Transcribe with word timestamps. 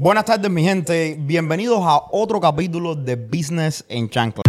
Buenas 0.00 0.26
tardes, 0.26 0.48
mi 0.48 0.62
gente. 0.62 1.16
Bienvenidos 1.18 1.80
a 1.82 2.00
otro 2.12 2.40
capítulo 2.40 2.94
de 2.94 3.16
Business 3.16 3.84
en 3.88 4.08
Chancla. 4.08 4.44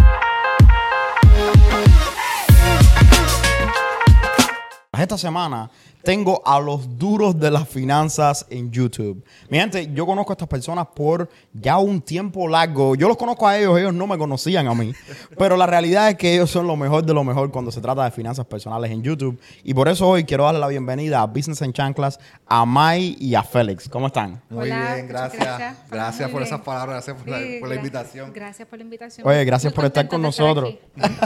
Esta 4.96 5.18
semana 5.18 5.72
tengo 6.04 6.42
a 6.46 6.60
los 6.60 6.98
duros 6.98 7.40
de 7.40 7.52
las 7.52 7.68
finanzas 7.68 8.46
en 8.50 8.72
YouTube. 8.72 9.24
Mi 9.50 9.60
gente, 9.60 9.90
yo 9.94 10.06
conozco 10.06 10.32
a 10.32 10.34
estas 10.34 10.48
personas 10.48 10.88
por 10.96 11.30
ya 11.54 11.78
un 11.78 12.02
tiempo 12.02 12.48
largo. 12.48 12.96
Yo 12.96 13.08
los 13.08 13.18
conozco 13.18 13.48
a 13.48 13.58
ellos, 13.58 13.78
ellos 13.78 13.94
no 13.94 14.08
me 14.08 14.18
conocían 14.18 14.68
a 14.68 14.74
mí. 14.74 14.94
Pero 15.38 15.58
la 15.58 15.66
realidad 15.66 16.10
es 16.10 16.16
que 16.16 16.34
ellos 16.34 16.50
son 16.50 16.68
lo 16.68 16.76
mejor 16.76 17.06
de 17.06 17.14
lo 17.14 17.24
mejor 17.24 17.52
cuando 17.52 17.72
se 17.72 17.82
trata 17.82 18.06
de 18.06 18.12
finanzas 18.12 18.46
personales 18.46 18.92
en 18.92 19.04
YouTube. 19.04 19.40
Y 19.64 19.74
por 19.74 19.88
eso 19.88 20.08
hoy 20.08 20.24
quiero 20.24 20.46
darle 20.46 20.60
la 20.60 20.68
bienvenida 20.68 21.22
a 21.22 21.26
Business 21.26 21.62
en 21.62 21.74
Chanclas, 21.74 22.20
a 22.48 22.66
Mai 22.66 23.18
y 23.20 23.36
a 23.36 23.44
Félix. 23.44 23.90
¿Cómo 23.90 24.08
están? 24.08 24.42
Muy 24.50 24.70
Hola, 24.70 24.96
bien, 24.96 25.08
gracias. 25.08 25.44
gracias. 25.44 25.78
Gracias, 25.90 26.28
Muy 26.28 26.32
por 26.32 26.42
bien. 26.42 26.54
esas 26.54 26.62
palabras, 26.62 27.06
gracias 27.06 27.18
por, 27.18 27.30
la, 27.70 27.76
invitación. 27.76 28.34
Gracias 28.34 28.68
por 28.68 28.80
la 28.80 28.84
invitación. 28.84 29.28
Oye, 29.28 29.44
gracias 29.46 29.72
Muy 29.72 29.76
por 29.76 29.86
estar 29.86 30.08
con 30.08 30.26
estar 30.26 30.46
nosotros. 30.46 30.76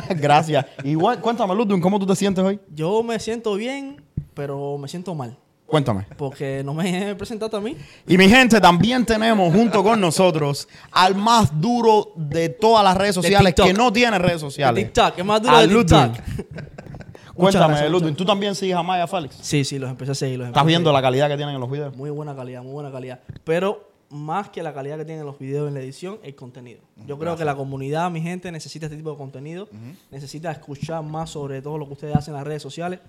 gracias. 0.21 0.65
Igual, 0.83 1.19
cuéntame, 1.21 1.53
Ludwig, 1.55 1.81
¿cómo 1.81 1.99
tú 1.99 2.05
te 2.05 2.15
sientes 2.15 2.43
hoy? 2.43 2.59
Yo 2.73 3.03
me 3.03 3.19
siento 3.19 3.55
bien, 3.55 4.01
pero 4.33 4.77
me 4.77 4.87
siento 4.87 5.13
mal. 5.15 5.37
Cuéntame. 5.65 6.05
Porque 6.17 6.61
no 6.63 6.73
me 6.73 7.09
he 7.11 7.15
presentado 7.15 7.57
a 7.57 7.61
mí. 7.61 7.75
Y 8.07 8.17
mi 8.17 8.29
gente, 8.29 8.61
también 8.61 9.05
tenemos 9.05 9.53
junto 9.53 9.83
con 9.83 9.99
nosotros 9.99 10.67
al 10.91 11.15
más 11.15 11.59
duro 11.59 12.11
de 12.15 12.49
todas 12.49 12.83
las 12.83 12.95
redes 12.95 13.15
sociales 13.15 13.53
que 13.55 13.73
no 13.73 13.91
tiene 13.91 14.19
redes 14.19 14.35
De 14.35 14.39
sociales. 14.39 14.85
TikTok, 14.85 15.17
es 15.17 15.25
más 15.25 15.41
duro 15.41 15.57
de. 15.57 15.67
TikTok. 15.67 16.11
Cuéntame, 17.33 17.89
Ludwig, 17.89 18.15
¿tú 18.15 18.25
también 18.25 18.53
sigues 18.53 18.75
a 18.75 18.83
Maya 18.83 19.07
Félix? 19.07 19.37
Sí, 19.41 19.63
sí, 19.63 19.79
los 19.79 19.89
empecé 19.89 20.11
a 20.11 20.15
seguir. 20.15 20.37
Los 20.37 20.49
¿Estás 20.49 20.65
viendo 20.65 20.91
la 20.93 21.01
calidad 21.01 21.27
que 21.27 21.35
tienen 21.35 21.55
en 21.55 21.61
los 21.61 21.71
videos? 21.71 21.95
Muy 21.95 22.11
buena 22.11 22.35
calidad, 22.35 22.61
muy 22.61 22.73
buena 22.73 22.91
calidad. 22.91 23.21
Pero 23.43 23.91
más 24.09 24.49
que 24.49 24.61
la 24.61 24.73
calidad 24.73 24.97
que 24.97 25.05
tienen 25.05 25.25
los 25.25 25.39
videos 25.39 25.67
en 25.67 25.73
la 25.73 25.79
edición, 25.79 26.19
el 26.21 26.35
contenido. 26.35 26.81
Yo 27.07 27.17
creo 27.17 27.35
que 27.35 27.43
la 27.45 27.55
comunidad, 27.55 28.11
mi 28.11 28.21
gente, 28.21 28.51
necesita 28.51 28.85
este 28.85 28.97
tipo 28.97 29.09
de 29.11 29.17
contenido. 29.17 29.67
Necesita 30.11 30.51
escuchar 30.51 31.01
más 31.03 31.31
sobre 31.31 31.61
todo 31.63 31.79
lo 31.79 31.87
que 31.87 31.93
ustedes 31.93 32.15
hacen 32.15 32.33
en 32.33 32.37
las 32.37 32.45
redes 32.45 32.61
sociales. 32.61 32.99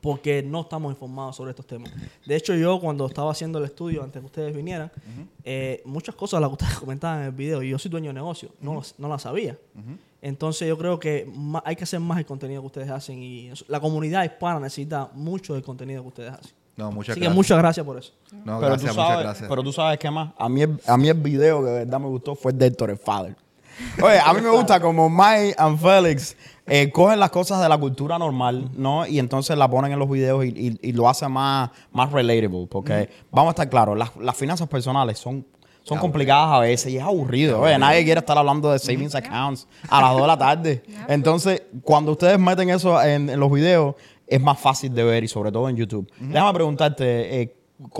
Porque 0.00 0.42
no 0.42 0.60
estamos 0.62 0.92
informados 0.92 1.36
sobre 1.36 1.50
estos 1.50 1.66
temas. 1.66 1.90
De 2.24 2.36
hecho, 2.36 2.54
yo 2.54 2.80
cuando 2.80 3.06
estaba 3.06 3.32
haciendo 3.32 3.58
el 3.58 3.64
estudio, 3.64 4.02
antes 4.02 4.20
que 4.20 4.26
ustedes 4.26 4.54
vinieran, 4.54 4.90
eh, 5.44 5.82
muchas 5.84 6.14
cosas 6.14 6.40
las 6.40 6.48
que 6.48 6.52
ustedes 6.54 6.74
comentaban 6.78 7.20
en 7.20 7.26
el 7.26 7.32
video, 7.32 7.62
y 7.62 7.70
yo 7.70 7.78
soy 7.78 7.90
dueño 7.90 8.08
de 8.08 8.14
negocio, 8.14 8.50
no, 8.60 8.76
las- 8.76 8.94
no 8.98 9.08
las 9.08 9.22
sabía. 9.22 9.58
Entonces 10.22 10.68
yo 10.68 10.76
creo 10.76 10.98
que 11.00 11.30
hay 11.64 11.76
que 11.76 11.84
hacer 11.84 11.98
más 12.00 12.18
el 12.18 12.26
contenido 12.26 12.60
que 12.62 12.66
ustedes 12.66 12.90
hacen 12.90 13.22
y 13.22 13.50
la 13.68 13.80
comunidad 13.80 14.22
hispana 14.24 14.60
necesita 14.60 15.08
mucho 15.14 15.54
del 15.54 15.62
contenido 15.62 16.02
que 16.02 16.08
ustedes 16.08 16.32
hacen. 16.32 16.52
No, 16.76 16.90
muchas 16.92 17.12
Así 17.12 17.20
que 17.20 17.24
gracias. 17.26 17.36
muchas 17.36 17.58
gracias 17.58 17.86
por 17.86 17.98
eso. 17.98 18.12
No, 18.32 18.58
pero, 18.58 18.58
gracias, 18.72 18.96
muchas 18.96 19.20
gracias. 19.20 19.48
pero 19.48 19.62
tú 19.62 19.72
sabes 19.72 19.98
qué 19.98 20.10
más. 20.10 20.30
A 20.38 20.48
mí, 20.48 20.62
el, 20.62 20.80
a 20.86 20.96
mí 20.96 21.08
el 21.08 21.14
video 21.18 21.60
que 21.60 21.66
de 21.70 21.78
verdad 21.84 22.00
me 22.00 22.06
gustó 22.06 22.34
fue 22.34 22.52
el 22.52 22.58
de 22.58 22.66
Héctor 22.66 22.90
el 22.90 22.96
Father. 22.98 23.34
Oye, 24.02 24.18
a 24.18 24.32
mí 24.34 24.40
me 24.42 24.50
gusta 24.50 24.78
como 24.78 25.08
Mike 25.08 25.54
and 25.56 25.78
Félix 25.80 26.36
eh, 26.70 26.90
cogen 26.92 27.18
las 27.20 27.30
cosas 27.30 27.60
de 27.60 27.68
la 27.68 27.76
cultura 27.78 28.18
normal, 28.18 28.70
¿no? 28.76 29.06
Y 29.06 29.18
entonces 29.18 29.58
la 29.58 29.68
ponen 29.68 29.92
en 29.92 29.98
los 29.98 30.08
videos 30.08 30.44
y, 30.44 30.48
y- 30.48 30.78
y 30.88 30.92
lo 30.92 31.08
hacen 31.08 31.30
más, 31.32 31.70
más 31.92 32.12
relatable. 32.12 32.66
Porque 32.70 33.10
vamos 33.30 33.48
a 33.48 33.52
estar 33.52 33.68
claros, 33.68 33.98
las, 33.98 34.16
las 34.16 34.36
finanzas 34.36 34.68
personales 34.68 35.18
son, 35.18 35.44
son 35.82 35.98
complicadas 35.98 36.52
a 36.52 36.58
veces 36.60 36.92
y 36.92 36.96
es 36.98 37.02
aburrido. 37.02 37.60
Oye, 37.60 37.76
nadie 37.78 38.04
quiere 38.04 38.20
estar 38.20 38.38
hablando 38.38 38.70
de 38.70 38.78
savings 38.78 39.14
accounts 39.14 39.66
a 39.88 40.00
las 40.00 40.12
2 40.12 40.20
de 40.22 40.26
la 40.26 40.38
tarde. 40.38 40.82
Entonces, 41.08 41.62
cuando 41.82 42.12
ustedes 42.12 42.38
meten 42.38 42.70
eso 42.70 43.02
en, 43.02 43.28
en 43.30 43.40
los 43.40 43.50
videos, 43.50 43.94
es 44.26 44.40
más 44.40 44.58
fácil 44.60 44.94
de 44.94 45.02
ver 45.02 45.24
y 45.24 45.28
sobre 45.28 45.50
todo 45.50 45.68
en 45.68 45.76
YouTube. 45.76 46.08
Déjame 46.20 46.52
preguntarte, 46.54 47.40
eh, 47.42 47.56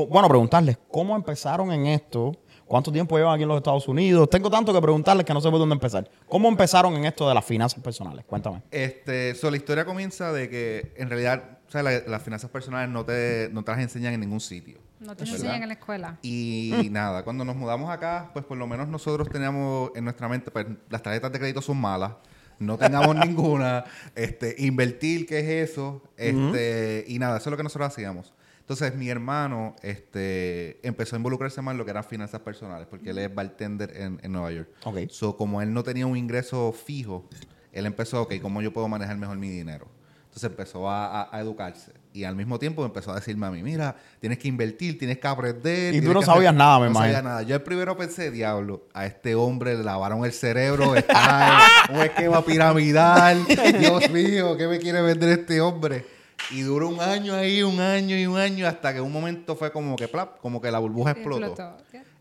bueno, 0.08 0.28
preguntarles, 0.28 0.78
¿cómo 0.90 1.16
empezaron 1.16 1.72
en 1.72 1.86
esto? 1.86 2.32
¿Cuánto 2.70 2.92
tiempo 2.92 3.18
llevan 3.18 3.34
aquí 3.34 3.42
en 3.42 3.48
los 3.48 3.56
Estados 3.56 3.88
Unidos? 3.88 4.30
Tengo 4.30 4.48
tanto 4.48 4.72
que 4.72 4.80
preguntarles 4.80 5.26
que 5.26 5.34
no 5.34 5.40
sé 5.40 5.50
por 5.50 5.58
dónde 5.58 5.72
empezar. 5.72 6.08
¿Cómo 6.28 6.48
empezaron 6.48 6.94
en 6.94 7.04
esto 7.04 7.28
de 7.28 7.34
las 7.34 7.44
finanzas 7.44 7.82
personales? 7.82 8.24
Cuéntame. 8.24 8.62
Este, 8.70 9.34
so, 9.34 9.50
la 9.50 9.56
historia 9.56 9.84
comienza 9.84 10.32
de 10.32 10.48
que 10.48 10.94
en 10.96 11.08
realidad 11.10 11.58
o 11.66 11.70
sea, 11.72 11.82
la- 11.82 11.98
las 12.06 12.22
finanzas 12.22 12.48
personales 12.48 12.88
no 12.88 13.04
te, 13.04 13.48
no 13.52 13.64
te 13.64 13.72
las 13.72 13.80
enseñan 13.80 14.14
en 14.14 14.20
ningún 14.20 14.38
sitio. 14.38 14.78
No 15.00 15.16
te 15.16 15.24
¿verdad? 15.24 15.34
enseñan 15.36 15.62
en 15.62 15.68
la 15.68 15.74
escuela. 15.74 16.18
Y 16.22 16.88
nada, 16.92 17.24
cuando 17.24 17.44
nos 17.44 17.56
mudamos 17.56 17.90
acá, 17.90 18.30
pues 18.32 18.44
por 18.44 18.56
lo 18.56 18.68
menos 18.68 18.86
nosotros 18.86 19.28
teníamos 19.30 19.90
en 19.96 20.04
nuestra 20.04 20.28
mente, 20.28 20.52
pues 20.52 20.64
las 20.90 21.02
tarjetas 21.02 21.32
de 21.32 21.38
crédito 21.40 21.60
son 21.62 21.76
malas, 21.76 22.12
no 22.60 22.78
tengamos 22.78 23.16
ninguna, 23.26 23.82
este, 24.14 24.54
invertir, 24.58 25.26
¿qué 25.26 25.40
es 25.40 25.70
eso? 25.70 26.04
Este, 26.16 27.04
y 27.08 27.18
nada, 27.18 27.38
eso 27.38 27.48
es 27.48 27.50
lo 27.50 27.56
que 27.56 27.64
nosotros 27.64 27.88
hacíamos. 27.88 28.32
Entonces 28.70 28.94
mi 28.96 29.08
hermano 29.08 29.74
este, 29.82 30.78
empezó 30.86 31.16
a 31.16 31.18
involucrarse 31.18 31.60
más 31.60 31.72
en 31.72 31.78
lo 31.78 31.84
que 31.84 31.90
eran 31.90 32.04
finanzas 32.04 32.40
personales, 32.42 32.86
porque 32.88 33.10
él 33.10 33.18
es 33.18 33.34
bartender 33.34 33.92
en, 33.96 34.20
en 34.22 34.30
Nueva 34.30 34.52
York. 34.52 34.68
Ok. 34.84 34.98
So, 35.10 35.36
como 35.36 35.60
él 35.60 35.74
no 35.74 35.82
tenía 35.82 36.06
un 36.06 36.16
ingreso 36.16 36.72
fijo, 36.72 37.28
él 37.72 37.84
empezó, 37.84 38.22
ok, 38.22 38.34
¿cómo 38.40 38.62
yo 38.62 38.72
puedo 38.72 38.86
manejar 38.86 39.16
mejor 39.16 39.38
mi 39.38 39.48
dinero? 39.48 39.88
Entonces 40.22 40.44
empezó 40.44 40.88
a, 40.88 41.22
a- 41.22 41.36
a 41.36 41.40
educarse. 41.40 41.90
Y 42.12 42.22
al 42.22 42.36
mismo 42.36 42.60
tiempo 42.60 42.84
empezó 42.84 43.10
a 43.10 43.16
decirme 43.16 43.46
a 43.48 43.50
mí, 43.50 43.60
mira, 43.64 43.96
tienes 44.20 44.38
que 44.38 44.46
invertir, 44.46 44.96
tienes 44.96 45.18
que 45.18 45.26
aprender. 45.26 45.92
Y 45.92 46.00
tú 46.00 46.12
no 46.14 46.22
sabías 46.22 46.54
nada, 46.54 46.78
me 46.78 46.84
no 46.84 46.90
imagino. 46.92 47.14
sabía 47.16 47.28
nada. 47.28 47.42
Yo 47.42 47.56
el 47.56 47.62
primero 47.62 47.96
pensé, 47.96 48.30
diablo, 48.30 48.86
a 48.94 49.04
este 49.04 49.34
hombre 49.34 49.76
le 49.76 49.82
lavaron 49.82 50.24
el 50.24 50.32
cerebro, 50.32 50.94
está 50.94 51.60
en 51.88 51.96
un 51.96 52.02
esquema 52.02 52.44
piramidal. 52.44 53.44
Dios 53.80 54.08
mío, 54.12 54.56
¿qué 54.56 54.68
me 54.68 54.78
quiere 54.78 55.02
vender 55.02 55.40
este 55.40 55.60
hombre? 55.60 56.19
Y 56.52 56.62
duró 56.62 56.88
un 56.88 57.00
año 57.00 57.34
ahí, 57.34 57.62
un 57.62 57.78
año 57.80 58.16
y 58.16 58.26
un 58.26 58.36
año, 58.36 58.66
hasta 58.66 58.92
que 58.92 59.00
un 59.00 59.12
momento 59.12 59.54
fue 59.56 59.70
como 59.72 59.96
que, 59.96 60.08
plap, 60.08 60.38
como 60.40 60.60
que 60.60 60.70
la 60.70 60.78
burbuja 60.78 61.12
explotó. 61.12 61.46
Explotó. 61.46 61.76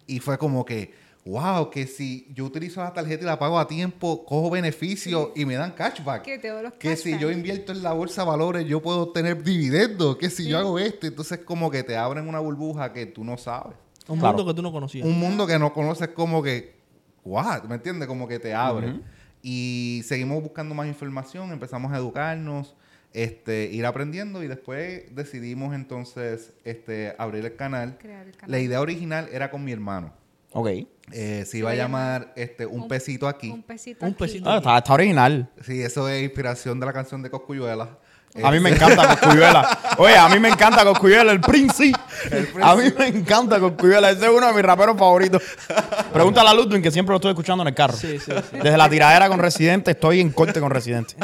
Y 0.08 0.20
fue 0.20 0.38
como 0.38 0.66
que, 0.66 0.94
wow, 1.26 1.70
que 1.70 1.86
si 1.88 2.28
yo 2.34 2.46
utilizo 2.46 2.82
la 2.84 2.94
tarjeta 2.94 3.24
y 3.24 3.26
la 3.26 3.38
pago 3.40 3.60
a 3.60 3.68
tiempo, 3.68 4.26
cojo 4.26 4.50
beneficio 4.50 5.32
y 5.36 5.46
me 5.46 5.56
dan 5.56 5.72
cashback. 5.72 6.24
Que 6.24 6.40
te 6.40 6.48
doy 6.50 6.64
los 6.64 6.74
Que 6.74 6.96
si 6.96 7.18
yo 7.18 7.30
invierto 7.32 7.72
en 7.72 7.84
la 7.84 7.94
bolsa 7.94 8.22
de 8.24 8.28
valores, 8.28 8.66
yo 8.68 8.82
puedo 8.82 9.10
tener 9.12 9.44
dividendos. 9.44 10.18
Que 10.18 10.30
si 10.30 10.48
yo 10.48 10.58
hago 10.58 10.80
esto, 10.80 11.08
entonces 11.08 11.40
como 11.40 11.70
que 11.70 11.84
te 11.84 11.96
abren 11.98 12.28
una 12.28 12.40
burbuja 12.40 12.92
que 12.94 13.06
tú 13.06 13.24
no 13.24 13.38
sabes. 13.38 13.76
Un 14.08 14.18
Claro. 14.20 14.38
mundo 14.38 14.52
que 14.52 14.56
tú 14.56 14.62
no 14.64 14.72
conocías. 14.72 15.06
Un 15.08 15.20
mundo 15.20 15.46
que 15.46 15.60
no 15.60 15.72
conoces 15.74 16.08
como 16.10 16.42
que, 16.42 16.76
what, 17.24 17.64
¿me 17.66 17.76
entiendes? 17.76 18.08
Como 18.08 18.28
que 18.28 18.40
te 18.40 18.54
abre. 18.54 19.00
Y 19.44 20.02
seguimos 20.06 20.42
buscando 20.42 20.74
más 20.76 20.88
información, 20.88 21.52
empezamos 21.52 21.92
a 21.94 21.98
educarnos, 21.98 22.76
este, 23.14 23.66
ir 23.72 23.86
aprendiendo 23.86 24.44
y 24.44 24.48
después 24.48 25.04
decidimos 25.16 25.74
entonces 25.74 26.54
este, 26.64 27.16
abrir 27.18 27.46
el 27.46 27.56
canal. 27.56 27.98
Crear 28.00 28.28
el 28.28 28.36
canal. 28.36 28.52
La 28.52 28.60
idea 28.60 28.82
original 28.82 29.28
era 29.32 29.50
con 29.52 29.64
mi 29.64 29.72
hermano. 29.72 30.14
Ok. 30.52 30.70
Eh, 31.12 31.44
se 31.46 31.58
iba 31.58 31.72
a 31.72 31.76
llamar 31.76 32.34
este, 32.36 32.66
un, 32.66 32.88
pesito 32.88 33.28
aquí. 33.28 33.50
Un 33.50 33.64
pesito 33.64 34.06
Un 34.06 34.12
aquí. 34.12 34.20
pesito. 34.20 34.50
Ah, 34.50 34.58
está, 34.58 34.78
está 34.78 34.94
original. 34.94 35.50
Sí, 35.62 35.82
eso 35.82 36.08
es 36.08 36.24
inspiración 36.24 36.80
de 36.80 36.86
la 36.86 36.94
canción 36.94 37.22
de 37.22 37.30
Coscuyuela. 37.30 37.98
A 38.44 38.52
mí 38.52 38.60
me 38.60 38.70
encanta 38.70 39.18
Coscuyuela. 39.18 39.80
Oye, 39.98 40.16
a 40.16 40.30
mí 40.30 40.40
me 40.40 40.50
encanta 40.50 40.84
Coscuyuela, 40.84 41.32
el 41.32 41.42
Prince. 41.42 41.92
A 42.62 42.76
mí 42.76 42.84
me 42.98 43.08
encanta 43.08 43.60
Coscuyuela. 43.60 44.12
Ese 44.12 44.26
es 44.26 44.32
uno 44.32 44.48
de 44.48 44.54
mis 44.54 44.64
raperos 44.64 44.98
favoritos. 44.98 45.42
Pregúntale 46.14 46.50
a 46.50 46.54
Ludwig, 46.54 46.82
que 46.82 46.92
siempre 46.92 47.12
lo 47.12 47.18
estoy 47.18 47.32
escuchando 47.32 47.64
en 47.64 47.70
el 47.70 47.76
carro. 47.76 47.98
Sí, 47.98 48.20
sí, 48.20 48.32
sí. 48.32 48.58
Desde 48.62 48.78
la 48.78 48.90
tiradera 48.90 49.28
con 49.28 49.40
Residente, 49.40 49.92
estoy 49.92 50.22
en 50.22 50.32
corte 50.32 50.60
con 50.60 50.70
Residente. 50.70 51.16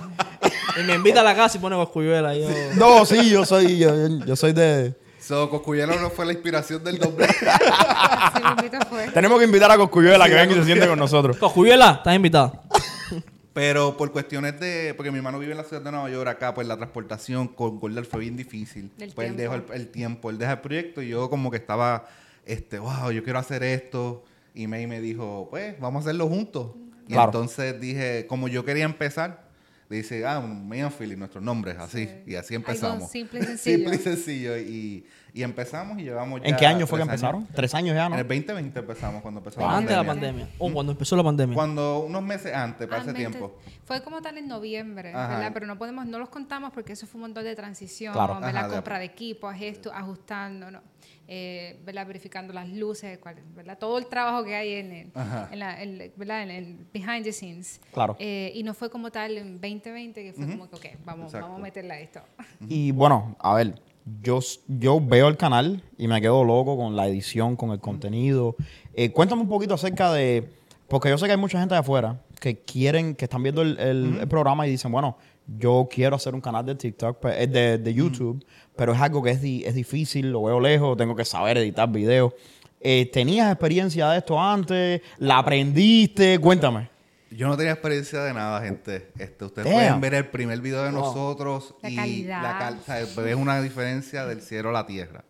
Y 0.77 0.83
me 0.83 0.95
invita 0.95 1.21
a 1.21 1.23
la 1.23 1.35
casa 1.35 1.57
y 1.57 1.61
pone 1.61 1.75
coscuyuela. 1.75 2.35
Yo... 2.35 2.49
No, 2.75 3.05
sí, 3.05 3.29
yo 3.29 3.45
soy, 3.45 3.77
yo, 3.77 4.07
yo 4.25 4.35
soy 4.35 4.53
de... 4.53 4.93
So, 5.19 5.49
Coscuyuela 5.49 5.95
no 5.95 6.09
fue 6.09 6.25
la 6.25 6.33
inspiración 6.33 6.83
del 6.83 6.99
nombre. 6.99 7.25
Así 7.47 8.43
mismito 8.43 8.85
fue. 8.87 9.07
Tenemos 9.07 9.39
que 9.39 9.45
invitar 9.45 9.71
a 9.71 9.77
Coscuyuela 9.77 10.27
que 10.27 10.35
venga 10.35 10.53
y 10.53 10.57
se 10.59 10.65
siente 10.65 10.87
con 10.87 10.99
nosotros. 10.99 11.37
Coscuyuela, 11.37 11.91
estás 11.97 12.15
invitado. 12.15 12.61
Pero 13.55 13.95
por 13.95 14.11
cuestiones 14.11 14.59
de. 14.59 14.93
Porque 14.95 15.11
mi 15.11 15.17
hermano 15.17 15.39
vive 15.39 15.53
en 15.53 15.57
la 15.57 15.63
ciudad 15.63 15.81
de 15.81 15.89
Nueva 15.89 16.09
York, 16.09 16.27
acá, 16.27 16.53
pues 16.53 16.67
la 16.67 16.75
transportación 16.75 17.47
con 17.47 17.79
Goldar 17.79 18.03
fue 18.05 18.19
bien 18.19 18.35
difícil. 18.35 18.91
Del 18.97 19.13
pues 19.13 19.29
él 19.29 19.35
tiempo. 19.37 19.55
dejó 19.57 19.73
el, 19.73 19.81
el 19.81 19.87
tiempo, 19.87 20.29
él 20.29 20.37
deja 20.37 20.51
el 20.51 20.59
proyecto 20.59 21.01
y 21.01 21.07
yo, 21.07 21.29
como 21.29 21.49
que 21.49 21.57
estaba, 21.57 22.05
este, 22.45 22.79
wow, 22.79 23.11
yo 23.11 23.23
quiero 23.23 23.39
hacer 23.39 23.63
esto. 23.63 24.25
Y 24.53 24.67
May 24.67 24.87
me 24.87 24.99
dijo, 24.99 25.47
pues, 25.49 25.79
vamos 25.79 26.01
a 26.01 26.09
hacerlo 26.09 26.27
juntos. 26.27 26.71
Y 27.07 27.13
Claro. 27.13 27.29
entonces 27.29 27.79
dije, 27.79 28.25
como 28.27 28.47
yo 28.49 28.65
quería 28.65 28.83
empezar, 28.85 29.44
dice, 29.89 30.25
ah, 30.25 30.39
May 30.41 30.81
and 30.81 30.91
Philly, 30.91 31.15
nuestros 31.15 31.43
nombres, 31.43 31.77
así. 31.77 32.05
Sí. 32.07 32.11
Y 32.31 32.35
así 32.35 32.55
Algo 32.55 32.67
empezamos. 32.69 33.11
simple 33.11 33.39
y 33.39 33.43
sencillo. 33.45 33.77
simple 33.77 33.95
y 33.95 33.99
sencillo. 33.99 34.57
Y, 34.57 35.05
y 35.33 35.43
empezamos 35.43 35.99
y 35.99 36.03
llevamos 36.03 36.41
ya. 36.41 36.47
¿En 36.47 36.55
qué 36.55 36.65
año 36.65 36.87
fue 36.87 36.97
que 36.97 37.03
empezaron? 37.03 37.41
años. 37.43 37.53
¿Tres 37.55 37.73
años 37.75 37.95
ya, 37.95 38.09
no? 38.09 38.15
En 38.15 38.21
el 38.21 38.27
2020 38.27 38.79
empezamos, 38.79 39.21
cuando 39.21 39.41
empezó 39.41 39.59
la 39.59 39.77
Antes 39.77 39.89
de 39.91 39.95
la 39.95 40.03
pandemia. 40.03 40.45
pandemia. 40.45 40.55
O 40.57 40.73
cuando 40.73 40.91
empezó 40.93 41.15
la 41.15 41.23
pandemia. 41.23 41.53
Cuando 41.55 41.99
unos 41.99 42.23
meses 42.23 42.53
antes, 42.53 42.87
para 42.87 43.01
ese 43.03 43.13
tiempo. 43.13 43.57
Fue 43.83 44.01
como 44.01 44.21
tal 44.21 44.37
en 44.37 44.47
noviembre, 44.47 45.13
Ajá. 45.13 45.35
¿verdad? 45.35 45.51
Pero 45.53 45.67
no 45.67 45.77
podemos, 45.77 46.05
no 46.07 46.17
los 46.19 46.29
contamos 46.29 46.71
porque 46.73 46.93
eso 46.93 47.05
fue 47.05 47.17
un 47.19 47.21
montón 47.23 47.43
de 47.43 47.55
transición, 47.55 48.13
Claro. 48.13 48.33
Ajá, 48.35 48.67
de- 48.67 48.73
compra 48.75 48.97
de 48.97 49.05
equipo, 49.05 49.51
esto, 49.51 49.91
ajustando, 49.93 50.71
¿no? 50.71 50.81
Eh, 51.27 51.79
¿verdad? 51.83 52.05
Verificando 52.05 52.53
las 52.53 52.69
luces, 52.69 53.19
¿verdad? 53.55 53.77
Todo 53.79 53.97
el 53.97 54.05
trabajo 54.05 54.43
que 54.43 54.53
hay 54.55 54.73
en 54.73 54.91
el, 54.91 55.11
en 55.51 55.59
la, 55.59 55.81
en- 55.81 56.11
¿verdad? 56.15 56.43
En 56.43 56.51
el 56.51 56.77
behind 56.93 57.23
the 57.23 57.31
scenes. 57.33 57.81
Claro. 57.93 58.15
Eh, 58.19 58.51
y 58.53 58.61
no 58.63 58.73
fue 58.75 58.89
como 58.91 59.09
tal 59.11 59.37
en 59.37 59.53
2020 59.59 60.23
que 60.23 60.33
fue 60.33 60.45
como 60.47 60.69
que, 60.69 60.75
ok, 60.75 60.85
vamos, 61.03 61.25
Exacto. 61.25 61.47
vamos 61.47 61.59
a 61.59 61.63
meterle 61.63 61.93
a 61.93 61.99
esto. 61.99 62.21
Y 62.69 62.91
bueno, 62.91 63.35
a 63.39 63.55
ver, 63.55 63.81
yo, 64.21 64.39
yo 64.67 65.01
veo 65.01 65.27
el 65.27 65.35
canal 65.37 65.81
y 65.97 66.07
me 66.07 66.21
quedo 66.21 66.43
loco 66.43 66.77
con 66.77 66.95
la 66.95 67.07
edición, 67.07 67.55
con 67.55 67.71
el 67.71 67.79
contenido. 67.79 68.55
Eh, 68.93 69.11
cuéntame 69.11 69.41
un 69.41 69.49
poquito 69.49 69.73
acerca 69.73 70.13
de, 70.13 70.47
porque 70.87 71.09
yo 71.09 71.17
sé 71.17 71.25
que 71.25 71.31
hay 71.31 71.37
mucha 71.39 71.57
gente 71.59 71.73
de 71.73 71.79
afuera 71.79 72.21
que 72.39 72.59
quieren, 72.59 73.15
que 73.15 73.25
están 73.25 73.41
viendo 73.41 73.63
el, 73.63 73.79
el- 73.79 74.17
el 74.21 74.27
programa 74.27 74.67
y 74.67 74.69
dicen, 74.71 74.91
bueno, 74.91 75.17
yo 75.47 75.87
quiero 75.91 76.15
hacer 76.15 76.33
un 76.33 76.41
canal 76.41 76.65
de 76.65 76.75
TikTok, 76.75 77.19
pe- 77.19 77.43
eh, 77.43 77.47
de, 77.47 77.77
de 77.77 77.93
YouTube, 77.93 78.43
pero 78.75 78.93
es 78.93 79.01
algo 79.01 79.21
que 79.21 79.31
es, 79.31 79.41
di- 79.41 79.63
es 79.65 79.75
difícil, 79.75 80.31
lo 80.31 80.43
veo 80.43 80.59
lejos, 80.59 80.97
tengo 80.97 81.15
que 81.15 81.25
saber 81.25 81.57
editar 81.57 81.89
videos. 81.89 82.33
Eh, 82.81 83.09
¿Tenías 83.11 83.51
experiencia 83.51 84.09
de 84.09 84.19
esto 84.19 84.39
antes? 84.39 85.01
¿La 85.17 85.39
aprendiste? 85.39 86.37
Cuéntame. 86.39 86.89
Yo 87.31 87.47
no 87.47 87.57
tenía 87.57 87.73
experiencia 87.73 88.23
de 88.23 88.33
nada, 88.33 88.61
gente. 88.61 89.11
Este, 89.17 89.45
ustedes 89.45 89.65
Damn. 89.65 89.73
pueden 89.73 90.01
ver 90.01 90.13
el 90.13 90.27
primer 90.27 90.61
video 90.61 90.83
de 90.83 90.91
Wow. 90.91 90.99
nosotros 91.01 91.75
La 91.81 91.89
y 91.89 91.95
calidad. 91.95 92.43
la 92.43 92.57
cal- 92.59 92.77
o 92.79 92.83
sea, 92.83 93.23
ves 93.23 93.35
una 93.35 93.61
diferencia 93.61 94.25
del 94.25 94.41
cielo 94.41 94.69
a 94.69 94.71
la 94.73 94.85
tierra. 94.85 95.25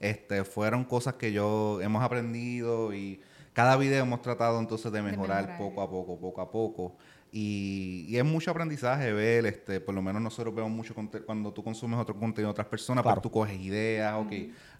Este, 0.00 0.44
fueron 0.44 0.84
cosas 0.84 1.14
que 1.14 1.32
yo 1.32 1.80
hemos 1.80 2.02
aprendido 2.04 2.94
y 2.94 3.20
cada 3.54 3.76
video 3.76 4.04
hemos 4.04 4.22
tratado 4.22 4.60
entonces 4.60 4.92
de 4.92 5.02
mejorar, 5.02 5.48
mejorar. 5.48 5.58
poco 5.58 5.82
a 5.82 5.90
poco, 5.90 6.20
poco 6.20 6.40
a 6.40 6.50
poco. 6.50 6.96
Y, 7.30 8.06
y 8.08 8.16
es 8.16 8.24
mucho 8.24 8.50
aprendizaje 8.50 9.12
ver, 9.12 9.44
este, 9.46 9.80
por 9.80 9.94
lo 9.94 10.00
menos 10.02 10.22
nosotros 10.22 10.54
vemos 10.54 10.70
mucho 10.70 10.94
cuando 11.26 11.52
tú 11.52 11.62
consumes 11.62 11.98
otro 11.98 12.14
contenido 12.18 12.48
de 12.48 12.52
otras 12.52 12.68
personas, 12.68 13.02
Claro. 13.02 13.16
pues 13.20 13.22
tú 13.22 13.30
coges 13.30 13.60
ideas, 13.60 14.14
ok, 14.16 14.32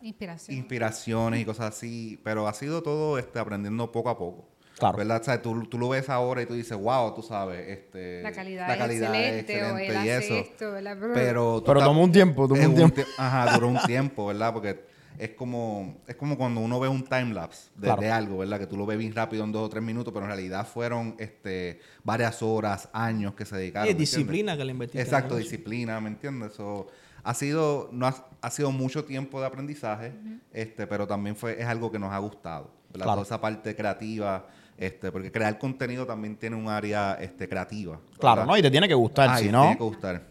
Inspiración. 0.03 0.57
inspiraciones 0.57 1.41
y 1.41 1.45
cosas 1.45 1.75
así, 1.75 2.19
pero 2.25 2.49
ha 2.49 2.55
sido 2.55 2.83
todo 2.83 3.19
este, 3.19 3.39
aprendiendo 3.39 3.93
poco 3.93 4.09
a 4.09 4.17
poco. 4.19 4.49
Claro. 4.79 4.97
¿Verdad? 4.97 5.21
O 5.21 5.25
sea, 5.25 5.43
tú, 5.43 5.65
tú 5.67 5.77
lo 5.77 5.89
ves 5.89 6.09
ahora 6.09 6.41
y 6.41 6.47
tú 6.47 6.55
dices, 6.55 6.79
wow, 6.79 7.13
tú 7.13 7.21
sabes, 7.21 7.69
este, 7.69 8.23
la 8.23 8.31
calidad, 8.31 8.69
la 8.69 8.75
es 8.75 8.79
calidad 8.79 9.15
excelente, 9.15 9.53
o 9.65 9.77
él 9.77 9.83
excelente 9.83 10.07
y 10.07 10.11
hace 10.11 10.25
eso. 10.41 10.51
esto, 10.51 10.73
¿verdad? 10.73 10.97
Pero, 11.15 11.63
Pero 11.67 11.81
tomó 11.83 12.05
un 12.05 12.13
tiempo, 12.13 12.47
tomó 12.47 12.61
es 12.61 12.67
un 12.69 12.75
tiempo. 12.77 12.95
tie- 12.97 13.07
Ajá, 13.19 13.55
duró 13.55 13.69
un 13.69 13.79
tiempo, 13.87 14.27
¿verdad? 14.29 14.53
Porque 14.53 14.88
es 15.19 15.31
como, 15.31 15.99
es 16.07 16.15
como 16.17 16.37
cuando 16.39 16.61
uno 16.61 16.79
ve 16.81 16.89
un 16.89 17.03
timelapse 17.03 17.71
de, 17.75 17.83
Claro. 17.87 18.01
de 18.03 18.11
algo, 18.11 18.39
¿verdad? 18.39 18.59
Que 18.59 18.67
tú 18.67 18.77
lo 18.77 18.87
ves 18.87 18.97
bien 18.99 19.15
rápido 19.15 19.45
en 19.45 19.53
dos 19.53 19.63
o 19.67 19.69
tres 19.69 19.83
minutos, 19.83 20.13
pero 20.15 20.25
en 20.27 20.31
realidad 20.33 20.67
fueron 20.67 21.17
este, 21.19 21.81
varias 22.05 22.43
horas, 22.43 22.89
años 22.93 23.35
que 23.35 23.45
se 23.45 23.57
dedicaron. 23.57 23.89
Y 23.89 23.91
es 23.91 23.97
¿me 23.97 24.03
entiendes? 24.05 24.17
disciplina 24.19 24.57
que 24.57 24.65
le 24.65 24.73
invertiste. 24.73 25.03
Exacto, 25.03 25.37
disciplina, 25.37 26.01
¿me 26.01 26.09
entiendes? 26.09 26.53
So, 26.53 26.87
ha 27.25 27.35
sido 27.35 27.89
no 27.93 28.07
ha, 28.07 28.29
ha 28.41 28.51
sido 28.51 28.71
mucho 28.71 29.05
tiempo 29.05 29.41
de 29.41 29.47
aprendizaje, 29.47 30.13
este, 30.53 30.87
pero 30.87 31.07
también 31.07 31.35
fue 31.37 31.61
es 31.61 31.67
algo 31.67 31.91
que 31.91 31.99
nos 31.99 32.13
ha 32.13 32.19
gustado. 32.19 32.71
Claro. 32.93 33.11
Toda 33.13 33.23
esa 33.25 33.41
parte 33.41 33.75
creativa, 33.77 34.47
este, 34.79 35.11
porque 35.11 35.31
crear 35.33 35.59
contenido 35.59 36.07
también 36.07 36.37
tiene 36.37 36.55
un 36.57 36.69
área 36.69 37.15
este, 37.21 37.49
creativa. 37.49 38.01
Claro. 38.19 38.47
¿no? 38.47 38.57
Y 38.57 38.63
te 38.63 38.71
tiene 38.71 38.87
que 38.89 38.95
gustar, 38.95 39.29
Ah, 39.31 39.39
si 39.39 39.47
te 39.47 39.53
no... 39.53 39.63
tiene 39.63 39.77
que 39.77 39.83
gustar. 39.83 40.23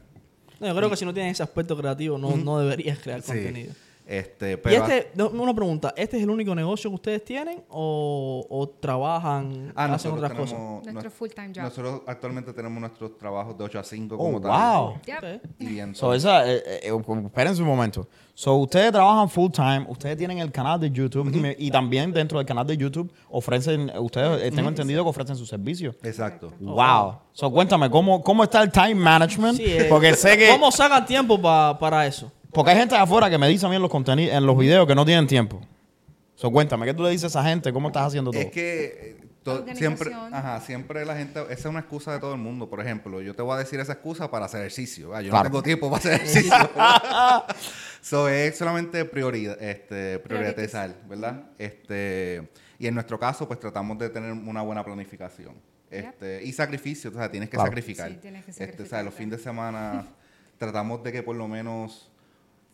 No, 0.60 0.66
yo 0.68 0.76
creo 0.76 0.90
que 0.90 0.96
si 0.96 1.06
no 1.06 1.14
tienes 1.14 1.34
ese 1.34 1.44
aspecto 1.44 1.78
creativo, 1.78 2.18
no, 2.18 2.36
no 2.36 2.58
deberías 2.60 2.98
crear 3.00 3.22
Sí. 3.22 3.28
contenido. 3.34 3.74
Este, 4.10 4.54
Y 4.54 4.58
pero 4.58 4.86
este, 4.86 5.12
no, 5.16 5.28
una 5.30 5.54
pregunta, 5.54 5.94
¿este 5.98 6.16
es 6.16 6.24
el 6.24 6.30
único 6.30 6.56
negocio 6.56 6.90
que 6.90 6.96
ustedes 6.96 7.26
tienen 7.26 7.62
o, 7.70 8.46
o 8.50 8.70
trabajan, 8.70 9.74
Ah, 9.76 9.84
hacen 9.84 9.92
nosotros 10.12 10.20
otras 10.24 10.34
cosas? 10.40 10.60
Nuestro 10.94 11.10
nues- 11.10 11.14
full-time 11.14 11.48
job. 11.54 11.64
Nosotros 11.64 12.02
actualmente 12.08 12.54
tenemos 12.54 12.80
nuestros 12.80 13.18
trabajos 13.18 13.58
de 13.58 13.64
8 13.66 13.80
a 13.80 13.84
5 13.84 14.16
Oh, 14.16 14.18
como 14.18 14.40
tal. 14.42 14.52
wow. 14.52 14.94
Yep. 15.06 15.42
Y 15.60 15.80
entonces, 15.80 15.98
So, 16.00 16.14
esa, 16.14 16.50
eh, 16.50 16.64
eh, 16.66 16.80
eh, 16.84 17.22
espérense 17.26 17.62
un 17.62 17.68
momento. 17.68 18.08
So, 18.34 18.56
ustedes 18.56 18.92
trabajan 18.92 19.28
full 19.30 19.52
time, 19.52 19.86
ustedes 19.90 20.16
tienen 20.16 20.38
el 20.40 20.52
canal 20.52 20.80
de 20.80 20.90
YouTube 20.92 21.30
y, 21.60 21.68
y 21.68 21.72
también 21.72 22.14
dentro 22.14 22.38
del 22.38 22.46
canal 22.48 22.66
de 22.66 22.78
YouTube 22.78 23.12
ofrecen, 23.30 23.92
ustedes 24.00 24.44
eh, 24.44 24.52
tengo 24.56 24.70
entendido 24.70 25.04
que 25.04 25.10
ofrecen 25.10 25.36
sus 25.36 25.50
servicios. 25.50 25.96
exacto. 26.04 26.54
Wow. 26.60 27.16
So, 27.34 27.52
cuéntame, 27.52 27.90
¿cómo, 27.90 28.22
¿cómo 28.24 28.44
está 28.44 28.62
el 28.64 28.72
time 28.72 28.96
management? 28.96 29.58
Sí, 29.58 29.66
eh, 29.66 29.88
Porque 29.90 30.14
sé 30.14 30.38
que... 30.38 30.50
¿Cómo 30.50 30.72
sacan 30.72 31.06
tiempo 31.06 31.42
pa- 31.42 31.78
para 31.78 32.06
eso? 32.08 32.32
Porque 32.52 32.72
hay 32.72 32.78
gente 32.78 32.96
de 32.96 33.02
afuera 33.02 33.30
que 33.30 33.38
me 33.38 33.48
dice 33.48 33.66
a 33.66 33.70
mí 33.70 33.76
en 33.76 33.82
los, 33.82 33.92
conteni- 33.92 34.30
en 34.32 34.46
los 34.46 34.58
videos 34.58 34.88
que 34.88 34.96
no 34.96 35.06
tienen 35.06 35.28
tiempo. 35.28 35.62
So, 36.36 36.52
cuéntame, 36.52 36.86
¿qué 36.86 36.94
tú 36.94 37.04
le 37.04 37.10
dices 37.10 37.24
a 37.26 37.28
esa 37.40 37.44
gente? 37.50 37.74
¿Cómo 37.74 37.88
estás 37.90 38.08
haciendo 38.08 38.32
todo? 38.32 38.40
Es 38.42 38.52
que 38.52 39.18
eh, 39.22 39.28
to- 39.44 39.66
siempre, 39.76 40.14
ajá, 40.14 40.62
siempre 40.62 41.04
la 41.06 41.16
gente, 41.16 41.42
esa 41.44 41.54
es 41.54 41.66
una 41.66 41.80
excusa 41.80 42.14
de 42.14 42.20
todo 42.20 42.34
el 42.34 42.40
mundo. 42.40 42.70
Por 42.70 42.80
ejemplo, 42.80 43.22
yo 43.22 43.36
te 43.36 43.42
voy 43.42 43.56
a 43.56 43.58
decir 43.58 43.80
esa 43.80 43.94
excusa 43.94 44.30
para 44.30 44.46
hacer 44.46 44.62
ejercicio. 44.62 45.16
Ah, 45.16 45.22
yo 45.22 45.30
Claro. 45.32 45.46
no 45.46 45.50
tengo 45.50 45.64
tiempo 45.64 45.90
para 45.90 45.98
hacer 46.00 46.14
ejercicio. 46.22 46.54
so, 48.02 48.30
es 48.30 48.58
solamente 48.58 49.04
prioridad, 49.06 49.62
este, 49.62 50.20
priorizar, 50.20 50.96
¿verdad? 51.08 51.44
Este, 51.58 52.48
y 52.80 52.88
en 52.88 52.94
nuestro 52.94 53.20
caso, 53.20 53.48
pues 53.48 53.60
tratamos 53.60 53.98
de 53.98 54.10
tener 54.10 54.32
una 54.32 54.62
buena 54.62 54.84
planificación. 54.86 55.56
Este, 55.90 56.44
y 56.44 56.52
sacrificio, 56.54 57.10
o 57.10 57.14
sea, 57.14 57.32
tienes 57.32 57.50
que 57.50 57.56
Claro. 57.56 57.70
sacrificar. 57.72 58.10
Sí, 58.12 58.18
tienes 58.22 58.44
que 58.46 58.52
Este, 58.52 58.64
o 58.64 58.68
sea, 58.68 58.74
sacrificar, 58.74 59.06
los 59.06 59.14
fines 59.14 59.38
de 59.38 59.44
semana 59.44 60.06
tratamos 60.60 61.02
de 61.04 61.12
que 61.12 61.24
por 61.24 61.36
lo 61.36 61.48
menos 61.48 62.12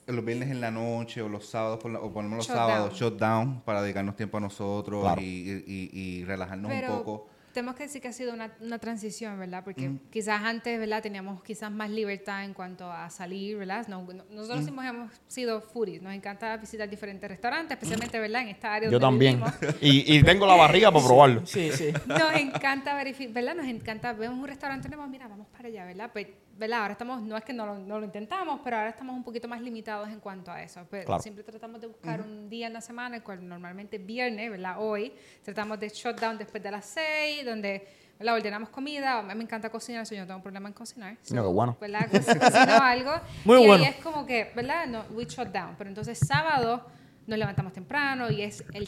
los 0.07 0.25
viernes 0.25 0.50
en 0.51 0.59
la 0.61 0.71
noche 0.71 1.21
o 1.21 1.29
los 1.29 1.45
sábados, 1.47 1.79
por 1.79 1.91
la- 1.91 2.00
o 2.00 2.09
menos 2.21 2.38
los 2.38 2.47
Shut 2.47 2.55
sábados, 2.55 2.89
down. 2.89 3.11
shut 3.11 3.19
down 3.19 3.61
para 3.61 3.81
dedicarnos 3.81 4.15
tiempo 4.15 4.38
a 4.38 4.41
nosotros 4.41 5.01
Claro. 5.03 5.21
y, 5.21 5.25
y- 5.25 5.89
y- 5.94 6.00
y 6.19 6.25
relajarnos 6.25 6.71
un 6.71 6.77
Pero 6.79 6.97
poco. 6.97 7.29
tenemos 7.53 7.75
que 7.75 7.83
decir 7.83 8.01
que 8.01 8.07
ha 8.07 8.13
sido 8.13 8.33
una, 8.33 8.51
una 8.61 8.79
transición, 8.79 9.38
¿verdad? 9.39 9.63
Porque 9.63 9.91
quizás 10.09 10.41
antes, 10.41 10.77
¿verdad? 10.79 11.01
Teníamos 11.03 11.44
quizás 11.44 11.71
más 11.71 11.89
libertad 11.91 12.44
en 12.44 12.53
cuanto 12.53 12.91
a 12.91 13.09
salir, 13.11 13.57
¿verdad? 13.57 13.88
No- 13.88 14.01
no- 14.11 14.25
nosotros 14.31 14.67
hemos, 14.67 14.83
hemos 14.85 15.11
sido 15.27 15.61
foodies, 15.61 16.01
nos 16.01 16.13
encanta 16.13 16.57
visitar 16.57 16.89
diferentes 16.89 17.29
restaurantes, 17.29 17.71
especialmente, 17.77 18.19
¿verdad? 18.19 18.41
En 18.41 18.47
esta 18.49 18.73
área 18.73 18.89
Yo 18.89 18.99
donde 18.99 19.25
también. 19.25 19.35
vivimos. 19.61 19.81
Y, 19.81 20.17
y 20.17 20.23
tengo 20.23 20.45
la 20.47 20.56
barriga 20.56 20.91
para 20.91 21.06
probarlo. 21.06 21.45
Sí, 21.45 21.71
sí. 21.71 21.94
Nos 22.07 22.33
encanta 22.35 22.95
verificar, 22.95 23.33
¿verdad? 23.33 23.56
Nos 23.56 23.67
encanta, 23.67 24.13
vemos 24.13 24.39
un 24.39 24.47
restaurante 24.47 24.89
nuevo, 24.89 25.06
mira, 25.07 25.27
vamos 25.27 25.47
para 25.47 25.67
allá, 25.67 25.85
¿verdad? 25.85 26.09
Pues, 26.11 26.27
¿verdad? 26.55 26.81
Ahora 26.81 26.91
estamos, 26.94 27.21
no 27.21 27.35
es 27.35 27.44
que 27.44 27.51
no 27.53 27.65
lo, 27.65 27.77
no 27.79 28.00
lo 28.00 28.05
intentamos, 28.05 28.59
pero 28.63 28.77
ahora 28.77 28.89
estamos 28.89 29.15
un 29.15 29.23
poquito 29.23 29.47
más 29.47 29.59
limitados 29.61 30.07
en 30.09 30.19
cuanto 30.19 30.51
a 30.51 30.61
eso. 30.61 30.85
Pero 30.89 31.05
Claro. 31.05 31.21
siempre 31.21 31.44
tratamos 31.44 31.81
de 31.81 31.88
buscar 31.88 32.21
un 32.21 32.50
día 32.50 32.67
en 32.67 32.73
la 32.73 32.81
semana, 32.81 33.15
el 33.17 33.23
cual 33.23 33.47
normalmente 33.47 33.97
es 33.97 34.05
viernes, 34.05 34.50
¿verdad? 34.51 34.75
Hoy 34.79 35.13
tratamos 35.44 35.79
de 35.79 35.89
shutdown 35.89 36.38
después 36.38 36.61
de 36.61 36.71
las 36.71 36.85
6, 36.85 37.44
donde 37.45 37.88
¿verdad? 38.19 38.35
ordenamos 38.35 38.69
comida. 38.69 39.19
A 39.19 39.23
mí 39.23 39.33
me 39.35 39.44
encanta 39.44 39.69
cocinar, 39.69 40.05
so 40.05 40.13
yo 40.15 40.21
no 40.21 40.27
tengo 40.27 40.41
problema 40.41 40.67
en 40.69 40.73
cocinar. 40.73 41.17
So, 41.21 41.33
No, 41.35 41.41
qué 41.44 41.47
bueno. 41.50 41.77
¿verdad? 41.81 42.07
Co- 42.11 42.17
Cocino 42.17 42.77
algo. 42.81 43.11
Muy 43.45 43.63
y 43.63 43.67
bueno. 43.67 43.83
ahí 43.85 43.89
es 43.89 43.95
como 44.03 44.25
que, 44.25 44.51
¿verdad? 44.56 44.85
No, 44.88 45.03
we 45.11 45.25
shut 45.25 45.47
down. 45.49 45.75
Pero 45.77 45.89
entonces 45.89 46.19
sábado 46.19 46.85
nos 47.25 47.39
levantamos 47.39 47.73
temprano 47.73 48.29
y 48.29 48.41
es 48.41 48.63
el 48.73 48.88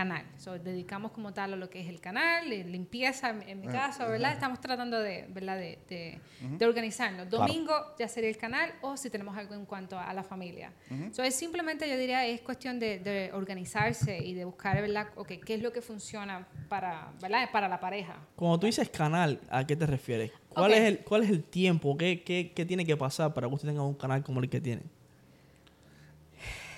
canal. 0.00 0.24
So, 0.36 0.58
dedicamos 0.58 1.10
como 1.12 1.32
tal 1.32 1.54
a 1.54 1.56
lo 1.56 1.70
que 1.70 1.80
es 1.80 1.88
el 1.88 2.00
canal, 2.02 2.50
de 2.50 2.64
limpieza 2.64 3.30
en, 3.30 3.40
en 3.48 3.60
mi 3.62 3.66
caso, 3.68 4.06
¿verdad? 4.08 4.32
Estamos 4.32 4.60
tratando 4.60 5.00
de, 5.00 5.24
¿verdad? 5.30 5.56
De, 5.56 5.78
de- 5.88 6.20
de 6.58 6.66
organizarnos. 6.66 7.30
Domingo 7.30 7.72
ya 7.98 8.06
sería 8.06 8.28
el 8.28 8.36
canal 8.36 8.68
o 8.82 8.96
si 8.98 9.08
tenemos 9.08 9.34
algo 9.38 9.54
en 9.54 9.64
cuanto 9.64 9.98
a 9.98 10.12
la 10.12 10.22
familia. 10.22 10.70
So, 11.12 11.22
es 11.22 11.34
simplemente, 11.34 11.88
yo 11.88 11.96
diría, 11.96 12.26
es 12.26 12.42
cuestión 12.42 12.78
de, 12.78 12.98
de 12.98 13.30
organizarse 13.32 14.18
y 14.22 14.34
de 14.34 14.44
buscar, 14.44 14.80
¿verdad? 14.82 15.06
Okay, 15.16 15.38
¿Qué 15.40 15.54
es 15.54 15.62
lo 15.62 15.72
que 15.72 15.80
funciona 15.80 16.46
para, 16.68 17.12
¿verdad? 17.22 17.48
para 17.50 17.66
la 17.66 17.80
pareja? 17.80 18.16
Cuando 18.36 18.60
tú 18.60 18.66
dices 18.66 18.88
canal, 18.90 19.40
¿a 19.48 19.66
qué 19.66 19.76
te 19.76 19.86
refieres? 19.86 20.30
¿Cuál, 20.50 20.72
es, 20.74 20.80
el, 20.80 20.98
¿Cuál 21.00 21.22
es 21.24 21.30
el 21.30 21.42
tiempo? 21.42 21.96
¿Qué, 21.96 22.22
qué, 22.22 22.52
qué 22.54 22.64
tiene 22.66 22.84
que 22.84 22.96
pasar 22.96 23.32
para 23.34 23.48
que 23.48 23.54
usted 23.54 23.68
tenga 23.68 23.82
un 23.82 23.94
canal 23.94 24.22
como 24.22 24.40
el 24.40 24.48
que 24.50 24.60
tiene? 24.60 24.82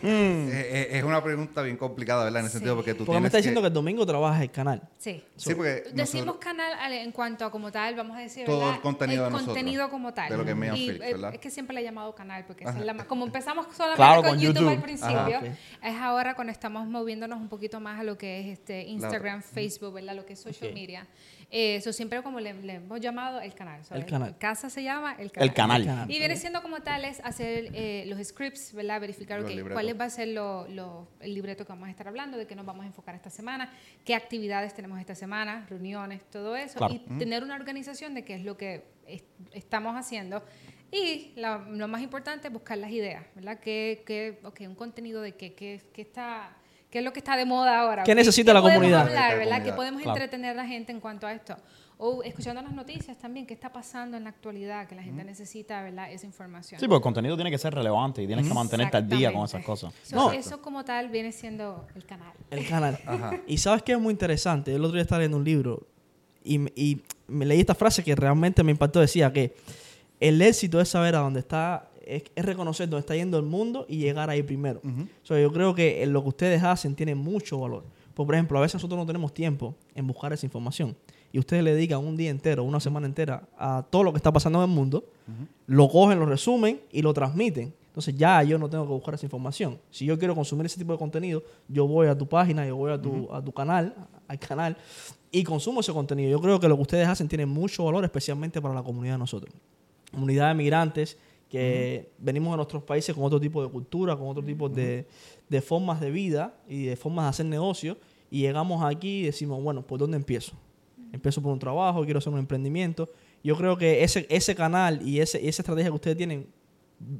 Eh, 0.02 0.50
eh, 0.92 0.98
es 0.98 1.04
una 1.04 1.22
pregunta 1.22 1.62
bien 1.62 1.76
complicada, 1.76 2.24
¿verdad? 2.24 2.40
En 2.40 2.44
el 2.46 2.50
Sí. 2.50 2.58
sentido 2.58 2.76
porque 2.76 2.94
tú 2.94 3.04
Porque 3.04 3.10
me 3.12 3.14
tienes 3.16 3.28
está 3.30 3.36
diciendo 3.38 3.60
que, 3.60 3.64
que... 3.64 3.68
el 3.68 3.74
domingo 3.74 4.06
trabajas 4.06 4.42
el 4.42 4.50
canal. 4.50 4.82
Sí. 4.98 5.24
Sí, 5.36 5.54
porque 5.54 5.84
Decimos 5.92 6.26
nosotros- 6.26 6.36
canal 6.44 6.72
al- 6.74 6.92
en 6.92 7.12
cuanto 7.12 7.44
a 7.44 7.50
como 7.50 7.72
tal, 7.72 7.94
vamos 7.94 8.16
a 8.16 8.20
decir, 8.20 8.44
Todo 8.46 8.58
¿verdad? 8.60 8.74
el 8.76 8.80
contenido 8.80 9.24
de 9.24 9.30
contenido 9.32 9.82
nosotros, 9.82 9.90
como 9.90 10.14
tal. 10.14 10.30
de 10.30 10.36
lo 10.36 10.44
que 10.44 10.50
es 10.50 10.56
Megan 10.56 10.76
eh, 10.76 10.98
¿verdad? 10.98 11.34
Es 11.34 11.40
que 11.40 11.50
siempre 11.50 11.74
le 11.74 11.80
he 11.80 11.84
llamado 11.84 12.14
canal, 12.14 12.44
porque 12.46 12.64
es 12.64 12.74
la 12.76 12.94
como 13.06 13.24
empezamos 13.26 13.66
solamente 13.76 13.96
Claro, 13.96 14.22
con, 14.22 14.30
con 14.30 14.38
YouTube, 14.40 14.54
YouTube. 14.62 14.76
al 14.76 14.82
principio, 14.82 15.16
Ajá, 15.18 15.38
ok. 15.38 15.44
es 15.82 15.96
ahora 15.96 16.34
cuando 16.34 16.52
estamos 16.52 16.86
moviéndonos 16.86 17.38
un 17.40 17.48
poquito 17.48 17.80
más 17.80 18.00
a 18.00 18.04
lo 18.04 18.16
que 18.18 18.40
es 18.40 18.58
este 18.58 18.82
Instagram, 18.84 19.42
Facebook, 19.42 19.94
¿verdad? 19.94 20.14
Lo 20.14 20.24
que 20.24 20.34
es 20.34 20.40
social 20.40 20.70
Ok. 20.70 20.74
media. 20.74 21.06
Eh, 21.50 21.76
Eso 21.76 21.94
siempre 21.94 22.22
como 22.22 22.40
le, 22.40 22.52
le 22.52 22.74
hemos 22.74 23.00
llamado 23.00 23.40
el 23.40 23.54
canal. 23.54 23.82
So, 23.84 23.94
El 23.94 24.04
canal. 24.04 24.36
Casa 24.36 24.68
se 24.68 24.82
llama 24.82 25.12
el 25.18 25.32
canal. 25.32 25.48
El 25.48 25.54
canal. 25.54 25.80
El 25.80 25.86
canal. 25.86 26.10
Y 26.10 26.18
viene 26.18 26.36
siendo 26.36 26.60
como 26.60 26.80
tal 26.80 27.06
es 27.06 27.20
hacer 27.24 27.70
eh, 27.72 28.04
los 28.06 28.22
scripts, 28.26 28.74
¿verdad? 28.74 29.00
Verificar 29.00 29.40
Los 29.40 29.48
ok, 29.50 29.56
libretos. 29.56 29.72
cuál 29.82 29.98
va 30.00 30.04
a 30.04 30.10
ser 30.10 30.28
lo- 30.28 30.68
lo- 30.68 31.08
el 31.20 31.32
libreto 31.34 31.64
que 31.64 31.72
vamos 31.72 31.88
a 31.88 31.90
estar 31.90 32.06
hablando, 32.06 32.36
de 32.36 32.46
qué 32.46 32.54
nos 32.54 32.66
vamos 32.66 32.84
a 32.84 32.86
enfocar 32.88 33.14
esta 33.14 33.30
semana, 33.30 33.72
qué 34.04 34.14
actividades 34.14 34.74
tenemos 34.74 35.00
esta 35.00 35.14
semana, 35.14 35.64
reuniones, 35.70 36.22
todo 36.28 36.54
eso. 36.54 36.76
Claro. 36.78 36.92
Y 36.92 36.98
tener 37.18 37.42
una 37.42 37.54
organización 37.54 38.14
de 38.14 38.24
qué 38.26 38.34
es 38.34 38.44
lo 38.44 38.58
que 38.58 38.84
es- 39.06 39.24
estamos 39.52 39.96
haciendo. 39.96 40.44
Y 40.92 41.32
la- 41.36 41.58
lo 41.58 41.88
más 41.88 42.02
importante 42.02 42.48
es 42.48 42.52
buscar 42.52 42.76
las 42.76 42.90
ideas, 42.90 43.24
¿verdad? 43.34 43.58
¿Qué, 43.58 44.02
qué, 44.06 44.38
ok, 44.44 44.60
un 44.66 44.74
contenido 44.74 45.22
de 45.22 45.34
qué, 45.34 45.54
qué, 45.54 45.80
qué 45.94 46.02
está... 46.02 46.54
¿Qué 46.90 46.98
es 47.00 47.04
lo 47.04 47.12
que 47.12 47.18
está 47.18 47.36
de 47.36 47.44
moda 47.44 47.80
ahora? 47.80 48.02
¿Qué 48.04 48.14
necesita 48.14 48.52
la 48.54 48.60
podemos 48.62 48.78
comunidad? 48.78 49.00
hablar, 49.08 49.14
La 49.14 49.28
¿verdad? 49.36 49.44
comunidad. 49.50 49.64
¿Qué 49.64 49.72
podemos 49.76 50.02
Claro. 50.02 50.16
entretener 50.18 50.50
a 50.52 50.54
la 50.62 50.66
gente 50.66 50.92
en 50.92 51.00
cuanto 51.00 51.26
a 51.26 51.32
esto? 51.32 51.56
O 52.00 52.22
escuchando 52.22 52.62
las 52.62 52.72
noticias 52.72 53.18
también, 53.18 53.44
¿qué 53.44 53.52
está 53.54 53.72
pasando 53.72 54.16
en 54.16 54.22
la 54.24 54.30
actualidad? 54.30 54.86
Que 54.86 54.94
la 54.94 55.02
gente 55.02 55.24
necesita, 55.24 55.82
¿verdad? 55.82 56.10
Esa 56.12 56.26
información. 56.26 56.80
Sí, 56.80 56.86
porque 56.86 56.98
el 56.98 57.02
contenido 57.02 57.34
tiene 57.36 57.50
que 57.50 57.58
ser 57.58 57.74
relevante 57.74 58.22
y 58.22 58.26
tienes 58.28 58.46
que 58.46 58.54
mantenerte 58.54 58.96
al 58.96 59.08
día 59.08 59.32
con 59.32 59.44
esas 59.44 59.64
cosas. 59.64 59.92
So, 60.04 60.14
No. 60.16 60.32
Eso 60.32 60.62
como 60.62 60.84
tal 60.84 61.08
viene 61.08 61.32
siendo 61.32 61.86
el 61.96 62.06
canal. 62.06 62.32
El 62.50 62.66
canal. 62.68 62.98
Ajá. 63.04 63.38
Y 63.48 63.58
sabes 63.58 63.82
que 63.82 63.92
es 63.92 63.98
muy 64.00 64.12
interesante. 64.12 64.72
El 64.74 64.82
otro 64.84 64.94
día 64.94 65.02
estaba 65.02 65.18
leyendo 65.18 65.38
un 65.38 65.44
libro 65.44 65.88
y, 66.44 66.60
y 66.80 67.02
me 67.26 67.44
leí 67.44 67.60
esta 67.60 67.74
frase 67.74 68.04
que 68.04 68.14
realmente 68.14 68.62
me 68.62 68.70
impactó. 68.70 69.00
Decía 69.00 69.32
que 69.32 69.56
el 70.20 70.40
éxito 70.40 70.80
es 70.80 70.88
saber 70.88 71.16
a 71.16 71.18
dónde 71.18 71.40
está 71.40 71.88
es, 72.08 72.24
es 72.34 72.44
reconocer 72.44 72.88
dónde 72.88 73.00
está 73.00 73.14
yendo 73.14 73.36
el 73.36 73.44
mundo 73.44 73.84
y 73.88 73.98
llegar 73.98 74.30
ahí 74.30 74.42
primero. 74.42 74.80
So, 75.22 75.38
yo 75.38 75.52
creo 75.52 75.74
que 75.74 76.04
lo 76.06 76.22
que 76.22 76.28
ustedes 76.28 76.62
hacen 76.62 76.94
tiene 76.94 77.14
mucho 77.14 77.60
valor. 77.60 77.84
Por 78.14 78.34
ejemplo, 78.34 78.58
a 78.58 78.62
veces 78.62 78.74
nosotros 78.74 78.98
no 78.98 79.06
tenemos 79.06 79.32
tiempo 79.32 79.74
en 79.94 80.06
buscar 80.06 80.32
esa 80.32 80.44
información. 80.44 80.96
Y 81.30 81.38
ustedes 81.38 81.62
le 81.62 81.74
dedican 81.74 82.04
un 82.04 82.16
día 82.16 82.30
entero, 82.30 82.64
una 82.64 82.80
semana 82.80 83.06
entera 83.06 83.46
a 83.56 83.84
todo 83.88 84.02
lo 84.02 84.12
que 84.12 84.16
está 84.16 84.32
pasando 84.32 84.62
en 84.64 84.70
el 84.70 84.74
mundo, 84.74 85.04
lo 85.66 85.88
cogen, 85.88 86.18
lo 86.18 86.26
resumen 86.26 86.80
y 86.90 87.02
lo 87.02 87.12
transmiten. 87.12 87.74
Entonces 87.88 88.16
ya 88.16 88.42
yo 88.42 88.58
no 88.58 88.70
tengo 88.70 88.84
que 88.84 88.92
buscar 88.92 89.14
esa 89.14 89.26
información. 89.26 89.78
Si 89.90 90.04
yo 90.04 90.18
quiero 90.18 90.34
consumir 90.34 90.66
ese 90.66 90.78
tipo 90.78 90.92
de 90.92 90.98
contenido, 90.98 91.42
yo 91.68 91.86
voy 91.86 92.06
a 92.06 92.16
tu 92.16 92.26
página, 92.26 92.66
yo 92.66 92.76
voy 92.76 92.92
a 92.92 93.00
tu, 93.00 93.28
a 93.32 93.44
tu 93.44 93.52
canal, 93.52 93.94
al 94.26 94.38
canal, 94.38 94.76
y 95.30 95.44
consumo 95.44 95.80
ese 95.80 95.92
contenido. 95.92 96.30
Yo 96.30 96.40
creo 96.40 96.58
que 96.58 96.68
lo 96.68 96.76
que 96.76 96.82
ustedes 96.82 97.06
hacen 97.06 97.28
tiene 97.28 97.44
mucho 97.44 97.84
valor, 97.84 98.04
especialmente 98.04 98.62
para 98.62 98.72
la 98.72 98.82
comunidad 98.82 99.14
de 99.14 99.18
nosotros. 99.18 99.54
Comunidad 100.10 100.48
de 100.48 100.54
migrantes 100.54 101.18
que 101.48 102.10
venimos 102.18 102.52
a 102.52 102.56
nuestros 102.56 102.82
países 102.82 103.14
con 103.14 103.24
otro 103.24 103.40
tipo 103.40 103.62
de 103.62 103.70
cultura, 103.70 104.16
con 104.16 104.28
otro 104.28 104.42
tipo 104.44 104.68
de, 104.68 105.06
de 105.48 105.60
formas 105.62 106.00
de 106.00 106.10
vida 106.10 106.54
y 106.68 106.84
de 106.84 106.96
formas 106.96 107.24
de 107.24 107.28
hacer 107.30 107.46
negocios, 107.46 107.96
y 108.30 108.40
llegamos 108.40 108.84
aquí 108.84 109.20
y 109.20 109.22
decimos, 109.24 109.62
bueno, 109.62 109.82
¿por 109.82 109.98
dónde 109.98 110.16
empiezo? 110.16 110.52
Empiezo 111.12 111.40
por 111.40 111.52
un 111.52 111.58
trabajo, 111.58 112.04
quiero 112.04 112.18
hacer 112.18 112.32
un 112.32 112.38
emprendimiento. 112.38 113.08
Yo 113.42 113.56
creo 113.56 113.78
que 113.78 114.04
ese, 114.04 114.26
ese 114.28 114.54
canal 114.54 115.00
y 115.06 115.20
ese, 115.20 115.38
esa 115.48 115.62
estrategia 115.62 115.90
que 115.90 115.94
ustedes 115.94 116.16
tienen 116.18 116.46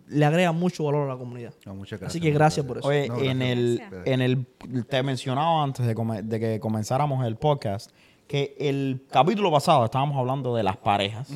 le 0.09 0.25
agrega 0.25 0.51
mucho 0.53 0.83
valor 0.85 1.09
a 1.09 1.13
la 1.15 1.17
comunidad. 1.19 1.55
No, 1.65 1.75
muchas 1.75 2.01
gracias. 2.01 2.11
Así 2.17 2.21
que 2.21 2.33
gracias 2.33 2.67
por 2.67 2.79
eso. 2.79 2.89
Oye, 2.89 3.09
No, 3.09 3.17
en 3.21 3.41
el, 3.41 3.81
en 4.05 4.21
el, 4.21 4.45
te 4.89 5.03
mencionaba 5.05 5.63
antes 5.63 5.87
de, 5.87 5.95
come- 5.95 6.23
de 6.23 6.41
que 6.41 6.61
comenzáramos 6.61 7.25
el 7.25 7.37
podcast 7.37 7.93
que 8.27 8.57
el 8.59 9.07
capítulo 9.11 9.51
pasado 9.51 9.85
estábamos 9.87 10.17
hablando 10.19 10.55
de 10.55 10.63
las 10.65 10.77
parejas 10.77 11.31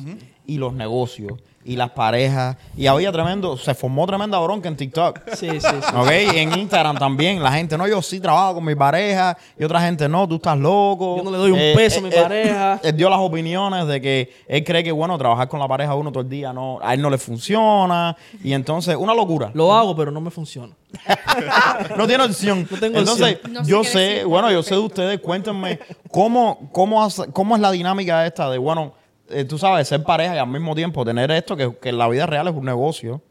y 0.45 0.57
los 0.57 0.73
negocios 0.73 1.39
y 1.65 1.75
las 1.75 1.91
parejas 1.91 2.57
y 2.75 2.87
había 2.87 3.11
tremendo, 3.11 3.57
se 3.57 3.73
formó 3.73 4.05
tremenda 4.05 4.37
bronca 4.39 4.67
en 4.67 4.75
TikTok. 4.75 5.19
Sí, 5.33 5.49
sí, 5.49 5.59
sí. 5.61 5.95
¿Ok? 5.95 6.11
Y 6.33 6.37
en 6.39 6.59
Instagram 6.59 6.97
también. 6.97 7.41
La 7.41 7.51
gente, 7.51 7.77
no, 7.77 7.87
yo 7.87 8.01
sí 8.01 8.19
trabajo 8.19 8.55
con 8.55 8.65
mi 8.65 8.75
pareja. 8.75 9.37
Y 9.57 9.63
otra 9.63 9.81
gente, 9.81 10.09
no, 10.09 10.27
tú 10.27 10.35
estás 10.35 10.57
loco. 10.57 11.17
Yo 11.17 11.23
no 11.23 11.31
le 11.31 11.37
doy 11.37 11.51
un 11.51 11.75
peso 11.75 11.99
a 11.99 12.03
mi 12.03 12.09
pareja. 12.09 12.79
Él 12.83 12.95
dio 12.97 13.09
las 13.09 13.19
opiniones 13.19 13.87
de 13.87 14.01
que 14.01 14.33
él 14.47 14.63
cree 14.63 14.83
que, 14.83 14.91
bueno, 14.91 15.17
trabajar 15.17 15.47
con 15.47 15.59
la 15.59 15.67
pareja 15.67 15.95
uno 15.95 16.11
todo 16.11 16.23
el 16.23 16.29
día 16.29 16.51
no, 16.53 16.79
a 16.81 16.93
él 16.93 17.01
no 17.01 17.09
le 17.09 17.17
funciona. 17.17 18.15
Y 18.43 18.53
entonces, 18.53 18.95
una 18.95 19.13
locura. 19.13 19.51
Lo 19.53 19.73
hago, 19.73 19.95
pero 19.95 20.11
no 20.11 20.21
me 20.21 20.31
funciona. 20.31 20.73
no 21.97 22.07
tiene 22.07 22.23
opción. 22.23 22.67
No 22.69 22.77
tengo 22.77 22.99
Entonces, 22.99 23.35
opción. 23.35 23.53
No 23.53 23.63
sé 23.63 23.69
yo 23.71 23.83
sé, 23.83 24.23
bueno, 24.25 24.51
yo 24.51 24.61
sé 24.63 24.75
de 24.75 24.81
ustedes, 24.81 25.19
cuéntenme 25.19 25.79
cómo, 26.11 26.69
cómo, 26.71 27.03
hace- 27.03 27.27
cómo 27.31 27.55
es 27.55 27.61
la 27.61 27.71
dinámica 27.71 28.25
esta 28.25 28.49
de, 28.49 28.57
bueno, 28.57 28.93
eh, 29.33 29.45
tú 29.45 29.57
sabes, 29.57 29.87
ser 29.87 30.03
pareja 30.03 30.35
y 30.35 30.39
al 30.39 30.47
mismo 30.47 30.75
tiempo 30.75 31.03
tener 31.05 31.29
esto, 31.31 31.55
que, 31.57 31.75
que 31.77 31.89
en 31.89 31.97
la 31.97 32.07
vida 32.07 32.25
real 32.25 32.47
es 32.47 32.53
un 32.53 32.65
negocio, 32.65 33.21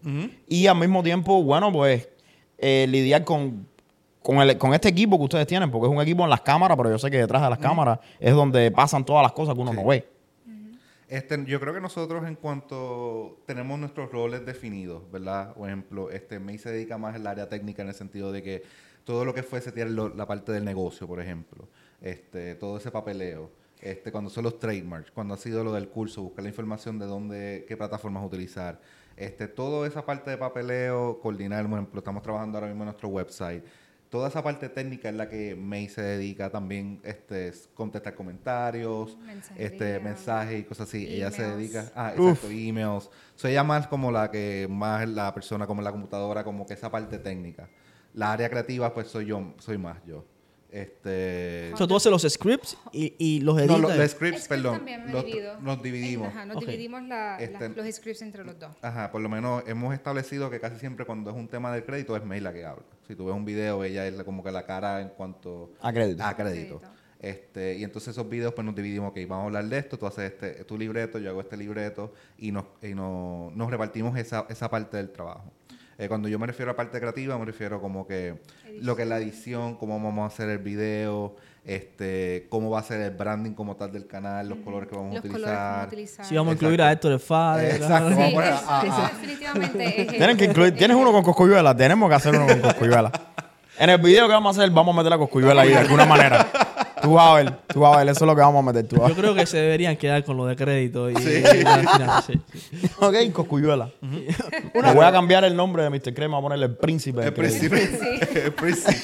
y 0.49 0.67
al 0.67 0.77
mismo 0.79 1.03
tiempo, 1.03 1.43
bueno, 1.43 1.73
pues 1.73 2.09
eh, 2.59 2.87
lidiar 2.89 3.25
con, 3.25 3.67
con, 4.23 4.39
el- 4.39 4.57
con 4.59 4.73
este 4.75 4.89
equipo 4.89 5.17
que 5.19 5.25
ustedes 5.25 5.47
tienen, 5.47 5.71
porque 5.71 5.87
es 5.89 5.93
un 5.95 6.01
equipo 6.03 6.23
en 6.25 6.31
las 6.31 6.41
cámaras, 6.43 6.77
pero 6.77 6.91
yo 6.91 6.99
sé 6.99 7.11
que 7.11 7.19
detrás 7.19 7.43
de 7.43 7.51
las 7.51 7.59
cámaras 7.59 7.99
es 8.21 8.35
donde 8.35 8.71
pasan 8.71 9.05
todas 9.05 9.23
las 9.23 9.33
cosas 9.33 9.55
que 9.55 9.61
uno 9.61 9.73
no 9.73 9.85
ve. 9.85 10.07
Este, 11.09 11.45
yo 11.47 11.61
creo 11.61 11.75
que 11.75 11.81
nosotros 11.81 12.27
en 12.27 12.37
cuanto 12.37 13.39
tenemos 13.47 13.79
nuestros 13.79 14.11
roles 14.11 14.47
definidos, 14.47 15.03
¿verdad? 15.13 15.53
Por 15.55 15.69
ejemplo, 15.69 16.11
este, 16.11 16.39
May 16.39 16.57
se 16.57 16.71
dedica 16.71 16.97
más 16.97 17.15
al 17.15 17.27
área 17.27 17.49
técnica 17.49 17.83
en 17.83 17.89
el 17.89 17.95
sentido 17.95 18.33
de 18.33 18.43
que 18.43 18.63
todo 19.05 19.25
lo 19.27 19.35
que 19.35 19.43
fue 19.43 19.61
setear 19.61 19.91
lo- 19.91 20.09
la 20.15 20.25
parte 20.27 20.53
del 20.53 20.65
negocio, 20.65 21.07
por 21.07 21.21
ejemplo, 21.21 21.69
este, 22.01 22.55
todo 22.55 22.79
ese 22.79 22.91
papeleo, 22.91 23.51
este, 23.83 24.13
cuando 24.13 24.31
son 24.31 24.45
los 24.45 24.59
trademarks, 24.59 25.11
cuando 25.11 25.35
ha 25.35 25.37
sido 25.37 25.65
lo 25.65 25.73
del 25.73 25.89
curso, 25.89 26.23
buscar 26.23 26.45
la 26.45 26.49
información 26.51 26.99
de 26.99 27.07
dónde, 27.07 27.65
qué 27.67 27.77
plataformas 27.77 28.25
utilizar, 28.25 28.81
este, 29.17 29.49
toda 29.49 29.87
esa 29.87 30.07
parte 30.07 30.31
de 30.31 30.39
papeleo, 30.39 31.19
coordinar, 31.21 31.69
por 31.69 31.79
ejemplo, 31.79 31.99
estamos 31.99 32.23
trabajando 32.23 32.59
ahora 32.59 32.69
mismo 32.69 32.85
en 32.85 32.87
nuestro 32.87 33.09
website. 33.09 33.65
Toda 34.09 34.29
esa 34.29 34.43
parte 34.43 34.69
técnica 34.69 35.09
es 35.09 35.15
la 35.15 35.29
que 35.29 35.57
May 35.57 35.89
se 35.89 36.03
dedica 36.03 36.51
también, 36.51 37.01
este, 37.03 37.49
es 37.49 37.69
contestar 37.75 38.15
comentarios, 38.15 39.17
Mensajería. 39.19 39.67
este, 39.67 40.01
mensajes 40.01 40.61
y 40.61 40.65
cosas 40.65 40.89
así. 40.89 41.07
Ella 41.09 41.31
se 41.31 41.43
dedica, 41.43 41.91
ah, 41.95 42.13
exacto, 42.15 42.49
emails. 42.51 43.11
So, 43.37 43.49
ella 43.49 43.65
más 43.65 43.87
como 43.87 44.13
la 44.13 44.31
que, 44.31 44.69
más 44.71 45.09
la 45.09 45.33
persona 45.33 45.67
como 45.67 45.81
en 45.81 45.85
la 45.87 45.93
computadora, 45.93 46.45
como 46.45 46.67
que 46.67 46.75
esa 46.75 46.91
parte 46.91 47.19
técnica. 47.19 47.69
La 48.13 48.33
área 48.33 48.51
creativa, 48.51 48.93
pues 48.93 49.09
soy 49.09 49.27
yo, 49.27 49.55
soy 49.59 49.79
más 49.79 49.97
yo. 50.05 50.27
Este, 50.73 51.71
O 51.75 51.77
sea, 51.77 51.87
tú 51.87 51.95
haces 51.97 52.11
los 52.11 52.23
scripts 52.23 52.79
y, 52.93 53.15
y 53.19 53.41
los 53.41 53.55
no, 53.57 53.61
editas. 53.61 53.81
los, 53.81 53.97
los 53.97 54.11
scripts, 54.11 54.49
perdón, 54.49 54.83
los- 55.63 55.83
dividimos. 55.83 56.29
Ajá, 56.29 56.47
nos 56.47 56.61
dividimos 56.61 57.03
la- 57.03 57.37
la- 57.37 57.39
Este- 57.41 57.69
los 57.69 57.95
scripts 57.95 58.23
entre 58.23 58.43
los 58.45 58.59
dos. 58.59 58.71
Ajá, 58.81 59.11
por 59.13 59.21
lo 59.21 59.29
menos 59.29 59.63
hemos 59.67 59.93
establecido 59.93 60.49
que 60.51 60.61
casi 60.61 60.79
siempre 60.79 61.05
cuando 61.05 61.31
es 61.31 61.37
un 61.37 61.47
tema 61.47 61.73
del 61.75 61.85
crédito 61.85 62.17
es 62.17 62.25
May 62.25 62.41
la 62.41 62.53
que 62.55 62.65
habla. 62.65 62.85
Si 63.07 63.15
tú 63.15 63.27
ves 63.27 63.35
un 63.35 63.45
video, 63.45 63.85
ella 63.85 64.07
es 64.07 64.15
como 64.25 64.43
que 64.43 64.51
la 64.51 64.65
cara 64.65 65.03
en 65.03 65.09
cuanto 65.11 65.73
A 65.81 65.93
crédito. 65.93 66.25
a 66.25 66.35
crédito. 66.35 66.79
Crédito. 66.79 66.93
Este, 67.21 67.77
y 67.77 67.85
entonces 67.85 68.09
esos 68.09 68.29
videos 68.29 68.53
pues 68.53 68.65
nos 68.65 68.75
dividimos, 68.75 69.11
ok, 69.11 69.19
vamos 69.29 69.43
a 69.45 69.47
hablar 69.47 69.67
de 69.67 69.79
esto, 69.79 69.97
tú 69.97 70.07
haces 70.07 70.33
este, 70.33 70.65
tu 70.65 70.77
libreto, 70.77 71.21
yo 71.21 71.31
hago 71.31 71.41
este 71.43 71.57
libreto 71.57 72.13
y 72.39 72.51
nos, 72.51 72.65
y 72.83 72.95
nos, 72.95 73.55
nos 73.55 73.71
repartimos 73.71 74.19
esa, 74.19 74.45
esa 74.49 74.69
parte 74.69 74.97
del 74.97 75.11
trabajo. 75.13 75.45
Eh, 76.03 76.09
cuando 76.09 76.27
yo 76.29 76.37
me 76.39 76.49
refiero 76.49 76.73
a 76.73 76.75
parte 76.75 76.99
creativa, 76.99 77.39
me 77.39 77.45
refiero 77.45 77.81
como 77.81 78.07
que 78.09 78.35
lo 78.81 78.97
que 78.97 79.03
es 79.03 79.09
la 79.09 79.19
edición, 79.19 79.77
cómo 79.77 80.03
vamos 80.03 80.25
a 80.25 80.35
hacer 80.35 80.49
el 80.49 80.59
video, 80.59 81.37
este, 81.65 82.47
cómo 82.49 82.71
va 82.71 82.81
a 82.81 82.83
ser 82.83 83.01
el 83.03 83.11
branding 83.13 83.53
como 83.53 83.77
tal 83.77 83.93
del 83.93 84.09
canal, 84.09 84.49
los 84.49 84.59
colores 84.59 84.89
que 84.89 84.97
vamos 84.97 85.15
Los 85.15 85.19
a 85.21 85.23
colores 85.29 85.45
que 85.45 85.53
vamos 85.53 85.63
a 85.63 85.79
utilizar. 85.79 85.87
utilizar. 85.87 86.25
Si 86.27 86.35
vamos 86.35 86.51
a 86.51 86.55
incluir 86.55 86.83
a 86.83 86.91
Héctor 86.91 87.13
el 87.13 87.21
Fader. 87.21 87.75
Exacto. 87.77 88.09
Sí, 88.09 88.15
Vamos 88.17 88.29
a 88.29 88.35
poner 88.35 88.53
eso, 88.53 88.65
a- 88.69 88.83
eso 88.85 88.93
a- 88.97 89.09
definitivamente 89.11 90.01
es 90.03 90.09
Tienen 90.19 90.37
que 90.37 90.45
incluir, 90.47 90.75
tienes 90.77 90.97
uno 90.97 91.13
con 91.13 91.23
coscuyuela, 91.23 91.77
tenemos 91.77 92.09
que 92.09 92.15
hacer 92.17 92.35
uno 92.35 92.49
con 92.49 92.61
coscuyuela. 92.61 93.13
En 93.79 93.91
el 93.91 93.99
video 93.99 94.27
que 94.27 94.33
vamos 94.33 94.57
a 94.57 94.61
hacer, 94.61 94.73
vamos 94.73 94.93
a 94.95 94.99
meter 94.99 95.11
la 95.11 95.19
coscuyuela 95.19 95.63
ahí 95.63 95.69
de 95.69 95.79
alguna 95.79 96.05
manera. 96.05 96.49
Tú 97.03 97.13
vas 97.15 97.27
a 97.29 97.35
ver, 97.35 97.53
tú 97.67 97.81
vas 97.81 97.95
a 97.95 97.99
ver, 97.99 98.09
eso 98.09 98.25
es 98.25 98.29
lo 98.29 98.35
que 98.35 98.41
vamos 98.41 98.61
a 98.61 98.73
meter. 98.73 98.87
Tú 98.87 98.97
vas 98.97 99.07
a 99.07 99.15
Yo 99.15 99.21
creo 99.21 99.35
que 99.35 99.45
se 99.47 99.57
deberían 99.59 99.97
quedar 99.97 100.25
con 100.25 100.37
lo 100.37 100.47
de 100.47 100.57
crédito. 100.57 101.11
Y, 101.11 101.17
Sí. 101.17 101.43
y 101.43 101.43
final, 101.47 102.23
sí, 102.27 102.41
sí. 102.55 102.91
Ok, 103.01 103.33
coscuyuela. 103.33 103.91
Le 104.01 104.93
voy 104.95 105.05
a 105.05 105.13
cambiar 105.13 105.45
el 105.45 105.57
nombre 105.57 105.83
de 105.83 105.91
Mr. 105.91 106.15
Crema, 106.15 106.39
a 106.39 106.41
ponerle 106.41 106.67
el 106.67 106.77
príncipe. 106.77 107.25
El 107.25 107.33
príncipe. 107.33 107.83
El 108.45 108.53
príncipe. 108.53 108.95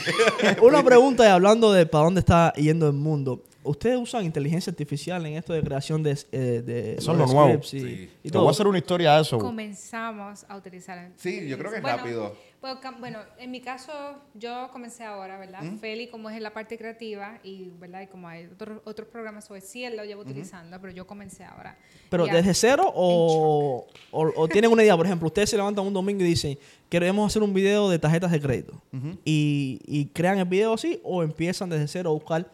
Una 0.62 0.82
pregunta 0.82 1.24
y 1.24 1.28
hablando 1.28 1.72
de 1.72 1.86
para 1.86 2.04
dónde 2.04 2.20
está 2.20 2.52
yendo 2.54 2.86
el 2.86 2.92
mundo. 2.94 3.42
¿Ustedes 3.68 3.98
usan 3.98 4.24
inteligencia 4.24 4.70
artificial 4.70 5.24
en 5.26 5.34
esto 5.34 5.52
de 5.52 5.62
creación 5.62 6.02
de, 6.02 6.12
eh, 6.32 6.38
de 6.64 6.94
Eso 6.94 7.12
es 7.12 7.18
los 7.18 7.28
lo 7.32 7.34
nuevo. 7.44 7.60
y, 7.60 7.66
Sí. 7.66 7.76
y 7.78 8.06
Te 8.06 8.10
voy 8.22 8.30
todo? 8.30 8.48
a 8.48 8.50
hacer 8.52 8.66
una 8.66 8.78
historia 8.78 9.14
de 9.16 9.22
eso. 9.22 9.38
comenzamos 9.38 10.44
a 10.48 10.56
utilizar. 10.56 11.10
Sí, 11.16 11.46
yo 11.48 11.58
creo 11.58 11.70
que 11.70 11.76
es 11.76 11.82
Bueno, 11.82 11.98
rápido. 11.98 12.36
pues, 12.60 12.74
bueno, 12.98 13.18
en 13.38 13.50
mi 13.50 13.60
caso, 13.60 13.92
yo 14.34 14.68
comencé 14.72 15.04
ahora, 15.04 15.38
¿verdad? 15.38 15.60
Feli, 15.80 16.08
como 16.08 16.30
es 16.30 16.36
en 16.36 16.42
la 16.42 16.52
parte 16.52 16.76
creativa, 16.78 17.38
y, 17.44 17.68
¿verdad? 17.78 18.02
Y 18.02 18.06
como 18.06 18.26
hay 18.28 18.46
otros 18.46 18.80
otros 18.84 19.08
programas, 19.08 19.50
o 19.50 19.60
sí, 19.60 19.84
él 19.84 19.96
lo 19.96 20.04
llevo 20.04 20.22
utilizando, 20.22 20.80
pero 20.80 20.92
yo 20.92 21.06
comencé 21.06 21.44
ahora. 21.44 21.76
¿Pero 22.10 22.26
Y 22.26 22.30
a- 22.30 22.34
desde 22.34 22.54
cero 22.54 22.90
o, 22.94 23.86
o, 24.10 24.32
o 24.34 24.48
tienen 24.48 24.70
una 24.72 24.82
idea? 24.82 24.96
Por 24.96 25.06
ejemplo, 25.06 25.26
ustedes 25.26 25.50
se 25.50 25.56
levantan 25.56 25.86
un 25.86 25.92
domingo 25.92 26.22
y 26.22 26.26
dicen, 26.28 26.58
queremos 26.88 27.26
hacer 27.30 27.42
un 27.42 27.52
video 27.52 27.88
de 27.90 27.98
tarjetas 27.98 28.30
de 28.30 28.40
crédito. 28.40 28.80
y, 29.24 29.80
y 29.86 30.06
crean 30.06 30.38
el 30.38 30.46
video 30.46 30.72
así 30.72 31.00
o 31.04 31.22
empiezan 31.22 31.68
desde 31.68 31.86
cero 31.86 32.10
a 32.10 32.12
buscar 32.14 32.50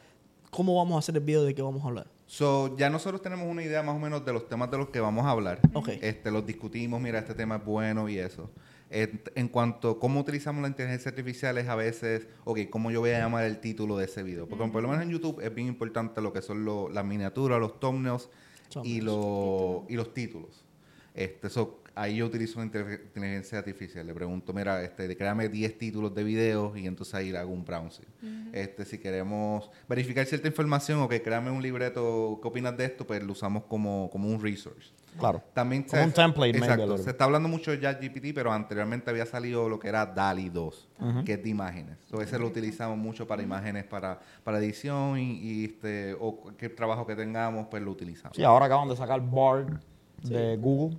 cómo 0.55 0.77
vamos 0.77 0.97
a 0.97 0.99
hacer 1.01 1.17
el 1.17 1.23
video 1.23 1.43
de 1.45 1.55
qué 1.55 1.63
vamos 1.63 1.83
a 1.85 1.89
hablar. 1.89 2.07
So, 2.27 2.77
ya 2.77 2.89
nosotros 2.89 3.21
tenemos 3.23 3.47
una 3.47 3.63
idea 3.63 3.83
más 3.83 3.97
o 3.97 3.99
menos 3.99 4.25
de 4.25 4.33
los 4.33 4.49
temas 4.49 4.71
de 4.71 4.79
los 4.79 4.89
que 4.89 5.01
vamos 5.01 5.27
a 5.27 5.31
hablar. 5.31 5.61
Ok. 5.75 5.89
Este, 6.01 6.31
los 6.31 6.47
discutimos, 6.47 7.01
mira, 7.01 7.19
este 7.19 7.35
tema 7.35 7.57
es 7.57 7.65
bueno 7.65 8.09
y 8.09 8.19
eso. 8.19 8.51
En, 8.91 9.21
en 9.35 9.49
cuanto 9.49 9.91
a 9.91 9.99
cómo 10.01 10.21
utilizamos 10.21 10.63
la 10.63 10.69
inteligencia 10.69 11.09
artificial 11.11 11.59
es 11.59 11.69
a 11.69 11.75
veces, 11.75 12.29
ok, 12.45 12.61
cómo 12.71 12.91
yo 12.91 13.01
voy 13.01 13.11
a 13.11 13.19
llamar 13.19 13.45
el 13.45 13.59
título 13.59 13.97
de 13.97 14.05
ese 14.05 14.23
video. 14.23 14.47
Porque 14.49 14.65
por 14.69 14.83
lo 14.83 14.89
menos 14.89 15.03
en 15.05 15.11
YouTube 15.11 15.41
es 15.41 15.53
bien 15.55 15.67
importante 15.69 16.21
lo 16.21 16.33
que 16.33 16.41
son 16.43 16.65
lo- 16.65 16.89
las 16.89 17.05
miniaturas, 17.05 17.59
los 17.61 17.81
thumbnails 17.81 18.29
y, 18.85 19.01
lo- 19.01 19.85
y 19.89 19.97
los 19.97 20.15
títulos. 20.15 20.65
Este, 21.15 21.51
so, 21.51 21.81
ahí 21.95 22.17
yo 22.17 22.27
utilizo 22.27 22.59
una 22.61 22.67
inte- 22.71 23.01
inteligencia 23.05 23.59
artificial. 23.59 24.07
Le 24.07 24.15
pregunto, 24.15 24.53
mira, 24.53 24.83
este, 24.83 25.17
créame 25.17 25.49
10 25.49 25.79
títulos 25.79 26.15
de 26.15 26.25
videos 26.25 26.77
y 26.77 26.87
entonces 26.87 27.15
ahí 27.15 27.31
le 27.31 27.39
hago 27.39 27.53
un 27.53 27.65
browsing. 27.65 28.07
este, 28.53 28.85
si 28.85 28.99
queremos 28.99 29.71
verificar 29.89 30.25
cierta 30.27 30.49
información 30.49 31.01
o 31.01 31.09
que 31.09 31.23
créame 31.23 31.51
un 31.51 31.63
libreto, 31.63 32.39
¿qué 32.43 32.49
opinas 32.49 32.77
de 32.77 32.85
esto? 32.87 33.07
Pues 33.07 33.23
lo 33.23 33.33
usamos 33.33 33.65
como, 33.65 34.09
como 34.11 34.29
un 34.29 34.41
resource. 34.43 34.91
Claro. 35.19 35.41
También 35.53 35.85
Como 35.85 36.03
un 36.03 36.13
template, 36.13 36.59
Exacto. 36.59 36.99
Se 36.99 37.11
está 37.11 37.25
hablando 37.25 37.49
mucho 37.49 37.71
de 37.71 37.81
ChatGPT, 37.81 38.35
pero 38.35 38.53
anteriormente 38.53 39.11
había 39.11 39.27
salido 39.27 39.69
lo 39.69 39.79
que 39.79 39.87
era 39.89 40.05
DALI 40.07 40.49
2, 40.49 40.89
que 41.25 41.35
es 41.35 41.43
de 41.43 41.49
imágenes. 41.49 41.99
So, 42.11 42.21
ese 42.21 42.37
lo 42.39 42.49
utilizamos 42.49 42.99
mucho 42.99 43.25
para 43.27 43.41
imágenes, 43.43 43.85
para, 43.85 44.19
para 44.43 44.59
edición 44.59 45.19
y, 45.19 45.39
y, 45.41 45.65
este, 45.67 46.17
o 46.19 46.35
cualquier 46.37 46.75
trabajo 46.75 47.07
que 47.07 47.15
tengamos, 47.15 47.69
pues 47.71 47.81
lo 47.83 47.93
utilizamos. 47.93 48.37
Sí, 48.37 48.43
ahora 48.43 48.67
acaban 48.67 48.89
de 48.89 48.97
sacar 48.97 49.21
Bard 49.21 49.79
de 50.23 50.57
Google. 50.57 50.99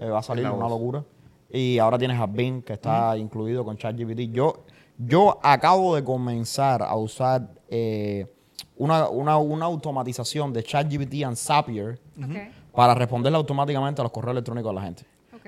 Eh, 0.00 0.08
va 0.08 0.18
a 0.18 0.22
salir 0.22 0.44
una 0.46 0.64
voz. 0.64 0.70
locura. 0.70 1.04
Y 1.52 1.78
ahora 1.78 1.98
tienes 1.98 2.18
a 2.18 2.26
Bing, 2.26 2.62
que 2.62 2.74
está 2.74 3.16
incluido 3.16 3.64
con 3.64 3.76
ChatGPT. 3.76 4.32
Yo, 4.32 4.64
yo 4.96 5.38
acabo 5.42 5.94
de 5.94 6.02
comenzar 6.02 6.82
a 6.82 6.96
usar 6.96 7.48
eh, 7.68 8.26
una, 8.76 9.08
una, 9.08 9.36
una 9.36 9.66
automatización 9.66 10.52
de 10.52 10.62
ChatGPT 10.62 11.24
and 11.24 11.36
Zapier 11.36 11.98
para 12.72 12.94
responderle 12.94 13.36
automáticamente 13.36 14.00
a 14.00 14.04
los 14.04 14.12
correos 14.12 14.32
electrónicos 14.32 14.70
de 14.70 14.74
la 14.74 14.82
gente. 14.82 15.04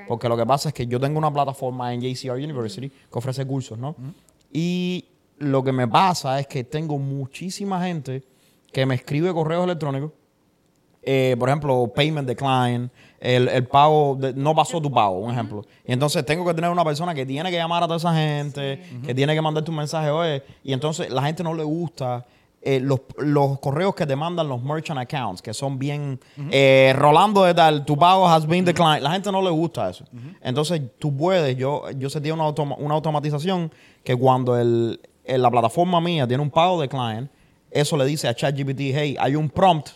Porque 0.09 0.29
lo 0.29 0.37
que 0.37 0.45
pasa 0.45 0.69
es 0.71 0.75
que 0.75 0.87
yo 0.87 0.99
tengo 0.99 1.19
una 1.19 1.33
plataforma 1.33 1.93
en 1.95 2.01
JCR 2.01 2.33
University 2.33 2.89
que 2.89 3.19
ofrece 3.19 3.47
cursos, 3.47 3.79
¿no? 3.79 3.95
Y 4.53 5.05
lo 5.39 5.63
que 5.63 5.73
me 5.73 5.87
pasa 5.87 6.41
es 6.41 6.47
que 6.47 6.65
tengo 6.65 6.99
muchísima 6.99 7.83
gente 7.85 8.23
que 8.73 8.85
me 8.87 8.95
escribe 8.97 9.33
correos 9.33 9.65
electrónicos 9.65 10.13
eh, 11.03 11.37
por 11.39 11.49
ejemplo, 11.49 11.91
payment 11.95 12.27
decline, 12.29 12.91
el, 13.21 13.49
el 13.49 13.67
pago, 13.67 14.17
de- 14.21 14.33
no 14.35 14.55
pasó 14.55 14.81
tu 14.81 14.91
pago, 14.91 15.19
un 15.19 15.31
ejemplo. 15.33 15.65
Y 15.87 15.93
entonces 15.93 16.25
tengo 16.27 16.45
que 16.45 16.55
tener 16.55 16.71
una 16.71 16.85
persona 16.85 17.15
que 17.15 17.25
tiene 17.27 17.51
que 17.51 17.57
llamar 17.57 17.83
a 17.83 17.87
toda 17.87 17.97
esa 17.99 18.15
gente, 18.15 18.83
que 19.05 19.15
tiene 19.15 19.35
que 19.35 19.41
mandarte 19.43 19.71
un 19.71 19.77
mensaje, 19.77 20.11
oye, 20.11 20.43
y 20.65 20.73
entonces 20.73 21.11
la 21.11 21.23
gente 21.23 21.43
no 21.43 21.55
le 21.55 21.63
gusta. 21.65 22.25
eh, 22.65 22.79
los, 22.79 23.01
los 23.19 23.59
correos 23.59 23.93
que 23.97 24.07
te 24.07 24.15
mandan 24.15 24.47
los 24.49 24.63
merchant 24.63 24.97
accounts, 25.01 25.43
que 25.43 25.53
son 25.53 25.81
bien 25.81 26.21
eh, 26.53 26.93
rolando 26.97 27.43
de 27.43 27.55
tal, 27.55 27.85
tu 27.85 27.97
pago 27.97 28.29
has 28.29 28.47
been 28.47 28.65
declined, 28.65 29.03
la 29.03 29.11
gente 29.11 29.33
no 29.33 29.43
le 29.43 29.51
gusta 29.51 29.91
eso. 29.91 30.05
Entonces 30.41 30.81
tú 31.01 31.17
puedes, 31.17 31.57
yo, 31.57 31.91
yo 31.99 32.09
sentí 32.09 32.31
una, 32.31 32.45
automa- 32.45 32.77
una 32.79 32.95
automatización 32.95 33.73
que 34.05 34.15
cuando 34.15 34.57
el, 34.57 35.01
el- 35.25 35.43
la 35.43 35.51
plataforma 35.51 36.01
mía 36.01 36.25
tiene 36.29 36.41
un 36.41 36.51
pago 36.51 36.81
decline, 36.81 37.29
eso 37.73 37.97
le 37.97 38.05
dice 38.05 38.29
a 38.29 38.35
ChatGPT, 38.35 38.81
hey, 38.95 39.17
hay 39.19 39.35
un 39.35 39.49
prompt 39.51 39.89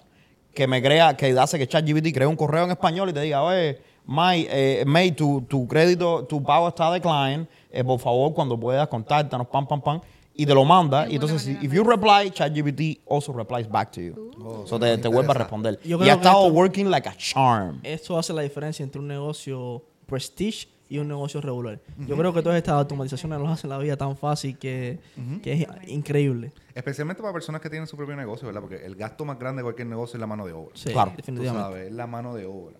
que 0.56 0.66
me 0.66 0.82
crea, 0.82 1.14
que 1.16 1.30
hace 1.38 1.58
que 1.58 1.68
ChatGPT 1.68 2.14
cree 2.14 2.26
un 2.26 2.34
correo 2.34 2.64
en 2.64 2.70
español 2.70 3.10
y 3.10 3.12
te 3.12 3.20
diga, 3.20 3.42
oye, 3.42 3.78
May, 4.06 4.46
eh, 4.50 4.84
May 4.86 5.12
tu, 5.12 5.42
tu 5.42 5.68
crédito, 5.68 6.24
tu 6.24 6.42
pago 6.42 6.66
está 6.68 6.90
decline, 6.90 7.46
eh, 7.70 7.84
por 7.84 8.00
favor, 8.00 8.32
cuando 8.32 8.58
puedas, 8.58 8.88
contáctanos, 8.88 9.46
pam, 9.48 9.66
pam, 9.68 9.82
pam, 9.82 10.00
y 10.34 10.46
te 10.46 10.54
lo 10.54 10.64
manda. 10.64 11.06
Y 11.08 11.14
entonces, 11.16 11.42
si, 11.42 11.52
if 11.60 11.72
you 11.72 11.84
reply, 11.84 12.30
ChatGPT 12.30 13.00
also 13.08 13.32
replies 13.34 13.68
back 13.68 13.90
to 13.92 14.00
you. 14.00 14.30
Oh, 14.42 14.66
so 14.66 14.78
te, 14.78 14.96
te 14.96 15.08
vuelve 15.08 15.30
a 15.32 15.34
responder. 15.34 15.78
Yo 15.84 16.02
y 16.02 16.08
ha 16.08 16.14
estado 16.14 16.46
esto- 16.46 16.54
working 16.54 16.90
like 16.90 17.06
a 17.08 17.14
charm. 17.16 17.80
Esto 17.82 18.18
hace 18.18 18.32
la 18.32 18.42
diferencia 18.42 18.82
entre 18.82 18.98
un 19.00 19.08
negocio 19.08 19.82
prestige 20.06 20.68
y 20.88 20.98
un 20.98 21.08
negocio 21.08 21.40
regular. 21.40 21.80
Yo 21.98 22.16
creo 22.16 22.32
que 22.32 22.42
todas 22.42 22.56
estas 22.58 22.74
automatizaciones 22.74 23.38
nos 23.38 23.50
hacen 23.50 23.70
la 23.70 23.78
vida 23.78 23.96
tan 23.96 24.16
fácil 24.16 24.56
que, 24.58 24.98
que 25.42 25.52
es 25.54 25.66
increíble. 25.88 26.52
Especialmente 26.74 27.20
para 27.22 27.32
personas 27.32 27.60
que 27.60 27.68
tienen 27.70 27.86
su 27.88 27.96
propio 27.96 28.14
negocio, 28.16 28.46
¿verdad? 28.46 28.60
Porque 28.60 28.84
el 28.86 28.94
gasto 28.96 29.24
más 29.24 29.38
grande 29.38 29.60
de 29.60 29.64
cualquier 29.64 29.88
negocio 29.88 30.16
es 30.16 30.20
la 30.20 30.26
mano 30.26 30.46
de 30.46 30.52
obra. 30.52 30.70
Sí, 30.74 30.90
Claro. 30.92 31.10
Tú 31.10 31.16
definitivamente. 31.18 31.62
sabes, 31.68 31.86
es 31.88 31.92
la 31.92 32.06
mano 32.06 32.34
de 32.34 32.46
obra. 32.46 32.76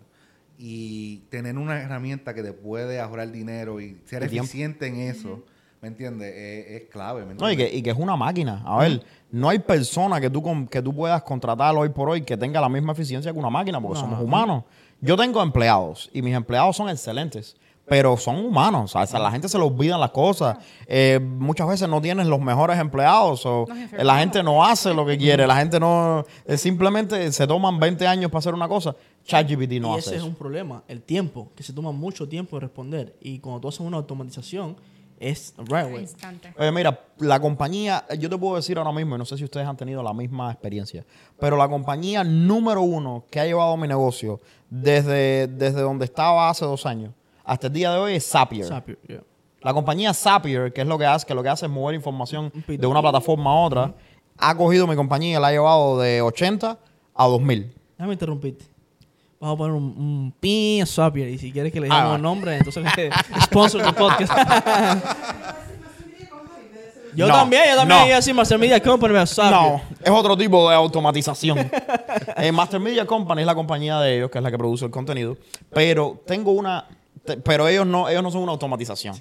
Y 0.59 1.19
tener 1.29 1.59
una 1.59 1.81
herramienta 1.83 2.33
que 2.35 2.43
te 2.43 2.53
puede 2.53 2.99
ahorrar 3.01 3.31
dinero 3.31 3.81
y 3.81 4.01
ser 4.05 4.23
El 4.23 4.31
tiempo. 4.31 4.45
eficiente 4.47 4.87
en 4.87 4.97
eso, 5.01 5.45
¿me 5.83 5.89
entiendes? 5.89 6.33
Es, 6.35 6.83
es 6.83 6.89
clave, 6.89 7.27
¿me 7.27 7.35
No, 7.35 7.49
y 7.49 7.53
entiendes? 7.53 7.71
que, 7.73 7.77
y 7.79 7.83
que 7.83 7.91
es 7.91 7.97
una 7.99 8.17
máquina. 8.17 8.63
A 8.65 8.79
ver, 8.79 9.03
no 9.31 9.51
hay 9.51 9.59
persona 9.59 10.19
que 10.21 10.31
tú, 10.31 10.43
con- 10.43 10.67
que 10.67 10.81
tú 10.81 10.95
puedas 10.95 11.23
contratar 11.25 11.75
hoy 11.77 11.91
por 11.91 12.09
hoy 12.09 12.23
que 12.23 12.37
tenga 12.39 12.61
la 12.61 12.69
misma 12.71 12.93
eficiencia 12.93 13.33
que 13.33 13.39
una 13.39 13.51
máquina, 13.51 13.81
porque 13.81 13.95
No. 13.97 14.01
somos 14.01 14.21
humanos. 14.23 14.65
Yo 15.03 15.15
tengo 15.17 15.43
empleados 15.43 16.09
y 16.15 16.23
mis 16.23 16.35
empleados 16.35 16.75
son 16.75 16.89
excelentes, 16.89 17.55
pero 17.87 18.17
son 18.17 18.45
humanos. 18.45 18.95
O 18.95 19.07
sea, 19.07 19.19
la 19.19 19.31
gente 19.31 19.49
se 19.49 19.57
le 19.57 19.65
olvidan 19.65 20.01
las 20.01 20.11
cosas. 20.11 20.59
Eh, 20.87 21.21
muchas 21.23 21.69
veces 21.69 21.89
no 21.89 22.01
tienes 22.01 22.27
los 22.27 22.41
mejores 22.41 22.79
empleados 22.79 23.47
o 23.47 23.67
eh, 23.97 24.05
la 24.05 24.19
gente 24.19 24.43
no 24.43 24.65
hace 24.65 24.93
lo 24.93 25.07
que 25.07 25.17
quiere. 25.17 25.47
La 25.47 25.57
gente 25.57 25.79
no... 25.79 26.25
eh, 26.47 26.59
simplemente 26.59 27.31
se 27.33 27.47
toman 27.47 27.79
20 27.79 28.07
años 28.07 28.31
para 28.31 28.41
hacer 28.41 28.55
una 28.55 28.69
cosa. 28.69 28.95
ChatGPT 29.25 29.81
no 29.81 29.95
y 29.95 29.99
hace 29.99 30.11
ese 30.11 30.17
es 30.17 30.23
un 30.23 30.35
problema, 30.35 30.85
el 30.87 31.03
tiempo, 31.03 31.51
que 31.57 31.63
se 31.63 31.73
toma 31.73 31.93
mucho 31.93 32.29
tiempo 32.29 32.57
de 32.57 32.61
responder. 32.61 33.17
Y 33.21 33.39
cuando 33.39 33.61
tú 33.61 33.69
haces 33.69 33.81
una 33.81 33.97
automatización, 33.97 34.77
es 35.19 35.55
right. 35.59 36.09
Oye, 36.59 36.73
mira, 36.73 37.01
la 37.19 37.41
compañía, 37.41 38.05
yo 38.19 38.29
te 38.29 38.37
puedo 38.37 38.57
decir 38.57 38.79
ahora 38.79 38.93
mismo, 38.93 39.17
y 39.17 39.19
no 39.19 39.25
sé 39.25 39.37
si 39.37 39.45
ustedes 39.45 39.67
han 39.67 39.77
tenido 39.77 40.03
la 40.03 40.13
misma 40.13 40.53
experiencia, 40.53 41.05
pero 41.41 41.57
la 41.57 41.69
compañía 41.69 42.23
número 42.23 42.83
uno 42.83 43.25
que 43.31 43.41
ha 43.41 43.47
llevado 43.47 43.77
mi 43.77 43.89
negocio 43.89 44.41
desde, 44.69 45.47
desde 45.49 45.81
donde 45.81 46.05
estaba 46.05 46.51
hace 46.51 46.65
dos 46.65 46.85
años 46.87 47.13
hasta 47.47 47.69
el 47.69 47.73
día 47.73 47.93
de 47.93 47.99
hoy 47.99 48.15
es 48.17 48.29
Zapier. 48.29 48.67
Zapier, 48.67 48.99
yeah. 49.09 49.23
La 49.63 49.73
compañía 49.73 50.13
Zapier, 50.13 50.73
que 50.73 50.83
es 50.83 50.87
lo 50.87 50.99
que 50.99 51.07
hace, 51.07 51.27
que 51.27 51.35
lo 51.35 51.43
que 51.43 51.49
hace 51.49 51.67
es 51.67 51.73
mover 51.73 51.95
información 51.95 52.53
de 52.67 52.87
una 52.87 53.01
plataforma 53.01 53.51
a 53.51 53.55
otra, 53.55 53.95
ha 54.39 54.55
cogido 54.57 54.87
mi 54.87 54.95
compañía 54.97 55.39
y 55.39 55.41
la 55.41 55.49
ha 55.49 55.53
llevado 55.53 55.99
de 55.99 56.21
80 56.23 56.79
a 57.15 57.27
2000. 57.27 57.73
Déjame 57.97 58.13
interrumpirte. 58.13 58.65
Vamos 59.41 59.55
a 59.55 59.59
poner 59.59 59.73
un, 59.75 59.85
un 59.85 60.35
pin 60.39 60.83
a 60.83 60.87
Zapier 60.87 61.29
y 61.31 61.39
si 61.39 61.53
quieres 61.53 61.73
que 61.73 61.81
le 61.81 61.87
Ah, 61.89 61.95
digamos 61.95 62.13
va. 62.13 62.17
el 62.17 62.23
nombre, 62.23 62.57
entonces 62.57 62.85
sponsor 63.45 63.83
del 63.83 63.95
podcast. 63.95 64.33
yo 67.15 67.27
No, 67.29 67.35
también, 67.35 67.63
yo 67.71 67.77
también 67.77 68.01
no. 68.01 68.07
iba 68.07 68.15
a 68.15 68.19
decir 68.19 68.35
Master 68.35 68.59
Media 68.59 68.81
Company, 68.83 69.13
pero 69.15 69.27
Zapier. 69.27 69.53
No, 69.53 69.81
es 70.03 70.11
otro 70.11 70.37
tipo 70.37 70.69
de 70.69 70.77
automatización. 70.77 71.71
Eh, 72.39 72.53
Master 72.53 72.79
Media 72.79 73.07
Company 73.07 73.41
es 73.41 73.47
la 73.47 73.55
compañía 73.55 73.99
de 74.01 74.17
ellos, 74.19 74.31
que 74.31 74.37
es 74.39 74.45
la 74.45 74.51
que 74.51 74.59
produce 74.59 74.85
el 74.85 74.91
contenido. 74.91 75.39
Pero 75.73 76.21
tengo 76.27 76.53
una. 76.53 76.85
Pero 77.45 77.69
ellos 77.69 77.87
no, 77.87 78.09
ellos 78.09 78.23
no 78.23 78.31
son 78.31 78.43
una 78.43 78.53
automatización. 78.53 79.15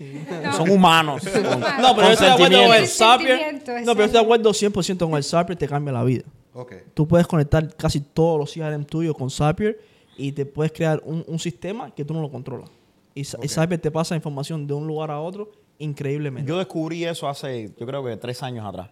Son 0.55 0.69
humanos. 0.69 1.21
con- 1.33 1.59
No, 1.59 1.95
pero 1.95 2.07
yo 2.07 2.13
estoy 2.13 2.27
de 2.27 2.33
acuerdo 2.33 2.63
con 2.67 2.75
el 2.75 2.87
Zapier. 2.87 3.53
No, 3.55 3.63
pero 3.65 3.83
yo 3.99 4.03
estoy 4.05 4.11
de 4.11 4.19
acuerdo 4.19 4.49
100% 4.51 4.97
con 5.09 5.13
el 5.17 5.23
Zapier, 5.23 5.57
te 5.57 5.67
cambia 5.67 5.93
la 5.93 6.03
vida. 6.03 6.23
Ok. 6.53 6.73
Tú 6.93 7.07
puedes 7.07 7.27
conectar 7.27 7.75
casi 7.75 7.99
todos 7.99 8.39
los 8.39 8.53
CRM 8.53 8.85
tuyos 8.85 9.15
con 9.15 9.29
Zapier 9.29 9.79
y 10.17 10.31
te 10.31 10.45
puedes 10.45 10.71
crear 10.71 11.01
un, 11.05 11.23
un 11.27 11.39
sistema 11.39 11.91
que 11.91 12.05
tú 12.05 12.13
no 12.13 12.21
lo 12.21 12.31
controlas. 12.31 12.69
Y, 13.13 13.23
Sa- 13.25 13.37
y. 13.41 13.47
Zapier 13.47 13.79
te 13.81 13.91
pasa 13.91 14.15
información 14.15 14.65
de 14.67 14.73
un 14.73 14.87
lugar 14.87 15.11
a 15.11 15.19
otro 15.19 15.51
increíblemente. 15.79 16.47
Yo 16.49 16.57
descubrí 16.57 17.03
eso 17.05 17.27
hace, 17.27 17.71
yo 17.77 17.85
creo 17.85 18.03
que 18.03 18.15
tres 18.17 18.41
años 18.43 18.65
atrás. 18.65 18.89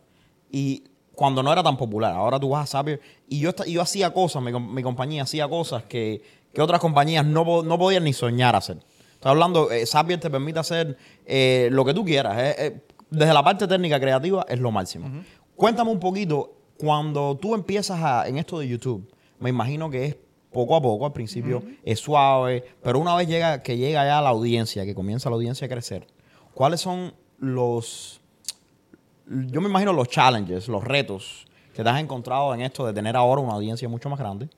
Y 0.52 0.84
cuando 1.16 1.42
no 1.44 1.52
era 1.54 1.64
tan 1.64 1.78
popular. 1.78 2.14
Ahora 2.14 2.40
tú 2.40 2.50
vas 2.50 2.64
a 2.64 2.78
Zapier. 2.80 3.00
Y 3.30 3.40
yo, 3.40 3.52
yo 3.68 3.82
hacía 3.82 4.12
cosas, 4.14 4.42
mi, 4.44 4.52
mi 4.60 4.84
compañía 4.84 5.24
hacía 5.24 5.48
cosas 5.48 5.84
que, 5.84 6.22
que 6.54 6.62
otras 6.62 6.80
compañías 6.82 7.26
no, 7.26 7.64
no 7.64 7.78
podían 7.78 8.04
ni 8.04 8.14
soñar 8.14 8.56
hacer. 8.56 8.78
Estoy 9.24 9.32
hablando, 9.32 9.72
eh, 9.72 9.86
Zapier 9.86 10.20
te 10.20 10.30
permite 10.30 10.60
hacer 10.60 10.98
eh, 11.26 11.70
lo 11.72 11.86
que 11.86 11.94
tú 11.94 12.04
quieras. 12.04 12.38
eh, 12.38 12.56
eh, 12.58 12.82
desde 13.10 13.34
la 13.34 13.42
parte 13.42 13.66
técnica 13.70 13.98
creativa 13.98 14.46
es 14.50 14.60
lo 14.60 14.70
máximo. 14.70 15.10
Cuéntame 15.56 15.92
un 15.92 16.00
poquito, 16.02 16.58
cuando 16.78 17.38
tú 17.42 17.56
empiezas 17.56 18.02
a, 18.02 18.28
en 18.28 18.38
esto 18.38 18.60
de 18.60 18.68
YouTube, 18.68 19.10
me 19.40 19.50
imagino 19.50 19.90
que 19.90 20.06
es 20.08 20.18
poco 20.52 20.76
a 20.76 20.82
poco, 20.82 21.06
al 21.06 21.14
principio 21.14 21.64
es 21.86 22.02
suave, 22.02 22.66
pero 22.82 23.00
una 23.00 23.16
vez 23.16 23.30
llega, 23.30 23.64
que 23.64 23.78
llega 23.78 24.04
ya 24.04 24.20
la 24.20 24.28
audiencia, 24.28 24.84
que 24.84 24.94
comienza 24.94 25.30
la 25.30 25.38
audiencia 25.38 25.68
a 25.68 25.70
crecer, 25.70 26.06
¿cuáles 26.54 26.82
son 26.82 27.14
los, 27.40 28.20
yo 29.26 29.62
me 29.62 29.70
imagino 29.70 29.94
los 29.94 30.10
challenges, 30.10 30.68
los 30.68 30.84
retos 30.84 31.46
que 31.74 31.82
te 31.82 31.90
has 31.90 32.02
encontrado 32.02 32.54
en 32.54 32.60
esto 32.60 32.86
de 32.86 32.92
tener 32.92 33.16
ahora 33.16 33.40
una 33.40 33.54
audiencia 33.54 33.88
mucho 33.88 34.10
más 34.10 34.20
grande? 34.20 34.50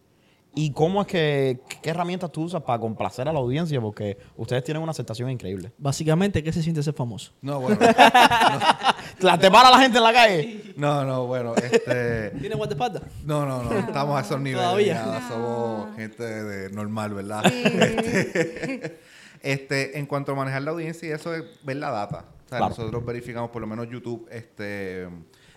¿Y 0.58 0.72
cómo 0.72 1.02
es 1.02 1.08
que, 1.08 1.60
qué 1.82 1.90
herramientas 1.90 2.32
tú 2.32 2.44
usas 2.44 2.62
para 2.64 2.80
complacer 2.80 3.28
a 3.28 3.34
la 3.34 3.40
audiencia? 3.40 3.82
Porque 3.82 4.18
ustedes 4.38 4.64
tienen 4.64 4.82
una 4.82 4.92
aceptación 4.92 5.30
increíble. 5.30 5.74
Básicamente, 5.78 6.42
¿qué 6.44 6.54
se 6.54 6.64
siente 6.64 6.82
ser 6.82 6.94
famoso? 6.94 7.34
No, 7.42 7.60
bueno. 7.60 7.78
¿La 9.20 9.38
te 9.38 9.52
para 9.52 9.70
la 9.70 9.80
gente 9.80 9.98
en 9.98 10.04
la 10.04 10.14
calle? 10.14 10.74
no, 10.78 11.04
no, 11.04 11.26
bueno. 11.28 11.56
Este. 11.56 12.30
¿Tienes 12.40 12.58
guardaespaldas? 12.58 13.04
No, 13.26 13.46
no, 13.46 13.64
no. 13.64 13.78
Estamos 13.78 14.18
a 14.18 14.22
esos 14.22 14.40
niveles. 14.40 14.64
Todavía. 14.66 14.94
ya, 15.06 15.28
Somos 15.28 15.96
gente 15.96 16.24
de 16.24 16.70
normal, 16.72 17.14
¿verdad? 17.14 17.46
Este, 17.46 19.00
este, 19.42 20.00
en 20.00 20.06
cuanto 20.06 20.32
a 20.32 20.36
manejar 20.36 20.62
la 20.62 20.72
audiencia, 20.72 21.10
y 21.10 21.12
eso 21.12 21.34
es 21.34 21.44
ver 21.64 21.78
la 21.78 21.92
data. 21.92 22.26
O 22.46 22.50
sea, 22.50 22.58
Claro. 22.60 22.70
nosotros 22.70 23.06
verificamos, 23.06 23.50
por 23.50 23.62
lo 23.62 23.68
menos 23.68 23.88
YouTube, 23.90 24.28
este, 24.32 25.08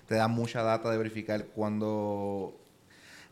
te 0.07 0.15
da 0.15 0.27
mucha 0.27 0.63
data 0.63 0.91
de 0.91 0.97
verificar 0.99 1.47
cuando 1.55 2.58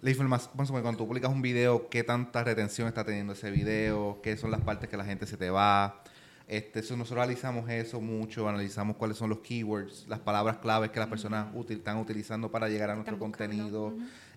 la 0.07 0.11
información, 0.13 0.51
suponer, 0.67 0.83
cuando 0.83 0.99
tú 0.99 1.07
publicas 1.07 1.31
un 1.31 1.43
video, 1.43 1.89
qué 1.89 2.05
tanta 2.05 2.45
retención 2.45 2.87
está 2.89 3.05
teniendo 3.05 3.33
ese 3.33 3.51
video, 3.51 4.21
qué 4.23 4.37
son 4.37 4.51
las 4.51 4.61
partes 4.61 4.89
que 4.89 4.97
la 4.97 5.05
gente 5.05 5.27
se 5.27 5.37
te 5.37 5.51
va. 5.51 6.03
Este, 6.49 6.79
eso, 6.79 6.97
nosotros 6.97 7.23
analizamos 7.25 7.69
eso 7.69 8.01
mucho, 8.01 8.49
analizamos 8.49 8.97
cuáles 8.97 9.17
son 9.17 9.31
los 9.31 9.41
keywords, 9.41 10.07
las 10.09 10.21
palabras 10.21 10.59
claves 10.59 10.91
que 10.91 11.01
las 11.01 11.09
personas 11.09 11.53
util- 11.55 11.79
están 11.79 11.97
utilizando 11.99 12.51
para 12.53 12.69
llegar 12.69 12.91
a 12.91 12.95
nuestro 12.95 13.19
contenido. 13.19 13.95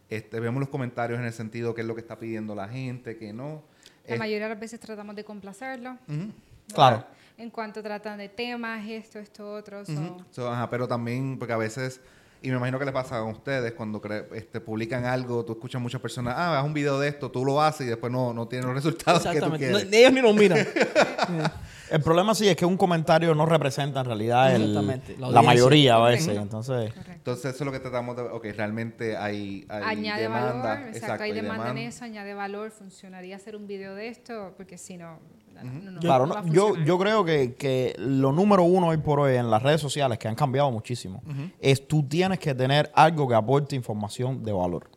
este, 0.10 0.40
vemos 0.40 0.60
los 0.60 0.70
comentarios 0.70 1.20
en 1.20 1.26
el 1.28 1.34
sentido 1.34 1.76
qué 1.76 1.82
es 1.82 1.88
lo 1.88 1.94
que 1.94 2.02
está 2.02 2.18
pidiendo 2.18 2.56
la 2.56 2.68
gente, 2.68 3.16
qué 3.16 3.32
no. 3.32 3.62
La 4.08 4.14
Es- 4.16 4.20
mayoría 4.20 4.46
de 4.48 4.54
las 4.56 4.60
veces 4.60 4.80
tratamos 4.80 5.16
de 5.16 5.24
complacerlo. 5.24 6.00
Ujú. 6.08 6.32
Claro. 6.74 7.06
En 7.38 7.52
cuanto 7.52 7.84
tratan 7.84 8.18
de 8.18 8.28
temas, 8.28 8.84
esto, 8.90 9.20
esto, 9.20 9.54
otro. 9.54 9.86
so- 9.86 9.92
Ujú. 9.92 10.18
So, 10.32 10.52
ajá, 10.52 10.68
pero 10.68 10.88
también, 10.88 11.38
porque 11.38 11.54
a 11.54 11.58
veces, 11.58 12.02
y 12.42 12.50
me 12.52 12.56
imagino 12.58 12.80
que 12.80 12.86
le 12.86 12.92
pasa 12.92 13.18
a 13.18 13.24
ustedes, 13.24 13.74
cuando 13.74 14.02
este, 14.34 14.62
publican 14.62 15.06
algo, 15.06 15.44
tú 15.44 15.54
escuchas 15.54 15.82
muchas 15.82 16.00
personas, 16.00 16.36
ah, 16.38 16.60
haz 16.60 16.66
un 16.66 16.74
video 16.74 17.00
de 17.00 17.10
esto, 17.10 17.30
tú 17.30 17.44
lo 17.44 17.62
haces 17.62 17.88
y 17.88 17.90
después 17.90 18.12
no, 18.12 18.34
no 18.34 18.48
tienes 18.48 18.66
los 18.66 18.76
resultados 18.76 19.22
que 19.24 19.28
tú 19.30 19.34
Exactamente. 19.36 19.72
No, 19.72 19.78
quieres. 19.80 19.94
ellos 19.94 20.14
ni 20.14 20.22
nos 20.22 20.36
miran. 20.36 20.68
El 21.90 22.02
problema 22.02 22.36
sí 22.36 22.48
es 22.48 22.56
que 22.56 22.66
un 22.66 22.78
comentario 22.78 23.34
no 23.34 23.48
representa 23.48 24.02
en 24.02 24.06
realidad 24.06 24.54
el- 24.56 24.62
Exactamente, 24.62 25.16
la 25.18 25.32
la, 25.32 25.42
mayoría 25.42 25.96
a 25.96 26.02
veces. 26.08 26.28
Correcto. 26.28 26.44
Entonces, 26.44 26.94
Correcto. 26.94 27.12
Entonces, 27.16 27.46
eso 27.56 27.64
es 27.64 27.66
lo 27.66 27.72
que 27.72 27.80
tratamos 27.80 28.16
de 28.16 28.22
ok, 28.22 28.46
realmente 28.56 29.18
hay, 29.18 29.66
hay 29.70 29.98
añade 29.98 30.22
demanda. 30.22 30.76
valor, 30.76 30.88
exacto, 30.90 31.24
hay 31.24 31.32
demanda 31.32 31.72
en 31.72 31.78
eso, 31.80 32.06
añade 32.06 32.34
valor, 32.36 32.70
funcionaría 32.72 33.36
hacer 33.38 33.56
un 33.56 33.66
video 33.66 33.96
de 33.96 34.08
esto, 34.08 34.54
porque 34.56 34.78
si 34.78 34.98
no, 34.98 35.18
no, 35.64 35.74
no, 35.74 35.92
no, 35.92 36.00
claro, 36.00 36.26
no 36.26 36.48
yo, 36.48 36.76
yo 36.78 36.98
creo 36.98 37.24
que, 37.26 37.56
que 37.56 37.96
lo 37.98 38.32
número 38.32 38.64
uno 38.64 38.88
hoy 38.88 38.98
por 38.98 39.20
hoy 39.20 39.36
en 39.36 39.50
las 39.50 39.62
redes 39.64 39.82
sociales, 39.82 40.18
que 40.18 40.28
han 40.28 40.36
cambiado 40.36 40.72
muchísimo, 40.72 41.22
es 41.60 41.88
tú 41.88 42.04
tienes 42.04 42.40
que 42.40 42.54
tener 42.56 42.92
algo 42.94 43.28
que 43.28 43.36
aporte 43.36 43.76
información 43.76 44.44
de 44.44 44.52
valor. 44.52 44.90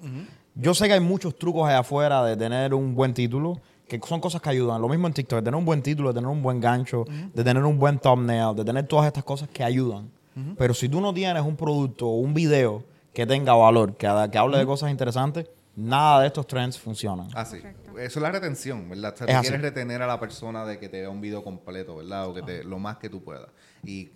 Yo 0.55 0.75
sé 0.75 0.87
que 0.87 0.95
hay 0.95 1.01
muchos 1.01 1.37
trucos 1.39 1.69
allá 1.69 1.79
afuera 1.79 2.25
de 2.25 2.37
tener 2.37 2.75
un 2.75 2.95
buen 2.95 3.15
título, 3.15 3.61
que 3.89 4.01
son 4.07 4.21
cosas 4.21 4.41
que 4.41 4.51
ayudan. 4.51 4.81
Lo 4.81 4.89
mismo 4.89 5.07
en 5.07 5.13
TikTok, 5.13 5.39
de 5.39 5.45
tener 5.45 5.59
un 5.59 5.65
buen 5.65 5.83
título, 5.83 6.09
de 6.11 6.15
tener 6.15 6.29
un 6.29 6.43
buen 6.43 6.61
gancho, 6.61 7.05
de 7.35 7.45
tener 7.45 7.65
un 7.65 7.79
buen 7.79 7.99
thumbnail, 7.99 8.55
de 8.55 8.65
tener 8.65 8.87
todas 8.87 9.07
estas 9.07 9.25
cosas 9.25 9.49
que 9.49 9.65
ayudan. 9.65 10.11
Pero 10.57 10.73
si 10.75 10.89
tú 10.89 11.01
no 11.01 11.13
tienes 11.13 11.43
un 11.43 11.57
producto 11.57 12.07
o 12.07 12.17
un 12.17 12.33
video 12.33 12.85
que 13.13 13.27
tenga 13.27 13.53
valor, 13.55 13.95
que, 13.97 14.07
que 14.31 14.39
hable 14.39 14.59
de 14.59 14.67
cosas 14.67 14.91
interesantes, 14.91 15.47
nada 15.75 16.21
de 16.21 16.27
estos 16.29 16.47
trends 16.47 16.79
funcionan. 16.79 17.29
Así. 17.35 17.59
Correcto. 17.59 17.99
Eso 17.99 18.19
es 18.19 18.23
la 18.23 18.31
retención, 18.31 18.89
¿verdad? 18.89 19.13
O 19.15 19.17
sea, 19.17 19.27
Es 19.27 19.33
tú 19.33 19.39
así. 19.39 19.49
quieres 19.49 19.63
retener 19.63 20.03
a 20.03 20.07
la 20.07 20.19
persona 20.21 20.65
de 20.67 20.79
que 20.79 20.89
te 20.89 21.01
vea 21.01 21.11
un 21.11 21.21
video 21.21 21.43
completo, 21.45 21.97
¿verdad? 21.97 22.29
O 22.29 22.35
que 22.35 22.43
te, 22.43 22.65
lo 22.65 22.79
más 22.79 22.97
que 22.99 23.09
tú 23.09 23.23
puedas. 23.23 23.49
Y, 23.85 24.11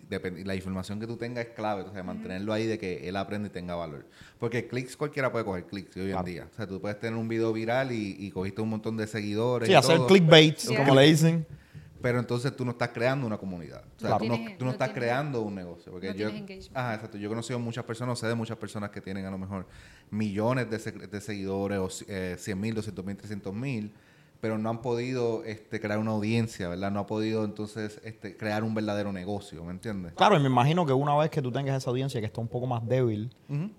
la 0.44 0.54
información 0.54 1.00
que 1.00 1.06
tú 1.06 1.16
tengas 1.16 1.46
es 1.46 1.50
clave, 1.52 1.82
o 1.82 1.92
sea, 1.92 2.02
mantenerlo 2.02 2.52
ahí 2.52 2.66
de 2.66 2.78
que 2.78 3.08
él 3.08 3.16
aprende 3.16 3.48
y 3.48 3.52
tenga 3.52 3.74
valor. 3.74 4.06
Porque 4.38 4.66
clics 4.68 4.96
cualquiera 4.96 5.30
puede 5.32 5.44
coger 5.44 5.66
clics 5.66 5.96
hoy 5.96 6.12
en 6.12 6.24
día. 6.24 6.48
O 6.52 6.56
sea, 6.56 6.66
tú 6.66 6.80
puedes 6.80 6.98
tener 7.00 7.18
un 7.18 7.28
video 7.28 7.52
viral 7.52 7.92
y, 7.92 8.16
y 8.18 8.30
cogiste 8.30 8.60
un 8.62 8.70
montón 8.70 8.96
de 8.96 9.06
seguidores. 9.06 9.66
Sí, 9.66 9.72
y 9.72 9.76
hacer 9.76 9.96
todo, 9.96 10.06
clickbait, 10.06 10.56
Sí. 10.58 10.74
como 10.76 10.94
le 10.94 11.02
dicen. 11.02 11.46
Pero 12.02 12.18
entonces 12.18 12.54
tú 12.54 12.64
no 12.64 12.72
estás 12.72 12.90
creando 12.90 13.26
una 13.26 13.38
comunidad. 13.38 13.82
O 13.96 14.00
sea, 14.00 14.08
Claro. 14.10 14.18
tú, 14.18 14.24
no, 14.28 14.34
Tienes- 14.36 14.58
tú 14.58 14.64
no 14.64 14.70
no 14.70 14.72
estás 14.72 14.90
creando 14.90 15.42
un 15.42 15.54
negocio. 15.54 15.92
Porque 15.92 16.08
no 16.08 16.14
yo, 16.14 16.28
ajá, 16.74 16.94
exacto. 16.94 17.16
Yo 17.18 17.26
he 17.26 17.28
conocido 17.30 17.58
muchas 17.58 17.84
personas, 17.84 18.18
sé 18.18 18.26
de 18.26 18.34
muchas 18.34 18.56
personas 18.58 18.90
que 18.90 19.00
tienen 19.00 19.24
a 19.26 19.30
lo 19.30 19.38
mejor 19.38 19.66
millones 20.10 20.70
de, 20.70 20.78
de 21.06 21.20
seguidores, 21.20 21.78
o 21.78 21.88
eh, 22.08 22.36
100 22.38 22.60
mil, 22.60 22.74
200 22.74 23.04
mil, 23.04 23.16
300 23.16 23.54
mil, 23.54 23.92
pero 24.40 24.58
no 24.58 24.68
han 24.68 24.82
podido 24.82 25.42
este, 25.44 25.80
crear 25.80 25.98
una 25.98 26.10
audiencia, 26.12 26.68
¿verdad? 26.68 26.90
No 26.90 27.00
ha 27.00 27.06
podido 27.06 27.44
entonces 27.44 27.98
este, 28.04 28.36
crear 28.36 28.62
un 28.62 28.74
verdadero 28.74 29.10
negocio, 29.12 29.64
¿me 29.64 29.70
entiendes? 29.72 30.12
Claro, 30.12 30.36
y 30.36 30.40
me 30.40 30.46
imagino 30.48 30.84
que 30.84 30.92
una 30.92 31.16
vez 31.16 31.30
que 31.30 31.40
tú 31.40 31.50
tengas 31.50 31.78
esa 31.78 31.88
audiencia 31.90 32.20
que 32.20 32.26
está 32.26 32.40
un 32.42 32.48
poco 32.48 32.66
más 32.66 32.86
débil, 32.86 33.30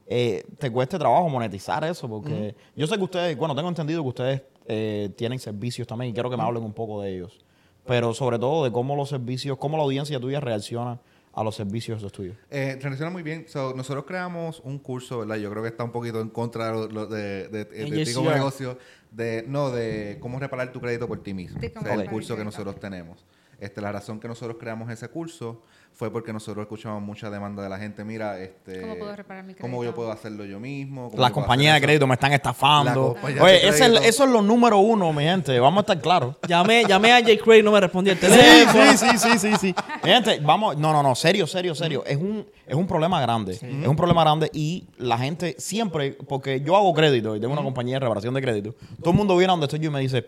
eh, 0.08 0.44
te 0.58 0.72
cueste 0.72 0.98
trabajo 0.98 1.30
monetizar 1.30 1.84
eso, 1.84 2.10
porque 2.10 2.56
yo 2.76 2.88
sé 2.88 2.98
que 2.98 3.04
ustedes, 3.04 3.38
bueno, 3.38 3.56
tengo 3.56 3.70
entendido 3.70 4.02
que 4.02 4.10
ustedes 4.10 4.42
eh, 4.66 5.12
tienen 5.16 5.38
servicios 5.40 5.88
también 5.88 6.10
y 6.10 6.14
quiero 6.14 6.30
que 6.30 6.36
me 6.36 6.44
hablen 6.44 6.64
un 6.64 6.74
poco 6.74 7.02
de 7.02 7.16
ellos, 7.16 7.40
pero 7.88 8.14
sobre 8.14 8.38
todo 8.40 8.64
de 8.64 8.72
cómo 8.72 8.96
los 8.96 9.10
servicios, 9.10 9.58
cómo 9.58 9.78
la 9.78 9.84
audiencia 9.84 10.20
tuya 10.20 10.40
reacciona 10.40 11.00
a 11.34 11.44
los 11.44 11.56
servicios 11.56 12.02
de 12.02 12.10
tuyos. 12.10 12.36
Eh, 12.50 12.80
reacciona 12.82 13.12
muy 13.12 13.22
bien. 13.22 13.46
So, 13.48 13.74
nosotros 13.76 14.06
creamos 14.06 14.60
un 14.64 14.80
curso, 14.80 15.20
¿verdad? 15.20 15.36
Yo 15.36 15.52
creo 15.52 15.62
que 15.62 15.70
está 15.70 15.84
un 15.84 15.92
poquito 15.92 16.20
en 16.20 16.30
contra 16.30 16.72
de, 16.72 16.88
de, 16.88 17.48
de- 17.48 17.66
de- 17.66 17.66
de 17.92 18.06
ti 18.06 18.14
como 18.14 18.30
AJCR. 18.30 18.36
negocio. 18.40 18.78
De, 19.12 19.46
no, 19.48 19.70
de 19.72 20.18
cómo 20.20 20.40
reparar 20.40 20.72
tu 20.72 20.82
crédito 20.82 21.08
por 21.08 21.22
ti 21.24 21.34
mismo. 21.34 21.60
O 21.60 21.82
sea, 21.82 21.94
el 21.94 22.10
curso 22.10 22.36
que 22.36 22.44
nosotros 22.44 22.80
tenemos. 22.80 23.24
Este, 23.60 23.82
la 23.82 23.92
razón 23.92 24.20
que 24.20 24.28
nosotros 24.28 24.58
creamos 24.60 24.90
ese 24.92 25.08
curso 25.10 25.62
fue 25.92 26.12
porque 26.12 26.32
nosotros 26.32 26.62
escuchamos 26.62 27.02
mucha 27.02 27.28
demanda 27.32 27.64
de 27.64 27.70
la 27.70 27.80
gente. 27.80 28.04
Mira, 28.06 28.40
este, 28.40 28.82
¿Cómo 28.82 28.98
puedo 29.00 29.16
reparar 29.16 29.44
mi 29.44 29.56
¿Cómo 29.56 29.78
yo 29.78 29.80
crédito? 29.80 29.96
puedo 29.96 30.12
hacerlo 30.12 30.46
yo 30.46 30.60
mismo? 30.60 31.10
¿Cómo 31.10 31.20
Las 31.20 31.32
compañías 31.32 31.74
de 31.74 31.82
crédito 31.82 32.06
me 32.06 32.14
están 32.14 32.34
estafando. 32.34 33.16
Oye, 33.24 33.58
ese 33.58 33.70
es, 33.70 33.76
crédito. 33.80 34.02
eso 34.04 34.24
es 34.26 34.30
lo 34.30 34.44
número 34.44 34.78
uno, 34.78 35.12
mi 35.12 35.24
gente. 35.24 35.60
Vamos 35.60 35.80
a 35.80 35.82
estar 35.82 36.00
claros. 36.00 36.36
Llamé, 36.48 36.86
llamé 36.88 37.14
a 37.14 37.24
Jay 37.24 37.40
Craig 37.40 37.62
y 37.62 37.64
no 37.64 37.72
me 37.72 37.80
respondió 37.80 38.14
el 38.14 38.20
Sí, 38.20 38.28
teléfono. 38.28 38.92
sí, 38.92 39.08
sí, 39.08 39.18
sí, 39.18 39.40
sí, 39.40 39.54
sí. 39.60 39.76
Mi 40.04 40.12
gente, 40.12 40.40
vamos, 40.44 40.78
no, 40.78 40.94
no, 40.94 41.02
no, 41.02 41.16
serio, 41.16 41.48
serio, 41.48 41.74
serio. 41.74 42.04
Es 42.06 42.18
un, 42.18 42.46
es 42.68 42.76
un 42.76 42.86
problema 42.86 43.20
grande. 43.20 43.54
Es 43.54 43.64
un 43.88 43.96
problema 43.96 44.22
grande 44.22 44.52
y 44.54 44.86
la 45.00 45.18
gente 45.18 45.56
siempre, 45.58 46.12
porque 46.12 46.62
yo 46.62 46.76
hago 46.78 46.94
crédito 46.94 47.36
y 47.36 47.40
tengo 47.40 47.54
una 47.54 47.64
compañía 47.64 47.96
de 47.96 48.02
reparación 48.02 48.36
de 48.36 48.42
crédito. 48.44 48.76
Todo 49.00 49.10
el 49.10 49.18
mundo 49.18 49.36
viene 49.36 49.50
a 49.52 49.54
donde 49.54 49.66
estoy 49.66 49.80
yo 49.80 49.90
y 49.90 49.94
me 49.94 50.00
dice, 50.02 50.28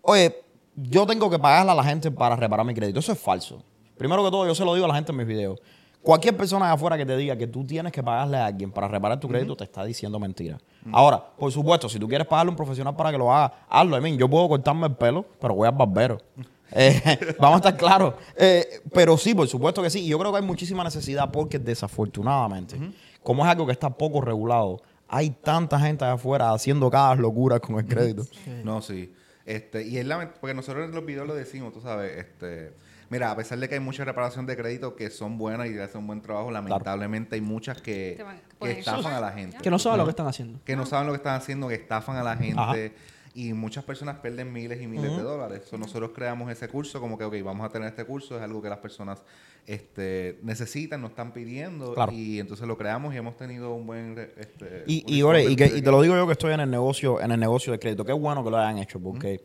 oye, 0.00 0.34
yo 0.76 1.06
tengo 1.06 1.30
que 1.30 1.38
pagarle 1.38 1.72
a 1.72 1.74
la 1.74 1.84
gente 1.84 2.10
para 2.10 2.36
reparar 2.36 2.66
mi 2.66 2.74
crédito. 2.74 3.00
Eso 3.00 3.12
es 3.12 3.18
falso. 3.18 3.62
Primero 3.96 4.24
que 4.24 4.30
todo, 4.30 4.46
yo 4.46 4.54
se 4.54 4.64
lo 4.64 4.74
digo 4.74 4.86
a 4.86 4.88
la 4.88 4.94
gente 4.94 5.12
en 5.12 5.18
mis 5.18 5.26
videos. 5.26 5.60
Cualquier 6.02 6.36
persona 6.36 6.66
de 6.66 6.72
afuera 6.72 6.98
que 6.98 7.06
te 7.06 7.16
diga 7.16 7.34
que 7.34 7.46
tú 7.46 7.64
tienes 7.64 7.90
que 7.90 8.02
pagarle 8.02 8.36
a 8.36 8.44
alguien 8.44 8.70
para 8.70 8.86
reparar 8.86 9.18
tu 9.18 9.26
crédito 9.26 9.56
te 9.56 9.64
está 9.64 9.82
diciendo 9.84 10.18
mentira. 10.20 10.58
Ahora, 10.92 11.24
por 11.38 11.50
supuesto, 11.50 11.88
si 11.88 11.98
tú 11.98 12.06
quieres 12.06 12.26
pagarle 12.26 12.50
a 12.50 12.52
un 12.52 12.56
profesional 12.56 12.94
para 12.94 13.10
que 13.10 13.16
lo 13.16 13.32
haga, 13.32 13.64
hazlo. 13.70 13.96
I 13.96 14.02
mean, 14.02 14.18
yo 14.18 14.28
puedo 14.28 14.46
cortarme 14.46 14.86
el 14.86 14.94
pelo, 14.94 15.24
pero 15.40 15.54
voy 15.54 15.66
al 15.66 15.74
barbero. 15.74 16.18
Eh, 16.76 17.36
vamos 17.38 17.56
a 17.56 17.68
estar 17.68 17.76
claros. 17.76 18.14
Eh, 18.34 18.82
pero 18.92 19.16
sí, 19.16 19.32
por 19.32 19.46
supuesto 19.46 19.80
que 19.80 19.90
sí. 19.90 20.00
Y 20.00 20.08
yo 20.08 20.18
creo 20.18 20.32
que 20.32 20.38
hay 20.38 20.44
muchísima 20.44 20.82
necesidad 20.82 21.30
porque 21.30 21.60
desafortunadamente, 21.60 22.76
como 23.22 23.44
es 23.44 23.50
algo 23.50 23.64
que 23.64 23.70
está 23.70 23.90
poco 23.90 24.20
regulado, 24.20 24.82
hay 25.06 25.30
tanta 25.30 25.78
gente 25.78 26.04
allá 26.04 26.14
afuera 26.14 26.52
haciendo 26.52 26.90
cada 26.90 27.14
locura 27.14 27.60
con 27.60 27.78
el 27.78 27.86
crédito. 27.86 28.24
No, 28.64 28.82
sí. 28.82 29.12
Este, 29.46 29.82
y 29.86 29.98
es 29.98 30.06
lament- 30.06 30.32
porque 30.40 30.54
nosotros 30.54 30.86
en 30.88 30.94
los 30.94 31.04
videos 31.04 31.26
lo 31.26 31.34
decimos, 31.34 31.72
tú 31.72 31.80
sabes, 31.80 32.16
este, 32.16 32.72
mira, 33.10 33.30
a 33.30 33.36
pesar 33.36 33.58
de 33.58 33.68
que 33.68 33.74
hay 33.74 33.80
mucha 33.80 34.04
reparación 34.04 34.46
de 34.46 34.56
crédito 34.56 34.96
que 34.96 35.10
son 35.10 35.36
buenas 35.36 35.68
y 35.68 35.78
hacen 35.78 36.00
un 36.00 36.06
buen 36.06 36.22
trabajo, 36.22 36.50
lamentablemente 36.50 37.34
hay 37.34 37.40
muchas 37.42 37.82
que, 37.82 38.16
van- 38.24 38.40
estafan 38.70 39.12
a 39.12 39.20
la 39.20 39.32
gente. 39.32 39.58
Que 39.62 39.70
no 39.70 39.78
saben 39.78 39.98
lo 39.98 40.04
que 40.04 40.10
están 40.10 40.26
haciendo. 40.26 40.60
que 40.64 40.76
no 40.76 40.86
saben 40.86 41.06
lo 41.06 41.12
que 41.12 41.18
están 41.18 41.34
haciendo, 41.36 41.68
que 41.68 41.74
estafan 41.74 42.16
a 42.16 42.22
la 42.22 42.36
gente 42.36 42.58
Ajá. 42.60 42.74
y 43.34 43.52
muchas 43.52 43.84
personas 43.84 44.16
pierden 44.20 44.50
miles 44.50 44.80
y 44.80 44.86
miles 44.86 45.14
de 45.14 45.22
dólares. 45.22 45.62
So, 45.68 45.76
nosotros 45.76 46.12
creamos 46.14 46.50
ese 46.50 46.66
curso 46.68 46.98
como 47.00 47.18
que, 47.18 47.24
ok, 47.24 47.34
vamos 47.44 47.66
a 47.66 47.68
tener 47.68 47.88
este 47.88 48.04
curso, 48.06 48.36
es 48.36 48.42
algo 48.42 48.62
que 48.62 48.70
las 48.70 48.78
personas 48.78 49.22
este, 49.66 50.38
necesitan, 50.42 51.00
nos 51.00 51.10
están 51.10 51.32
pidiendo 51.32 51.94
Claro. 51.94 52.12
y 52.12 52.38
entonces 52.40 52.66
lo 52.66 52.76
creamos 52.76 53.14
y 53.14 53.16
hemos 53.16 53.36
tenido 53.36 53.74
un 53.74 53.86
buen... 53.86 54.18
Este, 54.36 54.84
Y, 54.86 55.04
un 55.06 55.14
y, 55.14 55.22
ore, 55.22 55.44
y, 55.44 55.56
que- 55.56 55.66
y 55.76 55.82
te 55.82 55.90
lo 55.90 56.00
digo 56.02 56.14
yo 56.16 56.26
que 56.26 56.32
estoy 56.32 56.52
en 56.52 56.60
el 56.60 56.70
negocio, 56.70 57.20
en 57.20 57.32
el 57.32 57.40
negocio 57.40 57.72
de 57.72 57.78
crédito. 57.78 58.04
Qué 58.04 58.12
bueno 58.12 58.44
que 58.44 58.50
lo 58.50 58.58
hayan 58.58 58.78
hecho, 58.78 59.00
porque 59.00 59.40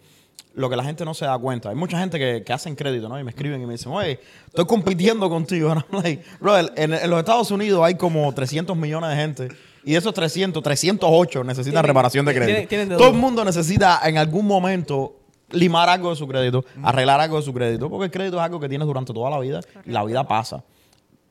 lo 0.56 0.70
que 0.70 0.76
la 0.76 0.84
gente 0.84 1.06
no 1.06 1.14
se 1.14 1.26
da 1.26 1.38
cuenta. 1.38 1.70
Hay 1.70 1.76
mucha 1.76 2.00
gente 2.00 2.18
que, 2.20 2.44
que 2.44 2.52
hacen 2.54 2.76
crédito, 2.76 3.08
¿no? 3.08 3.20
Y 3.20 3.24
me 3.24 3.30
escriben 3.32 3.62
y 3.62 3.66
me 3.66 3.74
dicen, 3.74 3.92
oye, 3.92 4.20
estoy 4.48 4.66
compitiendo 4.66 5.30
contigo. 5.30 5.74
Like, 5.92 6.24
brother, 6.42 6.74
en, 6.76 6.94
en 6.94 7.10
los 7.10 7.20
Estados 7.20 7.50
Unidos 7.52 7.82
hay 7.84 7.96
como 7.96 8.34
300 8.34 8.76
millones 8.76 9.12
de 9.12 9.16
gente. 9.16 9.48
Y 9.86 9.96
esos 9.96 10.14
300, 10.14 10.62
308 10.62 11.44
necesitan 11.46 11.84
reparación 11.86 12.26
de 12.26 12.34
crédito. 12.36 12.68
tienen 12.68 12.90
de 12.90 12.96
Todo 12.98 13.08
el 13.08 13.14
todo. 13.14 13.22
mundo 13.22 13.46
necesita 13.46 14.02
en 14.04 14.18
algún 14.18 14.46
momento 14.46 15.16
limar 15.52 15.90
algo 15.90 16.10
de 16.10 16.16
su 16.16 16.28
crédito, 16.28 16.64
arreglar 16.84 17.20
algo 17.22 17.38
de 17.38 17.44
su 17.44 17.54
crédito, 17.54 17.90
porque 17.90 18.06
el 18.06 18.12
crédito 18.12 18.38
es 18.38 18.44
algo 18.44 18.60
que 18.60 18.70
tienes 18.70 18.88
durante 18.88 19.14
toda 19.14 19.30
la 19.30 19.40
vida 19.40 19.62
y 19.86 19.92
la 19.92 20.04
vida 20.04 20.28
pasa. 20.28 20.64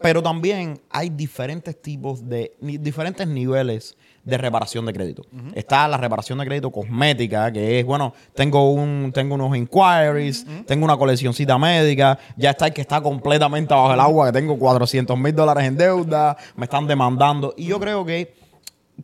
Pero 0.01 0.23
también 0.23 0.81
hay 0.91 1.11
diferentes 1.11 1.83
tipos 1.83 2.29
de, 2.29 2.53
ni- 2.61 2.79
diferentes 2.79 3.27
niveles 3.27 3.97
de 4.23 4.39
reparación 4.39 4.87
de 4.87 4.93
crédito. 4.93 5.23
Está 5.55 5.89
la 5.89 5.97
reparación 5.97 6.39
de 6.39 6.45
crédito 6.47 6.71
cosmética, 6.71 7.51
que 7.51 7.81
es, 7.81 7.85
bueno, 7.87 8.15
tengo 8.35 8.71
un 8.71 9.11
tengo 9.13 9.35
unos 9.35 9.57
inquiries, 9.57 10.47
tengo 10.67 10.85
una 10.85 10.97
coleccioncita 10.97 11.59
médica, 11.59 12.17
ya 12.37 12.51
está 12.51 12.67
el 12.69 12.75
que 12.75 12.83
está 12.83 13.01
completamente 13.01 13.75
bajo 13.75 13.93
el 13.93 13.99
agua, 13.99 14.27
que 14.27 14.33
tengo 14.39 14.57
400 14.57 15.19
mil 15.19 15.35
dólares 15.35 15.65
en 15.65 15.77
deuda, 15.77 16.37
me 16.55 16.67
están 16.67 16.87
demandando. 16.87 17.55
Y 17.57 17.65
yo 17.67 17.81
creo 17.81 18.05
que 18.05 18.35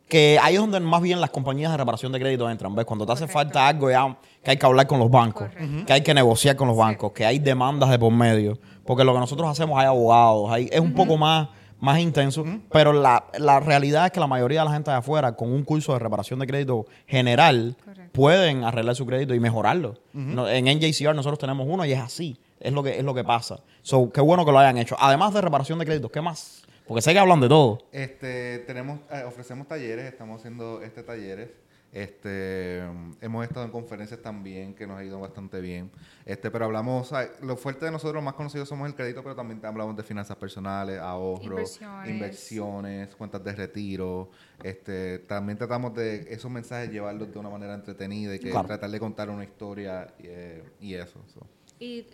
que 0.08 0.38
ahí 0.42 0.54
es 0.54 0.60
donde 0.60 0.80
más 0.80 1.00
bien 1.02 1.20
las 1.20 1.30
compañías 1.30 1.70
de 1.70 1.76
reparación 1.76 2.12
de 2.12 2.20
crédito 2.20 2.48
entran, 2.50 2.74
¿ves? 2.74 2.84
Cuando 2.84 3.06
te 3.06 3.12
hace 3.12 3.28
falta 3.28 3.66
algo 3.66 3.90
ya 3.90 4.16
que 4.42 4.50
hay 4.52 4.56
que 4.56 4.66
hablar 4.66 4.86
con 4.86 4.98
los 4.98 5.10
bancos, 5.10 5.48
Correcto. 5.48 5.86
que 5.86 5.92
hay 5.92 6.00
que 6.02 6.14
negociar 6.14 6.56
con 6.56 6.68
los 6.68 6.76
bancos, 6.76 7.12
que 7.12 7.24
hay 7.24 7.38
demandas 7.38 7.90
de 7.90 7.98
por 7.98 8.12
medio, 8.12 8.58
porque 8.84 9.04
lo 9.04 9.12
que 9.14 9.20
nosotros 9.20 9.48
hacemos 9.48 9.78
hay 9.78 9.86
abogados, 9.86 10.50
hay, 10.50 10.68
es 10.70 10.80
un 10.80 10.92
poco 10.94 11.16
más, 11.16 11.48
más 11.80 11.98
intenso, 11.98 12.44
pero 12.70 12.92
la, 12.92 13.24
la 13.38 13.60
realidad 13.60 14.06
es 14.06 14.12
que 14.12 14.20
la 14.20 14.26
mayoría 14.26 14.60
de 14.60 14.66
la 14.66 14.72
gente 14.72 14.90
de 14.90 14.96
afuera 14.96 15.32
con 15.36 15.52
un 15.52 15.62
curso 15.64 15.92
de 15.92 15.98
reparación 16.00 16.38
de 16.40 16.46
crédito 16.46 16.86
general 17.06 17.76
Correcto. 17.84 18.12
pueden 18.12 18.64
arreglar 18.64 18.94
su 18.96 19.06
crédito 19.06 19.34
y 19.34 19.40
mejorarlo. 19.40 19.94
No, 20.12 20.48
en 20.48 20.64
NJCR 20.66 21.14
nosotros 21.14 21.38
tenemos 21.38 21.66
uno 21.70 21.84
y 21.84 21.92
es 21.92 22.00
así, 22.00 22.36
es 22.60 22.72
lo 22.72 22.82
que 22.82 22.98
es 22.98 23.04
lo 23.04 23.14
que 23.14 23.24
pasa. 23.24 23.60
So, 23.82 24.10
qué 24.10 24.20
bueno 24.20 24.44
que 24.44 24.52
lo 24.52 24.58
hayan 24.58 24.76
hecho. 24.78 24.96
Además 24.98 25.32
de 25.34 25.40
reparación 25.40 25.78
de 25.78 25.84
crédito, 25.86 26.08
¿qué 26.10 26.20
más? 26.20 26.62
Porque 26.86 27.02
sé 27.02 27.12
que 27.12 27.18
hablan 27.18 27.40
de 27.40 27.48
todo. 27.48 27.78
Este, 27.92 28.58
tenemos, 28.66 29.00
eh, 29.10 29.22
ofrecemos 29.26 29.66
talleres, 29.66 30.04
estamos 30.06 30.40
haciendo 30.40 30.82
este 30.82 31.02
talleres. 31.02 31.50
Este, 31.92 32.80
hemos 33.20 33.44
estado 33.46 33.64
en 33.64 33.70
conferencias 33.70 34.20
también 34.20 34.74
que 34.74 34.84
nos 34.84 34.98
ha 34.98 35.04
ido 35.04 35.20
bastante 35.20 35.60
bien. 35.60 35.92
Este, 36.26 36.50
pero 36.50 36.64
hablamos, 36.64 37.06
o 37.06 37.14
sea, 37.16 37.30
lo 37.40 37.56
fuerte 37.56 37.84
de 37.84 37.92
nosotros, 37.92 38.16
lo 38.16 38.20
más 38.22 38.34
conocido 38.34 38.66
somos 38.66 38.88
el 38.88 38.96
crédito, 38.96 39.22
pero 39.22 39.36
también 39.36 39.64
hablamos 39.64 39.96
de 39.96 40.02
finanzas 40.02 40.36
personales, 40.36 40.98
ahorros, 40.98 41.44
Inversiones. 41.46 42.10
inversiones, 42.10 43.14
cuentas 43.14 43.44
de 43.44 43.52
retiro. 43.52 44.28
Este, 44.64 45.20
también 45.20 45.56
tratamos 45.56 45.94
de 45.94 46.26
esos 46.34 46.50
mensajes 46.50 46.90
llevarlos 46.90 47.32
de 47.32 47.38
una 47.38 47.48
manera 47.48 47.74
entretenida 47.74 48.34
y 48.34 48.40
que 48.40 48.50
Claro. 48.50 48.66
tratar 48.66 48.90
de 48.90 48.98
contar 48.98 49.30
una 49.30 49.44
historia 49.44 50.12
eh, 50.18 50.64
y 50.80 50.94
eso. 50.94 51.20
so. 51.32 51.46
Y 51.78 52.06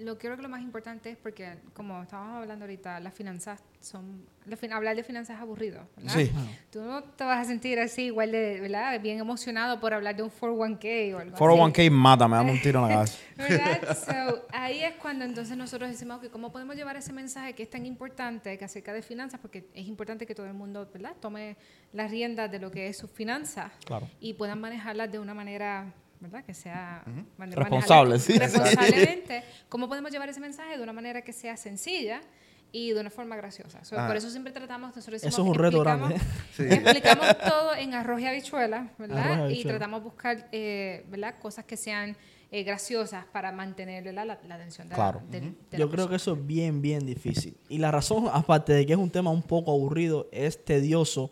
lo 0.00 0.18
creo 0.18 0.36
que 0.36 0.42
lo 0.42 0.48
más 0.48 0.62
importante 0.62 1.10
es 1.10 1.16
porque, 1.16 1.56
como 1.74 2.02
estábamos 2.02 2.42
hablando 2.42 2.64
ahorita, 2.64 3.00
las 3.00 3.14
finanzas 3.14 3.62
son. 3.80 4.24
la 4.46 4.56
fin- 4.56 4.72
hablar 4.72 4.96
de 4.96 5.02
finanzas 5.04 5.36
es 5.36 5.42
aburrido. 5.42 5.86
¿verdad? 5.96 6.12
Sí. 6.14 6.30
Tú 6.70 6.80
no 6.82 7.02
te 7.04 7.24
vas 7.24 7.38
a 7.40 7.44
sentir 7.44 7.78
así, 7.80 8.04
igual 8.06 8.32
de. 8.32 8.60
¿verdad? 8.60 9.00
Bien 9.00 9.18
emocionado 9.18 9.78
por 9.80 9.94
hablar 9.94 10.16
de 10.16 10.22
un 10.22 10.30
401k 10.30 11.14
o 11.14 11.18
algo 11.18 11.34
así. 11.34 11.42
401k 11.44 11.90
mata, 11.90 12.26
me 12.28 12.36
da 12.36 12.42
un 12.42 12.60
tiro 12.60 12.80
en 12.82 12.88
la 12.88 12.94
cabeza. 12.94 13.18
¿Verdad? 13.36 13.96
So, 13.96 14.46
ahí 14.52 14.82
es 14.82 14.94
cuando 14.96 15.24
entonces 15.24 15.56
nosotros 15.56 15.90
decimos 15.90 16.20
que 16.20 16.28
cómo 16.30 16.50
podemos 16.50 16.74
llevar 16.76 16.96
ese 16.96 17.12
mensaje 17.12 17.54
que 17.54 17.62
es 17.62 17.70
tan 17.70 17.86
importante 17.86 18.56
que 18.58 18.64
acerca 18.64 18.92
de 18.92 19.02
finanzas, 19.02 19.38
porque 19.40 19.68
es 19.74 19.86
importante 19.86 20.26
que 20.26 20.34
todo 20.34 20.46
el 20.46 20.54
mundo 20.54 20.88
¿verdad? 20.92 21.14
tome 21.20 21.56
las 21.92 22.10
riendas 22.10 22.50
de 22.50 22.58
lo 22.58 22.70
que 22.70 22.88
es 22.88 22.96
sus 22.96 23.10
finanzas 23.10 23.72
Claro. 23.84 24.08
y 24.20 24.34
puedan 24.34 24.60
manejarlas 24.60 25.10
de 25.12 25.18
una 25.18 25.34
manera 25.34 25.92
¿verdad? 26.20 26.44
que 26.44 26.54
sea 26.54 27.04
Responsable, 27.38 28.18
sí. 28.18 28.38
responsablemente. 28.38 29.42
¿Cómo 29.68 29.88
podemos 29.88 30.10
llevar 30.10 30.28
ese 30.28 30.40
mensaje 30.40 30.76
de 30.76 30.82
una 30.82 30.92
manera 30.92 31.22
que 31.22 31.32
sea 31.32 31.56
sencilla? 31.56 32.20
Y 32.70 32.92
de 32.92 33.00
una 33.00 33.08
forma 33.08 33.34
graciosa. 33.34 33.82
So, 33.82 33.98
Ah. 33.98 34.06
por 34.06 34.14
eso 34.16 34.28
siempre 34.28 34.52
tratamos, 34.52 34.94
nosotros 34.94 35.22
Eso 35.22 35.28
decimos, 35.28 35.46
es 35.46 35.56
un 35.56 35.64
reto 35.64 35.82
explicamos- 35.82 36.08
grande. 36.10 36.24
Sí. 36.54 36.64
Explicamos 36.64 37.38
todo 37.38 37.74
en 37.74 37.94
arroz 37.94 38.20
y 38.20 38.26
habichuela, 38.26 38.76
Arroz 38.80 38.92
y 38.98 39.00
¿verdad? 39.00 39.38
Y 39.38 39.40
habichuela. 39.42 39.70
tratamos 39.70 40.00
de 40.00 40.04
buscar, 40.04 40.48
eh, 40.52 41.04
¿verdad? 41.08 41.36
Cosas 41.40 41.64
que 41.64 41.78
sean 41.78 42.14
eh, 42.50 42.64
graciosas 42.64 43.24
para 43.26 43.52
mantener 43.52 44.04
la, 44.12 44.24
la, 44.26 44.38
la 44.46 44.54
atención 44.56 44.86
de 44.88 44.94
Claro. 44.94 45.20
la, 45.24 45.30
del- 45.30 45.52
de 45.70 45.78
la 45.78 45.78
Yo 45.78 45.90
creo 45.90 46.08
que 46.10 46.16
eso 46.16 46.32
es 46.34 46.46
bien, 46.46 46.82
bien 46.82 47.06
difícil. 47.06 47.56
Y 47.70 47.78
la 47.78 47.90
razón, 47.90 48.28
aparte 48.32 48.74
de 48.74 48.84
que 48.84 48.92
es 48.94 48.98
un 48.98 49.10
tema 49.10 49.30
un 49.30 49.42
poco 49.42 49.70
aburrido, 49.72 50.28
es 50.32 50.62
tedioso, 50.64 51.30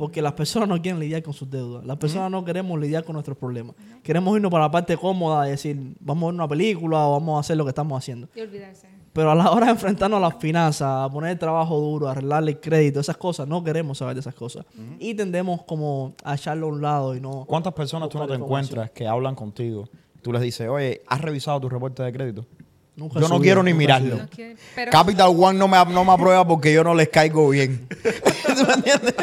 porque 0.00 0.22
las 0.22 0.32
personas 0.32 0.66
no 0.66 0.80
quieren 0.80 0.98
lidiar 0.98 1.22
con 1.22 1.34
sus 1.34 1.50
deudas. 1.50 1.84
Las 1.84 1.98
personas 1.98 2.30
no 2.30 2.42
queremos 2.42 2.80
lidiar 2.80 3.04
con 3.04 3.12
nuestros 3.12 3.36
problemas. 3.36 3.76
Queremos 4.02 4.34
irnos 4.34 4.50
para 4.50 4.64
la 4.64 4.70
parte 4.70 4.96
cómoda 4.96 5.44
de 5.44 5.50
decir, 5.50 5.76
vamos 6.00 6.22
a 6.22 6.26
ver 6.28 6.34
una 6.36 6.48
película 6.48 7.06
o 7.06 7.12
vamos 7.12 7.36
a 7.36 7.40
hacer 7.40 7.58
lo 7.58 7.64
que 7.66 7.68
estamos 7.68 7.98
haciendo. 7.98 8.26
Y 8.34 8.40
olvidarse. 8.40 8.88
Pero 9.12 9.30
a 9.30 9.34
la 9.34 9.50
hora 9.50 9.66
de 9.66 9.72
enfrentarnos 9.72 10.16
a 10.16 10.20
las 10.20 10.36
finanzas, 10.36 10.88
a 10.88 11.10
poner 11.10 11.32
el 11.32 11.38
trabajo 11.38 11.78
duro, 11.78 12.08
a 12.08 12.12
arreglarle 12.12 12.52
el 12.52 12.60
crédito, 12.60 12.98
esas 12.98 13.18
cosas, 13.18 13.46
no 13.46 13.62
queremos 13.62 13.98
saber 13.98 14.14
de 14.14 14.20
esas 14.20 14.34
cosas. 14.34 14.64
Y 14.98 15.12
tendemos 15.12 15.64
como 15.64 16.14
a 16.24 16.34
echarlo 16.34 16.68
a 16.68 16.70
un 16.70 16.80
lado 16.80 17.14
y 17.14 17.20
no... 17.20 17.44
¿Cuántas 17.46 17.74
personas 17.74 18.08
tú 18.08 18.16
no 18.16 18.26
te 18.26 18.32
encuentras 18.32 18.90
que 18.92 19.06
hablan 19.06 19.34
contigo? 19.34 19.86
Tú 20.22 20.32
les 20.32 20.40
dices, 20.40 20.66
oye, 20.66 21.02
¿has 21.08 21.20
revisado 21.20 21.60
tu 21.60 21.68
reporte 21.68 22.02
de 22.02 22.10
crédito? 22.10 22.46
Nunca 22.96 23.20
Yo 23.20 23.28
no 23.28 23.38
quiero 23.38 23.62
ni 23.62 23.74
mirarlo. 23.74 24.16
No 24.16 24.28
pero 24.74 24.90
Capital 24.90 25.28
One 25.36 25.58
no 25.58 25.68
me, 25.68 25.76
no 25.92 26.04
me 26.06 26.12
aprueba 26.12 26.46
porque 26.46 26.72
yo 26.72 26.82
no 26.82 26.94
les 26.94 27.10
caigo 27.10 27.50
bien. 27.50 27.86
¿Tú 28.56 28.66
me 28.66 28.74
entiendes? 28.74 29.14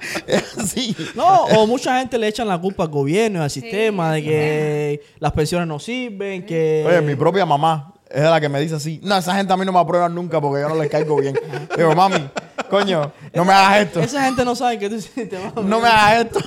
sí. 0.66 0.96
No, 1.14 1.44
o 1.44 1.66
mucha 1.66 1.98
gente 1.98 2.18
le 2.18 2.28
echan 2.28 2.48
la 2.48 2.58
culpa 2.58 2.84
al 2.84 2.88
gobierno 2.90 3.40
y 3.40 3.42
al 3.42 3.50
sistema 3.50 4.12
de 4.14 4.22
que 4.22 5.02
las 5.18 5.32
pensiones 5.32 5.66
no 5.68 5.78
sirven, 5.78 6.44
que... 6.46 6.84
Oye, 6.86 7.00
mi 7.00 7.14
propia 7.14 7.44
mamá 7.46 7.94
es 8.08 8.22
la 8.22 8.40
que 8.40 8.48
me 8.48 8.60
dice 8.60 8.74
así. 8.74 9.00
No, 9.02 9.16
esa 9.16 9.34
gente 9.36 9.52
a 9.52 9.56
mí 9.56 9.64
no 9.64 9.72
me 9.72 9.78
aprueba 9.78 10.08
nunca 10.08 10.40
porque 10.40 10.60
yo 10.62 10.68
no 10.68 10.74
les 10.76 10.90
caigo 10.90 11.16
bien. 11.20 11.38
Digo, 11.76 11.94
mami, 11.94 12.28
coño, 12.68 13.12
no 13.34 13.44
me 13.44 13.52
hagas 13.52 13.86
esto. 13.86 14.00
Esa 14.00 14.24
gente 14.24 14.44
no 14.44 14.54
sabe 14.56 14.78
que 14.78 14.88
tú 14.88 14.96
hiciste, 14.96 15.38
mami. 15.38 15.68
No 15.68 15.80
me 15.80 15.88
hagas 15.88 16.26
esto. 16.26 16.40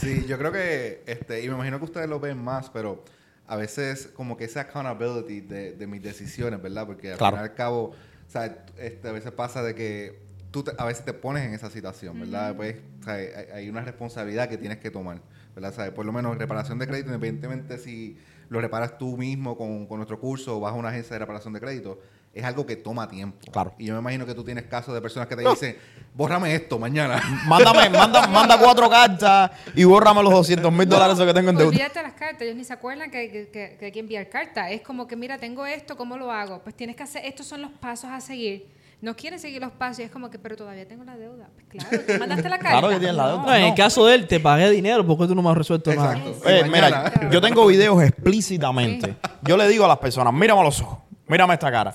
Sí, 0.00 0.24
yo 0.28 0.36
creo 0.38 0.52
que, 0.52 1.02
este, 1.06 1.42
y 1.42 1.48
me 1.48 1.54
imagino 1.54 1.78
que 1.78 1.84
ustedes 1.84 2.08
lo 2.08 2.20
ven 2.20 2.36
más, 2.42 2.70
pero 2.70 3.02
a 3.46 3.56
veces 3.56 4.08
como 4.14 4.36
que 4.36 4.44
esa 4.44 4.62
accountability 4.62 5.40
de, 5.40 5.72
de 5.72 5.86
mis 5.86 6.02
decisiones, 6.02 6.60
¿verdad? 6.62 6.86
Porque 6.86 7.12
al 7.12 7.18
Claro. 7.18 7.36
fin 7.36 7.44
y 7.46 7.48
al 7.48 7.54
cabo, 7.54 7.82
o 8.26 8.30
sea, 8.30 8.56
este, 8.78 9.08
a 9.08 9.12
veces 9.12 9.32
pasa 9.32 9.62
de 9.62 9.74
que 9.74 10.23
tú 10.54 10.62
te- 10.62 10.72
a 10.78 10.84
veces 10.84 11.04
te 11.04 11.12
pones 11.12 11.42
en 11.44 11.52
esa 11.52 11.68
situación, 11.68 12.20
¿verdad? 12.20 12.54
Pues, 12.54 12.76
o 13.00 13.04
sea, 13.04 13.14
hay, 13.14 13.26
hay 13.52 13.68
una 13.68 13.80
responsabilidad 13.80 14.48
que 14.48 14.56
tienes 14.56 14.78
que 14.78 14.88
tomar, 14.88 15.20
¿verdad? 15.56 15.72
O 15.72 15.74
sea, 15.74 15.92
por 15.92 16.06
lo 16.06 16.12
menos 16.12 16.38
reparación 16.38 16.78
de 16.78 16.86
crédito, 16.86 17.08
independientemente 17.08 17.76
si 17.78 18.16
lo 18.48 18.60
reparas 18.60 18.96
tú 18.96 19.16
mismo 19.16 19.56
con, 19.58 19.86
con 19.88 19.96
nuestro 19.98 20.20
curso 20.20 20.56
o 20.56 20.60
vas 20.60 20.72
a 20.72 20.76
una 20.76 20.90
agencia 20.90 21.14
de 21.14 21.18
reparación 21.18 21.52
de 21.54 21.60
crédito, 21.60 21.98
es 22.32 22.44
algo 22.44 22.64
que 22.66 22.76
toma 22.76 23.08
tiempo. 23.08 23.36
Claro. 23.50 23.74
Y 23.78 23.86
yo 23.86 23.94
me 23.94 24.00
imagino 24.00 24.26
que 24.26 24.34
tú 24.34 24.44
tienes 24.44 24.64
casos 24.66 24.94
de 24.94 25.00
personas 25.00 25.26
que 25.28 25.34
te 25.34 25.48
dicen, 25.48 25.76
bórrame 26.14 26.54
esto 26.54 26.78
mañana. 26.78 27.20
Mándame, 27.48 27.90
manda, 27.90 28.26
manda 28.28 28.56
cuatro 28.56 28.88
cartas 28.88 29.50
y 29.74 29.82
bórrame 29.82 30.22
los 30.22 30.32
200 30.32 30.72
mil 30.72 30.88
dólares 30.88 31.18
que 31.18 31.34
tengo 31.34 31.50
en 31.50 31.56
deuda. 31.56 31.68
Olvídate 31.70 32.00
las 32.02 32.12
cartas, 32.14 32.42
ellos 32.42 32.54
ni 32.56 32.62
se 32.64 32.72
acuerdan 32.72 33.10
que, 33.10 33.28
que- 33.30 33.48
que- 33.48 33.76
que 33.78 33.84
hay 33.86 33.92
que 33.92 34.00
enviar 34.00 34.28
cartas. 34.28 34.70
Es 34.70 34.82
como 34.82 35.08
que, 35.08 35.16
mira, 35.16 35.36
tengo 35.38 35.66
esto, 35.66 35.96
¿cómo 35.96 36.16
lo 36.16 36.30
hago? 36.30 36.60
Pues 36.62 36.76
tienes 36.76 36.94
que 36.96 37.02
hacer, 37.02 37.24
estos 37.24 37.46
son 37.46 37.60
los 37.62 37.72
pasos 37.72 38.10
a 38.10 38.20
seguir. 38.20 38.66
No 39.00 39.14
quieren 39.16 39.38
seguir 39.38 39.60
los 39.60 39.72
pasos 39.72 40.00
y 40.00 40.02
es 40.04 40.10
como 40.10 40.30
que, 40.30 40.38
pero 40.38 40.56
todavía 40.56 40.86
tengo 40.88 41.04
la 41.04 41.16
deuda. 41.16 41.48
Pues 41.54 41.66
claro, 41.68 42.04
tú 42.06 42.12
mandaste 42.18 42.48
la 42.48 42.58
carta. 42.58 42.78
Claro 42.78 42.88
que 42.88 42.98
tienes 42.98 43.16
la 43.16 43.28
deuda. 43.28 43.42
No, 43.42 43.54
en 43.54 43.64
el 43.64 43.74
caso 43.74 44.06
de 44.06 44.14
él, 44.14 44.26
te 44.26 44.40
pagué 44.40 44.70
dinero 44.70 45.06
porque 45.06 45.26
tú 45.26 45.34
no 45.34 45.42
me 45.42 45.50
has 45.50 45.56
resuelto 45.58 45.90
Exacto. 45.92 46.36
nada. 46.44 46.66
Y 46.66 46.70
mira, 46.70 47.30
yo 47.30 47.40
tengo 47.40 47.66
videos 47.66 48.02
explícitamente. 48.02 49.16
Yo 49.42 49.56
le 49.56 49.68
digo 49.68 49.84
a 49.84 49.88
las 49.88 49.98
personas, 49.98 50.32
mírame 50.32 50.60
a 50.60 50.64
los 50.64 50.80
ojos, 50.80 50.98
mírame 51.26 51.54
esta 51.54 51.70
cara. 51.70 51.94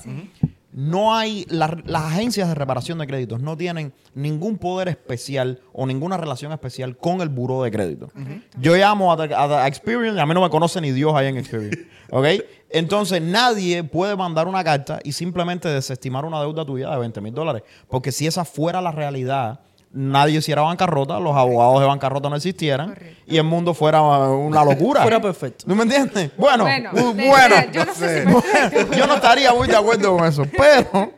No 0.82 1.14
hay, 1.14 1.46
la- 1.50 1.78
las 1.86 2.04
agencias 2.06 2.48
de 2.48 2.56
reparación 2.56 3.00
de 3.00 3.06
créditos 3.08 3.42
no 3.42 3.58
tienen 3.58 3.92
ningún 4.14 4.58
poder 4.58 4.88
especial 4.88 5.60
o 5.74 5.86
ninguna 5.86 6.16
relación 6.16 6.54
especial 6.54 6.96
con 6.96 7.20
el 7.20 7.28
buró 7.28 7.64
de 7.64 7.72
crédito. 7.72 8.10
Yo 8.58 8.76
llamo 8.78 9.12
a, 9.12 9.16
a 9.22 9.28
The 9.28 9.68
Experience 9.68 10.18
y 10.18 10.22
a 10.22 10.26
mí 10.26 10.34
no 10.34 10.42
me 10.42 10.50
conoce 10.50 10.80
ni 10.80 10.92
Dios 10.92 11.14
ahí 11.16 11.28
en 11.28 11.38
Experience. 11.38 11.86
¿Ok? 12.12 12.26
Entonces 12.70 13.22
nadie 13.22 13.84
puede 13.84 14.16
mandar 14.16 14.48
una 14.48 14.64
carta 14.64 15.00
y 15.04 15.12
simplemente 15.12 15.68
desestimar 15.68 16.24
una 16.24 16.40
deuda 16.40 16.64
tuya 16.64 16.90
de 16.92 16.98
20 16.98 17.20
mil 17.20 17.34
dólares. 17.34 17.64
Porque 17.90 18.12
si 18.14 18.26
esa 18.26 18.46
fuera 18.46 18.82
la 18.82 18.92
realidad, 18.92 19.60
nadie 19.92 20.38
hiciera 20.38 20.62
bancarrota, 20.62 21.20
los 21.20 21.36
abogados 21.36 21.80
de 21.80 21.88
bancarrota 21.88 22.30
no 22.30 22.36
existieran 22.36 22.90
Correcto. 22.90 23.24
y 23.26 23.38
el 23.38 23.44
mundo 23.44 23.74
fuera 23.74 24.02
una 24.02 24.64
locura. 24.64 25.02
Fuera 25.02 25.22
perfecto. 25.22 25.66
¿No 25.68 25.76
me 25.76 25.84
entiendes? 25.84 26.32
Bueno, 26.38 26.64
Bueno, 26.64 26.90
uh, 26.94 27.72
yo 27.72 27.86
no 27.86 27.94
sé 27.94 28.26
si. 28.26 28.98
Yo 28.98 29.08
no 29.08 29.16
estaría 29.16 29.54
muy 29.54 29.68
de 29.68 29.76
acuerdo 29.76 30.16
con 30.18 30.26
eso. 30.26 30.44
Pero, 30.58 31.12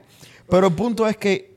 pero 0.50 0.68
el 0.68 0.74
punto 0.74 1.08
es 1.08 1.18
que 1.18 1.52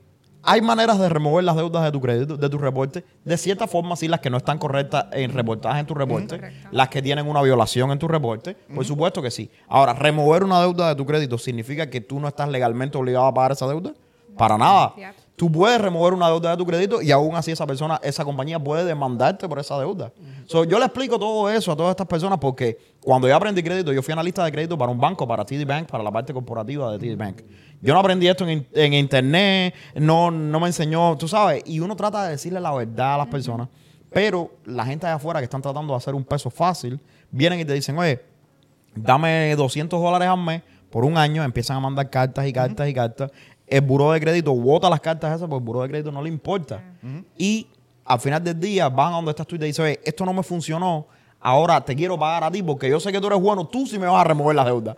hay 0.47 0.61
maneras 0.61 0.99
de 0.99 1.09
remover 1.09 1.43
las 1.43 1.55
deudas 1.55 1.83
de 1.83 1.91
tu 1.91 1.99
crédito, 1.99 2.37
de 2.37 2.49
tu 2.49 2.57
reporte. 2.59 3.03
De 3.23 3.35
cierta 3.35 3.65
forma, 3.67 3.95
sí, 3.95 4.07
las 4.07 4.19
que 4.19 4.29
no 4.29 4.37
están 4.37 4.59
correctas 4.59 5.07
en 5.11 5.33
reportaje 5.33 5.79
en 5.79 5.85
tu 5.87 5.95
reporte. 5.95 6.35
Correcto. 6.35 6.69
Las 6.71 6.89
que 6.89 7.01
tienen 7.01 7.27
una 7.27 7.41
violación 7.41 7.91
en 7.91 7.97
tu 7.97 8.07
reporte. 8.07 8.55
Por 8.73 8.85
supuesto 8.85 9.21
que 9.23 9.31
sí. 9.31 9.49
Ahora, 9.67 9.93
remover 9.93 10.43
una 10.43 10.61
deuda 10.61 10.89
de 10.89 10.95
tu 10.95 11.05
crédito 11.05 11.37
significa 11.39 11.89
que 11.89 11.99
tú 11.99 12.19
no 12.19 12.27
estás 12.27 12.47
legalmente 12.49 12.95
obligado 12.97 13.25
a 13.25 13.33
pagar 13.33 13.53
esa 13.53 13.67
deuda. 13.67 13.93
Para 14.37 14.57
nada. 14.57 14.93
Tú 15.35 15.51
puedes 15.51 15.81
remover 15.81 16.13
una 16.13 16.27
deuda 16.29 16.51
de 16.51 16.57
tu 16.57 16.65
crédito 16.65 17.01
y 17.01 17.11
aún 17.11 17.35
así 17.35 17.51
esa 17.51 17.67
persona, 17.67 17.99
esa 18.01 18.23
compañía 18.23 18.57
puede 18.57 18.85
demandarte 18.85 19.49
por 19.49 19.59
esa 19.59 19.77
deuda. 19.77 20.13
So, 20.45 20.63
yo 20.63 20.79
le 20.79 20.85
explico 20.85 21.19
todo 21.19 21.49
eso 21.49 21.73
a 21.73 21.75
todas 21.75 21.89
estas 21.91 22.07
personas 22.07 22.39
porque 22.39 22.77
cuando 23.01 23.27
yo 23.27 23.35
aprendí 23.35 23.61
crédito, 23.61 23.91
yo 23.91 24.01
fui 24.01 24.13
analista 24.13 24.45
de 24.45 24.51
crédito 24.53 24.77
para 24.77 24.91
un 24.93 24.97
banco, 24.99 25.27
para 25.27 25.43
TD 25.43 25.65
Bank, 25.65 25.87
para 25.89 26.01
la 26.03 26.11
parte 26.11 26.33
corporativa 26.33 26.89
de 26.95 26.99
TD 26.99 27.17
Bank. 27.17 27.41
Yo 27.81 27.93
no 27.93 27.99
aprendí 27.99 28.27
esto 28.29 28.45
en, 28.47 28.51
in- 28.59 28.67
en 28.73 28.93
internet, 28.93 29.75
no, 29.95 30.31
no 30.31 30.59
me 30.61 30.67
enseñó, 30.67 31.17
tú 31.17 31.27
sabes, 31.27 31.63
y 31.65 31.81
uno 31.81 31.97
trata 31.97 32.23
de 32.23 32.31
decirle 32.31 32.61
la 32.61 32.73
verdad 32.73 33.15
a 33.15 33.17
las 33.17 33.27
personas, 33.27 33.67
pero 34.11 34.51
la 34.63 34.85
gente 34.85 35.05
de 35.05 35.11
afuera 35.11 35.41
que 35.41 35.43
están 35.43 35.61
tratando 35.61 35.91
de 35.91 35.97
hacer 35.97 36.15
un 36.15 36.23
peso 36.23 36.49
fácil, 36.49 36.97
vienen 37.29 37.59
y 37.59 37.65
te 37.65 37.73
dicen, 37.73 37.97
oye, 37.97 38.21
dame 38.95 39.53
200 39.57 40.01
dólares 40.01 40.27
al 40.29 40.41
mes 40.41 40.61
por 40.89 41.03
un 41.03 41.17
año, 41.17 41.43
empiezan 41.43 41.75
a 41.77 41.79
mandar 41.81 42.09
cartas 42.09 42.47
y 42.47 42.53
cartas 42.53 42.87
y 42.87 42.93
cartas. 42.93 43.31
El 43.67 43.81
buró 43.81 44.11
de 44.11 44.19
crédito 44.19 44.53
vota 44.53 44.89
las 44.89 45.01
cartas 45.01 45.35
esas 45.35 45.49
porque 45.49 45.61
el 45.61 45.65
buró 45.65 45.81
de 45.81 45.89
crédito 45.89 46.11
no 46.11 46.21
le 46.21 46.29
importa. 46.29 46.83
Y 47.37 47.67
al 48.03 48.19
final 48.19 48.43
del 48.43 48.59
día 48.59 48.89
van 48.89 49.13
a 49.13 49.15
donde 49.17 49.31
estás 49.31 49.47
tú 49.47 49.55
y 49.55 49.59
te 49.59 49.65
dicen, 49.65 49.85
oye, 49.85 49.99
esto 50.03 50.25
no 50.25 50.33
me 50.33 50.43
funcionó, 50.43 51.07
ahora 51.39 51.81
te 51.81 51.95
quiero 51.95 52.17
pagar 52.17 52.43
a 52.43 52.51
ti 52.51 52.61
porque 52.61 52.89
yo 52.89 52.99
sé 52.99 53.11
que 53.11 53.19
tú 53.19 53.27
eres 53.27 53.39
bueno, 53.39 53.65
tú 53.65 53.85
sí 53.87 53.97
me 53.97 54.07
vas 54.07 54.21
a 54.21 54.23
remover 54.23 54.55
las 54.55 54.65
deudas. 54.65 54.97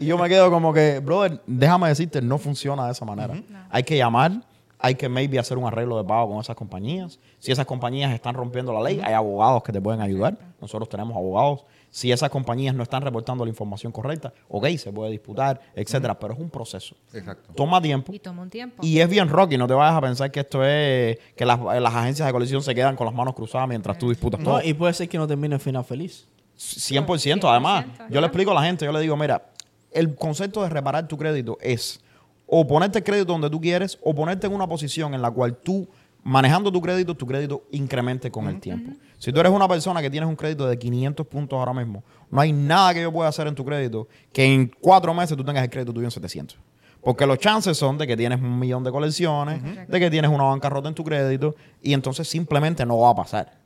Y 0.00 0.06
yo 0.06 0.16
me 0.16 0.28
quedo 0.28 0.50
como 0.50 0.72
que, 0.72 1.00
brother, 1.00 1.40
déjame 1.46 1.88
decirte, 1.88 2.22
no 2.22 2.38
funciona 2.38 2.86
de 2.86 2.92
esa 2.92 3.04
manera. 3.04 3.34
Hay 3.68 3.82
que 3.82 3.96
llamar, 3.96 4.42
hay 4.78 4.94
que 4.94 5.08
maybe 5.08 5.38
hacer 5.38 5.58
un 5.58 5.66
arreglo 5.66 5.98
de 5.98 6.04
pago 6.04 6.30
con 6.30 6.40
esas 6.40 6.54
compañías. 6.54 7.18
Si 7.40 7.50
esas 7.50 7.66
compañías 7.66 8.12
están 8.12 8.34
rompiendo 8.34 8.72
la 8.72 8.80
ley, 8.80 9.00
hay 9.02 9.14
abogados 9.14 9.62
que 9.64 9.72
te 9.72 9.80
pueden 9.80 10.00
ayudar. 10.00 10.38
Nosotros 10.60 10.88
tenemos 10.88 11.16
abogados. 11.16 11.64
Si 11.90 12.12
esas 12.12 12.30
compañías 12.30 12.74
no 12.74 12.82
están 12.82 13.02
reportando 13.02 13.44
la 13.44 13.48
información 13.48 13.92
correcta, 13.92 14.32
ok, 14.48 14.66
se 14.76 14.92
puede 14.92 15.10
disputar, 15.10 15.60
etcétera, 15.74 16.18
pero 16.18 16.34
es 16.34 16.40
un 16.40 16.50
proceso. 16.50 16.94
Exacto. 17.12 17.52
Toma 17.54 17.80
tiempo. 17.80 18.12
Y 18.12 18.18
toma 18.18 18.42
un 18.42 18.50
tiempo. 18.50 18.84
Y 18.84 19.00
es 19.00 19.08
bien 19.08 19.28
rocky, 19.28 19.56
no 19.56 19.66
te 19.66 19.74
vayas 19.74 19.96
a 19.96 20.00
pensar 20.00 20.30
que 20.30 20.40
esto 20.40 20.64
es 20.64 21.18
que 21.34 21.46
las, 21.46 21.58
las 21.58 21.94
agencias 21.94 22.26
de 22.26 22.32
colisión 22.32 22.62
se 22.62 22.74
quedan 22.74 22.96
con 22.96 23.06
las 23.06 23.14
manos 23.14 23.34
cruzadas 23.34 23.68
mientras 23.68 23.98
tú 23.98 24.10
disputas 24.10 24.42
todo. 24.42 24.58
No, 24.58 24.64
y 24.64 24.74
puede 24.74 24.92
ser 24.92 25.08
que 25.08 25.18
no 25.18 25.26
termine 25.26 25.54
el 25.54 25.60
final 25.60 25.84
feliz. 25.84 26.26
100%, 26.58 27.48
además. 27.48 27.86
100%, 27.98 28.10
Yo 28.10 28.20
le 28.20 28.26
explico 28.26 28.50
a 28.50 28.54
la 28.54 28.62
gente, 28.62 28.84
yo 28.84 28.92
le 28.92 29.00
digo, 29.00 29.16
mira, 29.16 29.50
el 29.92 30.14
concepto 30.14 30.62
de 30.62 30.68
reparar 30.68 31.08
tu 31.08 31.16
crédito 31.16 31.56
es 31.60 32.00
o 32.46 32.66
ponerte 32.66 32.98
el 32.98 33.04
crédito 33.04 33.32
donde 33.32 33.50
tú 33.50 33.60
quieres 33.60 33.98
o 34.02 34.14
ponerte 34.14 34.46
en 34.46 34.54
una 34.54 34.66
posición 34.66 35.14
en 35.14 35.22
la 35.22 35.30
cual 35.30 35.56
tú, 35.56 35.86
manejando 36.28 36.70
tu 36.70 36.82
crédito, 36.82 37.14
tu 37.14 37.26
crédito 37.26 37.64
incremente 37.70 38.30
con 38.30 38.48
el 38.48 38.60
tiempo. 38.60 38.92
Si 39.16 39.32
tú 39.32 39.40
eres 39.40 39.50
una 39.50 39.66
persona 39.66 40.02
que 40.02 40.10
tienes 40.10 40.28
un 40.28 40.36
crédito 40.36 40.66
de 40.66 40.78
500 40.78 41.26
puntos 41.26 41.58
ahora 41.58 41.72
mismo, 41.72 42.04
no 42.30 42.40
hay 42.40 42.52
nada 42.52 42.92
que 42.92 43.00
yo 43.00 43.10
pueda 43.10 43.30
hacer 43.30 43.46
en 43.46 43.54
tu 43.54 43.64
crédito 43.64 44.06
que 44.30 44.44
en 44.44 44.70
cuatro 44.80 45.14
meses 45.14 45.36
tú 45.36 45.42
tengas 45.42 45.64
el 45.64 45.70
crédito 45.70 45.92
tuyo 45.92 46.06
en 46.06 46.10
700. 46.10 46.58
Porque 47.00 47.24
los 47.24 47.38
chances 47.38 47.78
son 47.78 47.96
de 47.96 48.06
que 48.06 48.14
tienes 48.14 48.40
un 48.42 48.58
millón 48.58 48.84
de 48.84 48.90
colecciones, 48.90 49.88
de 49.88 50.00
que 50.00 50.10
tienes 50.10 50.30
una 50.30 50.44
bancarrota 50.44 50.88
en 50.88 50.94
tu 50.94 51.02
crédito 51.02 51.54
y 51.82 51.94
entonces 51.94 52.28
simplemente 52.28 52.84
no 52.84 52.98
va 52.98 53.10
a 53.10 53.14
pasar. 53.14 53.60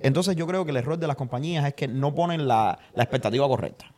Entonces 0.00 0.34
yo 0.34 0.46
creo 0.46 0.64
que 0.64 0.70
el 0.70 0.78
error 0.78 0.98
de 0.98 1.06
las 1.06 1.16
compañías 1.16 1.66
es 1.66 1.74
que 1.74 1.88
no 1.88 2.14
ponen 2.14 2.48
la, 2.48 2.78
la 2.94 3.02
expectativa 3.02 3.46
correcta. 3.46 3.92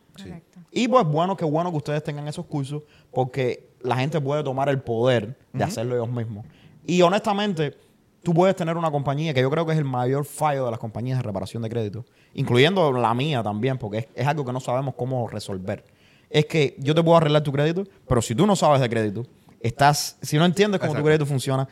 Y 0.73 0.89
pues 0.89 1.07
bueno, 1.07 1.37
qué 1.37 1.45
bueno 1.45 1.71
que 1.71 1.77
ustedes 1.77 2.03
tengan 2.03 2.27
esos 2.27 2.47
cursos 2.47 2.83
porque 3.13 3.71
la 3.83 3.97
gente 3.97 4.21
puede 4.21 4.43
tomar 4.43 4.69
el 4.69 4.81
poder 4.81 5.39
de 5.53 5.63
hacerlo 5.63 5.95
ellos 5.95 6.11
mismos. 6.11 6.45
Y 6.87 7.03
honestamente, 7.03 7.77
tú 8.23 8.35
puedes 8.35 8.55
tener 8.57 8.77
una 8.77 8.91
compañía 8.91 9.33
que 9.35 9.41
yo 9.41 9.51
creo 9.51 9.65
que 9.67 9.73
es 9.73 9.79
el 9.79 9.85
mayor 9.85 10.25
fallo 10.25 10.65
de 10.67 10.71
las 10.71 10.81
compañías 10.81 11.19
de 11.19 11.23
reparación 11.23 11.63
de 11.63 11.69
crédito, 11.71 12.05
incluyendo 12.35 12.93
la 12.93 13.15
mía 13.15 13.43
también, 13.43 13.79
porque 13.79 13.99
es, 13.99 14.09
es 14.15 14.27
algo 14.27 14.45
que 14.45 14.53
no 14.53 14.61
sabemos 14.61 14.95
cómo 14.97 15.27
resolver. 15.29 15.85
Es 16.29 16.47
que 16.47 16.77
yo 16.79 16.95
te 16.95 17.03
puedo 17.03 17.17
arreglar 17.17 17.43
tu 17.43 17.53
crédito, 17.53 17.85
pero 18.07 18.23
si 18.23 18.35
tú 18.35 18.47
no 18.47 18.55
sabes 18.57 18.81
de 18.81 18.89
crédito, 18.89 19.27
estás, 19.61 20.17
si 20.23 20.37
no 20.39 20.45
entiendes 20.45 20.81
cómo 20.81 20.95
tu 20.95 21.03
crédito 21.03 21.27
funciona, 21.27 21.67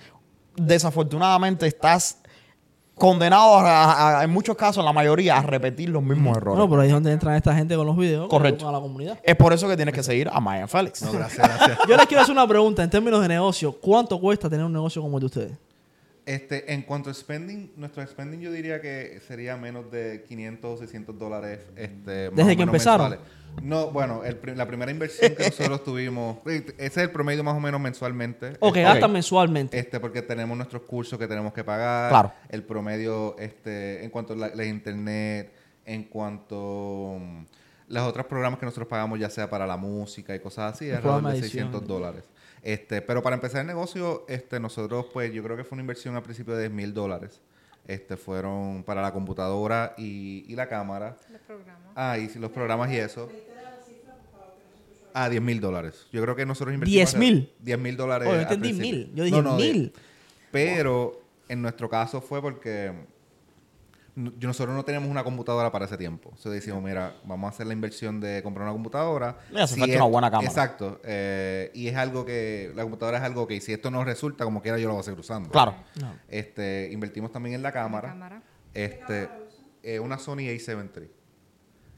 desafortunadamente 0.57 1.67
estás 1.67 2.19
condenado 2.95 3.59
a- 3.59 4.19
a- 4.21 4.25
en 4.25 4.31
muchos 4.31 4.57
casos, 4.57 4.85
la 4.85 4.93
mayoría, 4.93 5.37
a 5.39 5.43
repetir 5.43 5.89
los 5.89 6.03
mismos 6.03 6.37
errores. 6.37 6.59
No, 6.59 6.69
pero 6.69 6.81
ahí 6.83 6.89
es 6.89 6.95
donde 6.95 7.13
entran 7.13 7.37
esta 7.37 7.55
gente 7.55 7.77
con 7.77 7.87
los 7.87 7.97
videos. 7.97 8.29
Correcto. 8.29 8.69
a 8.69 8.73
la 8.73 8.81
comunidad. 8.81 9.21
Es 9.23 9.37
por 9.37 9.53
eso 9.53 9.69
que 9.69 9.77
tienes 9.77 9.95
que 9.95 10.03
seguir 10.03 10.29
a 10.33 10.41
Maya 10.41 10.67
Félix. 10.67 11.03
No, 11.03 11.13
gracias, 11.19 11.47
gracias. 11.47 11.79
Yo 11.89 11.97
les 11.97 12.07
quiero 12.07 12.23
hacer 12.25 12.33
una 12.33 12.47
pregunta 12.49 12.83
en 12.83 12.91
términos 12.91 13.21
de 13.23 13.29
negocio. 13.29 13.73
¿Cuánto 13.81 14.19
cuesta 14.21 14.51
tener 14.51 14.65
un 14.67 14.73
negocio 14.73 15.01
como 15.01 15.19
el 15.19 15.21
de 15.21 15.27
ustedes? 15.27 15.53
Este, 16.29 16.75
en 16.75 16.83
cuanto 16.83 17.09
a 17.09 17.15
spending, 17.15 17.73
nuestro 17.77 18.07
spending 18.07 18.41
yo 18.43 18.53
diría 18.53 18.83
que 18.83 19.19
sería 19.27 19.57
menos 19.57 19.91
de 19.91 20.25
500 20.29 20.75
o 20.75 20.77
600 20.77 21.19
dólares. 21.19 21.61
Este, 21.75 22.29
más 22.29 22.37
¿Desde 22.37 22.53
o 22.53 22.57
que 22.57 22.57
menos 22.57 22.75
empezaron? 22.75 23.11
mensuales. 23.13 23.39
No, 23.63 23.91
bueno, 23.91 24.23
el 24.25 24.39
la 24.55 24.67
primera 24.67 24.93
inversión 24.93 25.35
que 25.35 25.47
nosotros 25.47 25.83
tuvimos, 25.85 26.37
ese 26.47 26.75
es 26.77 26.97
el 26.99 27.11
promedio 27.13 27.43
más 27.43 27.55
o 27.55 27.61
menos 27.61 27.81
mensualmente. 27.81 28.59
O 28.61 28.71
que 28.71 28.83
Este, 28.83 28.93
gastan 28.93 29.11
mensualmente. 29.13 29.79
Este, 29.79 30.01
porque 30.01 30.21
tenemos 30.21 30.55
nuestros 30.55 30.83
cursos 30.83 31.19
que 31.19 31.27
tenemos 31.27 31.55
que 31.55 31.65
pagar. 31.65 32.11
Claro. 32.11 32.33
El 32.51 32.63
promedio, 32.63 33.35
este, 33.39 34.05
en 34.05 34.11
cuanto 34.11 34.35
a 34.35 34.37
la, 34.37 34.55
la 34.55 34.67
internet, 34.67 35.51
en 35.87 36.05
cuanto 36.05 37.17
mm, 37.19 37.45
los 37.89 38.03
otros 38.03 38.27
programas 38.27 38.61
que 38.61 38.67
nosotros 38.67 38.87
pagamos, 38.87 39.19
ya 39.19 39.31
sea 39.31 39.49
para 39.49 39.67
la 39.67 39.79
música 39.79 40.35
y 40.35 40.41
cosas 40.41 40.75
así, 40.75 40.91
es 40.91 40.97
alrededor 40.97 41.23
de 41.23 41.33
de 41.33 41.39
edición. 41.39 41.73
600 41.73 41.87
dólares. 41.87 42.25
Este, 42.69 43.01
pero 43.01 43.23
para 43.23 43.35
empezar 43.35 43.63
el 43.63 43.67
negocio, 43.67 44.27
este, 44.29 44.61
nosotros, 44.61 45.07
pues, 45.11 45.33
yo 45.33 45.43
creo 45.43 45.57
que 45.57 45.65
fue 45.65 45.77
una 45.77 45.81
inversión 45.81 46.17
al 46.17 46.23
principio 46.23 46.53
de 46.55 46.65
10 46.65 46.73
mil 46.73 46.93
dólares. 46.93 47.41
Este, 47.87 48.19
fueron 48.19 48.85
para 48.85 49.01
la 49.01 49.11
computadora 49.11 49.95
y, 49.97 50.45
y 50.47 50.55
la 50.55 50.69
cámara. 50.69 51.17
Los 51.33 51.41
programas. 51.41 51.89
Ah, 51.97 52.19
y 52.19 52.29
los 52.39 52.51
programas 52.51 52.93
y 52.93 52.99
eso. 52.99 53.31
Ah, 55.15 55.31
10 55.31 55.41
mil 55.41 55.61
dólares. 55.61 56.09
Yo 56.13 56.21
creo 56.21 56.37
que 56.37 56.45
nosotros 56.45 56.75
invertimos... 56.75 57.13
10,000. 57.13 57.55
10 57.59 57.79
mil 57.79 57.97
dólares. 57.97 58.29
Oh, 58.31 58.35
yo 58.35 58.43
entendí 58.43 58.75
mil. 58.75 59.13
Yo 59.15 59.25
dije 59.25 59.41
de- 59.41 59.51
mil. 59.55 59.93
pero 60.51 61.23
en 61.49 61.63
nuestro 61.63 61.89
caso 61.89 62.21
fue 62.21 62.43
porque 62.43 62.93
nosotros 64.41 64.75
no 64.75 64.85
teníamos 64.85 65.09
una 65.11 65.23
computadora 65.25 65.71
para 65.71 65.85
ese 65.85 65.97
tiempo. 65.97 66.31
Entonces 66.31 66.53
decimos, 66.53 66.83
mira, 66.83 67.15
vamos 67.25 67.47
a 67.47 67.55
hacer 67.55 67.67
la 67.67 67.73
inversión 67.73 68.21
de 68.21 68.43
comprar 68.43 68.65
una 68.65 68.73
computadora. 68.73 69.39
Le 69.51 69.63
hace 69.63 69.75
Si 69.75 69.81
falta 69.81 69.95
es- 69.95 70.01
una 70.01 70.11
buena 70.11 70.31
cámara. 70.31 70.49
Exacto. 70.49 71.01
eh, 71.05 71.71
y 71.75 71.89
es 71.89 71.97
algo 71.97 72.25
que, 72.25 72.73
la 72.75 72.83
computadora 72.83 73.19
es 73.19 73.25
algo 73.25 73.47
que 73.47 73.61
si 73.61 73.73
esto 73.73 73.91
no 73.91 74.05
resulta, 74.05 74.45
como 74.45 74.61
quiera 74.63 74.79
yo 74.79 74.89
lo 74.89 74.95
voy 74.95 75.01
a 75.01 75.05
seguir 75.05 75.21
usando. 75.21 75.51
Claro. 75.51 75.75
No. 76.01 76.15
Este, 76.29 76.89
invertimos 76.93 77.31
también 77.33 77.55
en 77.55 77.63
la 77.63 77.73
cámara. 77.73 78.09
cámara. 78.09 78.43
Este, 78.75 79.29
eh, 79.83 79.99
una 80.01 80.19
Sony 80.19 80.39
A7 80.51 80.91
III. 80.97 81.11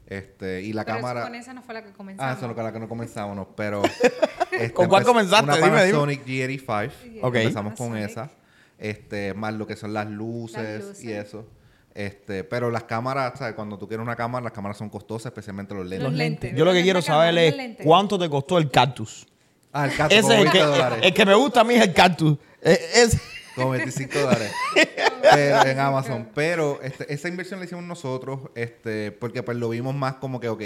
Este, 0.07 0.61
y 0.61 0.73
la 0.73 0.83
Pero 0.83 0.97
eso 0.97 1.07
cámara... 1.07 1.23
con 1.23 1.35
esa 1.35 1.53
no 1.53 1.61
fue 1.61 1.73
la 1.73 1.83
que 1.83 1.93
comenzamos. 1.93 2.31
Ah, 2.33 2.37
eso 2.37 2.45
es 2.49 2.53
con 2.53 2.63
la 2.65 2.73
que 2.73 2.79
no 2.79 2.89
comenzamos, 2.89 3.35
no, 3.35 3.55
pero... 3.55 3.81
este, 4.51 4.73
¿Con 4.73 4.89
cuál 4.89 5.03
empe- 5.03 5.07
comenzaste? 5.07 5.43
Una 5.45 5.55
Dime, 5.55 5.67
dime. 5.67 5.77
Panasonic 5.79 6.25
G85. 6.25 7.19
Ok. 7.21 7.35
Empezamos 7.35 7.73
con 7.77 7.95
esa. 7.97 8.29
Este, 8.77 9.33
más 9.33 9.53
lo 9.53 9.65
que 9.67 9.75
son 9.75 9.93
las 9.93 10.07
luces, 10.09 10.79
Las 10.79 10.87
luces. 10.89 11.03
y 11.05 11.11
eso. 11.13 11.47
Este, 11.93 12.43
pero 12.45 12.71
las 12.71 12.83
cámaras, 12.83 13.37
¿sabes? 13.37 13.53
Cuando 13.55 13.77
tú 13.77 13.87
quieres 13.87 14.03
una 14.03 14.15
cámara, 14.15 14.43
las 14.43 14.53
cámaras 14.53 14.77
son 14.77 14.89
costosas, 14.89 15.27
especialmente 15.31 15.73
los 15.73 15.85
lentes. 15.85 16.03
Los 16.09 16.13
lentes. 16.17 16.55
Yo 16.55 16.63
lo 16.65 16.71
que 16.73 16.83
quiero 16.83 17.01
saber 17.01 17.37
es 17.37 17.77
cuánto 17.83 18.17
te 18.17 18.29
costó 18.29 18.57
el 18.57 18.71
cactus. 18.71 19.27
Ah, 19.73 19.85
el 19.85 19.95
caso, 19.95 20.09
Ese 20.15 20.19
es 20.19 20.25
el 20.29 20.37
20 20.43 20.51
que, 20.57 20.63
dólares. 20.63 20.99
el 21.03 21.13
que 21.13 21.25
me 21.25 21.33
gusta 21.35 21.61
a 21.61 21.63
mí 21.63 21.75
es 21.75 21.81
el 21.83 21.93
cactus. 21.93 22.37
Es- 22.61 23.19
Como 23.55 23.71
25 23.71 24.19
dólares. 24.19 24.51
Pero- 25.21 25.65
en 25.65 25.79
Amazon. 25.79 26.29
Pero 26.33 26.79
este, 26.81 27.13
esa 27.13 27.27
inversión 27.27 27.59
la 27.59 27.65
hicimos 27.65 27.83
nosotros, 27.83 28.39
este, 28.55 29.11
porque 29.11 29.43
pues 29.43 29.57
lo 29.57 29.69
vimos 29.69 29.93
más 29.95 30.15
como 30.15 30.39
que, 30.39 30.47
ok, 30.49 30.61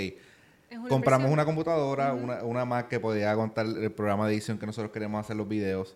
una 0.71 0.89
compramos 0.89 1.25
inversión. 1.27 1.31
una 1.33 1.45
computadora, 1.45 2.13
una, 2.13 2.43
una 2.43 2.65
Mac 2.65 2.87
que 2.87 2.99
podía 2.99 3.31
aguantar 3.31 3.65
el 3.65 3.91
programa 3.91 4.27
de 4.27 4.33
edición 4.33 4.57
que 4.59 4.65
nosotros 4.65 4.91
queremos 4.91 5.19
hacer 5.23 5.35
los 5.35 5.47
videos. 5.47 5.95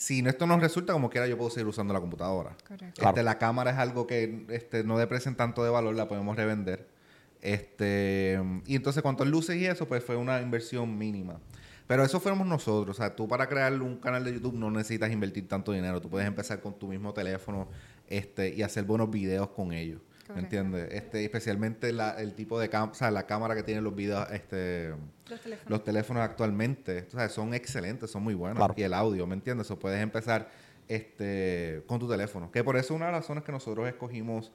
Si 0.00 0.22
no, 0.22 0.30
esto 0.30 0.46
nos 0.46 0.62
resulta, 0.62 0.94
como 0.94 1.10
quiera, 1.10 1.26
yo 1.26 1.36
puedo 1.36 1.50
seguir 1.50 1.66
usando 1.66 1.92
la 1.92 2.00
computadora. 2.00 2.56
Correcto. 2.66 3.06
Este, 3.06 3.22
La 3.22 3.36
cámara 3.36 3.70
es 3.72 3.76
algo 3.76 4.06
que 4.06 4.46
este, 4.48 4.82
no 4.82 4.96
deprecian 4.96 5.36
tanto 5.36 5.62
de 5.62 5.68
valor, 5.68 5.94
la 5.94 6.08
podemos 6.08 6.36
revender. 6.36 6.88
Este, 7.42 8.40
y 8.64 8.76
entonces, 8.76 9.02
cuanto 9.02 9.24
a 9.24 9.26
luces 9.26 9.56
y 9.56 9.66
eso, 9.66 9.86
pues 9.86 10.02
fue 10.02 10.16
una 10.16 10.40
inversión 10.40 10.96
mínima. 10.96 11.38
Pero 11.86 12.02
eso 12.02 12.18
fuéramos 12.18 12.46
nosotros. 12.46 12.96
O 12.96 12.98
sea, 12.98 13.14
tú 13.14 13.28
para 13.28 13.46
crear 13.46 13.74
un 13.74 13.98
canal 13.98 14.24
de 14.24 14.32
YouTube 14.32 14.54
no 14.54 14.70
necesitas 14.70 15.12
invertir 15.12 15.46
tanto 15.46 15.70
dinero. 15.70 16.00
Tú 16.00 16.08
puedes 16.08 16.26
empezar 16.26 16.62
con 16.62 16.78
tu 16.78 16.88
mismo 16.88 17.12
teléfono 17.12 17.68
este, 18.08 18.54
y 18.54 18.62
hacer 18.62 18.84
buenos 18.84 19.10
videos 19.10 19.50
con 19.50 19.70
ellos. 19.70 20.00
¿Me 20.30 20.42
Correcto. 20.42 20.56
entiendes? 20.56 20.88
Este, 20.92 21.24
especialmente 21.24 21.92
la- 21.92 22.20
el 22.20 22.34
tipo 22.34 22.58
de 22.60 22.68
cámara, 22.68 22.92
o 22.92 22.94
sea, 22.94 23.10
la 23.10 23.26
cámara 23.26 23.54
que 23.54 23.62
tienen 23.62 23.84
los 23.84 23.94
videos, 23.94 24.30
este, 24.30 24.94
Los 25.28 25.40
teléfonos. 25.40 25.70
los 25.70 25.84
teléfonos 25.84 26.22
actualmente, 26.22 27.06
o 27.08 27.10
sea, 27.10 27.28
son 27.28 27.54
excelentes, 27.54 28.10
son 28.10 28.22
muy 28.22 28.34
buenos. 28.34 28.56
Claro. 28.58 28.74
Y 28.76 28.82
el 28.82 28.94
audio, 28.94 29.26
¿me 29.26 29.34
entiendes? 29.34 29.70
O 29.70 29.78
puedes 29.78 30.00
empezar 30.02 30.48
este, 30.88 31.82
con 31.86 31.98
tu 32.00 32.08
teléfono. 32.08 32.50
Que 32.50 32.64
por 32.64 32.76
eso 32.76 32.94
una 32.94 33.06
de 33.06 33.12
las 33.12 33.20
razones 33.22 33.44
que 33.44 33.52
nosotros 33.52 33.86
escogimos 33.88 34.50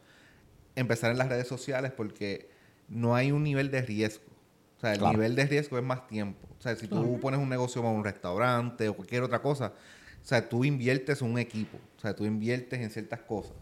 empezar 0.75 1.11
en 1.11 1.17
las 1.17 1.29
redes 1.29 1.47
sociales, 1.47 1.91
porque 1.95 2.49
no 2.89 3.15
hay 3.15 3.31
un 3.31 3.43
nivel 3.43 3.71
de 3.71 3.81
riesgo. 3.81 4.25
O 4.77 4.79
sea, 4.81 4.91
el 4.91 4.99
Claro. 4.99 5.13
nivel 5.13 5.35
de 5.35 5.45
riesgo 5.45 5.77
es 5.77 5.83
más 5.83 6.07
tiempo. 6.07 6.45
O 6.59 6.61
sea, 6.61 6.75
si 6.75 6.87
tú 6.87 7.19
pones 7.21 7.39
un 7.39 7.47
negocio 7.47 7.81
como 7.81 7.95
un 7.95 8.03
restaurante 8.03 8.89
o 8.89 8.95
cualquier 8.95 9.23
otra 9.23 9.41
cosa, 9.41 9.67
o 10.21 10.25
sea, 10.27 10.47
tú 10.49 10.65
inviertes 10.65 11.21
en 11.21 11.31
un 11.31 11.39
equipo. 11.39 11.77
O 11.97 11.99
sea, 12.01 12.13
tú 12.13 12.25
inviertes 12.25 12.81
en 12.81 12.89
ciertas 12.89 13.21
cosas. 13.21 13.53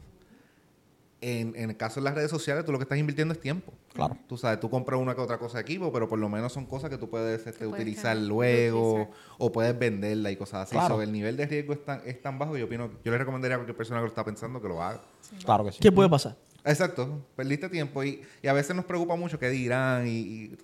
En, 1.26 1.56
en 1.56 1.70
el 1.70 1.78
caso 1.78 2.02
de 2.02 2.04
las 2.04 2.16
redes 2.16 2.30
sociales, 2.30 2.66
tú 2.66 2.74
lo 2.74 2.78
que 2.78 2.84
estás 2.84 2.98
invirtiendo 2.98 3.34
es 3.34 3.40
tiempo. 3.40 3.72
Claro. 3.94 4.18
Tú 4.28 4.36
sabes, 4.38 4.60
tú 4.60 4.70
compras 4.70 5.00
una 5.00 5.16
que 5.16 5.22
otra 5.22 5.38
cosa 5.38 5.58
de 5.60 5.62
equipo, 5.62 5.90
pero 5.94 6.10
por 6.10 6.20
lo 6.20 6.28
menos 6.28 6.52
son 6.52 6.66
cosas 6.66 6.90
que 6.90 6.98
tú 6.98 7.10
puedes 7.10 7.40
este, 7.48 7.66
puedes 7.66 7.74
utilizar 7.74 8.18
luego 8.18 8.94
utilizar. 9.04 9.14
o 9.38 9.52
puedes 9.52 9.80
venderla 9.80 10.32
y 10.32 10.36
cosas 10.36 10.64
así. 10.68 10.72
Claro. 10.76 10.96
So, 10.96 11.02
el 11.02 11.14
nivel 11.14 11.38
de 11.38 11.46
riesgo 11.46 11.72
es 11.72 11.86
tan, 11.86 12.02
es 12.06 12.22
tan 12.22 12.38
bajo, 12.38 12.58
yo 12.58 12.66
opino, 12.66 12.90
yo 13.06 13.12
le 13.12 13.18
recomendaría 13.18 13.56
a 13.56 13.60
cualquier 13.60 13.78
persona 13.78 14.00
que 14.00 14.04
lo 14.04 14.10
está 14.10 14.26
pensando 14.26 14.62
que 14.62 14.68
lo 14.68 14.84
haga. 14.84 15.00
Claro 15.46 15.64
que 15.64 15.72
sí. 15.72 15.78
¿Qué 15.80 15.92
puede 15.94 16.10
pasar? 16.10 16.36
Exacto, 16.66 17.22
perdiste 17.38 17.70
tiempo 17.70 18.04
y, 18.04 18.22
y 18.42 18.48
a 18.48 18.54
veces 18.54 18.76
nos 18.76 18.84
preocupa 18.86 19.16
mucho 19.16 19.40
qué 19.40 19.50
dirán 19.50 20.06
y... 20.08 20.12
y- 20.20 20.48
Yo 20.50 20.56
al 20.56 20.62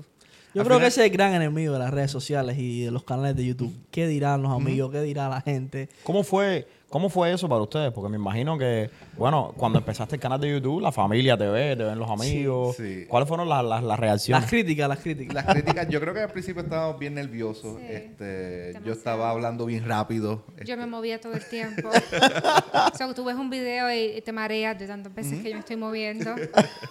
creo 0.53 0.63
final- 0.65 0.79
que 0.81 0.87
ese 0.87 1.01
es 1.01 1.07
el 1.07 1.13
gran 1.13 1.33
enemigo 1.33 1.71
de 1.73 1.79
las 1.79 1.91
redes 1.91 2.11
sociales 2.11 2.57
y 2.57 2.83
de 2.83 2.91
los 2.91 3.03
canales 3.03 3.35
de 3.35 3.45
YouTube. 3.45 3.73
¿Qué 3.91 4.07
dirán 4.07 4.41
los 4.41 4.51
amigos? 4.51 4.91
¿Qué 4.91 5.01
dirá 5.01 5.29
la 5.29 5.41
gente? 5.41 5.87
¿Cómo 6.03 6.23
fue, 6.23 6.67
¿Cómo 6.89 7.09
fue 7.09 7.31
eso 7.31 7.47
para 7.47 7.61
ustedes? 7.61 7.91
Porque 7.91 8.09
me 8.09 8.17
imagino 8.17 8.57
que, 8.57 8.89
bueno, 9.15 9.53
cuando 9.55 9.77
empezaste 9.77 10.15
el 10.15 10.21
canal 10.21 10.41
de 10.41 10.49
YouTube, 10.49 10.81
la 10.81 10.91
familia 10.91 11.37
te 11.37 11.47
ve, 11.47 11.75
te 11.75 11.83
ven 11.83 11.99
los 11.99 12.09
amigos. 12.09 12.77
sí. 12.77 13.05
¿Cuáles 13.07 13.29
fueron 13.29 13.47
las, 13.47 13.63
las, 13.63 13.83
las 13.83 13.99
reacciones? 13.99 14.41
Las 14.41 14.49
críticas, 14.49 14.89
las 14.89 14.99
críticas. 14.99 15.35
Las 15.35 15.45
críticas, 15.45 15.87
yo 15.87 15.99
creo 15.99 16.13
que 16.15 16.21
al 16.21 16.31
principio 16.31 16.63
estábamos 16.63 16.97
bien 16.99 17.13
nerviosos. 17.13 17.77
Sí, 17.77 17.85
este, 17.87 18.73
yo 18.83 18.93
estaba 18.93 19.29
hablando 19.29 19.67
bien 19.67 19.85
rápido. 19.87 20.43
Yo 20.65 20.77
me 20.77 20.87
movía 20.87 21.21
todo 21.21 21.33
el 21.33 21.45
tiempo. 21.47 21.89
o 22.93 22.97
sea, 22.97 23.13
tú 23.13 23.23
ves 23.23 23.35
un 23.35 23.51
video 23.51 23.91
y, 23.93 24.17
y 24.17 24.21
te 24.21 24.31
mareas 24.31 24.77
de 24.79 24.87
tantas 24.87 25.13
veces 25.13 25.43
que 25.43 25.49
yo 25.49 25.55
me 25.55 25.59
estoy 25.59 25.75
moviendo. 25.75 26.35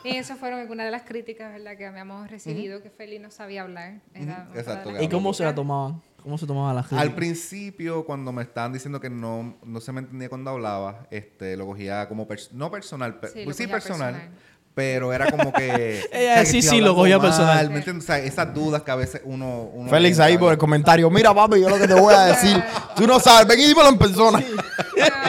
y 0.05 0.17
eso 0.17 0.37
fueron 0.37 0.61
algunas 0.61 0.87
de 0.87 0.93
las 0.93 1.03
críticas 1.03 1.53
¿verdad? 1.53 1.77
que 1.77 1.87
habíamos 1.87 2.31
recibido, 2.31 2.83
que 2.83 2.91
Feli 2.91 3.19
no 3.19 3.33
sabía 3.33 3.63
hablar. 3.63 4.01
Era 4.15 4.49
exacto, 4.55 4.93
¿Y 5.01 5.09
cómo 5.09 5.35
se 5.35 5.43
la 5.43 5.55
tomaban? 5.55 6.01
¿Cómo 6.29 6.37
se 6.37 6.47
tomaban 6.47 6.77
las 6.77 6.87
críticas? 6.89 7.09
Al 7.09 7.15
principio, 7.15 8.05
cuando 8.05 8.33
me 8.33 8.43
estaban 8.43 8.71
diciendo 8.71 9.01
que 9.01 9.09
no, 9.09 9.57
no 9.65 9.81
se 9.81 9.93
me 9.93 10.01
entendía 10.01 10.29
cuando 10.29 10.51
hablaba, 10.51 11.07
este, 11.11 11.57
lo 11.57 11.65
cogía 11.65 12.07
como 12.07 12.29
pers- 12.29 12.51
no 12.53 12.71
personal, 12.71 13.19
pe- 13.19 13.29
Sí, 13.29 13.41
pues 13.45 13.57
sí 13.57 13.67
personal, 13.67 14.13
personal. 14.13 14.39
pero 14.75 15.11
era 15.15 15.31
como 15.31 15.55
que 15.55 16.03
Ella 16.13 16.41
que 16.41 16.45
sí, 16.45 16.61
sí, 16.61 16.83
lo 16.83 16.95
cogía 16.95 17.17
mal, 17.17 17.27
personal. 17.29 17.71
¿me 17.71 17.79
entiendes? 17.79 18.05
O 18.05 18.07
sea, 18.09 18.19
esas 18.19 18.53
dudas 18.53 18.83
que 18.83 18.91
a 18.91 18.97
veces 18.97 19.23
uno, 19.25 19.71
uno 19.73 19.89
Félix 19.89 20.21
ahí 20.21 20.37
por 20.37 20.53
el 20.53 20.59
comentario. 20.59 21.09
Mira, 21.09 21.33
papi, 21.33 21.63
yo 21.63 21.71
lo 21.71 21.79
que 21.79 21.89
te 21.89 21.95
voy 21.95 22.13
a 22.13 22.25
decir. 22.27 22.63
Tú 22.95 23.07
no 23.07 23.19
sabes. 23.19 23.49
Ven 23.49 23.61
y 23.61 23.65
dímelo 23.67 23.89
en 23.89 23.97
persona. 23.97 24.39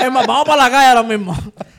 Es 0.01 0.11
más, 0.11 0.27
vamos 0.27 0.43
para 0.45 0.63
la 0.63 0.69
calle 0.69 0.87
ahora 0.87 1.03
mismo. 1.03 1.33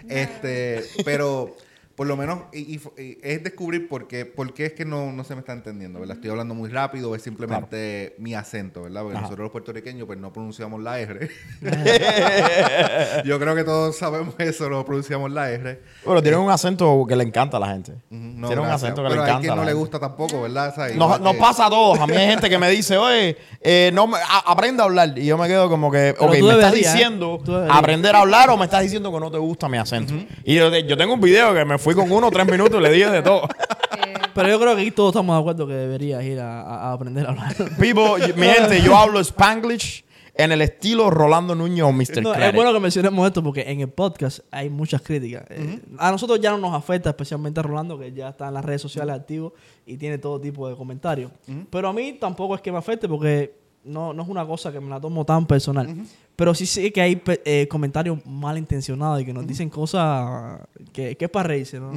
Este, 0.09 0.83
pero 1.05 1.55
por 2.01 2.07
lo 2.07 2.17
menos 2.17 2.39
y- 2.55 2.77
y 2.77 3.19
es 3.23 3.45
descubrir 3.45 3.87
por 3.87 4.09
qué, 4.09 4.25
por 4.25 4.55
qué 4.55 4.65
es 4.65 4.73
que 4.73 4.87
no, 4.87 5.13
no 5.13 5.23
se 5.23 5.35
me 5.35 5.41
está 5.41 5.53
entendiendo, 5.53 6.01
¿verdad? 6.01 6.17
Estoy 6.17 6.31
hablando 6.31 6.55
muy 6.55 6.71
rápido, 6.71 7.15
es 7.15 7.21
simplemente 7.21 8.15
mi 8.17 8.33
acento, 8.35 8.85
¿verdad? 8.85 9.03
Porque 9.03 9.17
Ajá. 9.19 9.25
nosotros 9.25 9.45
los 9.45 9.53
puertorriqueños 9.53 10.07
pues 10.07 10.19
no 10.19 10.33
pronunciamos 10.33 10.83
la 10.83 10.99
R. 10.99 11.29
Yo 13.27 13.39
creo 13.39 13.55
que 13.55 13.65
todos 13.65 13.99
sabemos 13.99 14.35
eso, 14.39 14.71
no 14.71 14.83
pronunciamos 14.85 15.31
la 15.31 15.51
R. 15.51 15.79
Bueno, 16.05 16.23
tiene 16.23 16.39
un 16.39 16.51
acento 16.51 17.05
que 17.07 17.17
le 17.17 17.25
encanta 17.25 17.59
a 17.59 17.61
la 17.61 17.69
gente. 17.69 17.93
Ujú, 17.93 17.99
no, 18.11 18.47
tiene 18.47 18.63
un 18.63 18.69
acento 18.69 19.03
que 19.03 19.09
Pero 19.11 19.15
le 19.17 19.21
hay 19.21 19.37
encanta. 19.37 19.41
quien 19.41 19.53
a 19.53 19.57
no 19.57 19.63
la 19.63 19.67
le 19.69 19.75
gusta 19.75 19.99
tampoco, 19.99 20.41
¿verdad? 20.41 20.71
O 20.71 20.75
sea, 20.75 20.89
Nos, 20.97 21.21
nos 21.21 21.37
pasa 21.37 21.67
a 21.67 21.71
todos. 21.71 21.99
A 22.01 22.07
mí 22.07 22.15
hay 22.17 22.29
gente 22.29 22.49
que 22.49 22.59
me 22.59 22.71
dice, 22.71 22.97
oye, 22.97 23.37
eh, 23.61 23.91
no 23.93 24.07
me- 24.07 24.17
a- 24.17 24.45
aprende 24.51 24.83
a 24.83 24.87
hablar. 24.87 25.19
Y 25.19 25.27
yo 25.27 25.37
me 25.37 25.47
quedo 25.49 25.69
como 25.69 25.91
que, 25.91 26.15
Pero 26.19 26.31
ok, 26.31 26.33
me 26.33 26.39
estás 26.39 26.57
deberías, 26.73 26.95
¿eh? 26.95 26.97
diciendo 26.97 27.43
aprender 27.71 28.17
a 28.17 28.21
hablar 28.21 28.49
o 28.49 28.57
me 28.57 28.65
estás 28.65 28.83
diciendo 28.83 29.13
que 29.13 29.21
no 29.21 29.31
te 29.31 29.37
gusta 29.39 29.69
mi 29.69 29.77
acento. 29.77 30.15
Y 30.45 30.55
yo, 30.55 30.75
yo 30.79 30.97
tengo 30.97 31.13
un 31.15 31.21
video 31.21 31.53
que 31.53 31.65
me 31.67 31.77
fui 31.77 31.90
con 31.95 32.11
uno 32.11 32.31
tres 32.31 32.47
minutos 32.47 32.79
y 32.79 32.83
le 32.83 32.93
dije 32.93 33.11
de 33.11 33.23
todo. 33.23 33.49
Pero 34.35 34.49
yo 34.49 34.61
creo 34.61 34.77
que 34.77 34.83
aquí 34.83 34.91
todos 34.91 35.11
estamos 35.11 35.35
de 35.37 35.41
acuerdo 35.41 35.67
que 35.67 35.75
deberías 35.75 36.23
ir 36.25 36.41
a, 36.41 36.93
aprender 36.93 37.27
a 37.27 37.31
hablar. 37.31 37.55
People, 37.79 38.33
mi 38.37 38.47
gente, 38.47 38.81
yo 38.83 38.97
hablo 38.97 39.21
Spanglish 39.21 40.05
en 40.35 40.53
el 40.53 40.63
estilo 40.63 41.11
Rolando 41.11 41.55
Núñez 41.55 41.83
o 41.83 41.93
Mr. 41.93 42.23
No, 42.23 42.35
es 42.35 42.55
bueno 42.55 42.73
que 42.73 42.81
mencionemos 42.81 43.27
esto 43.27 43.43
porque 43.43 43.63
en 43.63 43.81
el 43.81 43.89
podcast 43.89 44.41
hay 44.51 44.71
muchas 44.71 45.03
críticas. 45.03 45.45
Eh, 45.51 45.81
a 45.99 46.11
nosotros 46.11 46.41
ya 46.41 46.51
no 46.51 46.59
nos 46.59 46.75
afecta, 46.75 47.11
especialmente 47.11 47.61
a 47.61 47.63
Rolando, 47.63 47.99
que 47.99 48.13
ya 48.13 48.31
está 48.31 48.49
en 48.49 48.55
las 48.55 48.65
redes 48.65 48.81
sociales 48.81 49.15
activo 49.15 49.53
y 49.85 49.97
tiene 49.97 50.19
todo 50.19 50.41
tipo 50.41 50.69
de 50.69 50.77
comentarios. 50.77 51.31
Pero 51.69 51.89
a 51.89 51.93
mí 51.93 52.15
tampoco 52.15 52.55
es 52.55 52.61
que 52.61 52.73
me 52.73 52.79
afecte 52.79 53.09
porque 53.09 53.55
no, 53.85 54.13
no 54.13 54.23
es 54.23 54.29
una 54.29 54.47
cosa 54.47 54.73
que 54.73 54.81
me 54.81 54.89
la 54.89 55.01
tomo 55.01 55.25
tan 55.25 55.47
personal. 55.47 55.95
Pero 56.41 56.55
sí 56.55 56.65
sé 56.65 56.91
que 56.91 57.03
hay 57.03 57.23
eh, 57.45 57.69
comentarios 57.69 58.17
malintencionados 58.25 59.21
y 59.21 59.27
que 59.27 59.35
nos 59.35 59.47
dicen 59.47 59.69
cosas 59.69 60.59
que, 60.91 61.15
que 61.15 61.27
es 61.27 61.31
para 61.31 61.49
reírse. 61.49 61.79
¿no? 61.79 61.93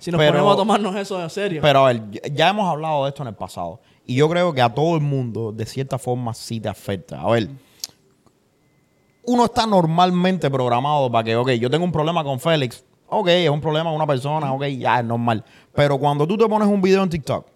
Si 0.00 0.10
nos 0.10 0.18
Pero- 0.18 0.32
ponemos 0.32 0.52
a 0.52 0.56
tomarnos 0.56 0.96
eso 0.96 1.22
en 1.22 1.30
serio. 1.30 1.62
Pero 1.62 1.86
a 1.86 1.92
ver, 1.92 2.02
ya- 2.10 2.20
ya 2.28 2.48
hemos 2.48 2.68
hablado 2.68 3.04
de 3.04 3.10
esto 3.10 3.22
en 3.22 3.28
el 3.28 3.36
pasado. 3.36 3.78
Y 4.04 4.16
yo 4.16 4.28
creo 4.28 4.52
que 4.52 4.60
a 4.62 4.74
todo 4.74 4.96
el 4.96 5.00
mundo, 5.02 5.52
de 5.52 5.64
cierta 5.64 5.96
forma, 5.96 6.34
sí 6.34 6.58
te 6.58 6.68
afecta. 6.68 7.20
A 7.20 7.30
ver, 7.30 7.50
uno 9.22 9.44
está 9.44 9.64
normalmente 9.64 10.50
programado 10.50 11.08
para 11.12 11.22
que, 11.22 11.36
ok, 11.36 11.50
yo 11.50 11.70
tengo 11.70 11.84
un 11.84 11.92
problema 11.92 12.24
con 12.24 12.40
Félix. 12.40 12.82
Ok, 13.06 13.28
es 13.28 13.48
un 13.48 13.60
problema 13.60 13.90
con 13.90 13.94
una 13.94 14.08
persona, 14.08 14.52
ok, 14.54 14.64
ya 14.76 14.98
es 14.98 15.04
normal. 15.04 15.44
Pero 15.72 15.98
cuando 15.98 16.26
tú 16.26 16.36
te 16.36 16.48
pones 16.48 16.66
un 16.66 16.82
video 16.82 17.04
en 17.04 17.10
TikTok 17.10 17.46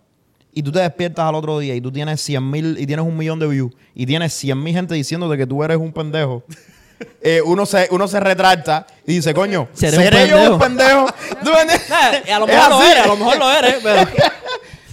y 0.53 0.63
tú 0.63 0.71
te 0.73 0.81
despiertas 0.81 1.25
al 1.27 1.35
otro 1.35 1.59
día 1.59 1.75
y 1.75 1.81
tú 1.81 1.91
tienes 1.91 2.21
100 2.21 2.51
mil 2.51 2.77
y 2.79 2.87
tienes 2.87 3.05
un 3.05 3.17
millón 3.17 3.39
de 3.39 3.47
views 3.49 3.73
y 3.95 4.05
tienes 4.07 4.33
100 4.35 4.63
mil 4.63 4.75
gente 4.75 4.95
diciéndote 4.95 5.37
que 5.39 5.47
tú 5.47 5.63
eres 5.65 5.77
un 5.79 5.93
pendejo, 5.93 6.45
eh, 7.23 7.41
uno, 7.45 7.65
se, 7.67 7.89
uno 7.91 8.07
se 8.09 8.21
retracta 8.21 8.87
y 9.07 9.15
dice, 9.15 9.33
coño, 9.35 9.69
Seré 9.73 9.97
un 9.99 10.03
¿seré 10.05 10.29
yo 10.29 10.53
un 10.55 10.59
pendejo? 10.59 11.07
¿Tú 11.45 11.51
me 11.51 11.63
entiendes? 11.63 11.91
Eh, 12.27 12.33
a 12.33 12.39
lo 12.39 12.47
Es 12.47 12.55
mejor 12.55 12.71
lo 12.71 12.77
así. 12.79 12.91
eres, 12.91 13.03
a 13.05 13.07
lo 13.07 13.17
mejor 13.17 13.39
lo 13.39 13.51
eres, 13.53 13.75
pero... 13.83 14.11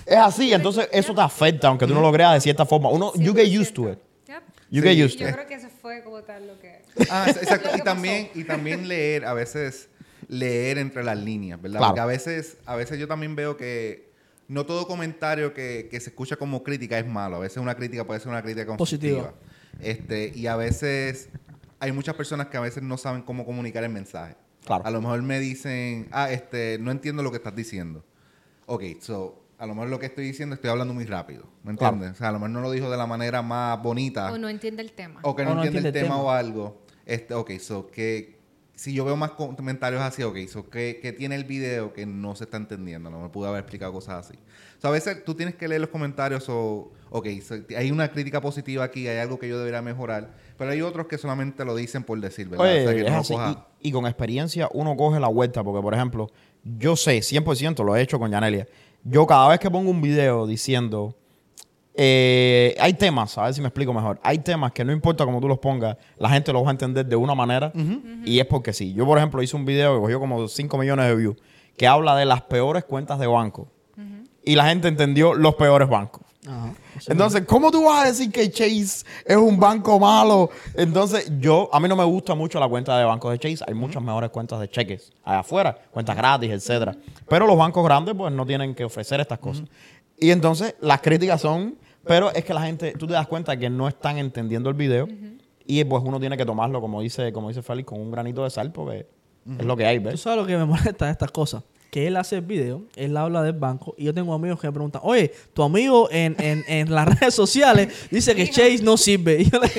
Es 0.05 0.17
así, 0.17 0.51
entonces 0.51 0.89
eso 0.91 1.13
te 1.13 1.21
afecta, 1.21 1.67
aunque 1.67 1.85
tú 1.85 1.93
no 1.93 2.01
lo 2.01 2.11
creas 2.11 2.33
de 2.33 2.41
cierta 2.41 2.65
forma. 2.65 2.89
Uno, 2.89 3.13
you 3.15 3.31
get 3.31 3.47
used 3.47 3.75
to 3.75 3.91
it. 3.91 3.99
Yep. 4.27 4.41
You 4.71 4.81
Sí. 4.81 4.87
get 4.87 5.05
used 5.05 5.17
to 5.19 5.23
yo 5.23 5.29
it. 5.29 5.35
creo 5.35 5.47
que 5.47 5.53
eso 5.53 5.67
fue 5.83 6.01
como 6.03 6.23
tal 6.23 6.47
lo 6.47 6.59
que... 6.59 6.81
Ah, 7.11 7.25
exacto. 7.29 7.67
Lo 7.67 7.73
que 7.73 7.77
y 7.77 7.81
también, 7.83 8.29
y 8.33 8.43
también 8.43 8.87
leer, 8.87 9.25
a 9.25 9.33
veces, 9.33 9.87
leer 10.27 10.79
entre 10.79 11.03
las 11.03 11.15
líneas, 11.15 11.61
¿verdad? 11.61 11.77
Claro. 11.77 11.91
Porque 11.91 12.01
a 12.01 12.05
veces, 12.07 12.57
a 12.65 12.75
veces 12.75 12.97
yo 12.97 13.07
también 13.07 13.35
veo 13.35 13.55
que 13.55 14.08
no 14.49 14.65
todo 14.65 14.85
comentario 14.87 15.53
que, 15.53 15.87
que 15.89 15.99
se 16.01 16.09
escucha 16.09 16.35
como 16.35 16.63
crítica 16.63 16.99
es 16.99 17.07
malo. 17.07 17.37
A 17.37 17.39
veces 17.39 17.57
una 17.59 17.75
crítica 17.75 18.05
puede 18.05 18.19
ser 18.19 18.29
una 18.29 18.41
crítica 18.41 18.65
constructiva. 18.65 19.31
Positiva. 19.31 19.49
Este, 19.79 20.33
y 20.35 20.47
a 20.47 20.55
veces 20.57 21.29
hay 21.79 21.91
muchas 21.93 22.15
personas 22.15 22.47
que 22.47 22.57
a 22.57 22.59
veces 22.59 22.83
no 22.83 22.97
saben 22.97 23.21
cómo 23.21 23.45
comunicar 23.45 23.83
el 23.83 23.91
mensaje. 23.91 24.35
Claro. 24.65 24.85
A 24.85 24.91
lo 24.91 24.99
mejor 25.01 25.21
me 25.21 25.39
dicen, 25.39 26.07
ah, 26.11 26.29
este, 26.31 26.77
no 26.81 26.91
entiendo 26.91 27.23
lo 27.23 27.31
que 27.31 27.37
estás 27.37 27.55
diciendo. 27.55 28.03
Ok, 28.65 28.83
so, 28.99 29.41
a 29.57 29.65
lo 29.65 29.75
mejor 29.75 29.89
lo 29.89 29.99
que 29.99 30.07
estoy 30.07 30.25
diciendo 30.25 30.55
estoy 30.55 30.69
hablando 30.71 30.93
muy 30.93 31.05
rápido. 31.05 31.43
¿Me 31.63 31.75
Claro. 31.75 31.93
entiendes? 31.93 32.17
O 32.17 32.19
sea, 32.19 32.29
a 32.29 32.31
lo 32.31 32.39
mejor 32.39 32.49
no 32.49 32.61
lo 32.61 32.71
dijo 32.71 32.89
de 32.89 32.97
la 32.97 33.05
manera 33.07 33.41
más 33.41 33.81
bonita. 33.81 34.31
O 34.31 34.37
no 34.37 34.49
entiende 34.49 34.81
el 34.81 34.91
tema. 34.93 35.19
O 35.23 35.35
que 35.35 35.43
no, 35.45 35.51
O 35.51 35.55
no 35.55 35.63
entiende, 35.63 35.89
entiende 35.89 35.99
el 35.99 36.05
el 36.05 36.09
tema, 36.09 36.15
tema. 36.15 36.23
o 36.27 36.31
algo. 36.31 36.81
Este, 37.05 37.33
ok, 37.35 37.51
so 37.59 37.87
que 37.87 38.38
si 38.79 38.93
yo 38.93 39.03
veo 39.03 39.17
más 39.17 39.31
comentarios 39.31 40.01
así, 40.01 40.23
ok, 40.23 40.37
so 40.47 40.69
que, 40.69 40.99
que 41.01 41.11
tiene 41.11 41.35
el 41.35 41.43
video 41.43 41.91
que 41.91 42.05
no 42.05 42.33
se 42.35 42.45
está 42.45 42.55
entendiendo, 42.55 43.09
no 43.09 43.19
me 43.19 43.27
pude 43.27 43.49
haber 43.49 43.59
explicado 43.59 43.91
cosas 43.91 44.25
así. 44.25 44.39
So, 44.81 44.87
a 44.87 44.91
veces 44.91 45.25
tú 45.25 45.35
tienes 45.35 45.55
que 45.55 45.67
leer 45.67 45.81
los 45.81 45.89
comentarios 45.89 46.45
o, 46.47 46.89
ok, 47.09 47.27
so, 47.45 47.55
hay 47.77 47.91
una 47.91 48.09
crítica 48.09 48.39
positiva 48.39 48.85
aquí, 48.85 49.05
hay 49.09 49.17
algo 49.17 49.37
que 49.37 49.49
yo 49.49 49.57
debería 49.57 49.81
mejorar, 49.81 50.29
pero 50.57 50.71
hay 50.71 50.81
otros 50.81 51.07
que 51.07 51.17
solamente 51.17 51.65
lo 51.65 51.75
dicen 51.75 52.03
por 52.03 52.21
decir, 52.21 52.47
¿verdad? 52.47 52.65
Oye, 52.67 52.79
O 52.79 52.83
sea, 52.87 52.93
que 52.95 53.01
es 53.01 53.07
no 53.07 53.15
lo 53.15 53.19
así. 53.21 53.33
coja- 53.33 53.67
Y, 53.81 53.89
y 53.89 53.91
con 53.91 54.05
experiencia 54.07 54.69
uno 54.73 54.95
coge 54.95 55.19
la 55.19 55.27
vuelta, 55.27 55.61
porque 55.61 55.81
por 55.81 55.93
ejemplo, 55.93 56.29
yo 56.63 56.95
sé, 56.95 57.19
100% 57.21 57.83
lo 57.83 57.97
he 57.97 58.01
hecho 58.01 58.17
con 58.17 58.31
Yanelia. 58.31 58.65
Yo 59.03 59.27
cada 59.27 59.49
vez 59.49 59.59
que 59.59 59.69
pongo 59.69 59.91
un 59.91 60.01
video 60.01 60.47
diciendo, 60.47 61.17
eh, 61.95 62.75
hay 62.79 62.93
temas, 62.93 63.37
a 63.37 63.43
ver 63.43 63.53
si 63.53 63.61
me 63.61 63.67
explico 63.67 63.93
mejor, 63.93 64.19
hay 64.23 64.39
temas 64.39 64.71
que 64.71 64.85
no 64.85 64.91
importa 64.91 65.25
cómo 65.25 65.41
tú 65.41 65.47
los 65.47 65.59
pongas, 65.59 65.97
la 66.17 66.29
gente 66.29 66.53
los 66.53 66.63
va 66.63 66.69
a 66.69 66.71
entender 66.71 67.05
de 67.05 67.15
una 67.15 67.35
manera 67.35 67.71
y 68.25 68.39
es 68.39 68.45
porque 68.45 68.73
sí. 68.73 68.93
Yo 68.93 69.05
por 69.05 69.17
ejemplo 69.17 69.41
hice 69.41 69.55
un 69.55 69.65
video 69.65 69.95
que 69.95 70.01
cogió 70.01 70.19
como 70.19 70.47
5 70.47 70.77
millones 70.77 71.07
de 71.07 71.15
views, 71.15 71.37
que 71.77 71.87
habla 71.87 72.15
de 72.15 72.25
las 72.25 72.41
peores 72.43 72.85
cuentas 72.85 73.19
de 73.19 73.27
banco. 73.27 73.67
Y 74.43 74.55
la 74.55 74.65
gente 74.67 74.87
entendió 74.87 75.33
los 75.33 75.55
peores 75.55 75.89
bancos. 75.89 76.23
Ajá. 76.47 76.73
Entonces, 77.07 77.43
¿cómo 77.45 77.71
tú 77.71 77.83
vas 77.85 78.03
a 78.03 78.07
decir 78.07 78.31
que 78.31 78.49
Chase 78.49 79.05
es 79.25 79.37
un 79.37 79.59
banco 79.59 79.99
malo? 79.99 80.49
Entonces, 80.75 81.31
yo, 81.39 81.69
a 81.71 81.79
mí 81.79 81.87
no 81.87 81.95
me 81.95 82.03
gusta 82.03 82.35
mucho 82.35 82.59
la 82.59 82.67
cuenta 82.67 82.97
de 82.97 83.05
bancos 83.05 83.31
de 83.31 83.39
Chase. 83.39 83.63
Hay 83.67 83.73
muchas 83.73 84.01
mejores 84.01 84.29
cuentas 84.29 84.59
de 84.59 84.69
cheques 84.69 85.11
allá 85.23 85.39
afuera, 85.39 85.77
cuentas 85.91 86.15
gratis, 86.15 86.51
etcétera. 86.51 86.95
Pero 87.27 87.47
los 87.47 87.57
bancos 87.57 87.83
grandes, 87.83 88.15
pues, 88.15 88.33
no 88.33 88.45
tienen 88.45 88.75
que 88.75 88.83
ofrecer 88.83 89.19
estas 89.19 89.39
cosas. 89.39 89.65
Y 90.19 90.31
entonces, 90.31 90.75
las 90.81 91.01
críticas 91.01 91.41
son, 91.41 91.75
pero 92.05 92.31
es 92.33 92.43
que 92.43 92.53
la 92.53 92.61
gente, 92.61 92.93
tú 92.97 93.07
te 93.07 93.13
das 93.13 93.27
cuenta 93.27 93.57
que 93.57 93.69
no 93.69 93.87
están 93.87 94.17
entendiendo 94.17 94.69
el 94.69 94.75
video. 94.75 95.07
Y 95.65 95.83
pues 95.83 96.01
uno 96.05 96.19
tiene 96.19 96.35
que 96.35 96.45
tomarlo, 96.45 96.81
como 96.81 97.01
dice, 97.01 97.31
como 97.31 97.49
dice 97.49 97.61
Félix, 97.61 97.87
con 97.87 97.99
un 98.01 98.09
granito 98.11 98.43
de 98.43 98.49
sal, 98.49 98.71
porque 98.71 99.07
es 99.59 99.65
lo 99.65 99.77
que 99.77 99.85
hay, 99.85 99.99
Tú 99.99 100.05
¿ves? 100.09 100.19
sabes 100.21 100.39
lo 100.39 100.47
que 100.47 100.57
me 100.57 100.65
molesta 100.65 101.05
de 101.05 101.11
estas 101.11 101.31
cosas. 101.31 101.63
Que 101.91 102.05
él 102.07 102.17
hace 102.17 102.35
el 102.35 102.41
video, 102.41 102.83
él 102.95 103.17
habla 103.17 103.41
del 103.41 103.53
banco 103.53 103.95
y 103.97 104.03
yo 104.05 104.13
tengo 104.13 104.31
amigos 104.33 104.59
que 104.59 104.67
me 104.67 104.73
preguntan, 104.73 105.01
oye, 105.03 105.31
tu 105.53 105.63
amigo 105.63 106.07
en, 106.11 106.35
en, 106.39 106.63
en 106.67 106.93
las 106.93 107.07
redes 107.19 107.33
sociales 107.33 108.07
dice 108.11 108.35
que 108.35 108.47
Chase 108.47 108.79
no 108.83 108.97
sirve. 108.97 109.41
Y 109.41 109.49
yo 109.49 109.59
le- 109.59 109.69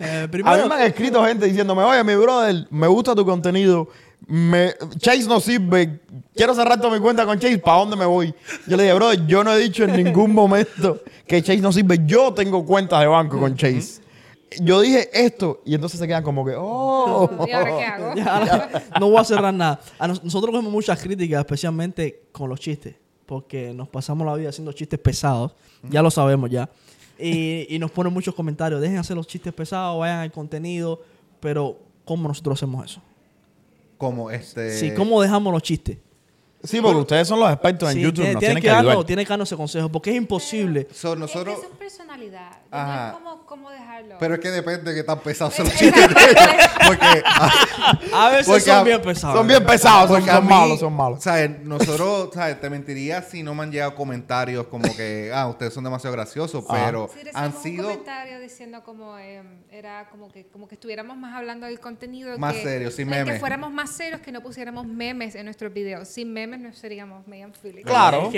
Eh, 0.00 0.28
A 0.44 0.56
mí 0.56 0.68
me 0.68 0.74
han 0.74 0.82
escrito 0.82 1.24
gente 1.24 1.46
diciéndome, 1.46 1.82
oye, 1.82 2.02
mi 2.04 2.14
brother, 2.14 2.66
me 2.70 2.86
gusta 2.88 3.14
tu 3.14 3.24
contenido. 3.24 3.88
Me, 4.26 4.74
Chase 4.98 5.26
no 5.26 5.40
sirve. 5.40 6.00
Quiero 6.34 6.54
cerrar 6.54 6.80
toda 6.80 6.94
mi 6.94 7.00
cuenta 7.00 7.26
con 7.26 7.38
Chase. 7.38 7.58
¿Para 7.58 7.78
dónde 7.78 7.96
me 7.96 8.06
voy? 8.06 8.34
Yo 8.66 8.76
le 8.76 8.84
dije, 8.84 8.94
brother, 8.94 9.26
yo 9.26 9.44
no 9.44 9.52
he 9.52 9.58
dicho 9.58 9.84
en 9.84 10.04
ningún 10.04 10.32
momento 10.34 11.00
que 11.26 11.42
Chase 11.42 11.60
no 11.60 11.72
sirve. 11.72 12.00
Yo 12.06 12.32
tengo 12.32 12.64
cuentas 12.64 13.00
de 13.00 13.06
banco 13.06 13.38
con 13.38 13.56
Chase. 13.56 14.02
Yo 14.60 14.80
dije 14.80 15.08
esto 15.12 15.62
y 15.64 15.74
entonces 15.74 15.98
se 15.98 16.06
quedan 16.06 16.22
como 16.22 16.44
que, 16.44 16.54
oh. 16.56 17.28
¿Y 17.48 17.50
ahora 17.50 17.76
qué 17.76 17.84
hago? 17.84 18.14
ya, 18.16 18.36
ahora 18.36 18.82
no 19.00 19.10
voy 19.10 19.18
a 19.18 19.24
cerrar 19.24 19.52
nada. 19.52 19.80
A 19.98 20.08
nosotros 20.08 20.50
cogemos 20.50 20.72
muchas 20.72 21.00
críticas, 21.00 21.40
especialmente 21.40 22.22
con 22.32 22.48
los 22.48 22.60
chistes, 22.60 22.94
porque 23.26 23.72
nos 23.74 23.88
pasamos 23.88 24.26
la 24.26 24.34
vida 24.34 24.50
haciendo 24.50 24.72
chistes 24.72 24.98
pesados, 24.98 25.54
ya 25.82 26.02
lo 26.02 26.10
sabemos 26.10 26.50
ya. 26.50 26.70
Y, 27.18 27.66
y 27.74 27.78
nos 27.78 27.90
ponen 27.90 28.12
muchos 28.12 28.34
comentarios, 28.34 28.80
dejen 28.80 28.98
hacer 28.98 29.16
los 29.16 29.26
chistes 29.26 29.52
pesados, 29.52 29.98
vayan 29.98 30.20
al 30.20 30.32
contenido, 30.32 31.00
pero 31.40 31.78
¿cómo 32.04 32.28
nosotros 32.28 32.58
hacemos 32.58 32.84
eso? 32.84 33.00
Como 33.98 34.30
este... 34.30 34.78
Sí, 34.78 34.92
¿cómo 34.94 35.20
dejamos 35.22 35.52
los 35.52 35.62
chistes? 35.62 35.98
Sí, 36.64 36.80
porque 36.80 36.98
ustedes 37.00 37.28
son 37.28 37.38
los 37.40 37.50
expertos 37.52 37.88
en 37.90 37.94
Sí, 37.96 38.00
YouTube. 38.02 38.14
tiene- 38.22 38.32
Nos 38.34 38.40
tiene 38.40 38.54
tienen 38.54 38.62
que 38.62 38.68
que 38.68 38.70
ayudar. 38.70 38.84
darnos, 38.86 39.06
tiene 39.06 39.24
que 39.24 39.28
darnos 39.28 39.48
ese 39.48 39.56
consejo, 39.56 39.88
porque 39.90 40.10
es 40.10 40.16
imposible. 40.16 40.88
So, 40.92 41.14
nosotros... 41.14 41.54
Es 41.54 41.60
que 41.60 41.66
eso 41.66 41.72
es 41.72 41.78
personalidad. 41.78 42.50
Ajá. 42.70 43.02
No 43.02 43.06
es 43.08 43.14
como, 43.22 43.46
cómo 43.46 43.70
dejarlo. 43.70 44.16
Pero 44.18 44.34
es 44.34 44.40
que 44.40 44.50
depende 44.50 44.90
de 44.92 44.96
qué 44.96 45.04
tan 45.04 45.20
pesados 45.20 45.54
son 45.54 45.66
los 45.66 45.74
chistes. 45.76 46.06
Porque... 46.86 47.22
ah, 47.24 47.50
A 48.14 48.28
veces 48.30 48.46
Porque 48.46 48.60
son 48.62 48.76
a- 48.78 48.82
bien 48.82 49.02
pesados. 49.02 49.36
Son 49.36 49.46
bien 49.46 49.64
pesados, 49.64 50.10
son, 50.10 50.22
mí, 50.44 50.48
malos, 50.50 50.80
son 50.80 50.92
malos. 50.92 51.22
¿sabes? 51.22 51.60
Nosotros, 51.60 52.30
¿sabes? 52.34 52.60
Te 52.60 52.70
mentiría 52.70 53.22
si 53.22 53.42
no 53.42 53.54
me 53.54 53.62
han 53.62 53.70
llegado 53.72 53.94
comentarios 53.94 54.66
como 54.66 54.84
que, 54.96 55.30
ah, 55.34 55.46
ustedes 55.48 55.72
son 55.74 55.84
demasiado 55.84 56.14
graciosos, 56.16 56.64
Ajá. 56.68 56.86
pero 56.86 57.10
Sí, 57.12 57.28
han 57.32 57.54
un 57.54 57.62
sido 57.62 57.84
comentario 57.84 58.40
diciendo 58.40 58.82
como 58.84 59.18
eh, 59.18 59.42
era 59.70 60.08
como 60.10 60.30
que 60.30 60.46
como 60.46 60.66
que 60.68 60.74
estuviéramos 60.74 61.16
más 61.16 61.34
hablando 61.34 61.66
del 61.66 61.80
contenido 61.80 62.36
Más 62.38 62.54
que, 62.54 62.62
serios, 62.62 62.94
sin 62.94 63.08
eh, 63.08 63.12
que 63.18 63.24
memes. 63.24 63.40
fuéramos 63.40 63.70
más 63.72 63.90
serios 63.90 64.20
que 64.20 64.32
no 64.32 64.40
pusiéramos 64.42 64.86
memes 64.86 65.34
en 65.34 65.44
nuestros 65.44 65.72
videos 65.72 66.08
sin 66.08 66.32
memes 66.32 66.53
no 66.58 66.72
seríamos 66.72 67.26
Megan 67.26 67.52
Phillips 67.62 67.84
Claro. 67.86 68.30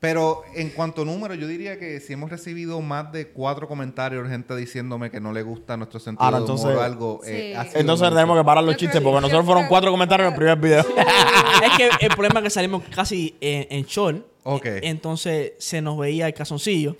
Pero 0.00 0.44
en 0.54 0.70
cuanto 0.70 1.02
a 1.02 1.04
números, 1.04 1.36
yo 1.36 1.46
diría 1.46 1.78
que 1.78 2.00
si 2.00 2.14
hemos 2.14 2.30
recibido 2.30 2.80
más 2.80 3.12
de 3.12 3.28
cuatro 3.28 3.68
comentarios 3.68 4.24
de 4.24 4.30
gente 4.30 4.56
diciéndome 4.56 5.10
que 5.10 5.20
no 5.20 5.30
le 5.30 5.42
gusta 5.42 5.76
nuestro 5.76 6.00
sentido 6.00 6.24
Ahora, 6.24 6.38
de 6.38 6.44
humor 6.44 6.56
entonces- 6.58 6.78
o 6.78 6.82
algo, 6.82 7.20
eh, 7.22 7.50
Sí. 7.52 7.54
ha 7.54 7.64
sido 7.66 7.80
Entonces 7.80 8.04
mucho. 8.06 8.14
tenemos 8.16 8.38
que 8.38 8.44
parar 8.46 8.64
los 8.64 8.74
Yo 8.76 8.78
chistes 8.78 9.00
porque 9.02 9.20
nosotros 9.20 9.44
fueron 9.44 9.66
cuatro 9.68 9.90
comentarios 9.90 10.28
en 10.28 10.32
el 10.32 10.38
primer 10.38 10.58
video. 10.58 10.80
es 11.62 11.76
que 11.98 12.06
el 12.06 12.12
problema 12.14 12.40
es 12.40 12.44
que 12.44 12.50
salimos 12.50 12.82
casi 12.94 13.36
en, 13.42 13.66
en 13.70 13.84
short. 13.84 14.24
Ok. 14.54 14.66
Entonces 14.82 15.52
se 15.58 15.80
nos 15.80 15.98
veía 15.98 16.26
el 16.26 16.34
calzoncillo. 16.34 16.96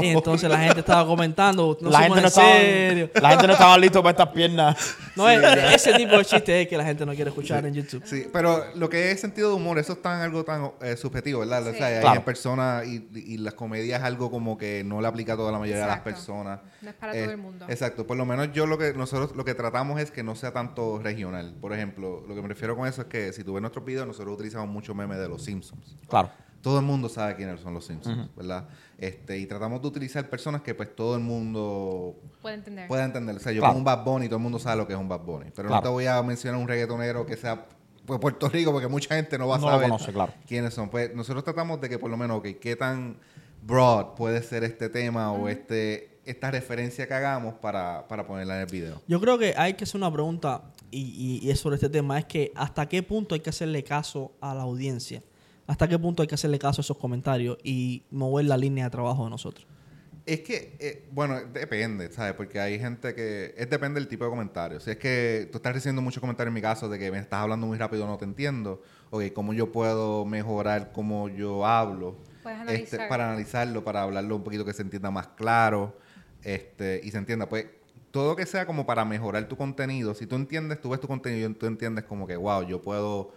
Y 0.00 0.06
entonces 0.08 0.48
la 0.50 0.58
gente 0.58 0.80
estaba 0.80 1.06
comentando. 1.06 1.76
No 1.80 1.90
la, 1.90 2.00
gente 2.00 2.14
no 2.16 2.20
en 2.20 2.26
estaba, 2.26 2.52
serio. 2.52 3.10
la 3.20 3.30
gente 3.30 3.46
no 3.46 3.52
estaba 3.54 3.78
listo 3.78 4.02
para 4.02 4.10
estas 4.10 4.28
piernas. 4.34 4.96
No, 5.14 5.28
es- 5.28 5.42
ese 5.74 5.92
tipo 5.92 6.16
de 6.16 6.24
chiste 6.24 6.62
es 6.62 6.68
que 6.68 6.76
la 6.78 6.84
gente 6.84 7.04
no 7.04 7.14
quiere 7.14 7.28
escuchar 7.28 7.66
en 7.66 7.74
YouTube. 7.74 8.02
Sí, 8.06 8.26
pero 8.32 8.64
lo 8.76 8.88
que 8.88 9.10
es 9.10 9.20
sentido 9.20 9.50
de 9.50 9.56
humor, 9.56 9.78
eso 9.78 9.92
es 9.92 10.00
tan, 10.00 10.22
algo 10.22 10.42
tan 10.42 10.70
eh, 10.80 10.96
subjetivo, 10.96 11.40
¿verdad? 11.40 11.66
O 11.66 11.74
sea, 11.74 11.86
hay 11.88 12.00
Claro. 12.00 12.24
personas 12.24 12.86
y, 12.86 13.06
y 13.14 13.36
las 13.36 13.52
comedias 13.52 14.00
es 14.00 14.06
algo 14.06 14.30
como 14.30 14.56
que 14.56 14.82
no 14.84 15.02
le 15.02 15.08
aplica 15.08 15.34
a 15.34 15.36
toda 15.36 15.52
la 15.52 15.58
mayoría 15.58 15.82
Exacto. 15.82 16.04
de 16.06 16.10
las 16.12 16.18
personas. 16.18 16.60
No 16.80 16.88
es 16.88 16.96
para 16.96 17.14
Eh, 17.14 17.22
todo 17.24 17.30
el 17.32 17.36
mundo. 17.36 17.66
Exacto, 17.68 18.06
por 18.06 18.16
lo 18.16 18.24
menos 18.24 18.48
yo 18.54 18.64
lo 18.66 18.78
que 18.78 18.94
nosotros 18.94 19.36
lo 19.36 19.44
que 19.44 19.52
tratamos 19.54 20.00
es 20.00 20.10
que 20.10 20.22
no 20.22 20.34
sea 20.34 20.52
tanto 20.54 20.98
regional. 20.98 21.54
Por 21.60 21.74
ejemplo, 21.74 22.24
lo 22.26 22.34
que 22.34 22.40
me 22.40 22.48
refiero 22.48 22.74
con 22.74 22.88
eso 22.88 23.02
es 23.02 23.08
que 23.08 23.34
si 23.34 23.44
tú 23.44 23.52
ves 23.52 23.60
nuestros 23.60 23.84
videos, 23.84 24.06
nosotros 24.06 24.32
utilizamos 24.34 24.70
mucho 24.70 24.94
memes 24.94 25.18
de 25.18 25.28
los 25.28 25.44
Simpsons. 25.44 25.94
Claro. 26.08 26.30
Todo 26.62 26.78
el 26.78 26.84
mundo 26.84 27.08
sabe 27.08 27.34
quiénes 27.36 27.60
son 27.60 27.74
los 27.74 27.84
Simpsons, 27.84 28.30
¿verdad? 28.36 28.68
Este, 28.96 29.36
y 29.38 29.46
tratamos 29.46 29.82
de 29.82 29.88
utilizar 29.88 30.30
personas 30.30 30.62
que 30.62 30.74
pues 30.74 30.94
todo 30.94 31.16
el 31.16 31.20
mundo 31.22 32.16
puede 32.40 32.54
entender 32.54 32.86
pueda 32.88 33.04
entender. 33.04 33.36
O 33.36 33.40
sea, 33.40 33.52
yo 33.52 33.60
Claro. 33.60 33.72
pongo 33.74 33.78
un 33.80 33.84
Bad 33.84 34.04
Bunny 34.04 34.26
y 34.26 34.28
todo 34.28 34.36
el 34.36 34.42
mundo 34.44 34.58
sabe 34.60 34.76
lo 34.76 34.86
que 34.86 34.92
es 34.92 34.98
un 34.98 35.08
Bad 35.08 35.20
Bunny. 35.22 35.50
Pero 35.54 35.68
Claro. 35.68 35.74
no 35.76 35.82
te 35.82 35.88
voy 35.88 36.06
a 36.06 36.22
mencionar 36.22 36.60
un 36.60 36.68
reggaetonero 36.68 37.26
que 37.26 37.36
sea 37.36 37.66
pues, 38.06 38.18
Puerto 38.20 38.48
Rico 38.48 38.72
porque 38.72 38.88
mucha 38.88 39.14
gente 39.14 39.36
no 39.38 39.48
va 39.48 39.56
a 39.56 39.58
No 39.58 39.66
lo 39.66 39.72
saber 39.72 39.88
conoce, 39.88 40.12
claro. 40.12 40.32
quiénes 40.46 40.72
son. 40.74 40.88
Pues 40.88 41.14
nosotros 41.14 41.44
tratamos 41.44 41.80
de 41.80 41.88
que 41.88 41.98
por 41.98 42.10
lo 42.10 42.16
menos, 42.16 42.38
ok, 42.38 42.46
qué 42.60 42.76
tan 42.76 43.16
broad 43.62 44.14
puede 44.14 44.42
ser 44.42 44.64
este 44.64 44.88
tema 44.88 45.32
o 45.32 45.48
este 45.48 46.10
esta 46.24 46.52
referencia 46.52 47.08
que 47.08 47.14
hagamos 47.14 47.54
para, 47.54 48.06
para 48.06 48.24
ponerla 48.24 48.54
en 48.54 48.60
el 48.60 48.66
video. 48.66 49.02
Yo 49.08 49.20
creo 49.20 49.38
que 49.38 49.54
hay 49.56 49.74
que 49.74 49.82
hacer 49.82 49.96
una 50.00 50.12
pregunta 50.12 50.62
y, 50.92 51.00
y- 51.00 51.46
y 51.46 51.50
es 51.50 51.58
sobre 51.58 51.74
este 51.74 51.88
tema. 51.88 52.16
Es 52.16 52.26
que 52.26 52.52
hasta 52.54 52.88
qué 52.88 53.02
punto 53.02 53.34
hay 53.34 53.40
que 53.40 53.50
hacerle 53.50 53.82
caso 53.82 54.30
a 54.40 54.54
la 54.54 54.62
audiencia. 54.62 55.20
Hasta 55.66 55.88
qué 55.88 55.98
punto 55.98 56.22
hay 56.22 56.28
que 56.28 56.34
hacerle 56.34 56.58
caso 56.58 56.80
a 56.80 56.82
esos 56.82 56.98
comentarios 56.98 57.56
y 57.62 58.02
mover 58.10 58.46
la 58.46 58.56
línea 58.56 58.84
de 58.84 58.90
trabajo 58.90 59.24
de 59.24 59.30
nosotros. 59.30 59.66
Es 60.24 60.40
que, 60.40 60.76
eh, 60.78 61.08
bueno, 61.10 61.40
depende, 61.52 62.12
¿sabes? 62.12 62.34
Porque 62.34 62.60
hay 62.60 62.78
gente 62.78 63.12
que... 63.14 63.54
Es 63.56 63.68
depende 63.68 63.98
del 63.98 64.08
tipo 64.08 64.24
de 64.24 64.30
comentario. 64.30 64.78
Si 64.78 64.90
es 64.90 64.96
que 64.96 65.48
tú 65.50 65.58
estás 65.58 65.72
recibiendo 65.74 66.00
muchos 66.00 66.20
comentarios 66.20 66.50
en 66.50 66.54
mi 66.54 66.60
caso 66.62 66.88
de 66.88 66.96
que 66.98 67.10
me 67.10 67.18
estás 67.18 67.40
hablando 67.40 67.66
muy 67.66 67.76
rápido, 67.76 68.06
no 68.06 68.16
te 68.18 68.24
entiendo. 68.24 68.82
Ok, 69.10 69.32
¿cómo 69.34 69.52
yo 69.52 69.72
puedo 69.72 70.24
mejorar 70.24 70.92
cómo 70.92 71.28
yo 71.28 71.66
hablo? 71.66 72.18
Puedes 72.44 72.60
Este, 72.60 72.70
analizar. 72.96 73.08
para 73.08 73.28
analizarlo, 73.28 73.82
para 73.84 74.02
hablarlo 74.02 74.36
un 74.36 74.44
poquito 74.44 74.64
que 74.64 74.72
se 74.72 74.82
entienda 74.82 75.10
más 75.10 75.26
claro 75.28 75.96
este, 76.44 77.00
y 77.02 77.10
se 77.10 77.18
entienda. 77.18 77.48
Pues 77.48 77.66
todo 78.12 78.36
que 78.36 78.46
sea 78.46 78.66
como 78.66 78.86
para 78.86 79.04
mejorar 79.04 79.48
tu 79.48 79.56
contenido, 79.56 80.14
si 80.14 80.26
tú 80.26 80.36
entiendes, 80.36 80.80
tú 80.80 80.90
ves 80.90 81.00
tu 81.00 81.08
contenido 81.08 81.50
y 81.50 81.54
tú 81.54 81.66
entiendes 81.66 82.04
como 82.04 82.26
que, 82.28 82.36
wow, 82.36 82.62
yo 82.66 82.80
puedo, 82.82 83.32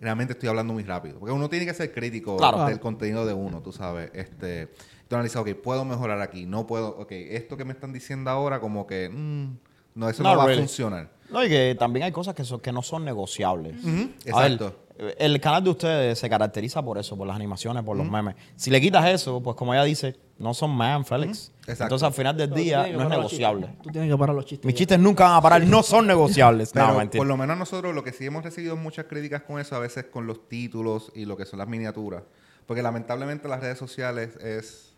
realmente 0.00 0.32
estoy 0.34 0.48
hablando 0.48 0.72
muy 0.72 0.82
rápido. 0.84 1.18
Porque 1.18 1.32
uno 1.32 1.48
tiene 1.48 1.66
que 1.66 1.74
ser 1.74 1.92
crítico 1.92 2.36
Claro. 2.36 2.64
del 2.66 2.80
contenido 2.80 3.26
de 3.26 3.34
uno, 3.34 3.62
tú 3.62 3.72
sabes. 3.72 4.10
Este, 4.14 4.68
tú 5.08 5.14
analizas, 5.16 5.42
ok, 5.42 5.50
puedo 5.54 5.84
mejorar 5.84 6.20
aquí, 6.20 6.46
no 6.46 6.66
puedo, 6.66 6.88
ok, 6.98 7.10
esto 7.12 7.56
que 7.56 7.64
me 7.64 7.72
están 7.72 7.92
diciendo 7.92 8.30
ahora 8.30 8.60
como 8.60 8.86
que, 8.86 9.08
mm, 9.08 9.56
no, 9.94 10.08
eso 10.08 10.22
no, 10.22 10.36
va 10.36 10.44
really. 10.46 10.58
a 10.58 10.62
funcionar. 10.62 11.10
No, 11.30 11.44
y 11.44 11.48
que 11.48 11.76
también 11.78 12.04
hay 12.04 12.12
cosas 12.12 12.34
que, 12.34 12.44
son, 12.44 12.60
que 12.60 12.72
no 12.72 12.82
son 12.82 13.04
negociables. 13.04 13.82
Ver, 13.82 14.10
exacto. 14.24 14.76
El 15.18 15.40
canal 15.40 15.62
de 15.64 15.70
ustedes 15.70 16.18
se 16.18 16.28
caracteriza 16.28 16.82
por 16.82 16.98
eso, 16.98 17.16
por 17.16 17.26
las 17.26 17.36
animaciones, 17.36 17.82
por 17.82 17.96
los 17.96 18.08
memes. 18.08 18.34
Si 18.56 18.70
le 18.70 18.80
quitas 18.80 19.06
eso, 19.08 19.42
pues 19.42 19.56
como 19.56 19.74
ella 19.74 19.84
dice, 19.84 20.16
no 20.38 20.54
son 20.54 20.70
man, 20.70 21.04
Félix. 21.04 21.52
Exacto. 21.60 21.84
Entonces 21.84 22.06
al 22.06 22.12
final 22.14 22.36
del 22.36 22.50
día 22.52 22.86
no 22.92 23.02
es 23.02 23.08
negociable. 23.08 23.68
Tú 23.82 23.90
tienes 23.90 24.10
que 24.10 24.16
parar 24.18 24.34
los 24.34 24.46
chistes. 24.46 24.64
Mis 24.66 24.74
ya. 24.74 24.78
chistes 24.78 24.98
nunca 24.98 25.24
van 25.24 25.34
a 25.34 25.40
parar, 25.42 25.62
no 25.66 25.82
son 25.82 26.06
negociables. 26.06 26.70
Pero 26.72 26.88
no, 26.88 26.98
mentira. 26.98 27.20
por 27.20 27.26
lo 27.26 27.36
menos 27.36 27.56
nosotros 27.58 27.94
lo 27.94 28.02
que 28.04 28.12
sí 28.12 28.26
hemos 28.26 28.44
recibido 28.44 28.76
muchas 28.76 29.06
críticas 29.06 29.42
con 29.42 29.60
eso, 29.60 29.76
a 29.76 29.78
veces 29.80 30.04
con 30.04 30.26
los 30.26 30.48
títulos 30.48 31.12
y 31.14 31.24
lo 31.24 31.36
que 31.36 31.44
son 31.46 31.58
las 31.58 31.68
miniaturas. 31.68 32.22
Porque 32.66 32.82
lamentablemente 32.82 33.48
las 33.48 33.60
redes 33.60 33.78
sociales 33.78 34.36
es... 34.36 34.94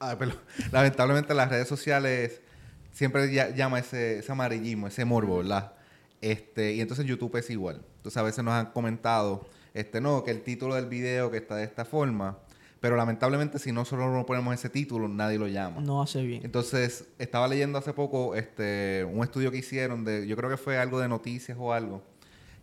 Ay, 0.00 0.16
perdón. 0.16 0.38
Lamentablemente 0.72 1.32
las 1.34 1.48
redes 1.48 1.68
sociales 1.68 2.40
siempre 2.92 3.32
ya- 3.32 3.50
llama 3.54 3.78
ese, 3.78 4.18
ese 4.18 4.32
amarillismo, 4.32 4.88
ese 4.88 5.04
morbo, 5.04 5.38
¿verdad? 5.38 5.72
Este, 6.22 6.72
y 6.72 6.80
entonces 6.80 7.04
YouTube 7.04 7.36
es 7.36 7.50
igual. 7.50 7.84
Entonces 7.96 8.16
a 8.16 8.22
veces 8.22 8.42
nos 8.42 8.54
han 8.54 8.66
comentado, 8.66 9.44
este, 9.74 10.00
no, 10.00 10.24
que 10.24 10.30
el 10.30 10.42
título 10.42 10.76
del 10.76 10.86
video 10.86 11.30
que 11.30 11.36
está 11.36 11.56
de 11.56 11.64
esta 11.64 11.84
forma, 11.84 12.38
pero 12.80 12.96
lamentablemente 12.96 13.58
si 13.58 13.72
nosotros 13.72 14.10
no 14.12 14.24
ponemos 14.24 14.54
ese 14.54 14.70
título, 14.70 15.08
nadie 15.08 15.36
lo 15.36 15.48
llama. 15.48 15.80
No 15.80 16.00
hace 16.00 16.22
bien. 16.22 16.42
Entonces, 16.44 17.08
estaba 17.18 17.46
leyendo 17.48 17.78
hace 17.78 17.92
poco 17.92 18.34
este, 18.36 19.04
un 19.04 19.22
estudio 19.22 19.50
que 19.50 19.58
hicieron 19.58 20.04
de, 20.04 20.26
yo 20.26 20.36
creo 20.36 20.48
que 20.48 20.56
fue 20.56 20.78
algo 20.78 21.00
de 21.00 21.08
noticias 21.08 21.58
o 21.60 21.72
algo, 21.72 22.02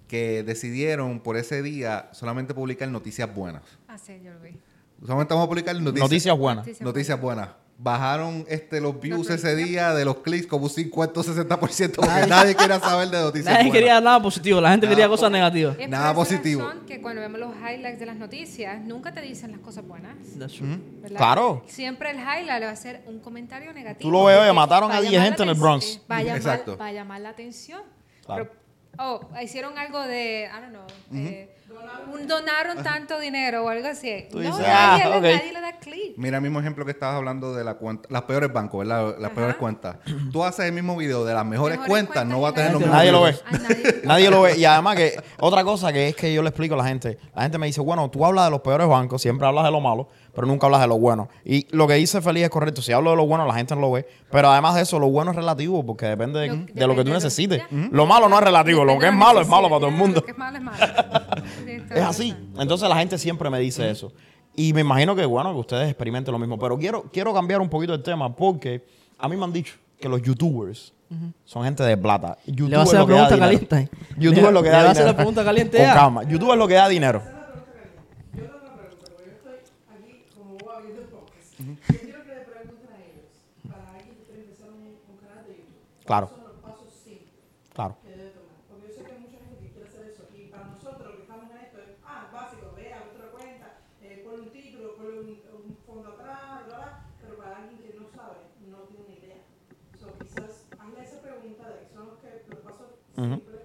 que 0.07 0.43
decidieron 0.43 1.19
por 1.19 1.37
ese 1.37 1.61
día 1.61 2.09
solamente 2.13 2.53
publicar 2.53 2.89
noticias 2.89 3.33
buenas. 3.33 3.63
Ah, 3.87 3.97
sí, 3.97 4.19
yo 4.23 4.33
lo 4.33 4.39
vi. 4.39 4.57
Solamente 5.05 5.33
vamos 5.33 5.47
a 5.47 5.49
publicar 5.49 5.75
noticias, 5.75 6.09
Noticias 6.09 6.37
buenas. 6.37 6.65
Noticias 6.65 6.85
noticias 6.85 7.21
buenas. 7.21 7.49
Bajaron 7.81 8.45
este, 8.49 8.81
los 8.81 8.99
views 8.99 9.29
ese 9.29 9.55
día 9.55 9.93
de 9.93 10.03
los 10.03 10.17
clics 10.17 10.45
como 10.47 10.65
un 10.65 10.69
50 10.69 11.17
o 11.17 11.23
60% 11.23 11.95
porque 11.95 12.27
nadie 12.27 12.53
quería 12.53 12.77
saber 12.77 13.07
de 13.09 13.17
noticias 13.21 13.45
Nadie 13.45 13.57
buenas. 13.69 13.73
quería 13.73 14.01
nada 14.01 14.21
positivo, 14.21 14.59
la 14.59 14.71
gente 14.71 14.85
Nada 14.85 14.95
quería 14.97 15.07
po- 15.07 15.11
cosas 15.13 15.31
negativas. 15.31 15.77
Es 15.79 15.87
Nada 15.89 16.13
positivo. 16.13 16.61
razón 16.67 16.85
que 16.85 17.01
cuando 17.01 17.21
vemos 17.21 17.39
los 17.39 17.55
highlights 17.55 17.99
de 18.01 18.05
las 18.05 18.17
noticias, 18.17 18.81
nunca 18.81 19.13
te 19.13 19.21
dicen 19.21 19.51
las 19.51 19.61
cosas 19.61 19.87
buenas. 19.87 20.13
Claro. 21.15 21.63
Siempre 21.67 22.11
el 22.11 22.17
highlight 22.17 22.63
va 22.63 22.69
a 22.71 22.75
ser 22.75 23.01
un 23.07 23.19
comentario 23.19 23.71
negativo. 23.73 24.01
Tú 24.01 24.11
lo 24.11 24.25
ves, 24.25 24.53
mataron 24.53 24.91
a 24.91 24.99
10 24.99 25.13
llamar 25.13 25.27
gente 25.27 25.43
en 25.43 25.49
el 25.49 25.55
Bronx. 25.55 25.85
atención- 25.85 26.05
Va 26.11 26.15
a 26.17 26.21
llamar, 26.23 26.37
Exacto. 26.37 26.77
va 26.77 26.85
a 26.87 26.91
llamar 26.91 27.21
la 27.21 27.29
atención. 27.29 27.81
Claro. 28.25 28.49
Pero, 28.91 29.03
oh, 29.09 29.21
hicieron 29.41 29.77
algo 29.77 30.01
de, 30.01 30.49
I 30.51 30.61
don't 30.61 30.69
know, 30.73 31.17
eh, 31.17 31.49
un 32.13 32.27
donaron 32.27 32.81
tanto 32.83 33.19
dinero 33.19 33.63
o 33.65 33.69
algo 33.69 33.87
así. 33.87 34.25
Tú 34.31 34.37
no, 34.39 34.43
dices, 34.43 34.59
nadie, 34.59 35.03
ah, 35.03 35.19
le- 35.19 35.35
nadie 35.35 35.53
le 35.53 35.61
da 35.61 35.73
clic. 35.79 36.13
Mira 36.17 36.37
el 36.37 36.43
mismo 36.43 36.59
ejemplo 36.59 36.83
que 36.85 36.91
estabas 36.91 37.15
hablando 37.17 37.53
de 37.53 37.63
la 37.63 37.75
cuenta, 37.75 38.07
las 38.11 38.23
peores 38.23 38.51
bancos, 38.51 38.79
¿verdad? 38.79 39.15
Las 39.19 39.27
Ajá. 39.27 39.35
peores 39.35 39.55
cuentas. 39.57 39.97
Tú 40.31 40.43
haces 40.43 40.65
el 40.65 40.73
mismo 40.73 40.95
video 40.97 41.23
de 41.25 41.33
las 41.33 41.45
mejores, 41.45 41.77
Mejores 41.79 41.89
cuentas, 42.07 42.25
no 42.25 42.41
va 42.41 42.49
a 42.49 42.53
tener 42.53 42.71
los 42.71 42.81
mismos 42.81 42.97
Nadie 42.97 43.11
lo 43.11 43.21
ve. 43.23 43.35
Nadie- 43.51 44.01
Nadie 44.03 44.29
lo 44.31 44.41
ve. 44.41 44.57
Y 44.57 44.65
además 44.65 44.95
que 44.95 45.13
otra 45.39 45.63
cosa 45.63 45.93
que 45.93 46.07
es 46.09 46.15
que 46.15 46.33
yo 46.33 46.41
le 46.41 46.49
explico 46.49 46.73
a 46.73 46.77
la 46.77 46.85
gente, 46.85 47.17
la 47.35 47.43
gente 47.43 47.57
me 47.57 47.67
dice, 47.67 47.81
bueno, 47.81 48.09
tú 48.09 48.25
hablas 48.25 48.45
de 48.45 48.51
los 48.51 48.61
peores 48.61 48.87
bancos, 48.87 49.21
siempre 49.21 49.45
hablas 49.47 49.65
de 49.65 49.71
lo 49.71 49.79
malo, 49.79 50.07
pero 50.33 50.47
nunca 50.47 50.65
hablas 50.67 50.81
de 50.81 50.87
lo 50.87 50.97
bueno. 50.97 51.29
Y 51.45 51.67
lo 51.75 51.87
que 51.87 51.93
dice 51.95 52.21
Feliz 52.21 52.43
es 52.43 52.49
correcto. 52.49 52.81
Si 52.81 52.91
hablo 52.91 53.11
de 53.11 53.17
lo 53.17 53.25
bueno, 53.27 53.45
la 53.45 53.53
gente 53.53 53.75
no 53.75 53.81
lo 53.81 53.91
ve. 53.91 54.07
Pero 54.31 54.49
además 54.49 54.75
de 54.75 54.81
eso, 54.81 54.99
lo 54.99 55.09
bueno 55.09 55.31
es 55.31 55.37
relativo 55.37 55.85
porque 55.85 56.05
depende 56.07 56.39
de, 56.39 56.47
Lo- 56.47 56.55
de 56.73 56.87
lo 56.87 56.95
que 56.95 57.01
tú 57.03 57.09
de- 57.09 57.15
necesites. 57.15 57.61
Lo 57.71 58.05
malo 58.05 58.27
no 58.29 58.37
es 58.37 58.43
relativo, 58.43 58.83
lo 58.85 58.97
que 58.99 59.07
es 59.07 59.13
malo 59.13 59.41
es 59.41 59.47
malo 59.47 59.67
para 59.69 59.79
todo 59.79 59.89
el 59.89 59.95
mundo. 59.95 60.19
Lo 60.21 60.25
que 60.25 60.31
es 60.31 60.37
malo 60.37 60.57
es 60.57 60.63
malo. 60.63 60.77
Es 61.67 62.01
así. 62.03 62.35
Entonces 62.57 62.87
la 62.89 62.95
gente 62.97 63.17
siempre 63.17 63.49
me 63.49 63.59
dice 63.59 63.89
eso. 63.89 64.11
Y 64.55 64.73
me 64.73 64.81
imagino 64.81 65.15
que, 65.15 65.25
bueno, 65.25 65.53
que 65.53 65.59
ustedes 65.59 65.89
experimenten 65.89 66.31
lo 66.31 66.39
mismo. 66.39 66.57
Pero 66.59 66.77
quiero, 66.77 67.03
quiero 67.11 67.33
cambiar 67.33 67.61
un 67.61 67.69
poquito 67.69 67.93
el 67.93 68.03
tema 68.03 68.35
porque 68.35 68.83
a 69.17 69.27
mí 69.29 69.37
me 69.37 69.43
han 69.43 69.53
dicho 69.53 69.75
que 69.99 70.09
los 70.09 70.21
youtubers 70.21 70.93
son 71.45 71.63
gente 71.63 71.83
de 71.83 71.97
plata. 71.97 72.37
YouTube 72.45 72.69
Le 72.69 72.75
va 72.77 72.83
a 72.83 72.85
es 72.85 72.89
hacer 72.93 72.99
lo 72.99 73.07
la 73.07 73.13
que 73.13 73.19
da 73.21 73.27
pregunta 73.27 73.47
dinero. 73.47 73.67
caliente. 73.69 73.97
YouTube 74.19 74.41
Le- 74.41 74.47
es 74.47 74.53
lo 74.53 74.61
que 74.63 74.69
le 74.69 74.71
da 74.71 74.77
va 74.77 74.79
a 74.79 74.83
dinero. 74.83 74.91
hacer 74.91 75.05
la 75.05 75.15
pregunta 75.15 75.43
caliente 75.43 75.77
ya. 75.77 75.93
calma. 75.93 76.23
YouTube 76.23 76.51
es 76.51 76.57
lo 76.57 76.67
que 76.67 76.73
da 76.75 76.87
dinero. 76.89 77.21
Yo 78.33 78.43
tengo 78.43 78.57
una 78.61 78.75
pregunta, 78.75 79.05
porque 79.09 79.25
yo 79.25 79.31
estoy 79.31 79.53
aquí 79.89 80.25
como 80.35 80.57
viendo 80.83 81.01
podcast. 81.09 81.59
Yo 81.59 81.99
quiero 81.99 82.23
que 82.23 82.33
le 82.35 82.41
pregunten 82.45 82.89
a 82.93 82.97
ellos, 83.01 83.25
para 83.67 83.89
alguien 83.97 84.15
que 84.17 84.23
quiere 84.25 84.41
empezar 84.43 84.69
un, 84.69 84.85
un 84.85 85.17
canal 85.17 85.43
de 85.47 85.53
YouTube, 85.57 86.05
Claro. 86.05 86.27
¿cuáles 86.29 86.45
son 86.45 86.53
los 86.53 86.61
pasos 86.61 86.93
simples 86.93 87.41
Claro. 87.73 87.93
que 88.03 88.09
debe 88.13 88.29
tomar? 88.37 88.55
Porque 88.69 88.85
yo 88.87 88.93
sé 88.93 89.01
que 89.03 89.11
hay 89.11 89.19
mucha 89.25 89.37
gente 89.41 89.55
que 89.65 89.69
quiere 89.73 89.87
hacer 89.89 90.03
eso. 90.13 90.23
Y 90.37 90.41
para 90.53 90.65
nosotros, 90.69 91.01
los 91.09 91.15
que 91.17 91.21
estamos 91.25 91.45
en 91.49 91.57
esto, 91.57 91.77
es, 91.81 91.89
ah, 92.05 92.29
básico, 92.29 92.65
ve, 92.77 92.85
abre 92.93 93.09
otra 93.17 93.27
cuenta, 93.33 93.65
eh, 94.05 94.21
ponle 94.21 94.41
un 94.45 94.51
título, 94.53 94.85
ponle 94.93 95.15
un, 95.25 95.29
un 95.57 95.73
fondo 95.89 96.07
atrás, 96.13 96.69
bla, 96.69 96.77
bla. 96.77 96.89
Pero 97.17 97.33
para 97.41 97.65
alguien 97.65 97.81
que 97.81 97.97
no 97.97 98.05
sabe, 98.13 98.45
no 98.69 98.85
tiene 98.93 99.03
ni 99.09 99.15
idea. 99.25 99.41
So, 99.99 100.05
quizás 100.21 100.69
hazle 100.79 101.01
esa 101.03 101.17
pregunta 101.19 101.65
de 101.67 101.75
que 101.81 101.87
son 101.91 102.07
los, 102.13 102.17
que, 102.23 102.29
los 102.47 102.61
ustedes 103.19 103.59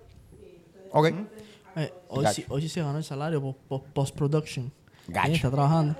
Ok. 0.92 1.12
Eh, 1.76 1.92
hoy, 2.08 2.26
sí, 2.32 2.44
hoy 2.48 2.62
sí 2.62 2.68
se 2.68 2.80
ganó 2.80 2.98
el 2.98 3.04
salario 3.04 3.56
por, 3.68 3.82
post-production. 3.82 4.72
Gacho. 5.08 5.24
¿Quién 5.24 5.34
está 5.34 5.50
trabajando? 5.50 5.96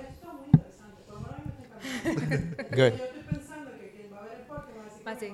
Good. 2.05 2.77
Yo 2.77 2.85
estoy 2.87 3.23
pensando 3.29 3.71
que 3.73 3.91
quien 3.91 4.13
va 4.13 4.19
a 4.19 4.23
ver 4.23 4.39
el 4.41 4.47
podcast 4.47 5.07
va 5.07 5.11
a 5.11 5.15
decir, 5.15 5.33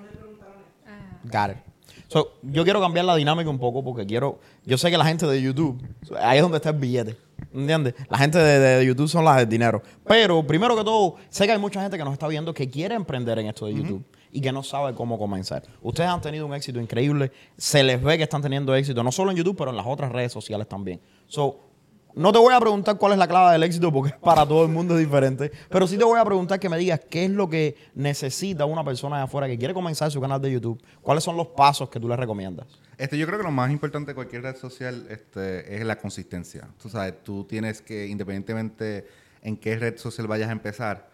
Ah. 0.87 0.89
Ah. 0.89 1.47
Got 1.47 1.57
it. 1.57 1.63
So, 2.09 2.39
yo 2.43 2.65
quiero 2.65 2.81
cambiar 2.81 3.05
la 3.05 3.15
dinámica 3.17 3.51
un 3.51 3.59
poco 3.59 3.85
porque 3.85 4.07
quiero. 4.07 4.41
Yo 4.65 4.79
sé 4.79 4.91
que 4.91 4.97
la 4.97 5.05
gente 5.05 5.27
de 5.27 5.41
YouTube, 5.41 5.81
so, 6.03 6.17
ahí 6.17 6.39
es 6.39 6.43
donde 6.43 6.57
está 6.57 6.71
el 6.71 6.79
billete. 6.79 7.17
¿Entiendes? 7.53 7.95
La 8.09 8.19
gente 8.19 8.39
de, 8.39 8.59
de 8.59 8.87
YouTube 8.87 9.09
son 9.09 9.25
las 9.25 9.37
del 9.37 9.49
dinero. 9.49 9.83
Pero, 10.07 10.47
primero 10.47 10.77
que 10.77 10.85
todo, 10.85 11.17
sé 11.29 11.47
que 11.47 11.53
hay 11.53 11.59
mucha 11.59 11.83
gente 11.83 11.99
que 11.99 12.05
nos 12.05 12.13
está 12.15 12.29
viendo 12.29 12.55
que 12.55 12.69
quiere 12.69 12.95
emprender 12.95 13.39
en 13.39 13.47
esto 13.47 13.67
de 13.67 13.75
YouTube 13.75 14.05
y 14.33 14.41
que 14.41 14.53
no 14.53 14.63
sabe 14.63 14.95
cómo 14.95 15.19
comenzar. 15.19 15.63
Ustedes 15.83 16.09
han 16.09 16.21
tenido 16.21 16.47
un 16.47 16.55
éxito 16.55 16.81
increíble. 16.81 17.33
Se 17.57 17.83
les 17.83 18.03
ve 18.03 18.17
que 18.17 18.25
están 18.25 18.43
teniendo 18.43 18.75
éxito, 18.75 19.03
no 19.03 19.13
solo 19.13 19.31
en 19.31 19.37
YouTube, 19.37 19.57
pero 19.57 19.71
en 19.71 19.77
las 19.77 19.87
otras 19.87 20.13
redes 20.13 20.33
sociales 20.33 20.69
también. 20.69 21.01
So, 21.27 21.71
no 22.15 22.33
te 22.33 22.39
voy 22.39 22.53
a 22.53 22.61
preguntar 22.61 22.99
cuál 22.99 23.13
es 23.13 23.19
la 23.19 23.29
clave 23.29 23.53
del 23.53 23.63
éxito 23.63 23.93
porque 23.93 24.15
para 24.21 24.47
todo 24.47 24.65
el 24.65 24.71
mundo 24.71 24.95
es 24.95 25.01
diferente. 25.01 25.51
Pero 25.69 25.87
sí 25.87 25.97
te 25.97 26.05
voy 26.05 26.19
a 26.19 26.25
preguntar 26.25 26.59
que 26.59 26.69
me 26.69 26.77
digas 26.77 27.01
qué 27.09 27.25
es 27.25 27.31
lo 27.31 27.49
que 27.49 27.77
necesita 27.95 28.65
una 28.65 28.85
persona 28.85 29.19
de 29.19 29.23
afuera 29.25 29.47
que 29.47 29.59
quiere 29.59 29.75
comenzar 29.75 30.11
su 30.11 30.21
canal 30.21 30.41
de 30.41 30.51
YouTube. 30.51 30.83
¿Cuáles 31.03 31.25
son 31.25 31.37
los 31.37 31.49
pasos 31.49 31.89
que 31.89 32.01
tú 32.01 32.09
le 32.09 32.17
recomiendas? 32.17 32.67
Este, 32.99 33.17
yo 33.17 33.27
creo 33.27 33.39
que 33.39 33.45
lo 33.45 33.51
más 33.51 33.71
importante 33.71 34.11
de 34.11 34.15
cualquier 34.15 34.43
red 34.43 34.57
social 34.57 35.07
este, 35.09 35.77
es 35.77 35.85
la 35.85 35.97
consistencia. 35.97 36.69
Tú 36.81 36.89
sabes, 36.89 37.23
tú 37.23 37.45
tienes 37.45 37.81
que, 37.81 38.07
independientemente 38.07 39.07
en 39.43 39.57
qué 39.57 39.77
red 39.77 39.97
social 39.97 40.27
vayas 40.27 40.49
a 40.49 40.53
empezar, 40.53 41.09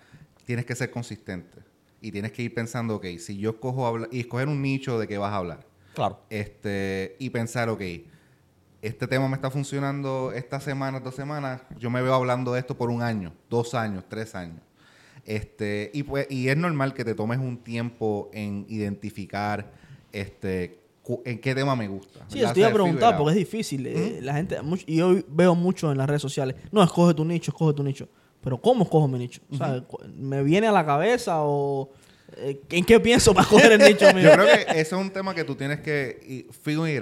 tienes 0.44 0.64
que 0.64 0.74
ser 0.74 0.90
consistente. 0.90 1.65
Y 2.00 2.12
tienes 2.12 2.32
que 2.32 2.42
ir 2.42 2.54
pensando, 2.54 2.96
ok, 2.96 3.06
si 3.18 3.38
yo 3.38 3.50
escojo 3.50 3.98
y 4.10 4.20
escoger 4.20 4.48
un 4.48 4.60
nicho 4.62 4.98
de 4.98 5.08
qué 5.08 5.18
vas 5.18 5.32
a 5.32 5.36
hablar. 5.36 5.66
Claro. 5.94 6.20
Este, 6.30 7.16
y 7.18 7.30
pensar, 7.30 7.68
ok, 7.70 7.80
este 8.82 9.06
tema 9.06 9.28
me 9.28 9.34
está 9.36 9.50
funcionando 9.50 10.30
esta 10.32 10.60
semana, 10.60 11.00
dos 11.00 11.14
semanas, 11.14 11.62
yo 11.78 11.90
me 11.90 12.02
veo 12.02 12.14
hablando 12.14 12.52
de 12.52 12.60
esto 12.60 12.76
por 12.76 12.90
un 12.90 13.02
año, 13.02 13.32
dos 13.48 13.74
años, 13.74 14.04
tres 14.08 14.34
años. 14.34 14.60
Este, 15.24 15.90
y, 15.92 16.02
pues, 16.04 16.26
y 16.30 16.48
es 16.48 16.56
normal 16.56 16.94
que 16.94 17.04
te 17.04 17.14
tomes 17.14 17.38
un 17.38 17.56
tiempo 17.58 18.30
en 18.32 18.64
identificar 18.68 19.72
este, 20.12 20.78
en 21.24 21.40
qué 21.40 21.54
tema 21.54 21.74
me 21.74 21.88
gusta. 21.88 22.20
Sí, 22.28 22.38
iba 22.38 22.50
a 22.50 22.52
preguntar 22.72 23.16
porque 23.16 23.30
es 23.32 23.36
difícil. 23.38 23.86
eh, 23.86 24.18
La 24.22 24.34
gente, 24.34 24.60
much- 24.62 24.84
y 24.86 24.96
yo 24.96 25.16
veo 25.28 25.54
mucho 25.54 25.90
en 25.90 25.98
las 25.98 26.06
redes 26.06 26.22
sociales. 26.22 26.56
No, 26.70 26.82
escoge 26.82 27.14
tu 27.14 27.24
nicho, 27.24 27.50
escoge 27.50 27.74
tu 27.74 27.82
nicho. 27.82 28.08
Pero 28.46 28.58
¿cómo 28.58 28.84
escojo 28.84 29.08
mi 29.08 29.18
nicho? 29.18 29.40
O 29.50 29.56
sea, 29.56 29.82
¿Me 30.16 30.40
viene 30.44 30.68
a 30.68 30.70
la 30.70 30.86
cabeza 30.86 31.38
o 31.42 31.90
eh, 32.36 32.60
en 32.70 32.84
qué 32.84 33.00
pienso 33.00 33.34
para 33.34 33.42
escoger 33.42 33.72
el 33.72 33.80
nicho 33.80 34.06
mío? 34.14 34.22
Yo 34.22 34.32
creo 34.34 34.46
que 34.46 34.62
ese 34.70 34.80
es 34.80 34.92
un 34.92 35.10
tema 35.10 35.34
que 35.34 35.42
tú 35.42 35.56
tienes 35.56 35.80
que 35.80 36.46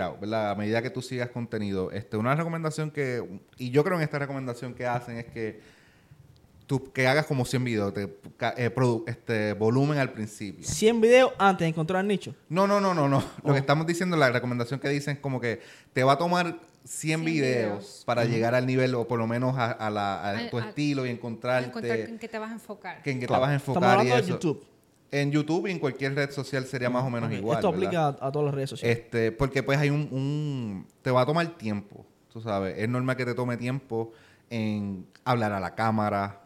out, 0.00 0.20
¿verdad? 0.20 0.52
A 0.52 0.54
medida 0.54 0.80
que 0.80 0.88
tú 0.88 1.02
sigas 1.02 1.28
contenido. 1.28 1.90
Este, 1.90 2.16
una 2.16 2.34
recomendación 2.34 2.90
que, 2.90 3.22
y 3.58 3.68
yo 3.68 3.84
creo 3.84 3.98
en 3.98 4.02
esta 4.04 4.18
recomendación 4.18 4.72
que 4.72 4.86
hacen 4.86 5.18
es 5.18 5.26
que 5.26 5.60
tú 6.66 6.90
que 6.94 7.06
hagas 7.06 7.26
como 7.26 7.44
100 7.44 7.62
videos, 7.62 7.92
te, 7.92 8.04
eh, 8.04 8.74
produ- 8.74 9.04
este, 9.06 9.52
volumen 9.52 9.98
al 9.98 10.12
principio. 10.14 10.64
100 10.66 10.98
videos 11.02 11.32
antes 11.36 11.66
de 11.66 11.68
encontrar 11.68 12.00
el 12.00 12.08
nicho. 12.08 12.34
No, 12.48 12.66
no, 12.66 12.80
no, 12.80 12.94
no, 12.94 13.06
no. 13.06 13.18
Lo 13.42 13.50
Oh. 13.50 13.52
que 13.52 13.58
estamos 13.58 13.86
diciendo, 13.86 14.16
la 14.16 14.30
recomendación 14.30 14.80
que 14.80 14.88
dicen 14.88 15.16
es 15.16 15.20
como 15.20 15.42
que 15.42 15.60
te 15.92 16.02
va 16.04 16.12
a 16.14 16.16
tomar 16.18 16.58
100, 16.84 17.20
100 17.20 17.24
videos, 17.24 17.66
videos. 17.78 18.02
para 18.04 18.24
llegar 18.24 18.54
al 18.54 18.66
nivel, 18.66 18.94
o 18.94 19.06
por 19.08 19.18
lo 19.18 19.26
menos 19.26 19.56
a, 19.56 19.70
a 19.72 19.90
la, 19.90 20.20
a 20.20 20.38
A- 20.38 20.50
tu 20.50 20.58
a- 20.58 20.66
estilo 20.68 21.06
y 21.06 21.10
encontrarte 21.10 21.68
Encontrar 21.68 21.98
en 22.00 22.18
qué 22.18 22.28
te 22.28 22.38
vas 22.38 22.50
a 22.50 22.54
enfocar. 22.54 23.02
que 23.02 23.10
en 23.10 23.20
qué 23.20 23.26
Claro. 23.26 23.40
te 23.42 23.46
vas 23.46 23.50
a 23.50 23.54
enfocar 23.54 24.04
y 24.04 24.08
de 24.10 24.18
eso. 24.18 24.28
YouTube. 24.28 24.64
En 25.10 25.30
YouTube 25.30 25.66
y 25.68 25.70
en 25.70 25.78
cualquier 25.78 26.14
red 26.14 26.30
social 26.30 26.66
sería 26.66 26.90
más 26.90 27.04
o 27.04 27.10
menos 27.10 27.32
igual. 27.32 27.58
Esto 27.58 27.70
¿verdad? 27.70 27.86
aplica 27.86 28.06
a, 28.24 28.28
a 28.28 28.32
todas 28.32 28.46
las 28.46 28.54
redes 28.54 28.70
sociales. 28.70 28.98
Este, 28.98 29.32
porque 29.32 29.62
pues 29.62 29.78
hay 29.78 29.90
un, 29.90 30.08
un- 30.10 30.86
Te 31.02 31.10
va 31.10 31.22
a 31.22 31.26
tomar 31.26 31.46
tiempo, 31.56 32.04
tú 32.32 32.40
sabes. 32.40 32.76
Es 32.78 32.88
normal 32.88 33.16
que 33.16 33.24
te 33.24 33.34
tome 33.34 33.56
tiempo 33.56 34.12
en 34.50 35.06
hablar 35.24 35.52
a 35.52 35.60
la 35.60 35.74
cámara, 35.74 36.43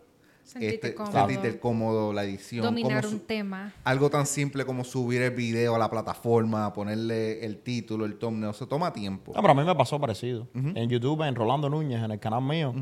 Sentirte 0.48 0.76
este, 0.76 0.94
cómodo. 0.94 1.12
sentirte 1.12 1.60
cómodo, 1.60 2.12
la 2.14 2.24
edición, 2.24 2.64
Dominar 2.64 3.04
un 3.04 3.20
tema. 3.20 3.74
algo 3.84 4.08
tan 4.08 4.24
simple 4.24 4.64
como 4.64 4.82
subir 4.82 5.20
el 5.20 5.32
video 5.32 5.74
a 5.74 5.78
la 5.78 5.90
plataforma, 5.90 6.72
ponerle 6.72 7.44
el 7.44 7.58
título, 7.58 8.06
el 8.06 8.16
thumbnail, 8.16 8.52
eso 8.52 8.66
toma 8.66 8.90
tiempo. 8.90 9.32
No, 9.34 9.42
pero 9.42 9.52
a 9.52 9.54
mí 9.54 9.62
me 9.62 9.74
pasó 9.74 10.00
parecido. 10.00 10.48
En 10.54 10.88
YouTube, 10.88 11.22
en 11.28 11.34
Rolando 11.34 11.68
Núñez, 11.68 12.02
en 12.02 12.12
el 12.12 12.18
canal 12.18 12.40
mío, 12.40 12.74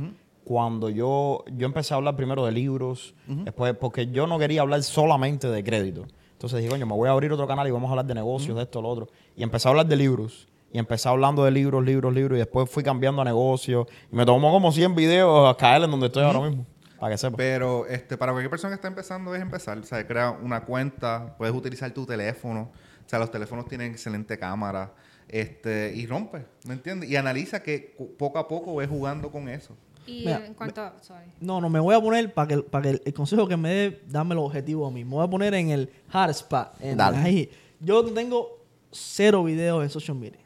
cuando 0.45 0.91
yo, 0.91 1.45
yo 1.57 1.67
empecé 1.67 1.93
a 1.93 1.97
hablar 1.97 2.15
primero 2.15 2.47
de 2.47 2.53
libros, 2.53 3.17
después, 3.27 3.75
porque 3.75 4.07
yo 4.13 4.29
no 4.29 4.39
quería 4.39 4.61
hablar 4.61 4.81
solamente 4.85 5.49
de 5.49 5.65
crédito. 5.65 6.07
Entonces 6.35 6.61
dije, 6.61 6.71
coño, 6.71 6.87
me 6.87 6.95
voy 6.95 7.09
a 7.09 7.13
abrir 7.13 7.33
otro 7.33 7.49
canal 7.49 7.67
y 7.67 7.73
vamos 7.73 7.89
a 7.89 7.95
hablar 7.95 8.07
de 8.07 8.15
negocios, 8.15 8.57
de 8.57 8.63
esto, 8.63 8.81
lo 8.81 8.91
otro. 8.91 9.09
Y 9.37 9.43
empecé 9.43 9.67
a 9.67 9.71
hablar 9.73 9.87
de 9.87 9.97
libros. 9.97 10.47
Y 10.73 10.79
empecé 10.79 11.09
hablando 11.09 11.45
de 11.45 11.51
libros, 11.51 11.85
libros, 11.85 12.15
libros. 12.15 12.37
Y 12.37 12.39
después 12.39 12.71
fui 12.71 12.85
cambiando 12.85 13.23
a 13.23 13.25
negocios. 13.25 13.89
Y 14.13 14.15
me 14.15 14.25
tomó 14.25 14.53
como 14.53 14.71
100 14.71 14.95
videos 14.95 15.53
a 15.53 15.57
caer 15.57 15.83
en 15.83 15.91
donde 15.91 16.07
estoy 16.07 16.23
ahora 16.23 16.41
mismo. 16.41 16.65
Para 16.99 17.15
que 17.15 17.19
sepa. 17.19 17.37
Pero 17.37 17.87
este, 17.87 18.17
para 18.17 18.33
cualquier 18.33 18.51
persona 18.51 18.71
que 18.71 18.77
está 18.77 18.89
empezando 18.89 19.35
es 19.35 19.43
empezar. 19.43 19.79
O 19.79 19.83
sea, 19.85 20.07
crea 20.07 20.31
una 20.31 20.65
cuenta, 20.65 21.35
puedes 21.37 21.55
utilizar 21.55 21.91
tu 21.93 22.07
teléfono. 22.07 22.71
O 23.05 23.09
sea, 23.09 23.19
los 23.19 23.31
teléfonos 23.31 23.67
tienen 23.69 23.93
excelente 23.93 24.39
cámara. 24.39 24.93
Este, 25.29 25.93
y 25.95 26.07
rompe, 26.07 26.47
¿me 26.67 26.75
entiendes? 26.75 27.11
Y 27.11 27.17
analiza 27.17 27.63
que 27.63 27.97
poco 28.19 28.39
a 28.39 28.47
poco 28.47 28.77
ves 28.77 28.89
jugando 28.89 29.31
con 29.31 29.49
eso. 29.49 29.77
Y 30.07 30.21
Mira, 30.25 30.47
en 30.47 30.55
cuanto 30.55 30.81
a... 30.81 30.95
Sorry. 31.03 31.27
No, 31.41 31.61
no, 31.61 31.69
me 31.69 31.81
voy 31.81 31.93
a 31.97 32.01
poner 32.01 32.33
para 32.33 32.47
que, 32.47 32.59
para 32.63 32.83
que 32.85 32.91
el, 32.91 33.03
el 33.05 33.13
consejo 33.13 33.49
que 33.49 33.57
me 33.57 33.69
dé, 33.71 34.03
dame 34.09 34.37
los 34.37 34.45
objetivos 34.45 34.89
a 34.89 34.95
mí. 34.95 35.05
Me 35.05 35.11
voy 35.11 35.25
a 35.25 35.29
poner 35.29 35.53
en 35.55 35.71
el 35.71 35.91
hard 36.13 36.31
spot. 36.31 36.75
en- 36.81 36.97
Dale. 36.97 37.17
ahí. 37.19 37.51
Yo 37.81 38.05
tengo 38.05 38.65
cero 38.93 39.43
videos 39.43 39.83
en 39.83 39.91
social 39.91 40.17
media. 40.17 40.39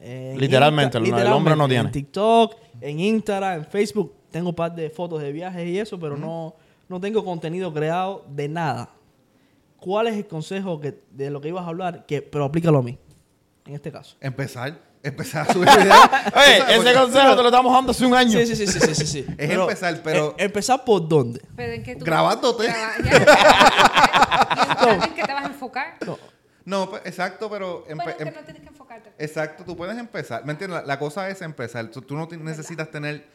En 0.00 0.38
Literalmente, 0.38 0.96
el- 0.98 1.06
el 1.06 1.26
hombre 1.26 1.54
no 1.54 1.68
tiene. 1.68 1.84
En 1.86 1.92
TikTok, 1.92 2.54
en 2.80 3.00
Instagram, 3.00 3.58
en 3.60 3.64
Facebook. 3.66 4.12
Tengo 4.34 4.48
un 4.48 4.54
par 4.56 4.74
de 4.74 4.90
fotos 4.90 5.22
de 5.22 5.30
viajes 5.30 5.64
y 5.64 5.78
eso, 5.78 5.96
pero 5.96 6.16
no, 6.16 6.56
no 6.88 7.00
tengo 7.00 7.24
contenido 7.24 7.72
creado 7.72 8.24
de 8.28 8.48
nada. 8.48 8.90
¿Cuál 9.78 10.08
es 10.08 10.16
el 10.16 10.26
consejo 10.26 10.80
que, 10.80 10.98
de 11.12 11.30
lo 11.30 11.40
que 11.40 11.46
ibas 11.50 11.64
a 11.64 11.68
hablar? 11.68 12.04
Que, 12.04 12.20
pero 12.20 12.44
aplícalo 12.44 12.78
a 12.78 12.82
mí, 12.82 12.98
en 13.64 13.74
este 13.76 13.92
caso. 13.92 14.16
Empezar, 14.20 14.76
empezar 15.04 15.48
a 15.48 15.52
subir 15.52 15.68
videos. 15.68 15.94
Oye, 16.34 16.56
ese 16.68 16.74
porque 16.74 16.94
consejo 16.94 17.36
te 17.36 17.42
lo 17.44 17.48
estamos 17.48 17.72
dando 17.72 17.92
hace 17.92 18.04
un 18.04 18.12
año. 18.16 18.32
Sí, 18.40 18.44
sí, 18.46 18.56
sí, 18.56 18.66
sí, 18.66 18.80
sí, 18.80 18.94
sí, 18.96 19.06
sí. 19.06 19.26
Es 19.38 19.50
empezar, 19.52 20.00
pero- 20.02 20.30
eh, 20.36 20.44
¿Empezar 20.46 20.84
por 20.84 21.06
dónde? 21.06 21.40
Pero 21.54 21.72
en 21.74 21.82
qué 21.84 21.94
tú... 21.94 22.04
Grabándote. 22.04 22.64
Graba- 22.66 23.04
ya. 23.04 24.98
¿Y 25.00 25.04
en 25.10 25.14
qué 25.14 25.22
te 25.22 25.32
vas 25.32 25.44
a 25.44 25.46
enfocar? 25.46 25.94
No, 26.04 26.18
No, 26.64 26.90
pues, 26.90 27.02
exacto, 27.04 27.48
pero... 27.48 27.84
Pero 27.86 28.00
es 28.10 28.16
que 28.16 28.22
em- 28.24 28.34
no 28.34 28.40
tienes 28.42 28.62
que 28.62 28.68
enfocarte. 28.68 29.12
Exacto, 29.16 29.62
tú 29.64 29.76
puedes 29.76 29.96
empezar. 29.96 30.44
¿Me 30.44 30.50
entiendes? 30.50 30.80
La, 30.80 30.86
la 30.86 30.98
cosa 30.98 31.28
es 31.28 31.40
empezar. 31.40 31.88
Tú, 31.92 32.02
tú 32.02 32.16
no 32.16 32.26
necesitas 32.26 32.90
tener 32.90 33.32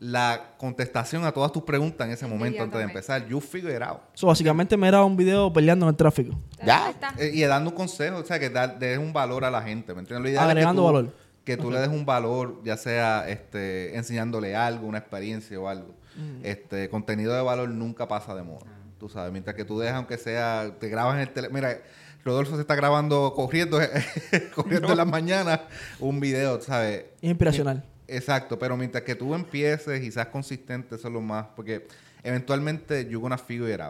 la 0.00 0.54
contestación 0.58 1.24
a 1.24 1.32
todas 1.32 1.52
tus 1.52 1.62
preguntas 1.62 2.06
en 2.06 2.12
ese 2.12 2.26
momento 2.26 2.62
antes 2.62 2.78
de 2.78 2.84
empezar. 2.84 3.26
You 3.26 3.40
figure 3.40 3.74
it 3.74 3.82
out. 3.82 4.00
So, 4.14 4.26
básicamente 4.26 4.76
me 4.76 4.88
era 4.88 5.02
un 5.04 5.16
video 5.16 5.52
peleando 5.52 5.86
en 5.86 5.90
el 5.90 5.96
tráfico. 5.96 6.36
Ya. 6.64 6.92
Eh, 7.18 7.30
y 7.34 7.42
dando 7.42 7.70
un 7.70 7.76
consejo, 7.76 8.18
o 8.18 8.24
sea, 8.24 8.38
que 8.38 8.50
da- 8.50 8.66
des 8.68 8.98
un 8.98 9.12
valor 9.12 9.44
a 9.44 9.50
la 9.50 9.62
gente, 9.62 9.94
¿me 9.94 10.00
entiendes? 10.00 10.22
Lo 10.22 10.28
ideal 10.28 10.50
Agregando 10.50 10.82
es 10.82 10.86
que 10.86 10.90
tú, 10.90 10.94
valor. 10.94 11.12
Que 11.44 11.56
tú 11.56 11.70
le 11.70 11.78
des 11.80 11.88
un 11.88 12.04
valor, 12.04 12.60
ya 12.64 12.76
sea 12.76 13.28
este, 13.28 13.96
enseñándole 13.96 14.56
algo, 14.56 14.86
una 14.86 14.98
experiencia 14.98 15.58
o 15.60 15.68
algo. 15.68 15.94
Este 16.42 16.88
contenido 16.88 17.34
de 17.34 17.42
valor 17.42 17.68
nunca 17.68 18.06
pasa 18.06 18.34
de 18.34 18.42
moda. 18.42 18.66
Tú 18.98 19.08
sabes, 19.08 19.32
mientras 19.32 19.56
que 19.56 19.64
tú 19.64 19.78
dejas, 19.78 19.96
aunque 19.96 20.16
sea, 20.16 20.70
te 20.78 20.88
grabas 20.88 21.16
en 21.16 21.22
el 21.22 21.30
teléfono. 21.30 21.58
Mira, 21.58 21.78
Rodolfo 22.24 22.54
se 22.54 22.60
está 22.62 22.74
grabando 22.74 23.32
corriendo, 23.34 23.78
corriendo 24.54 24.92
en 24.92 24.96
las 24.96 25.06
mañanas 25.06 25.60
un 26.00 26.20
video, 26.20 26.60
¿sabes? 26.60 27.04
Es 27.20 27.28
inspiracional. 27.30 27.84
Exacto, 28.06 28.58
pero 28.58 28.76
mientras 28.76 29.04
que 29.04 29.14
tú 29.14 29.34
empieces 29.34 30.02
y 30.02 30.10
seas 30.10 30.26
consistente, 30.28 30.94
eso 30.94 31.08
es 31.08 31.14
lo 31.14 31.20
más. 31.20 31.46
Porque 31.56 31.86
eventualmente 32.22 33.04
you're 33.04 33.20
gonna 33.20 33.38
figure 33.38 33.72
it. 33.72 33.80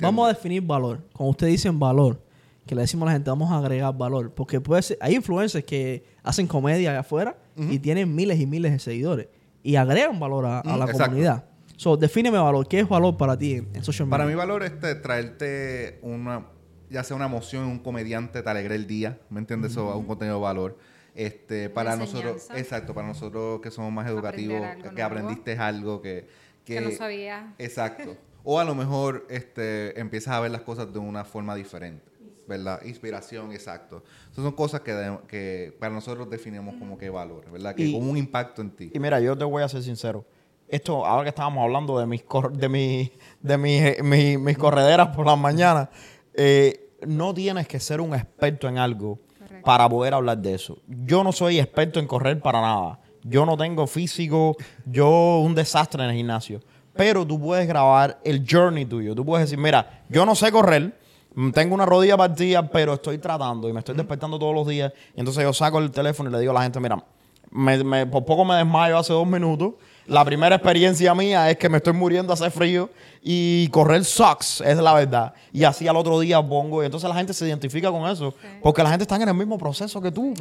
Vamos 0.00 0.26
a 0.26 0.34
definir 0.34 0.62
valor. 0.62 1.02
Cuando 1.12 1.30
ustedes 1.30 1.52
dicen 1.52 1.78
valor, 1.78 2.20
que 2.66 2.74
le 2.74 2.82
decimos 2.82 3.04
a 3.04 3.06
la 3.06 3.12
gente, 3.12 3.30
vamos 3.30 3.50
a 3.50 3.58
agregar 3.58 3.96
valor. 3.96 4.32
Porque 4.32 4.60
puede 4.60 4.82
ser, 4.82 4.98
hay 5.00 5.14
influencers 5.14 5.64
que 5.64 6.04
hacen 6.22 6.46
comedia 6.46 6.90
allá 6.90 7.00
afuera 7.00 7.36
y 7.56 7.78
tienen 7.78 8.14
miles 8.14 8.38
y 8.40 8.46
miles 8.46 8.72
de 8.72 8.78
seguidores. 8.78 9.28
Y 9.62 9.76
agregan 9.76 10.18
valor 10.20 10.46
a, 10.46 10.62
la 10.64 10.84
exacto. 10.84 11.04
comunidad. 11.04 11.44
So, 11.76 11.96
defíneme 11.96 12.38
valor. 12.38 12.66
¿Qué 12.66 12.80
es 12.80 12.88
valor 12.88 13.16
para 13.16 13.36
ti 13.36 13.54
en, 13.54 13.68
en 13.74 13.84
social 13.84 14.06
media? 14.06 14.18
Para 14.18 14.28
mi 14.28 14.34
valor 14.34 14.62
este 14.62 14.94
traerte 14.94 15.98
una 16.02 16.46
ya 16.90 17.02
sea 17.02 17.16
una 17.16 17.26
emoción, 17.26 17.64
un 17.64 17.78
comediante 17.78 18.42
te 18.42 18.50
alegre 18.50 18.74
el 18.74 18.86
día, 18.86 19.18
¿me 19.30 19.40
entiendes? 19.40 19.72
Eso 19.72 19.90
es 19.90 19.96
un 19.96 20.06
contenido 20.06 20.36
de 20.36 20.42
valor. 20.42 20.78
Este, 21.16 21.70
para 21.70 21.96
nosotros, 21.96 22.48
exacto, 22.54 22.92
para 22.94 23.06
nosotros 23.08 23.60
que 23.62 23.70
somos 23.70 23.90
más 23.92 24.06
educativos, 24.06 24.62
algo 24.62 24.82
que 24.82 24.90
nuevo. 24.90 25.04
aprendiste 25.06 25.56
algo 25.58 26.02
que, 26.02 26.28
Que 26.64 26.80
no 26.80 26.90
sabía. 26.90 27.54
Exacto. 27.58 28.16
O 28.44 28.60
a 28.60 28.64
lo 28.64 28.74
mejor 28.74 29.26
este, 29.30 29.98
empiezas 29.98 30.34
a 30.34 30.40
ver 30.40 30.50
las 30.50 30.60
cosas 30.60 30.92
de 30.92 30.98
una 30.98 31.24
forma 31.24 31.54
diferente, 31.56 32.04
¿verdad? 32.46 32.80
Inspiración, 32.84 33.50
exacto. 33.52 34.04
Esas 34.30 34.44
son 34.44 34.52
cosas 34.52 34.82
que, 34.82 34.92
de- 34.92 35.18
que 35.26 35.74
para 35.80 35.92
nosotros 35.94 36.28
definimos 36.30 36.74
como 36.76 36.96
que 36.98 37.08
valor, 37.10 37.50
¿verdad? 37.50 37.74
Que 37.74 37.84
Y- 37.86 37.92
como 37.92 38.10
un 38.10 38.16
impacto 38.16 38.60
en 38.62 38.70
ti. 38.70 38.90
Y 38.94 38.98
mira, 39.00 39.18
yo 39.20 39.36
te 39.36 39.44
voy 39.44 39.62
a 39.62 39.68
ser 39.68 39.82
sincero. 39.82 40.24
Esto, 40.68 41.06
ahora 41.06 41.22
que 41.24 41.28
estábamos 41.30 41.62
hablando 41.64 41.98
de 41.98 42.06
mis 42.06 42.22
cor- 42.24 42.52
de 42.52 42.68
mi, 42.68 43.10
de 43.40 43.56
mis, 43.58 43.80
eh, 43.82 43.98
mi- 44.02 44.36
mis 44.36 44.58
correderas 44.58 45.08
por 45.16 45.24
las 45.26 45.38
mañanas, 45.38 45.88
eh, 46.34 46.90
no 47.06 47.32
tienes 47.32 47.66
que 47.66 47.80
ser 47.80 48.00
un 48.00 48.14
experto 48.14 48.68
en 48.68 48.78
algo. 48.78 49.18
Para 49.66 49.88
poder 49.88 50.14
hablar 50.14 50.38
de 50.38 50.54
eso. 50.54 50.78
Yo 50.86 51.24
no 51.24 51.32
soy 51.32 51.58
experto 51.58 51.98
en 51.98 52.06
correr 52.06 52.38
para 52.40 52.60
nada. 52.60 53.00
Yo 53.24 53.44
no 53.44 53.56
tengo 53.56 53.88
físico, 53.88 54.56
yo 54.84 55.40
un 55.40 55.56
desastre 55.56 56.04
en 56.04 56.10
el 56.10 56.14
gimnasio. 56.16 56.60
Pero 56.94 57.26
tú 57.26 57.40
puedes 57.40 57.66
grabar 57.66 58.20
el 58.22 58.46
journey 58.48 58.84
tuyo. 58.84 59.12
Tú 59.16 59.24
puedes 59.26 59.46
decir, 59.50 59.58
mira, 59.58 60.04
yo 60.08 60.24
no 60.24 60.36
sé 60.36 60.52
correr, 60.52 60.96
mm, 61.34 61.50
tengo 61.50 61.74
una 61.74 61.84
rodilla 61.84 62.16
partida, 62.16 62.70
pero 62.70 62.94
estoy 62.94 63.18
tratando 63.18 63.68
y 63.68 63.72
me 63.72 63.80
estoy 63.80 63.96
despertando 63.96 64.38
todos 64.38 64.54
los 64.54 64.68
días. 64.68 64.92
Y 65.16 65.18
entonces 65.18 65.42
yo 65.42 65.52
saco 65.52 65.80
el 65.80 65.90
teléfono 65.90 66.30
y 66.30 66.32
le 66.32 66.38
digo 66.38 66.52
a 66.52 66.54
la 66.54 66.62
gente, 66.62 66.78
mira, 66.78 67.02
me, 67.50 67.82
me- 67.82 68.06
por 68.06 68.24
poco 68.24 68.44
me 68.44 68.54
desmayo 68.54 68.96
hace 68.96 69.12
dos 69.12 69.26
minutos. 69.26 69.72
La 70.06 70.24
primera 70.24 70.54
experiencia 70.54 71.14
mía 71.14 71.50
es 71.50 71.56
que 71.56 71.68
me 71.68 71.78
estoy 71.78 71.92
muriendo, 71.92 72.32
hace 72.32 72.50
frío 72.50 72.90
y 73.22 73.68
correr 73.68 74.04
sucks, 74.04 74.60
es 74.60 74.76
la 74.76 74.94
verdad. 74.94 75.34
Y 75.52 75.64
así 75.64 75.88
al 75.88 75.96
otro 75.96 76.20
día 76.20 76.40
pongo, 76.40 76.82
y 76.82 76.86
entonces 76.86 77.08
la 77.08 77.16
gente 77.16 77.32
se 77.32 77.46
identifica 77.46 77.90
con 77.90 78.08
eso, 78.08 78.32
porque 78.62 78.82
la 78.82 78.90
gente 78.90 79.02
está 79.02 79.16
en 79.16 79.28
el 79.28 79.34
mismo 79.34 79.58
proceso 79.58 80.00
que 80.00 80.12
tú. 80.12 80.32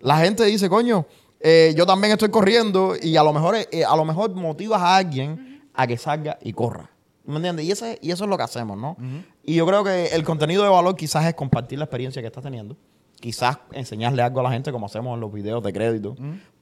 La 0.00 0.18
gente 0.18 0.44
dice, 0.44 0.68
coño, 0.68 1.06
eh, 1.40 1.72
yo 1.76 1.86
también 1.86 2.12
estoy 2.12 2.28
corriendo 2.28 2.94
y 3.00 3.16
a 3.16 3.22
lo 3.22 3.32
mejor, 3.32 3.56
eh, 3.56 3.84
a 3.84 3.96
lo 3.96 4.04
mejor 4.04 4.34
motivas 4.34 4.82
a 4.82 4.96
alguien 4.96 5.62
a 5.72 5.86
que 5.86 5.96
salga 5.96 6.38
y 6.42 6.52
corra. 6.52 6.90
¿Me 7.24 7.36
entiendes? 7.36 7.64
Y, 7.64 7.70
ese, 7.70 7.98
y 8.02 8.10
eso 8.10 8.24
es 8.24 8.30
lo 8.30 8.36
que 8.36 8.42
hacemos, 8.42 8.76
¿no? 8.76 8.96
Y 9.42 9.54
yo 9.54 9.66
creo 9.66 9.82
que 9.84 10.06
el 10.08 10.24
contenido 10.24 10.62
de 10.62 10.68
valor 10.68 10.96
quizás 10.96 11.24
es 11.24 11.34
compartir 11.34 11.78
la 11.78 11.86
experiencia 11.86 12.20
que 12.20 12.26
estás 12.26 12.42
teniendo. 12.42 12.76
Quizás 13.18 13.58
enseñarle 13.72 14.22
algo 14.22 14.40
a 14.40 14.42
la 14.42 14.50
gente 14.50 14.72
como 14.72 14.86
hacemos 14.86 15.14
en 15.14 15.20
los 15.20 15.32
videos 15.32 15.62
de 15.62 15.72
crédito. 15.72 16.16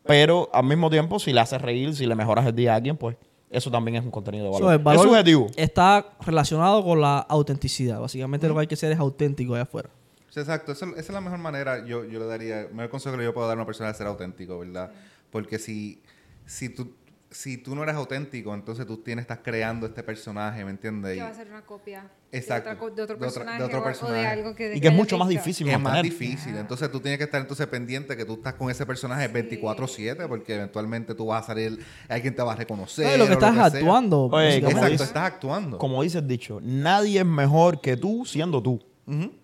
Pero 0.08 0.48
al 0.52 0.64
mismo 0.64 0.90
tiempo, 0.90 1.18
si 1.20 1.32
le 1.32 1.40
haces 1.40 1.62
reír, 1.62 1.94
si 1.94 2.06
le 2.06 2.14
mejoras 2.16 2.44
el 2.46 2.54
día 2.56 2.72
a 2.72 2.76
alguien, 2.76 2.96
pues 2.96 3.16
eso 3.50 3.70
también 3.70 3.96
es 3.98 4.04
un 4.04 4.10
contenido 4.10 4.46
de 4.46 4.52
So, 4.58 4.64
valor. 4.64 4.72
el 4.72 4.78
valor 4.78 5.04
es 5.06 5.10
subjetivo. 5.12 5.46
está 5.56 6.06
relacionado 6.26 6.82
con 6.82 7.00
la 7.00 7.18
autenticidad. 7.18 8.00
Básicamente 8.00 8.48
lo 8.48 8.54
que 8.54 8.60
hay 8.62 8.66
que 8.66 8.76
ser 8.76 8.90
es 8.90 8.98
auténtico 8.98 9.54
allá 9.54 9.62
afuera. 9.64 9.90
Sí, 10.30 10.40
exacto. 10.40 10.72
Esa, 10.72 10.86
esa 10.90 10.98
es 10.98 11.10
la 11.10 11.20
mejor 11.20 11.38
manera, 11.38 11.84
yo, 11.86 12.04
yo 12.04 12.18
le 12.18 12.26
daría, 12.26 12.62
el 12.62 12.74
mejor 12.74 12.90
consejo 12.90 13.16
que 13.16 13.24
yo 13.24 13.32
puedo 13.32 13.46
dar 13.46 13.56
a 13.56 13.60
una 13.60 13.66
persona 13.66 13.90
es 13.90 13.96
ser 13.96 14.06
auténtico, 14.06 14.58
¿verdad? 14.58 14.90
Porque 15.30 15.58
si, 15.58 16.00
si, 16.46 16.68
tú, 16.70 16.90
si 17.30 17.58
tú 17.58 17.74
no 17.74 17.82
eres 17.82 17.94
auténtico, 17.94 18.54
entonces 18.54 18.86
tú 18.86 18.96
tienes, 18.98 19.22
estás 19.24 19.40
creando 19.42 19.86
este 19.86 20.02
personaje, 20.02 20.64
¿me 20.64 20.70
entiendes? 20.70 21.16
Que 21.16 21.22
va 21.22 21.28
a 21.28 21.34
ser 21.34 21.48
una 21.50 21.60
copia 21.62 22.10
Exacto. 22.32 22.70
de, 22.70 22.74
otra 22.74 22.78
co- 22.78 22.90
de 22.94 23.02
otro 23.02 23.16
De 23.16 23.26
otra- 23.26 23.26
de 23.26 23.26
personaje, 23.26 23.62
otro 23.64 23.78
o- 23.78 23.80
o, 23.80 23.84
personaje. 23.84 24.18
de 24.20 24.26
algo 24.26 24.54
que... 24.54 24.76
Y 24.76 24.80
que 24.80 24.88
es 24.88 24.94
mucho 24.94 25.18
más 25.18 25.28
difícil 25.28 25.68
es 25.68 25.78
más 25.78 26.02
difícil. 26.02 26.56
Entonces 26.56 26.90
tú 26.90 27.00
tienes 27.00 27.18
que 27.18 27.24
estar 27.24 27.40
entonces 27.40 27.66
pendiente 27.66 28.16
que 28.16 28.24
tú 28.24 28.34
estás 28.34 28.54
con 28.54 28.70
ese 28.70 28.86
personaje 28.86 29.28
24/7 29.30 30.26
porque 30.26 30.54
eventualmente 30.54 31.14
tú 31.14 31.26
vas 31.26 31.44
a 31.44 31.46
salir, 31.48 31.84
alguien 32.08 32.34
te 32.34 32.42
va 32.42 32.52
a 32.52 32.56
reconocer. 32.56 33.06
No, 33.12 33.16
lo 33.18 33.26
que 33.26 33.32
estás 33.34 33.56
actuando. 33.58 34.24
Oye, 34.32 34.56
Exacto, 34.56 34.86
dice- 34.90 35.04
estás 35.04 35.24
actuando. 35.24 35.76
Como 35.78 36.02
dice 36.02 36.18
el 36.18 36.28
dicho, 36.28 36.60
nadie 36.62 37.20
es 37.20 37.26
mejor 37.26 37.80
que 37.80 37.96
tú 37.96 38.24
siendo 38.24 38.62
tú. 38.62 38.82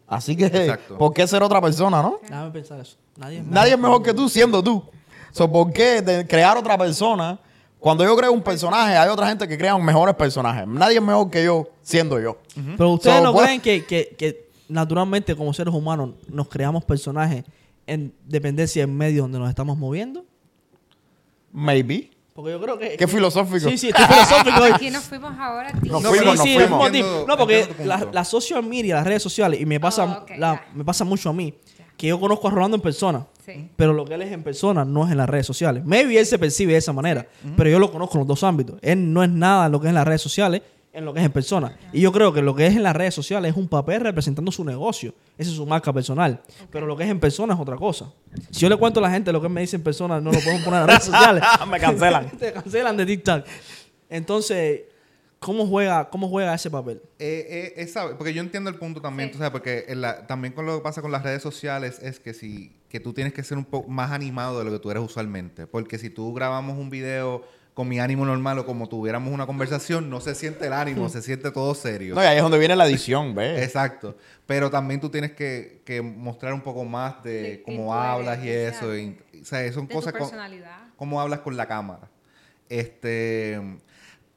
Así 0.06 0.36
que, 0.36 0.46
Exacto. 0.46 0.98
¿por 0.98 1.12
qué 1.14 1.26
ser 1.26 1.42
otra 1.42 1.60
persona, 1.60 2.02
no? 2.02 2.18
Déjame 2.22 2.50
pensar 2.50 2.78
eso. 2.80 2.96
Nadie 3.16 3.38
es 3.38 3.44
Nadie 3.46 3.72
es 3.72 3.78
mejor 3.78 4.02
que 4.02 4.12
tú 4.14 4.28
siendo 4.28 4.62
tú. 4.62 4.82
So, 5.32 5.50
¿Por 5.50 5.72
qué 5.72 6.24
crear 6.28 6.56
otra 6.56 6.76
persona? 6.78 7.40
Cuando 7.84 8.02
yo 8.02 8.16
creo 8.16 8.32
un 8.32 8.40
personaje, 8.40 8.96
hay 8.96 9.10
otra 9.10 9.26
gente 9.28 9.46
que 9.46 9.58
crea 9.58 9.76
mejores 9.76 10.14
personajes. 10.14 10.66
Nadie 10.66 10.96
es 10.96 11.02
mejor 11.02 11.30
que 11.30 11.44
yo 11.44 11.68
siendo 11.82 12.18
yo. 12.18 12.38
Pero 12.78 12.92
ustedes 12.92 13.18
So, 13.18 13.22
no 13.24 13.32
pues- 13.34 13.44
creen 13.44 13.60
que, 13.60 13.84
que- 13.84 14.14
que 14.16 14.48
naturalmente 14.70 15.36
como 15.36 15.52
seres 15.52 15.74
humanos 15.74 16.12
nos 16.28 16.48
creamos 16.48 16.82
personajes 16.82 17.44
en 17.86 18.14
dependencia 18.24 18.80
del 18.86 18.90
medio 18.90 19.20
donde 19.24 19.38
nos 19.38 19.50
estamos 19.50 19.76
moviendo. 19.76 20.24
Maybe. 21.52 22.10
Porque 22.34 22.52
yo 22.52 22.60
creo 22.60 22.78
que... 22.78 22.96
Qué 22.96 23.06
filosófico. 23.06 23.68
Sí, 23.68 23.76
sí, 23.78 23.88
estoy 23.90 24.06
filosófico 24.06 24.62
hoy. 24.62 24.70
Aquí 24.74 24.90
nos 24.90 25.04
fuimos 25.04 25.38
ahora. 25.38 25.70
Nos 25.82 26.02
Sí, 26.02 26.08
fuimos, 26.08 26.24
nos 26.36 26.40
sí, 26.40 26.54
fuimos. 26.54 26.58
nos 26.58 26.68
fuimos, 26.68 26.86
Entiendo- 26.86 27.16
tío. 27.18 27.26
No, 27.28 27.36
porque 27.36 27.66
tu 27.66 27.84
la, 28.12 28.24
social 28.24 28.62
media, 28.64 28.94
las 28.96 29.06
redes 29.06 29.22
sociales, 29.22 29.60
y 29.60 29.66
me 29.66 29.78
pasa, 29.78 30.24
Oh, 30.26 30.34
la- 30.38 30.64
me 30.74 30.84
pasa 30.84 31.04
mucho 31.04 31.28
a 31.28 31.32
mí, 31.32 31.54
que 31.96 32.08
yo 32.08 32.18
conozco 32.20 32.48
a 32.48 32.50
Rolando 32.50 32.76
en 32.76 32.82
persona, 32.82 33.26
Sí. 33.44 33.68
pero 33.76 33.92
lo 33.92 34.04
que 34.04 34.14
él 34.14 34.22
es 34.22 34.32
en 34.32 34.42
persona 34.42 34.84
no 34.84 35.04
es 35.04 35.12
en 35.12 35.18
las 35.18 35.28
redes 35.28 35.46
sociales. 35.46 35.84
Maybe 35.84 36.18
él 36.18 36.26
se 36.26 36.38
percibe 36.38 36.72
de 36.72 36.78
esa 36.78 36.92
manera, 36.92 37.26
pero 37.56 37.68
yo 37.70 37.78
lo 37.78 37.90
conozco 37.92 38.14
en 38.14 38.20
los 38.20 38.28
dos 38.28 38.42
ámbitos. 38.44 38.78
Él 38.82 39.12
no 39.12 39.22
es 39.22 39.30
nada 39.30 39.68
lo 39.68 39.80
que 39.80 39.86
es 39.86 39.90
en 39.90 39.94
las 39.96 40.06
redes 40.06 40.22
sociales 40.22 40.62
en 40.92 41.04
lo 41.04 41.12
que 41.12 41.18
es 41.18 41.26
en 41.26 41.32
persona. 41.32 41.76
Y 41.92 42.00
yo 42.00 42.12
creo 42.12 42.32
que 42.32 42.40
lo 42.40 42.54
que 42.54 42.66
es 42.68 42.76
en 42.76 42.84
las 42.84 42.94
redes 42.94 43.12
sociales 43.14 43.50
es 43.50 43.56
un 43.56 43.66
papel 43.66 44.00
representando 44.00 44.52
su 44.52 44.64
negocio. 44.64 45.12
Esa 45.36 45.50
es 45.50 45.56
su 45.56 45.66
marca 45.66 45.92
personal. 45.92 46.40
Pero 46.70 46.86
lo 46.86 46.96
que 46.96 47.02
es 47.02 47.10
en 47.10 47.18
persona 47.18 47.52
es 47.54 47.58
otra 47.60 47.74
cosa. 47.76 48.12
Si 48.52 48.60
yo 48.60 48.68
le 48.68 48.76
cuento 48.76 49.00
a 49.00 49.02
la 49.02 49.10
gente 49.10 49.32
lo 49.32 49.42
que 49.42 49.48
me 49.48 49.60
dice 49.60 49.74
en 49.74 49.82
persona, 49.82 50.20
no 50.20 50.30
lo 50.30 50.38
podemos 50.38 50.62
poner 50.62 50.82
en 50.82 50.86
las 50.86 50.96
redes 50.98 51.04
sociales. 51.04 51.42
Me 51.68 51.80
cancelan. 51.80 52.30
Te 52.38 52.52
cancelan 52.52 52.96
de 52.96 53.06
TikTok. 53.06 53.44
Entonces, 54.08 54.82
¿cómo 55.44 55.66
juega, 55.66 56.08
cómo 56.08 56.28
juega 56.28 56.54
ese 56.54 56.70
papel? 56.70 57.02
Eh, 57.18 57.46
eh, 57.48 57.74
esa- 57.76 58.16
porque 58.16 58.32
yo 58.32 58.40
entiendo 58.40 58.70
el 58.70 58.76
punto 58.76 59.00
también, 59.00 59.28
Sí. 59.28 59.32
tú 59.32 59.38
sabes, 59.38 59.52
porque 59.52 59.84
en 59.88 60.00
la- 60.00 60.26
también 60.26 60.54
con 60.54 60.64
lo 60.66 60.76
que 60.78 60.82
pasa 60.82 61.02
con 61.02 61.12
las 61.12 61.22
redes 61.22 61.42
sociales 61.42 61.98
es 62.02 62.18
que 62.20 62.32
si 62.34 62.74
que 62.88 63.00
tú 63.00 63.12
tienes 63.12 63.32
que 63.34 63.42
ser 63.42 63.58
un 63.58 63.64
poco 63.64 63.88
más 63.90 64.12
animado 64.12 64.58
de 64.58 64.64
lo 64.64 64.70
que 64.70 64.78
tú 64.78 64.90
eres 64.90 65.02
usualmente, 65.02 65.66
porque 65.66 65.98
si 65.98 66.10
tú 66.10 66.32
grabamos 66.32 66.78
un 66.78 66.90
video 66.90 67.42
con 67.74 67.88
mi 67.88 67.98
ánimo 67.98 68.24
normal 68.24 68.56
o 68.60 68.66
como 68.66 68.88
tuviéramos 68.88 69.32
una 69.34 69.46
conversación, 69.46 70.08
no 70.08 70.20
se 70.20 70.36
siente 70.36 70.68
el 70.68 70.72
ánimo, 70.72 71.08
se 71.08 71.20
siente 71.20 71.50
todo 71.50 71.74
serio. 71.74 72.14
No, 72.14 72.22
y 72.22 72.26
ahí 72.26 72.36
es 72.36 72.42
donde 72.44 72.56
viene 72.60 72.76
la 72.76 72.86
edición, 72.86 73.34
¿ves? 73.34 73.60
Exacto. 73.64 74.16
Pero 74.46 74.70
también 74.70 75.00
tú 75.00 75.08
tienes 75.10 75.32
que, 75.32 75.82
que 75.84 76.00
mostrar 76.02 76.54
un 76.54 76.60
poco 76.60 76.84
más 76.84 77.20
de 77.24 77.62
cómo 77.64 77.92
hablas 77.92 78.44
y 78.44 78.48
eso. 78.48 78.96
y- 78.96 79.18
o 79.42 79.44
sea, 79.44 79.72
son 79.72 79.88
De 79.88 79.94
tu 79.94 80.00
cosas 80.00 80.12
con- 80.12 80.30
cómo 80.96 81.20
hablas 81.20 81.40
con 81.40 81.56
la 81.56 81.66
cámara. 81.66 82.08
Este, 82.68 83.60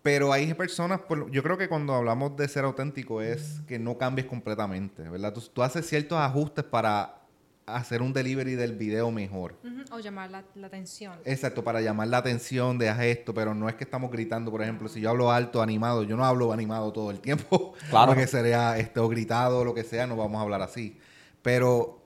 pero 0.08 0.32
hay 0.32 0.54
personas, 0.54 1.02
por- 1.02 1.30
yo 1.32 1.44
creo 1.44 1.58
que 1.58 1.68
cuando 1.68 1.94
hablamos 1.94 2.38
de 2.38 2.48
ser 2.48 2.64
auténtico 2.64 3.22
es 3.22 3.60
que 3.68 3.78
no 3.78 3.98
cambies 3.98 4.26
completamente, 4.26 5.04
¿verdad? 5.10 5.34
Tú, 5.34 5.42
tú 5.42 5.62
haces 5.64 5.86
ciertos 5.86 6.18
ajustes 6.18 6.64
para 6.64 7.16
hacer 7.66 8.02
un 8.02 8.14
delivery 8.14 8.56
del 8.56 8.72
video 8.78 9.12
mejor. 9.12 9.56
O 9.92 10.00
llamar 10.00 10.32
la, 10.32 10.46
la 10.56 10.68
atención. 10.68 11.14
Exacto, 11.26 11.62
para 11.62 11.82
llamar 11.82 12.08
la 12.08 12.20
atención 12.20 12.78
de 12.78 12.88
haz 12.88 13.02
esto, 13.02 13.34
pero 13.34 13.54
no 13.54 13.68
es 13.68 13.76
que 13.76 13.84
estamos 13.84 14.10
gritando, 14.10 14.50
por 14.50 14.62
ejemplo, 14.62 14.88
si 14.88 15.02
yo 15.02 15.10
hablo 15.10 15.30
alto, 15.30 15.62
animado, 15.62 16.04
yo 16.04 16.16
no 16.16 16.24
hablo 16.24 16.54
animado 16.54 16.94
todo 16.94 17.12
el 17.12 17.20
tiempo, 17.20 17.74
Claro. 17.90 18.14
porque 18.14 18.28
sería 18.28 18.78
este, 18.78 19.02
o 19.02 19.10
gritado 19.10 19.60
o 19.60 19.66
lo 19.66 19.74
que 19.74 19.84
sea, 19.84 20.08
no 20.08 20.16
vamos 20.16 20.40
a 20.40 20.44
hablar 20.44 20.62
así. 20.62 20.98
Pero 21.42 22.00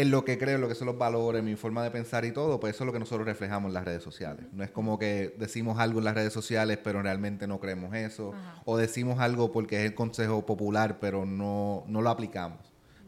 en 0.00 0.10
lo 0.10 0.24
que 0.24 0.38
creo, 0.38 0.54
en 0.56 0.60
lo 0.60 0.68
que 0.68 0.74
son 0.74 0.86
los 0.86 0.96
valores, 0.98 1.42
mi 1.42 1.56
forma 1.56 1.82
de 1.82 1.90
pensar 1.90 2.24
y 2.24 2.32
todo, 2.32 2.60
pues 2.60 2.74
eso 2.74 2.84
es 2.84 2.86
lo 2.86 2.92
que 2.92 2.98
nosotros 2.98 3.26
reflejamos 3.26 3.68
en 3.70 3.74
las 3.74 3.84
redes 3.84 4.02
sociales. 4.02 4.46
No 4.52 4.62
es 4.64 4.70
como 4.70 4.98
que 4.98 5.34
decimos 5.38 5.78
algo 5.78 5.98
en 5.98 6.04
las 6.04 6.14
redes 6.14 6.32
sociales, 6.32 6.78
pero 6.82 7.02
realmente 7.02 7.46
no 7.46 7.58
creemos 7.60 7.94
eso, 7.94 8.32
Ajá. 8.34 8.62
o 8.64 8.76
decimos 8.76 9.18
algo 9.20 9.50
porque 9.52 9.80
es 9.80 9.90
el 9.90 9.94
consejo 9.94 10.44
popular, 10.46 10.98
pero 11.00 11.26
no, 11.26 11.84
no 11.86 12.02
lo 12.02 12.10
aplicamos. 12.10 12.58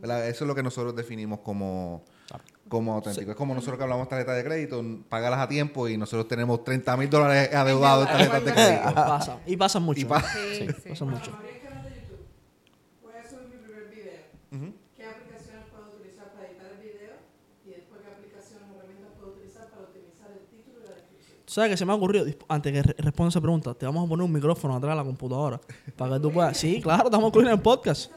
¿verdad? 0.00 0.26
Eso 0.28 0.44
es 0.44 0.48
lo 0.48 0.54
que 0.54 0.62
nosotros 0.62 0.96
definimos 0.96 1.40
como, 1.40 2.02
como 2.68 2.94
auténtico. 2.94 3.30
Es 3.32 3.36
como 3.36 3.54
nosotros 3.54 3.76
que 3.76 3.82
hablamos 3.84 4.08
tarjeta 4.08 4.32
de 4.32 4.42
crédito, 4.42 4.82
págalas 5.10 5.40
a 5.40 5.46
tiempo 5.48 5.88
y 5.88 5.96
nosotros 5.98 6.26
tenemos 6.26 6.64
30 6.64 6.96
mil 6.96 7.10
dólares 7.10 7.54
adeudados 7.54 8.08
en 8.08 8.12
tarjetas 8.16 8.44
de 8.46 8.52
crédito. 8.52 8.82
Pasa. 8.94 9.38
Y 9.46 9.56
pasa 9.58 9.78
mucho. 9.78 10.00
Y 10.00 10.04
pa- 10.06 10.22
Sí, 10.22 10.66
sí. 10.82 10.88
Pasa 10.88 11.04
mucho. 11.04 11.30
Abrí 11.36 11.48
el 11.54 11.60
canal 11.60 11.84
de 11.84 11.90
YouTube. 12.00 12.24
Voy 13.02 13.12
a 13.12 13.28
subir 13.28 13.48
mi 13.50 13.56
primer 13.62 13.90
video. 13.90 14.20
Ujú. 14.56 14.74
¿Qué 14.96 15.04
aplicaciones 15.04 15.64
puedo 15.70 15.92
utilizar 15.92 16.32
para 16.32 16.48
editar 16.48 16.66
el 16.72 16.80
video? 16.80 17.12
Y 17.66 17.68
después, 17.76 18.00
¿qué 18.00 18.08
aplicaciones 18.10 18.64
o 18.72 18.78
herramientas 18.80 19.10
puedo 19.20 19.32
utilizar 19.36 19.68
para 19.68 19.82
optimizar 19.84 20.32
el 20.32 20.48
título 20.48 20.80
y 20.80 20.88
la 20.88 20.94
descripción? 20.96 21.36
¿Tú 21.39 21.39
sabes 21.50 21.70
que 21.70 21.76
se 21.76 21.84
me 21.84 21.92
ha 21.92 21.94
ocurrido? 21.96 22.26
Antes 22.48 22.72
que 22.72 22.82
re- 22.82 22.94
responda 22.98 23.28
esa 23.30 23.40
pregunta, 23.40 23.74
te 23.74 23.86
vamos 23.86 24.06
a 24.06 24.08
poner 24.08 24.24
un 24.24 24.32
micrófono 24.32 24.76
atrás 24.76 24.92
de 24.92 24.96
la 24.96 25.04
computadora 25.04 25.60
para 25.96 26.14
que 26.16 26.20
tú 26.20 26.32
puedas. 26.32 26.56
Sí, 26.56 26.80
claro, 26.80 27.04
estamos 27.04 27.32
en 27.36 27.46
el 27.48 27.60
podcast. 27.60 28.10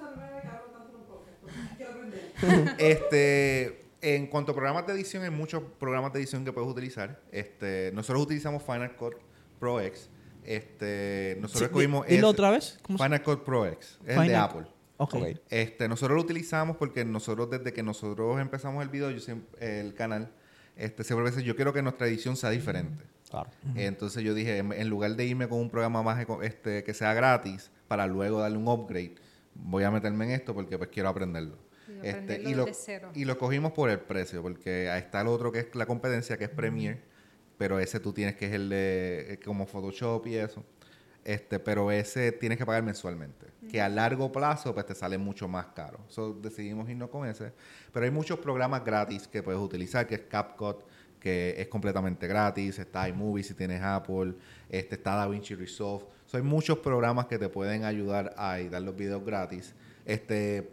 En. 2.42 2.76
Este, 2.78 3.86
en 4.02 4.28
cuanto 4.28 4.52
a 4.52 4.56
programas 4.56 4.86
de 4.86 4.94
edición, 4.94 5.24
hay 5.24 5.30
muchos 5.30 5.64
programas 5.80 6.12
de 6.14 6.20
edición 6.20 6.44
que 6.44 6.52
puedes 6.52 6.70
utilizar. 6.70 7.22
Este, 7.32 7.92
nosotros 7.94 8.24
utilizamos 8.24 8.64
Final 8.64 8.96
Cut 8.96 9.14
Pro 9.60 9.80
X. 9.80 10.10
Este, 10.44 11.38
nosotros 11.40 11.60
Sí, 11.60 11.66
escogimos 11.66 12.06
ese- 12.08 12.24
otra 12.24 12.52
vez. 12.52 12.78
¿Cómo 12.82 12.98
se- 12.98 13.04
Final 13.06 13.22
Cut 13.24 13.44
Pro 13.44 13.66
X. 13.66 13.98
Es 14.06 14.10
el 14.10 14.16
de 14.16 14.24
Final- 14.28 14.42
Apple. 14.44 14.66
Ok. 14.98 15.14
Ok. 15.16 15.28
Este, 15.50 15.88
nosotros 15.88 16.18
lo 16.18 16.22
utilizamos 16.24 16.76
porque 16.78 17.06
nosotros 17.06 17.50
desde 17.50 17.72
que 17.72 17.82
nosotros 17.82 18.40
empezamos 18.42 18.84
el 18.84 18.90
video, 18.90 19.10
yo 19.10 19.20
siempre- 19.22 19.80
el 19.80 19.94
canal, 19.94 20.30
este, 20.76 21.04
siempre 21.06 21.24
veces 21.24 21.44
yo 21.44 21.56
quiero 21.56 21.72
que 21.72 21.82
nuestra 21.82 22.08
edición 22.08 22.36
sea 22.36 22.50
diferente. 22.50 23.06
Claro. 23.34 23.50
Entonces 23.74 24.24
yo 24.24 24.36
dije, 24.36 24.60
en, 24.60 24.90
lugar 24.90 25.16
de 25.16 25.26
irme 25.26 25.50
con 25.50 25.58
un 25.58 25.72
programa 25.72 26.04
más 26.04 26.24
este, 26.44 26.84
que 26.84 26.94
sea 26.94 27.16
gratis 27.16 27.72
para 27.88 28.06
luego 28.06 28.40
darle 28.40 28.60
un 28.60 28.68
upgrade, 28.68 29.16
voy 29.56 29.84
a 29.84 29.90
meterme 29.90 30.26
en 30.26 30.32
esto 30.32 30.54
porque 30.54 30.78
pues 30.78 30.92
quiero 30.92 31.10
aprenderlo. 31.10 31.58
Y 31.88 32.08
Este, 32.08 32.44
y, 32.44 33.22
y 33.22 33.26
lo 33.26 33.38
cogimos 33.40 33.72
por 33.72 33.90
el 33.90 34.00
precio, 34.00 34.44
porque 34.44 34.88
ahí 34.88 35.00
está 35.00 35.22
el 35.22 35.28
otro 35.28 35.52
que 35.52 35.60
es 35.60 35.74
la 35.74 35.88
competencia, 35.88 36.38
que 36.38 36.44
es 36.44 36.52
Premiere, 36.52 37.02
pero 37.58 37.80
ese 37.80 38.00
tú 38.00 38.14
tienes 38.14 38.36
que 38.36 38.46
es 38.46 38.54
el 38.54 38.70
de 38.70 39.34
eh, 39.34 39.40
como 39.44 39.66
Photoshop 39.66 40.28
y 40.28 40.36
eso. 40.36 40.64
Este, 41.26 41.58
pero 41.58 41.90
ese 41.90 42.34
tienes 42.34 42.60
que 42.60 42.68
pagar 42.68 42.84
mensualmente, 42.84 43.48
que 43.68 43.82
a 43.82 43.90
largo 43.90 44.32
plazo 44.32 44.76
pues 44.76 44.86
te 44.86 44.94
sale 44.94 45.18
mucho 45.18 45.48
más 45.48 45.68
caro. 45.68 46.02
So, 46.08 46.34
decidimos 46.34 46.88
irnos 46.88 47.10
con 47.10 47.28
ese. 47.28 47.52
Pero 47.92 48.06
hay 48.06 48.12
muchos 48.12 48.38
programas 48.38 48.86
gratis 48.86 49.28
que 49.28 49.42
puedes 49.42 49.60
utilizar, 49.60 50.06
que 50.06 50.16
es 50.16 50.22
CapCut, 50.22 50.84
que 51.24 51.56
es 51.58 51.68
completamente 51.70 52.28
gratis, 52.28 52.78
está 52.80 53.08
iMovie 53.08 53.44
si 53.44 53.54
tienes 53.54 53.82
Apple, 53.82 54.34
este, 54.70 54.96
está 54.96 55.16
DaVinci 55.16 55.56
Resolve. 55.56 56.04
So, 56.26 56.36
hay 56.36 56.44
muchos 56.44 56.80
programas 56.80 57.28
que 57.28 57.40
te 57.40 57.48
pueden 57.48 57.86
ayudar 57.86 58.34
a 58.38 58.60
editar 58.60 58.82
los 58.82 58.94
videos 58.96 59.24
gratis. 59.26 59.74
Este, 60.06 60.70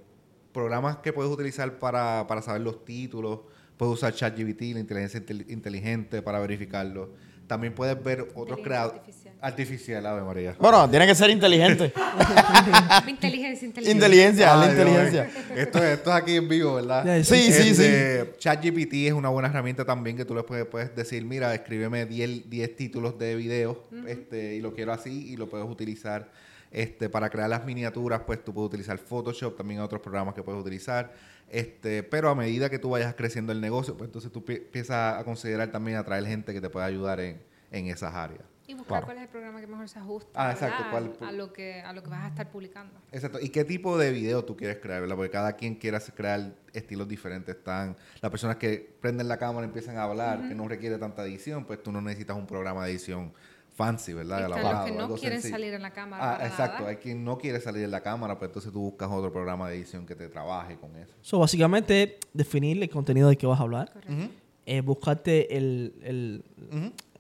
programas 0.53 0.97
que 0.97 1.13
puedes 1.13 1.31
utilizar 1.31 1.79
para, 1.79 2.27
para 2.27 2.43
saber 2.43 2.63
los 2.63 2.85
títulos. 2.85 3.41
Puedes 3.77 3.95
usar 3.95 4.13
ChatGPT, 4.13 4.63
la 4.75 4.81
inteligencia 4.81 5.21
intel- 5.21 5.49
inteligente, 5.49 6.21
para 6.21 6.41
verificarlo. 6.41 7.11
También 7.47 7.73
puedes 7.75 8.03
ver 8.03 8.29
otros 8.35 8.59
creadores. 8.65 9.01
Artificial. 9.41 10.05
Ave 10.07 10.23
María. 10.23 10.55
Bueno, 10.59 10.89
tiene 10.91 11.07
que 11.07 11.15
ser 11.15 11.31
inteligente. 11.31 11.93
Inteligencia, 13.09 13.67
inteligencia. 13.67 13.91
inteligencia, 13.93 14.57
la 14.57 14.71
inteligencia. 14.71 15.31
Esto, 15.57 15.79
es- 15.79 15.99
esto 15.99 16.11
es 16.11 16.17
aquí 16.17 16.37
en 16.37 16.49
vivo, 16.49 16.75
¿verdad? 16.75 17.05
Ya, 17.05 17.25
Sí, 17.25 17.53
sí, 17.53 17.71
Este, 17.71 18.35
ChatGPT 18.39 18.95
es 19.07 19.13
una 19.13 19.29
buena 19.29 19.49
herramienta 19.49 19.85
también 19.85 20.17
que 20.17 20.25
tú 20.25 20.35
le 20.35 20.43
puedes, 20.43 20.67
puedes 20.67 20.95
decir, 20.95 21.25
mira, 21.25 21.55
escríbeme 21.55 22.07
10, 22.07 22.49
10 22.51 22.77
títulos 22.77 23.19
de 23.19 23.35
video 23.37 23.85
este, 24.07 24.55
y 24.55 24.61
lo 24.61 24.75
quiero 24.75 24.93
así 24.93 25.29
y 25.33 25.37
lo 25.37 25.49
puedes 25.49 25.69
utilizar 25.69 26.31
este, 26.71 27.09
para 27.09 27.31
crear 27.31 27.49
las 27.51 27.65
miniaturas, 27.65 28.21
pues 28.27 28.45
tú 28.45 28.53
puedes 28.55 28.69
utilizar 28.69 28.97
Photoshop, 28.99 29.57
también 29.57 29.81
hay 29.81 29.85
otros 29.87 30.01
programas 30.01 30.35
que 30.35 30.43
puedes 30.43 30.61
utilizar. 30.61 31.13
Este, 31.51 32.05
pero 32.05 32.29
a 32.31 32.35
medida 32.37 32.71
que 32.71 32.79
tú 32.79 32.91
vayas 32.91 33.13
creciendo 33.17 33.51
el 33.51 33.61
negocio, 33.61 33.97
pues 33.97 34.07
entonces 34.07 34.31
tú 34.31 34.45
pi- 34.45 34.55
empiezas 34.55 35.19
a 35.21 35.25
considerar 35.25 35.73
también 35.73 35.97
atraer 35.97 36.25
gente 36.27 36.53
que 36.53 36.61
te 36.61 36.71
pueda 36.71 36.87
ayudar 36.87 37.19
en, 37.19 37.43
en 37.73 37.87
esas 37.89 38.15
áreas. 38.15 38.43
Y 38.71 38.75
buscar 38.75 38.87
Claro. 38.89 39.07
cuál 39.07 39.17
es 39.17 39.23
el 39.25 39.29
programa 39.29 39.61
que 39.61 39.67
mejor 39.67 39.89
se 39.89 39.99
ajusta 39.99 40.31
Ah, 40.35 40.53
exacto, 40.53 40.85
¿verdad? 40.93 41.11
cuál- 41.19 41.29
a, 41.29 41.33
lo 41.33 41.53
que, 41.53 41.81
a 41.81 41.93
lo 41.93 42.03
que 42.05 42.11
vas 42.11 42.25
a 42.25 42.29
estar 42.29 42.51
publicando. 42.51 42.95
Exacto. 43.11 43.39
¿Y 43.41 43.49
qué 43.49 43.65
tipo 43.65 43.99
de 43.99 44.13
video 44.13 44.45
tú 44.45 44.57
quieres 44.57 44.79
crear? 44.79 45.01
¿verdad? 45.01 45.17
Porque 45.17 45.31
cada 45.31 45.55
quien 45.55 45.75
quiere 45.75 45.97
hacer- 45.97 46.15
crear 46.15 46.53
estilos 46.73 47.09
diferentes. 47.09 47.57
Están 47.57 47.97
las 48.21 48.31
personas 48.31 48.57
que 48.57 48.95
prenden 49.01 49.27
la 49.27 49.39
cámara 49.39 49.67
y 49.67 49.69
empiezan 49.69 49.97
a 49.97 50.05
hablar, 50.05 50.49
que 50.49 50.55
no 50.55 50.69
requiere 50.69 50.99
tanta 50.99 51.25
edición, 51.25 51.65
pues 51.65 51.83
tú 51.83 51.91
no 51.91 52.01
necesitas 52.01 52.37
un 52.37 52.47
programa 52.47 52.85
de 52.85 52.93
edición 52.93 53.33
fancy, 53.75 54.13
¿verdad? 54.13 54.41
Están 54.47 54.63
los 54.63 54.85
que 54.85 54.93
no 54.93 55.15
quieren 55.17 55.41
sencillo. 55.43 55.55
salir 55.57 55.75
en 55.75 55.83
la 55.83 55.91
cámara. 55.93 56.23
Ah, 56.31 56.37
para 56.37 56.49
exacto. 56.49 56.79
nada. 56.81 56.91
Hay 56.91 56.97
quien 56.97 57.25
no 57.25 57.39
quiere 57.39 57.61
salir 57.61 57.83
en 57.83 57.91
la 57.91 58.03
cámara, 58.03 58.39
pues 58.39 58.51
entonces 58.51 58.71
tú 58.73 58.81
buscas 58.83 59.09
otro 59.11 59.33
programa 59.33 59.69
de 59.69 59.77
edición 59.77 60.07
que 60.07 60.15
te 60.15 60.29
trabaje 60.29 60.77
con 60.77 60.95
eso. 60.97 61.13
So, 61.23 61.39
básicamente, 61.41 62.19
definir 62.33 62.81
el 62.81 62.89
contenido 62.91 63.27
del 63.29 63.37
que 63.39 63.47
vas 63.47 63.59
a 63.59 63.63
hablar. 63.65 63.91
Correcto. 63.93 64.13
Ujú, 64.13 64.31
eh, 64.67 64.81
buscarte 64.83 65.57
el. 65.57 66.45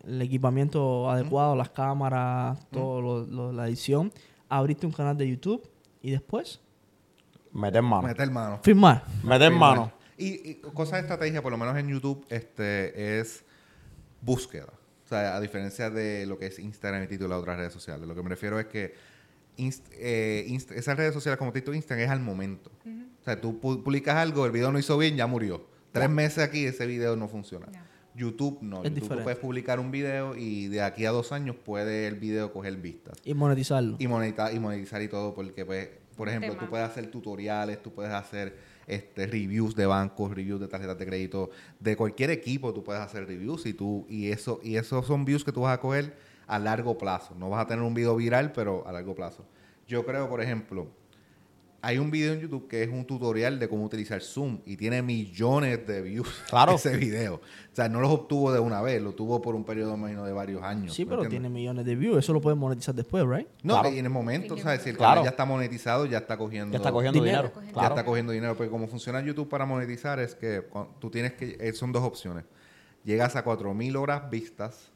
El 0.06 0.20
equipamiento 0.22 1.10
adecuado, 1.10 1.54
las 1.56 1.70
cámaras, 1.70 2.58
todo 2.70 3.00
lo- 3.00 3.26
lo- 3.26 3.52
la 3.52 3.68
edición, 3.68 4.12
abrirte 4.48 4.86
un 4.86 4.92
canal 4.92 5.16
de 5.16 5.28
YouTube 5.28 5.68
y 6.02 6.10
después 6.12 6.60
Meter 7.52 7.82
mano. 7.82 8.06
Meter 8.06 8.30
mano. 8.30 8.60
firmar. 8.62 9.04
Meter 9.24 9.50
mano. 9.52 9.92
Y, 10.16 10.50
y 10.50 10.54
cosa 10.74 10.96
de 10.96 11.02
estrategia, 11.02 11.42
por 11.42 11.50
lo 11.50 11.58
menos 11.58 11.76
en 11.76 11.88
YouTube, 11.88 12.24
este 12.28 13.18
es 13.18 13.44
búsqueda. 14.20 14.66
O 15.04 15.08
sea, 15.08 15.34
a 15.34 15.40
diferencia 15.40 15.90
de 15.90 16.26
lo 16.26 16.38
que 16.38 16.46
es 16.46 16.58
Instagram 16.60 17.02
y 17.10 17.14
y 17.14 17.18
las 17.18 17.38
otras 17.40 17.56
redes 17.56 17.72
sociales. 17.72 18.06
Lo 18.06 18.14
que 18.14 18.22
me 18.22 18.28
refiero 18.28 18.60
es 18.60 18.66
que 18.66 18.94
Inst- 19.58 19.82
eh, 19.94 20.46
Inst- 20.48 20.70
esas 20.72 20.96
redes 20.96 21.12
sociales 21.12 21.38
como 21.38 21.52
e 21.52 21.76
Instagram 21.76 22.04
es 22.04 22.10
al 22.10 22.20
momento. 22.20 22.70
O 23.20 23.24
sea, 23.24 23.40
tú 23.40 23.58
pu- 23.60 23.82
publicas 23.82 24.14
algo, 24.16 24.46
el 24.46 24.52
video 24.52 24.70
no 24.70 24.78
hizo 24.78 24.96
bien, 24.96 25.16
ya 25.16 25.26
murió. 25.26 25.66
Tres 25.92 26.08
meses 26.08 26.44
aquí, 26.44 26.64
ese 26.64 26.86
video 26.86 27.16
no 27.16 27.26
funciona. 27.26 27.66
YouTube 28.14 28.58
no. 28.62 28.78
Es 28.78 28.84
YouTube 28.84 28.94
diferente. 29.02 29.24
puedes 29.24 29.38
publicar 29.38 29.78
un 29.80 29.90
video 29.90 30.36
y 30.36 30.68
de 30.68 30.82
aquí 30.82 31.04
a 31.06 31.10
dos 31.10 31.32
años 31.32 31.56
puede 31.56 32.06
el 32.06 32.16
video 32.16 32.52
coger 32.52 32.76
vistas 32.76 33.18
Y 33.24 33.34
monetizarlo. 33.34 33.96
y 33.98 34.06
monetizar 34.08 34.54
y 34.54 34.58
monetizar 34.58 35.00
y 35.02 35.08
todo 35.08 35.34
porque 35.34 35.64
pues 35.64 35.88
por 36.16 36.28
ejemplo 36.28 36.50
Tema. 36.50 36.64
tú 36.64 36.70
puedes 36.70 36.86
hacer 36.88 37.10
tutoriales 37.10 37.82
tú 37.82 37.92
puedes 37.92 38.12
hacer 38.12 38.56
este 38.86 39.26
reviews 39.26 39.74
de 39.76 39.86
bancos 39.86 40.34
reviews 40.34 40.60
de 40.60 40.68
tarjetas 40.68 40.98
de 40.98 41.06
crédito 41.06 41.50
de 41.78 41.96
cualquier 41.96 42.30
equipo 42.30 42.74
tú 42.74 42.82
puedes 42.82 43.00
hacer 43.00 43.26
reviews 43.26 43.64
y 43.66 43.74
tú 43.74 44.06
y 44.08 44.30
eso 44.30 44.60
y 44.62 44.76
esos 44.76 45.06
son 45.06 45.24
views 45.24 45.44
que 45.44 45.52
tú 45.52 45.62
vas 45.62 45.74
a 45.78 45.80
coger 45.80 46.16
a 46.46 46.58
largo 46.58 46.98
plazo 46.98 47.34
no 47.38 47.48
vas 47.48 47.62
a 47.64 47.66
tener 47.68 47.82
un 47.84 47.94
video 47.94 48.16
viral 48.16 48.52
pero 48.52 48.86
a 48.86 48.92
largo 48.92 49.14
plazo 49.14 49.44
yo 49.86 50.04
creo 50.04 50.28
por 50.28 50.42
ejemplo 50.42 50.88
hay 51.82 51.98
un 51.98 52.10
video 52.10 52.34
en 52.34 52.40
YouTube 52.40 52.68
que 52.68 52.82
es 52.82 52.88
un 52.90 53.04
tutorial 53.06 53.58
de 53.58 53.68
cómo 53.68 53.84
utilizar 53.84 54.20
Zoom 54.20 54.60
y 54.66 54.76
tiene 54.76 55.00
millones 55.02 55.86
de 55.86 56.02
views 56.02 56.28
Claro. 56.50 56.74
ese 56.74 56.96
video. 56.96 57.36
O 57.36 57.40
sea, 57.74 57.88
no 57.88 58.00
los 58.00 58.10
obtuvo 58.10 58.52
de 58.52 58.60
una 58.60 58.82
vez, 58.82 59.00
lo 59.00 59.12
tuvo 59.14 59.40
por 59.40 59.54
un 59.54 59.64
periodo 59.64 59.96
menos 59.96 60.26
de 60.26 60.32
varios 60.32 60.62
años. 60.62 60.92
Sí, 60.94 61.04
¿me 61.04 61.10
pero 61.10 61.22
entiendes? 61.22 61.48
tiene 61.48 61.54
millones 61.54 61.84
de 61.86 61.94
views. 61.96 62.18
Eso 62.18 62.32
lo 62.32 62.40
pueden 62.40 62.58
monetizar 62.58 62.94
después, 62.94 63.24
¿right? 63.26 63.46
No, 63.62 63.80
Claro. 63.80 63.94
y 63.94 63.98
en 63.98 64.04
el 64.04 64.10
momento, 64.10 64.54
En 64.54 64.58
el 64.58 64.64
¿sabes? 64.64 64.82
Si 64.82 64.90
el 64.90 64.96
Claro. 64.96 65.10
canal 65.12 65.24
ya 65.24 65.30
está 65.30 65.44
monetizado, 65.44 66.06
ya 66.06 66.18
está 66.18 66.36
cogiendo... 66.36 66.72
Ya 66.72 66.78
está 66.78 66.92
cogiendo 66.92 67.18
Dinero. 67.22 67.48
dinero. 67.48 67.62
Ya 67.66 67.72
Claro. 67.72 67.88
está 67.94 68.04
cogiendo 68.04 68.32
dinero. 68.32 68.56
Porque 68.56 68.70
como 68.70 68.86
funciona 68.86 69.20
YouTube 69.22 69.48
para 69.48 69.64
monetizar 69.64 70.18
es 70.20 70.34
que 70.34 70.62
tú 70.98 71.10
tienes 71.10 71.32
que... 71.32 71.56
eh, 71.60 71.72
son 71.72 71.92
dos 71.92 72.02
opciones. 72.02 72.44
Llegas 73.04 73.36
a 73.36 73.44
4.000 73.44 73.96
horas 73.96 74.28
vistas 74.30 74.90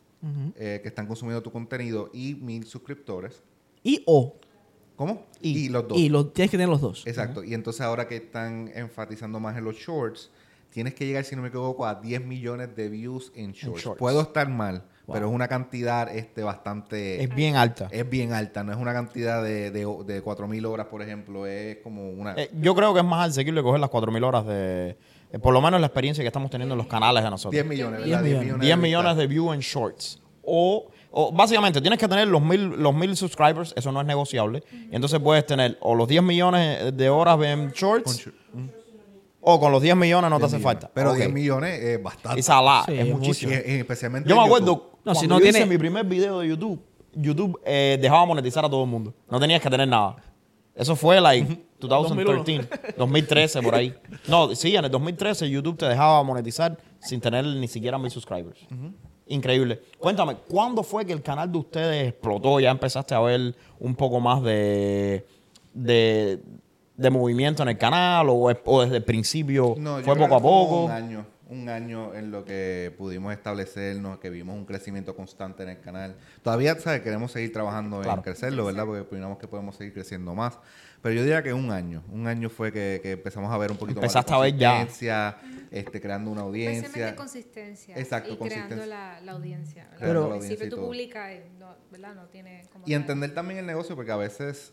eh, 0.56 0.80
que 0.82 0.88
están 0.88 1.06
consumiendo 1.06 1.42
tu 1.42 1.50
contenido 1.52 2.10
y 2.12 2.34
1.000 2.34 2.64
suscriptores. 2.64 3.42
Y 3.82 4.02
o. 4.06 4.36
¿Cómo? 4.96 5.26
Y, 5.40 5.66
Y, 5.66 5.68
los 5.68 5.88
dos. 5.88 5.98
Y 5.98 6.08
lo, 6.08 6.26
tienes 6.28 6.50
que 6.50 6.56
tener 6.56 6.68
los 6.68 6.80
dos. 6.80 7.06
Exacto. 7.06 7.42
Y 7.42 7.54
entonces 7.54 7.80
ahora 7.80 8.06
que 8.06 8.16
están 8.16 8.70
enfatizando 8.74 9.40
más 9.40 9.56
en 9.56 9.64
los 9.64 9.76
shorts, 9.76 10.30
tienes 10.70 10.94
que 10.94 11.06
llegar, 11.06 11.24
si 11.24 11.36
no 11.36 11.42
me 11.42 11.48
equivoco, 11.48 11.86
a 11.86 11.96
10 11.96 12.24
millones 12.24 12.74
de 12.76 12.88
views 12.88 13.32
en 13.34 13.52
shorts. 13.52 13.82
shorts. 13.82 13.98
Puedo 13.98 14.20
estar 14.22 14.48
mal, 14.48 14.84
pero 15.06 15.28
es 15.28 15.32
una 15.34 15.48
cantidad 15.48 16.14
este, 16.14 16.42
bastante... 16.42 17.22
Es 17.22 17.34
bien 17.34 17.56
alta. 17.56 17.88
es 17.90 18.08
bien 18.08 18.32
alta. 18.32 18.62
No 18.64 18.72
es 18.72 18.78
una 18.78 18.92
cantidad 18.92 19.42
de, 19.42 19.70
de, 19.70 19.80
de 19.80 20.24
4.000 20.24 20.66
horas, 20.66 20.86
por 20.86 21.02
ejemplo. 21.02 21.46
Es 21.46 21.78
como 21.78 22.10
una... 22.10 22.34
Eh, 22.34 22.50
yo 22.60 22.74
creo 22.74 22.92
que 22.94 23.00
es 23.00 23.06
más 23.06 23.30
asequible 23.30 23.62
coger 23.62 23.80
las 23.80 23.90
4.000 23.90 24.24
horas 24.24 24.46
de... 24.46 24.96
eh, 25.32 25.38
por 25.38 25.52
lo 25.52 25.60
menos 25.60 25.80
la 25.80 25.86
experiencia 25.88 26.22
que 26.22 26.28
estamos 26.28 26.50
teniendo 26.50 26.74
en 26.74 26.78
los 26.78 26.86
canales 26.86 27.22
de 27.22 27.30
nosotros. 27.30 27.52
10 27.52 27.66
millones, 27.66 28.04
10 28.04 28.22
¿verdad? 28.22 28.40
millones. 28.40 28.60
10 28.60 28.78
millones 28.78 29.16
de 29.16 29.26
views 29.26 29.54
en 29.54 29.60
shorts. 29.60 30.20
O, 30.42 30.90
o 31.16 31.30
básicamente 31.30 31.80
tienes 31.80 31.98
que 31.98 32.08
tener 32.08 32.26
los 32.26 32.42
mil, 32.42 32.70
los 32.70 32.92
mil 32.94 33.16
subscribers, 33.16 33.72
eso 33.76 33.92
no 33.92 34.00
es 34.00 34.06
negociable. 34.06 34.64
Y 34.90 34.94
entonces 34.96 35.20
puedes 35.20 35.46
tener 35.46 35.78
o 35.80 35.94
los 35.94 36.08
10 36.08 36.22
millones 36.24 36.96
de 36.96 37.08
horas 37.08 37.38
en 37.42 37.70
shorts 37.70 38.28
o 39.40 39.60
con 39.60 39.70
los 39.72 39.80
10 39.82 39.94
millones 39.96 40.30
no 40.30 40.38
te 40.40 40.46
hace 40.46 40.58
falta. 40.58 40.90
Pero 40.92 41.10
Ok. 41.10 41.16
10 41.18 41.32
millones 41.32 41.80
es 41.80 42.02
bastante. 42.02 42.40
It's 42.40 42.48
a 42.50 42.60
lot, 42.60 42.86
Sí, 42.86 42.94
es 42.94 43.06
es 43.06 43.14
muchísimo. 43.14 43.52
Y- 43.52 43.54
y 43.72 43.74
especialmente 43.80 44.28
Yo 44.28 44.36
me 44.36 44.42
acuerdo 44.44 44.66
YouTube. 44.66 44.82
No, 44.84 45.00
cuando 45.04 45.20
si 45.20 45.28
no 45.28 45.38
yo 45.38 45.44
hice 45.44 45.52
tiene- 45.58 45.66
mi 45.70 45.78
primer 45.78 46.04
video 46.06 46.40
de 46.40 46.48
YouTube, 46.48 46.80
YouTube 47.12 47.60
eh, 47.64 47.98
dejaba 48.00 48.24
monetizar 48.26 48.64
a 48.64 48.68
todo 48.70 48.82
el 48.84 48.90
mundo. 48.90 49.14
No 49.30 49.38
tenías 49.38 49.60
que 49.60 49.70
tener 49.70 49.86
nada. 49.86 50.16
Eso 50.74 50.96
fue 50.96 51.20
like 51.20 51.62
2013, 51.78 52.66
2013 52.96 53.62
por 53.62 53.74
ahí. 53.76 53.94
No, 54.26 54.52
sí, 54.56 54.74
en 54.74 54.84
el 54.84 54.90
2013 54.90 55.48
YouTube 55.48 55.76
te 55.76 55.86
dejaba 55.86 56.22
monetizar 56.24 56.76
sin 57.00 57.20
tener 57.20 57.44
ni 57.44 57.68
siquiera 57.68 57.98
mil 57.98 58.10
subscribers. 58.10 58.58
Increíble. 59.26 59.80
Cuéntame, 59.98 60.36
¿cuándo 60.48 60.82
fue 60.82 61.04
que 61.06 61.12
el 61.12 61.22
canal 61.22 61.50
de 61.50 61.58
ustedes 61.58 62.08
explotó? 62.08 62.60
Ya 62.60 62.70
empezaste 62.70 63.14
a 63.14 63.20
ver 63.20 63.54
un 63.78 63.94
poco 63.94 64.20
más 64.20 64.42
de, 64.42 65.26
de, 65.72 66.40
de 66.96 67.10
movimiento 67.10 67.62
en 67.62 67.70
el 67.70 67.78
canal 67.78 68.28
o, 68.28 68.34
o 68.64 68.82
desde 68.82 68.96
el 68.98 69.04
principio 69.04 69.74
No, 69.78 69.98
fue 70.02 70.16
poco 70.16 70.34
a 70.36 70.40
poco. 70.40 70.84
Un 70.84 70.90
año, 70.90 71.26
un 71.48 71.68
año 71.70 72.14
en 72.14 72.30
lo 72.30 72.44
que 72.44 72.94
pudimos 72.98 73.32
establecernos, 73.32 74.18
que 74.18 74.28
vimos 74.30 74.56
un 74.56 74.66
crecimiento 74.66 75.16
constante 75.16 75.62
en 75.62 75.70
el 75.70 75.80
canal. 75.80 76.16
Todavía, 76.42 76.78
¿sabes? 76.78 77.00
Queremos 77.00 77.32
seguir 77.32 77.52
trabajando 77.52 78.00
Claro. 78.02 78.18
en 78.18 78.22
crecerlo, 78.22 78.66
¿verdad? 78.66 78.84
Porque 78.84 79.00
opinamos 79.00 79.38
que 79.38 79.48
podemos 79.48 79.76
seguir 79.76 79.94
creciendo 79.94 80.34
más. 80.34 80.58
Pero 81.04 81.16
yo 81.16 81.22
diría 81.22 81.42
que 81.42 81.52
un 81.52 81.70
año. 81.70 82.02
Un 82.10 82.26
año 82.26 82.48
fue 82.48 82.72
que, 82.72 82.98
que 83.02 83.12
empezamos 83.12 83.52
a 83.52 83.58
ver 83.58 83.70
un 83.70 83.76
poquito 83.76 84.00
Empezaste 84.00 84.32
más 84.32 84.40
de 84.40 84.50
ver 84.52 84.58
ya. 84.58 84.70
consistencia, 84.78 85.36
este, 85.70 86.00
creando 86.00 86.30
una 86.30 86.40
Especialmente 86.40 86.78
audiencia. 86.88 87.14
consistencia. 87.16 87.94
Exacto, 87.98 88.32
y 88.32 88.36
creando 88.38 88.68
consistencia. 88.68 88.86
la, 88.86 89.20
la 89.20 89.32
audiencia. 89.32 89.84
¿verdad? 89.84 89.98
Creando 89.98 90.32
Al 90.32 90.38
principio 90.38 90.68
tú 90.70 90.76
publicas 90.76 91.32
y 91.34 91.58
no, 91.60 91.76
¿verdad? 91.92 92.14
no 92.14 92.24
tiene 92.28 92.62
como 92.72 92.86
Y 92.86 92.92
tal- 92.92 93.00
entender 93.02 93.34
también 93.34 93.58
el 93.60 93.66
negocio, 93.66 93.94
porque 93.94 94.12
a 94.12 94.16
veces, 94.16 94.72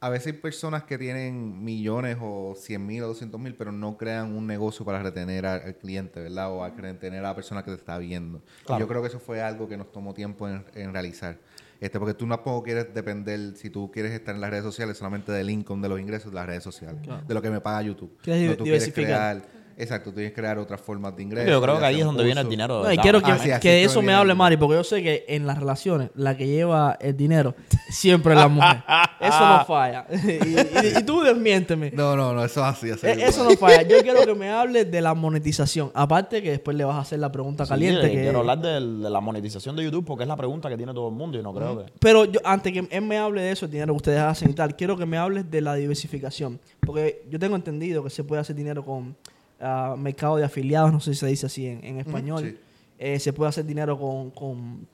a 0.00 0.08
veces 0.08 0.28
hay 0.28 0.40
personas 0.40 0.84
que 0.84 0.96
tienen 0.96 1.62
millones 1.62 2.16
o 2.22 2.54
100 2.56 2.86
mil 2.86 3.02
o 3.02 3.08
200 3.08 3.38
mil, 3.38 3.54
pero 3.54 3.70
no 3.70 3.98
crean 3.98 4.34
un 4.34 4.46
negocio 4.46 4.82
para 4.86 5.02
retener 5.02 5.44
al, 5.44 5.60
al 5.60 5.74
cliente, 5.76 6.20
¿verdad? 6.22 6.50
O 6.52 6.64
a 6.64 6.70
retener 6.70 7.20
a 7.20 7.28
la 7.28 7.34
persona 7.34 7.62
que 7.62 7.70
te 7.70 7.76
está 7.76 7.98
viendo. 7.98 8.38
Y 8.62 8.64
Claro. 8.64 8.80
yo 8.80 8.88
creo 8.88 9.02
que 9.02 9.08
eso 9.08 9.20
fue 9.20 9.42
algo 9.42 9.68
que 9.68 9.76
nos 9.76 9.92
tomó 9.92 10.14
tiempo 10.14 10.48
en, 10.48 10.64
en 10.74 10.94
realizar. 10.94 11.36
Este, 11.80 11.98
porque 11.98 12.12
tú 12.14 12.28
tampoco 12.28 12.62
quieres 12.62 12.92
depender, 12.92 13.56
si 13.56 13.70
tú 13.70 13.90
quieres 13.90 14.12
estar 14.12 14.34
en 14.34 14.40
las 14.42 14.50
redes 14.50 14.64
sociales, 14.64 14.98
solamente 14.98 15.32
del 15.32 15.48
income, 15.48 15.82
de 15.82 15.88
los 15.88 15.98
ingresos 15.98 16.30
de 16.30 16.36
las 16.36 16.46
redes 16.46 16.62
sociales, 16.62 17.00
de 17.26 17.34
lo 17.34 17.40
que 17.40 17.50
me 17.50 17.60
paga 17.60 17.80
YouTube. 17.82 18.18
Quieres 18.22 18.50
No, 18.50 18.56
tú 18.56 18.64
quieres 18.64 18.92
crear, 18.92 19.42
exacto, 19.80 20.10
tú 20.10 20.14
quieres 20.16 20.32
crear 20.32 20.58
otras 20.58 20.80
formas 20.80 21.16
de 21.16 21.22
ingresos. 21.22 21.50
Yo 21.50 21.60
creo 21.60 21.78
que 21.78 21.84
ahí 21.86 21.98
es 22.00 22.04
donde 22.04 22.24
viene 22.24 22.40
el 22.40 22.48
dinero. 22.48 22.82
de 22.82 22.88
No, 22.88 22.92
y 22.94 22.98
quiero 22.98 23.20
que, 23.22 23.30
Así, 23.32 23.50
así 23.50 23.60
que 23.60 23.68
que 23.68 23.84
eso 23.84 24.02
me 24.02 24.12
hable 24.12 24.34
Mari, 24.34 24.56
porque 24.56 24.74
yo 24.76 24.84
sé 24.84 25.02
que 25.02 25.24
en 25.28 25.46
las 25.46 25.58
relaciones 25.58 26.10
la 26.14 26.36
que 26.36 26.46
lleva 26.46 26.96
el 27.00 27.16
dinero 27.16 27.54
siempre 27.90 28.34
es 28.34 28.38
la 28.38 28.48
mujer. 28.48 28.82
Eso 29.20 29.38
no 29.46 29.64
falla. 29.66 30.06
y, 30.24 30.28
y- 30.30 30.98
y 30.98 31.02
tú 31.04 31.20
desmiénteme. 31.20 31.90
No, 31.90 32.16
no, 32.16 32.32
no, 32.32 32.42
eso 32.42 32.60
es 32.60 32.66
así. 32.66 32.90
así 32.90 33.06
Eh, 33.06 33.12
es 33.18 33.28
Eso 33.34 33.44
no 33.44 33.50
falla. 33.50 33.82
Yo 33.82 33.98
quiero 34.02 34.24
que 34.24 34.34
me 34.34 34.48
hables 34.48 34.90
de 34.90 35.00
la 35.02 35.12
monetización. 35.12 35.90
Aparte 35.92 36.42
que 36.42 36.52
después 36.52 36.74
le 36.74 36.84
vas 36.84 36.96
a 36.96 37.00
hacer 37.00 37.18
la 37.18 37.30
pregunta 37.30 37.66
Sí, 37.66 37.68
caliente. 37.68 38.06
de- 38.06 38.12
que- 38.12 38.22
Quiero 38.22 38.38
hablar 38.40 38.60
de, 38.60 38.80
la 38.80 39.20
monetización 39.20 39.76
de 39.76 39.84
YouTube 39.84 40.06
porque 40.06 40.24
es 40.24 40.28
la 40.28 40.36
pregunta 40.36 40.70
que 40.70 40.76
tiene 40.78 40.94
todo 40.94 41.08
el 41.08 41.14
mundo 41.14 41.38
y 41.38 41.42
no 41.42 41.52
creo 41.52 41.84
que... 41.84 41.92
Pero 42.00 42.24
yo, 42.24 42.40
antes 42.44 42.72
que 42.72 42.88
él 42.90 43.02
me 43.02 43.18
hable 43.18 43.42
de 43.42 43.52
eso, 43.52 43.66
el 43.66 43.72
dinero 43.72 43.92
que 43.92 43.96
ustedes 43.98 44.20
hacen 44.20 44.48
y 44.50 44.54
tal, 44.54 44.74
quiero 44.74 44.96
que 44.96 45.04
me 45.04 45.18
hables 45.18 45.50
de 45.50 45.60
la 45.60 45.74
diversificación. 45.74 46.58
Porque 46.80 47.22
yo 47.30 47.38
tengo 47.38 47.56
entendido 47.56 48.02
que 48.02 48.08
se 48.10 48.24
puede 48.24 48.40
hacer 48.40 48.56
dinero 48.56 48.84
con 48.86 49.14
ah, 49.60 49.94
mercado 49.98 50.36
de 50.36 50.44
afiliados, 50.44 50.92
no 50.92 51.00
sé 51.00 51.14
si 51.14 51.20
se 51.20 51.26
dice 51.26 51.46
así 51.46 51.66
en, 51.66 51.84
en 51.84 51.98
español. 52.00 52.42
sí. 52.44 52.58
Eh, 53.02 53.18
se 53.18 53.32
puede 53.32 53.48
hacer 53.48 53.64
dinero 53.64 53.98
con, 53.98 54.30
con 54.30 54.86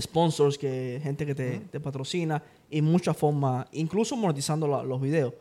sponsors, 0.00 0.56
que 0.56 0.98
gente 1.02 1.26
que 1.26 1.34
te, 1.34 1.58
te 1.70 1.80
patrocina 1.80 2.42
y 2.70 2.80
muchas 2.80 3.14
formas, 3.16 3.66
incluso 3.72 4.16
monetizando 4.16 4.66
la- 4.66 4.82
los 4.82 5.00
videos. 5.00 5.34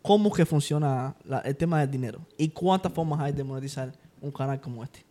¿Cómo 0.00 0.32
que 0.32 0.46
funciona 0.46 1.14
la- 1.24 1.40
el 1.40 1.54
tema 1.56 1.80
del 1.80 1.90
dinero? 1.90 2.20
¿Y 2.38 2.48
cuántas 2.48 2.90
formas 2.92 3.20
hay 3.20 3.32
de 3.32 3.44
monetizar 3.44 3.92
un 4.22 4.30
canal 4.30 4.58
como 4.60 4.82
este? 4.82 5.04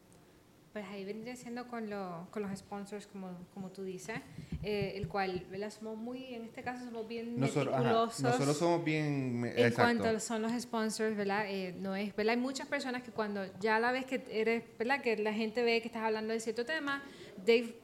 Pues 0.78 0.90
ahí 0.92 1.04
vendría 1.06 1.36
siendo 1.36 1.68
con, 1.68 1.90
lo- 1.90 2.28
con 2.30 2.44
los 2.44 2.56
sponsors, 2.56 3.08
como, 3.08 3.32
como 3.56 3.72
tú 3.72 3.84
dices, 3.84 4.20
eh, 4.62 4.94
el 4.96 5.08
cual, 5.08 5.44
¿verdad? 5.50 5.72
Somos 5.72 5.98
muy, 5.98 6.36
en 6.36 6.44
este 6.44 6.62
caso 6.62 6.86
somos 6.86 7.08
bien 7.08 7.40
Nosotros, 7.40 7.74
ajá, 7.74 7.80
meticulosos. 7.84 8.22
nosotros 8.22 8.58
somos 8.58 8.84
bien... 8.86 9.44
En 9.44 9.66
exacto. 9.66 10.04
cuanto 10.04 10.20
son 10.20 10.44
los 10.44 10.52
sponsors, 10.62 11.18
¿verdad? 11.18 11.46
Eh, 11.48 11.74
no 11.80 11.96
es, 11.96 12.16
¿verdad? 12.16 12.36
Hay 12.36 12.40
muchas 12.40 12.68
personas 12.68 13.02
que 13.02 13.10
cuando 13.10 13.44
ya 13.60 13.80
la 13.80 13.92
vez 13.92 14.06
que 14.06 14.24
eres, 14.30 14.66
¿verdad? 14.78 15.02
Que 15.02 15.18
la 15.18 15.34
gente 15.34 15.64
ve 15.64 15.82
que 15.82 15.88
estás 15.88 16.04
hablando 16.04 16.32
de 16.32 16.40
cierto 16.40 16.64
tema, 16.64 17.02
they, 17.44 17.76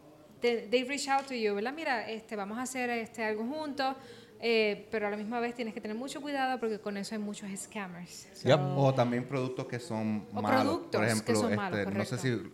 they, 0.41 0.68
they 0.70 0.84
reach 0.84 1.08
out 1.08 1.26
to 1.26 1.34
you, 1.34 1.56
¿verdad? 1.56 1.74
Mira, 1.74 2.08
este, 2.12 2.36
vamos 2.36 2.60
a 2.60 2.62
hacer 2.62 2.91
este, 2.91 3.24
algo 3.24 3.44
juntos, 3.44 3.96
eh, 4.39 4.88
pero 4.91 5.08
a 5.08 5.10
la 5.10 5.18
misma 5.18 5.39
vez 5.39 5.56
tienes 5.56 5.74
que 5.74 5.82
tener 5.82 5.98
mucho 5.98 6.22
cuidado 6.22 6.60
porque 6.60 6.78
con 6.80 6.96
eso 6.98 7.16
hay 7.16 7.22
muchos 7.22 7.50
scammers. 7.58 8.28
So, 8.34 8.48
Yep. 8.50 8.60
O 8.78 8.94
también 8.94 9.28
productos 9.28 9.66
que 9.66 9.80
son 9.80 10.28
O 10.32 10.41
malos. 10.44 10.62
productos 10.62 10.91
Por 10.91 11.00
que 11.02 11.12
ejemplo, 11.12 11.36
son 11.36 11.56
malos, 11.56 11.80
este, 11.80 11.91
no 11.98 12.06
sé 12.06 12.18
si 12.20 12.54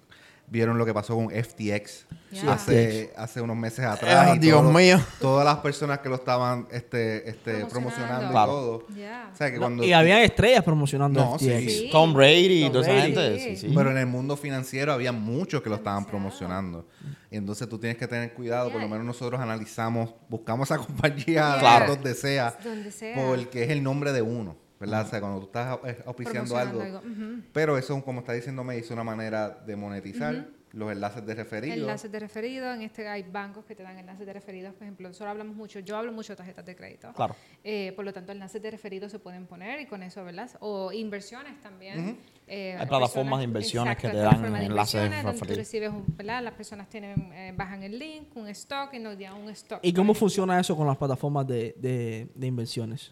vieron 0.50 0.78
lo 0.78 0.86
que 0.86 0.94
pasó 0.94 1.16
con 1.16 1.30
FTX 1.30 2.06
hace, 2.48 3.12
hace 3.18 3.42
unos 3.42 3.56
meses 3.58 3.86
atrás. 3.86 4.28
Ah, 4.30 4.36
y 4.36 4.40
Dios 4.40 4.62
todo- 4.62 4.72
mío. 4.72 5.00
Todas 5.20 5.46
las 5.46 5.58
personas 5.58 6.00
que 6.00 6.10
lo 6.10 6.16
estaban 6.16 6.68
este, 6.72 7.30
este, 7.30 7.66
promocionando, 7.66 7.70
Promocionando. 7.72 8.26
y 8.28 8.30
Claro. 8.32 8.52
todo. 8.52 8.76
O 9.34 9.36
sea, 9.36 9.48
que 9.50 9.56
No, 9.56 9.62
cuando 9.62 9.84
y 9.84 9.94
había 9.94 10.24
estrellas 10.24 10.64
promocionando 10.64 11.20
No, 11.20 11.38
FTX. 11.38 11.48
sí. 11.64 11.70
Sí. 11.70 11.90
Tom 11.92 12.14
Brady 12.14 12.66
y 12.66 12.70
toda 12.70 12.82
esa 12.88 13.02
gente. 13.02 13.40
Sí. 13.40 13.56
Sí, 13.56 13.68
sí. 13.68 13.74
Pero 13.76 13.92
en 13.92 13.98
el 13.98 14.06
mundo 14.08 14.36
financiero 14.38 14.94
había 14.94 15.12
muchos 15.12 15.62
que 15.62 15.70
lo 15.70 15.76
estaban 15.76 16.06
promocionando. 16.06 16.88
Y 17.32 17.38
entonces 17.38 17.68
tú 17.70 17.78
tienes 17.78 17.98
que 17.98 18.08
tener 18.08 18.34
cuidado. 18.34 18.72
Por 18.72 18.82
lo 18.82 18.88
menos 18.88 19.06
nosotros 19.06 19.40
analizamos, 19.40 20.14
buscamos 20.30 20.70
esa 20.70 20.78
compañía 20.86 21.58
Claro. 21.60 21.96
donde 21.96 22.14
sea, 22.16 22.58
Donde 22.64 22.92
sea. 22.92 23.16
porque 23.16 23.64
es 23.64 23.70
el 23.70 23.84
nombre 23.84 24.12
de 24.14 24.22
uno. 24.22 24.56
¿Verdad? 24.80 25.06
O 25.06 25.10
sea, 25.10 25.20
cuando 25.20 25.40
tú 25.42 25.46
estás 25.48 25.78
eh, 25.86 26.02
auspiciando 26.06 26.56
algo. 26.58 26.82
Pero 27.54 27.78
eso, 27.78 28.02
como 28.04 28.22
está 28.22 28.34
diciendo, 28.34 28.64
me 28.64 28.78
hizo 28.78 28.94
una 28.94 29.04
manera 29.04 29.50
de 29.50 29.76
monetizar 29.76 30.48
los 30.72 30.92
enlaces 30.92 31.26
de 31.26 31.34
referido. 31.34 31.74
Enlaces 31.74 32.12
de 32.12 32.20
referido, 32.20 32.72
en 32.72 32.84
este 32.84 33.08
hay 33.08 33.24
bancos 33.24 33.66
que 33.66 33.74
te 33.76 33.82
dan 33.82 33.98
enlaces 33.98 34.24
de 34.26 34.32
referidos, 34.34 34.72
por 34.76 34.84
ejemplo, 34.84 35.08
nosotros 35.08 35.32
hablamos 35.32 35.56
mucho, 35.56 35.80
yo 35.80 35.98
hablo 35.98 36.12
mucho 36.12 36.34
de 36.34 36.38
tarjetas 36.38 36.64
de 36.64 36.76
crédito. 36.76 37.12
Claro. 37.14 37.36
Eh, 37.64 37.92
por 37.96 38.06
lo 38.06 38.14
tanto, 38.14 38.32
enlaces 38.34 38.62
de 38.62 38.70
referidos 38.70 39.12
se 39.12 39.18
pueden 39.18 39.48
poner 39.48 39.80
y 39.82 39.88
con 39.88 40.04
eso, 40.04 40.24
¿verdad? 40.24 40.48
O 40.60 40.92
inversiones 40.94 41.60
también. 41.60 42.20
Eh, 42.48 42.78
Hay 42.80 42.86
plataformas 42.86 43.40
de 43.40 43.46
inversiones 43.46 43.98
que 43.98 44.10
te 44.10 44.18
dan 44.18 44.56
enlaces 44.56 45.02
de 45.02 45.08
donde 45.10 45.22
tú 45.24 45.28
referidos. 45.32 45.58
recibes, 45.58 45.90
un- 45.90 46.06
¿verdad? 46.16 46.44
Las 46.44 46.54
personas 46.54 46.88
tienen, 46.88 47.34
eh, 47.34 47.52
bajan 47.58 47.82
el 47.82 47.98
link, 47.98 48.28
un 48.36 48.48
stock 48.50 48.94
y 48.94 49.00
nos 49.00 49.18
dan 49.20 49.34
un 49.34 49.50
stock. 49.50 49.80
¿Y 49.82 49.92
cómo 49.92 50.14
funciona 50.14 50.60
eso 50.60 50.78
con 50.78 50.86
las 50.86 50.98
plataformas 50.98 51.48
de, 51.48 51.74
de, 51.80 52.30
de 52.36 52.48
inversiones? 52.48 53.12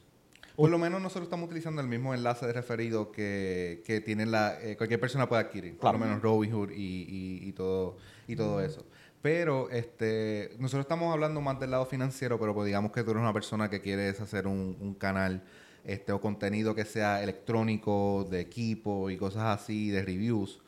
Por 0.58 0.72
lo 0.72 0.80
menos 0.80 0.99
nosotros 0.99 1.26
estamos 1.26 1.45
utilizando 1.45 1.82
el 1.82 1.88
mismo 1.88 2.16
enlace 2.16 2.47
de 2.47 2.51
referido 2.51 3.12
que, 3.12 3.84
que 3.86 4.01
tiene 4.01 4.26
la, 4.26 4.60
eh, 4.60 4.76
cualquier 4.76 4.99
persona 4.99 5.30
puede 5.30 5.43
adquirir. 5.43 5.78
Claro. 5.78 5.99
Por 5.99 6.08
lo 6.08 6.08
menos 6.08 6.24
Robinhood 6.24 6.72
y, 6.72 6.74
y, 6.74 7.47
y 7.47 7.51
todo, 7.51 7.97
y 8.28 8.36
todo 8.36 8.60
eso. 8.60 8.84
Pero 9.22 9.70
este, 9.70 10.55
nosotros 10.58 10.86
estamos 10.86 11.14
hablando 11.14 11.41
más 11.41 11.60
del 11.60 11.70
lado 11.70 11.86
financiero, 11.86 12.39
pero 12.39 12.55
pues 12.55 12.66
digamos 12.66 12.91
que 12.91 13.03
tú 13.03 13.12
eres 13.12 13.22
una 13.22 13.34
persona 13.34 13.70
que 13.70 13.82
quieres 13.82 14.20
hacer 14.20 14.47
un, 14.47 14.76
un 14.80 14.95
canal 14.95 15.43
este, 15.84 16.12
o 16.12 16.20
contenido 16.20 16.74
que 16.74 16.86
sea 16.86 17.22
electrónico, 17.22 18.28
de 18.30 18.39
equipo 18.39 19.12
y 19.12 19.18
cosas 19.18 19.62
así, 19.62 19.91
de 19.91 20.01
reviews. 20.01 20.60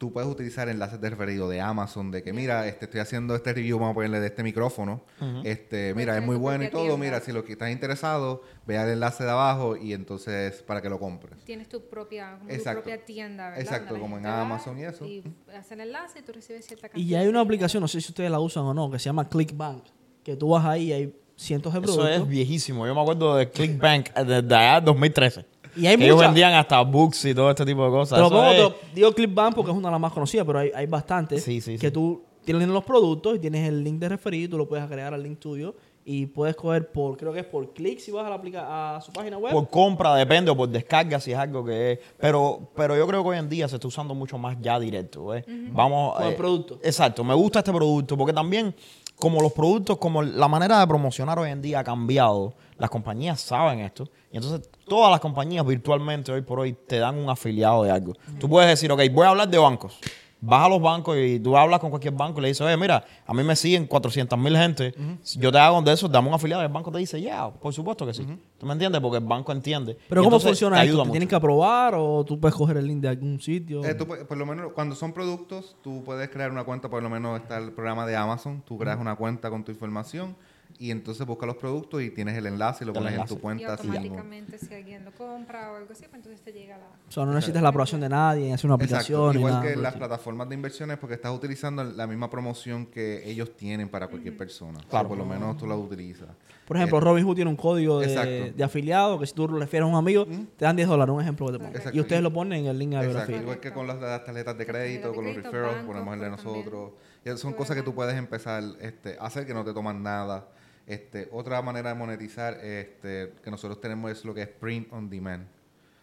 Tú 0.00 0.10
puedes 0.14 0.30
utilizar 0.30 0.66
enlaces 0.70 0.98
de 0.98 1.10
referido 1.10 1.46
de 1.50 1.60
Amazon, 1.60 2.10
de 2.10 2.22
que 2.22 2.32
mira, 2.32 2.66
este, 2.66 2.86
estoy 2.86 3.00
haciendo 3.00 3.34
este 3.34 3.52
review, 3.52 3.78
vamos 3.78 3.92
a 3.92 3.94
ponerle 3.96 4.18
de 4.18 4.28
este 4.28 4.42
micrófono. 4.42 5.02
este, 5.44 5.92
mira, 5.94 6.16
es 6.16 6.24
muy 6.24 6.36
bueno 6.36 6.64
y 6.64 6.70
todo. 6.70 6.80
tienda. 6.84 6.96
Mira, 6.96 7.20
si 7.20 7.32
lo 7.32 7.44
que 7.44 7.52
estás 7.52 7.70
interesado, 7.70 8.40
vea 8.66 8.84
el 8.84 8.92
enlace 8.94 9.24
de 9.24 9.30
abajo 9.30 9.76
y 9.76 9.92
entonces 9.92 10.62
para 10.62 10.80
que 10.80 10.88
lo 10.88 10.98
compres. 10.98 11.44
Tienes 11.44 11.68
tu 11.68 11.82
propia, 11.82 12.36
como 12.38 12.48
tu 12.48 12.54
Exacto. 12.54 12.82
propia 12.82 13.04
tienda, 13.04 13.50
¿verdad? 13.50 13.60
Exacto, 13.62 13.98
como 14.00 14.16
en 14.16 14.24
Amazon 14.24 14.78
y 14.78 14.84
eso. 14.84 15.04
Y 15.04 15.22
hace 15.54 15.74
el 15.74 15.80
enlace 15.82 16.20
y 16.20 16.22
tú 16.22 16.32
recibes 16.32 16.66
cierta 16.66 16.88
cantidad. 16.88 17.06
Y 17.06 17.14
hay 17.14 17.28
una 17.28 17.42
aplicación, 17.42 17.82
no 17.82 17.88
sé 17.88 18.00
si 18.00 18.08
ustedes 18.10 18.30
la 18.30 18.40
usan 18.40 18.62
o 18.64 18.72
no, 18.72 18.90
que 18.90 18.98
se 18.98 19.04
llama 19.04 19.28
ClickBank, 19.28 19.84
que 20.24 20.34
tú 20.34 20.48
vas 20.48 20.64
ahí 20.64 20.84
y 20.84 20.92
hay 20.94 21.14
cientos 21.36 21.74
de 21.74 21.80
Eso 21.80 21.94
productos. 21.96 22.22
es 22.22 22.26
viejísimo. 22.26 22.86
Yo 22.86 22.94
me 22.94 23.02
acuerdo 23.02 23.36
de 23.36 23.50
ClickBank 23.50 24.08
eh, 24.16 24.24
desde 24.24 24.54
allá 24.54 24.80
2013. 24.80 25.44
Y 25.76 25.86
hay 25.86 25.96
Que 25.96 26.04
ellos 26.04 26.18
vendían 26.20 26.54
hasta 26.54 26.80
books 26.82 27.24
y 27.26 27.34
todo 27.34 27.50
este 27.50 27.64
tipo 27.64 27.84
de 27.84 27.90
cosas. 27.90 28.16
Te 28.16 28.20
lo 28.20 28.26
Eso 28.26 28.34
pongo, 28.36 28.50
es- 28.76 28.80
te 28.90 28.94
digo 28.94 29.12
ClickBank 29.12 29.54
porque 29.54 29.70
es 29.70 29.76
una 29.76 29.88
de 29.88 29.92
las 29.92 30.00
más 30.00 30.12
conocidas, 30.12 30.46
pero 30.46 30.58
hay, 30.58 30.70
hay 30.74 30.86
bastantes 30.86 31.42
Sí, 31.44 31.60
sí, 31.60 31.78
que 31.78 31.88
sí. 31.88 31.92
tú 31.92 32.22
tienes 32.44 32.68
los 32.68 32.84
productos 32.84 33.36
y 33.36 33.38
tienes 33.38 33.68
el 33.68 33.84
link 33.84 33.98
de 33.98 34.08
referido, 34.08 34.50
tú 34.50 34.58
lo 34.58 34.68
puedes 34.68 34.84
agregar 34.84 35.14
al 35.14 35.22
link 35.22 35.38
tuyo 35.38 35.74
y 36.04 36.26
puedes 36.26 36.56
coger 36.56 36.90
por, 36.90 37.16
creo 37.18 37.32
que 37.32 37.40
es 37.40 37.44
por 37.46 37.72
clic 37.74 37.98
si 38.00 38.10
vas 38.10 38.26
a, 38.26 38.30
la 38.30 38.34
aplica 38.36 38.96
a 38.96 39.00
su 39.02 39.12
página 39.12 39.36
web. 39.36 39.52
Por 39.52 39.68
compra, 39.68 40.14
depende, 40.16 40.50
o 40.50 40.56
por 40.56 40.68
descarga, 40.68 41.20
si 41.20 41.30
es 41.32 41.38
algo 41.38 41.62
que 41.64 41.92
es. 41.92 41.98
Pero, 42.18 42.70
pero 42.74 42.96
yo 42.96 43.06
creo 43.06 43.22
que 43.22 43.28
hoy 43.28 43.38
en 43.38 43.48
día 43.48 43.68
se 43.68 43.76
está 43.76 43.86
usando 43.86 44.14
mucho 44.14 44.38
más 44.38 44.56
ya 44.60 44.80
directo. 44.80 45.34
¿eh? 45.34 45.44
Vamos. 45.70 46.16
Con 46.16 46.26
el 46.26 46.34
producto. 46.34 46.78
Exacto, 46.82 47.22
me 47.22 47.34
gusta 47.34 47.58
este 47.60 47.70
producto, 47.70 48.16
porque 48.16 48.32
también, 48.32 48.74
como 49.14 49.40
los 49.42 49.52
productos, 49.52 49.98
como 49.98 50.22
la 50.22 50.48
manera 50.48 50.80
de 50.80 50.86
promocionar 50.86 51.38
hoy 51.38 51.50
en 51.50 51.60
día 51.60 51.80
ha 51.80 51.84
cambiado, 51.84 52.54
las 52.80 52.90
compañías 52.90 53.40
saben 53.40 53.80
esto. 53.80 54.08
Y 54.32 54.36
entonces, 54.38 54.68
todas 54.88 55.10
las 55.10 55.20
compañías 55.20 55.64
virtualmente 55.66 56.32
hoy 56.32 56.40
por 56.42 56.58
hoy 56.60 56.72
te 56.72 56.98
dan 56.98 57.16
un 57.18 57.28
afiliado 57.30 57.84
de 57.84 57.90
algo. 57.90 58.14
Tú 58.38 58.48
puedes 58.48 58.68
decir, 58.68 58.90
ok, 58.90 59.00
voy 59.12 59.26
a 59.26 59.30
hablar 59.30 59.48
de 59.48 59.58
bancos. 59.58 59.98
Vas 60.42 60.64
a 60.64 60.68
los 60.70 60.80
bancos 60.80 61.18
y 61.18 61.38
tú 61.38 61.54
hablas 61.54 61.78
con 61.80 61.90
cualquier 61.90 62.14
banco 62.14 62.38
y 62.38 62.42
le 62.42 62.48
dices, 62.48 62.62
oye, 62.62 62.74
mira, 62.78 63.04
a 63.26 63.34
mí 63.34 63.42
me 63.44 63.54
siguen 63.54 63.86
400 63.86 64.38
mil 64.38 64.56
gente. 64.56 64.94
Si 65.22 65.38
Yo 65.38 65.52
te 65.52 65.58
hago 65.58 65.82
de 65.82 65.92
eso, 65.92 66.08
dame 66.08 66.28
un 66.28 66.34
afiliado. 66.34 66.62
Y 66.62 66.66
el 66.66 66.72
banco 66.72 66.90
te 66.90 66.96
dice, 66.96 67.20
ya, 67.20 67.50
por 67.50 67.74
supuesto 67.74 68.06
que 68.06 68.14
sí. 68.14 68.26
¿Tú 68.56 68.64
me 68.64 68.72
entiendes? 68.72 69.02
Porque 69.02 69.18
el 69.18 69.24
banco 69.24 69.52
entiende. 69.52 69.98
pero 70.08 70.22
Y 70.22 70.24
¿cómo 70.24 70.40
funciona 70.40 70.76
te 70.76 70.82
esto? 70.84 70.92
ayuda 70.92 71.02
¿Te 71.02 71.06
mucho. 71.08 71.12
tienen 71.12 71.28
que 71.28 71.34
aprobar 71.34 71.94
o 71.94 72.24
tú 72.24 72.40
puedes 72.40 72.54
coger 72.56 72.78
el 72.78 72.86
link 72.86 73.02
de 73.02 73.08
algún 73.10 73.38
sitio? 73.38 73.84
Eh, 73.84 73.94
tú 73.94 74.06
por 74.06 74.36
lo 74.38 74.46
menos 74.46 74.72
cuando 74.72 74.94
son 74.94 75.12
productos, 75.12 75.76
tú 75.82 76.02
puedes 76.04 76.30
crear 76.30 76.50
una 76.50 76.64
cuenta, 76.64 76.88
por 76.88 77.02
lo 77.02 77.10
menos 77.10 77.38
está 77.38 77.58
el 77.58 77.72
programa 77.72 78.06
de 78.06 78.16
Amazon, 78.16 78.62
tú 78.66 78.78
creas 78.78 78.98
una 78.98 79.16
cuenta 79.16 79.50
con 79.50 79.62
tu 79.62 79.72
información 79.72 80.34
y 80.80 80.90
entonces 80.90 81.26
buscas 81.26 81.46
los 81.46 81.56
productos 81.56 82.00
y 82.02 82.10
tienes 82.10 82.36
el 82.38 82.46
enlace 82.46 82.82
y 82.82 82.86
lo 82.86 82.92
El 82.92 82.98
pones 82.98 83.08
en 83.10 83.14
enlace. 83.16 83.34
tu 83.34 83.38
Y 83.38 83.42
cuenta. 83.42 83.74
así 83.74 83.86
mismo. 83.86 83.98
automáticamente 84.16 84.58
si 84.58 84.74
alguien 84.74 85.04
lo 85.04 85.12
compra 85.12 85.70
o 85.72 85.76
algo 85.76 85.92
así, 85.92 86.04
pues 86.04 86.14
entonces 86.14 86.40
te 86.40 86.52
llega 86.52 86.78
la... 86.78 86.86
o 86.86 87.12
sea, 87.12 87.24
no 87.26 87.34
necesitas 87.34 87.62
la 87.62 87.68
aprobación 87.68 88.00
de 88.00 88.08
nadie, 88.08 88.52
hacer 88.52 88.66
una 88.66 88.74
aplicación 88.76 89.20
Exacto, 89.20 89.38
igual 89.38 89.52
nada. 89.52 89.62
que 89.62 89.76
las 89.76 89.92
estilo. 89.92 90.06
plataformas 90.08 90.48
de 90.48 90.54
inversiones 90.54 90.96
porque 90.98 91.14
estás 91.16 91.32
utilizando 91.36 91.84
la 91.84 92.06
misma 92.06 92.30
promoción 92.30 92.86
que 92.86 93.28
ellos 93.30 93.54
tienen 93.56 93.88
para 93.90 94.08
cualquier 94.08 94.36
persona. 94.36 94.78
O 94.78 94.80
sea, 94.80 94.88
Claro. 94.88 95.08
por 95.08 95.18
lo 95.18 95.26
menos 95.26 95.56
tú 95.58 95.66
la 95.66 95.76
utilizas. 95.76 96.28
Por 96.66 96.76
ejemplo, 96.76 96.98
Eh, 96.98 97.00
Robinhood 97.00 97.34
tiene 97.34 97.50
un 97.50 97.56
código 97.56 97.98
de, 98.00 98.52
de 98.56 98.64
afiliado 98.64 99.18
que 99.18 99.26
si 99.26 99.34
tú 99.34 99.48
lo 99.48 99.58
refieres 99.58 99.84
a 99.84 99.90
un 99.90 99.96
amigo, 99.96 100.24
te 100.56 100.64
dan 100.64 100.76
10 100.76 100.88
dólares, 100.88 101.12
un 101.14 101.20
ejemplo 101.20 101.46
que 101.46 101.52
te 101.52 101.58
pongo. 101.58 101.70
Exacto. 101.76 101.96
Y 101.98 102.00
ustedes 102.00 102.22
lo 102.22 102.32
ponen 102.32 102.60
en 102.60 102.66
el 102.70 102.78
link 102.78 102.90
de 102.92 102.96
la 102.96 103.02
Exacto, 103.02 103.26
biografía. 103.26 103.42
igual 103.42 103.60
que 103.60 103.72
con 103.72 103.86
las, 103.86 104.00
las 104.00 104.24
tarjetas 104.24 104.56
de 104.56 104.64
crédito, 104.66 105.12
con 105.12 105.24
los 105.26 105.34
referrals, 105.36 105.84
ponemos 105.84 106.14
el 106.14 106.20
de 106.20 106.28
pues, 106.30 106.44
nosotros. 106.44 106.92
Y 107.24 107.30
son 107.36 107.52
cosas 107.54 107.76
que 107.76 107.82
tú 107.82 107.92
puedes 107.94 108.16
empezar 108.16 108.62
este, 108.80 109.18
a 109.20 109.26
hacer 109.26 109.44
que 109.46 109.52
no 109.52 109.62
te 109.64 109.74
toman 109.74 110.02
nada. 110.02 110.46
Este, 110.92 111.28
otra 111.30 111.62
manera 111.62 111.90
de 111.90 111.94
monetizar 111.94 112.54
este, 112.64 113.32
que 113.44 113.50
nosotros 113.50 113.80
tenemos 113.80 114.10
es 114.10 114.24
lo 114.24 114.34
que 114.34 114.42
es 114.42 114.48
print 114.48 114.92
on 114.92 115.08
demand, 115.08 115.46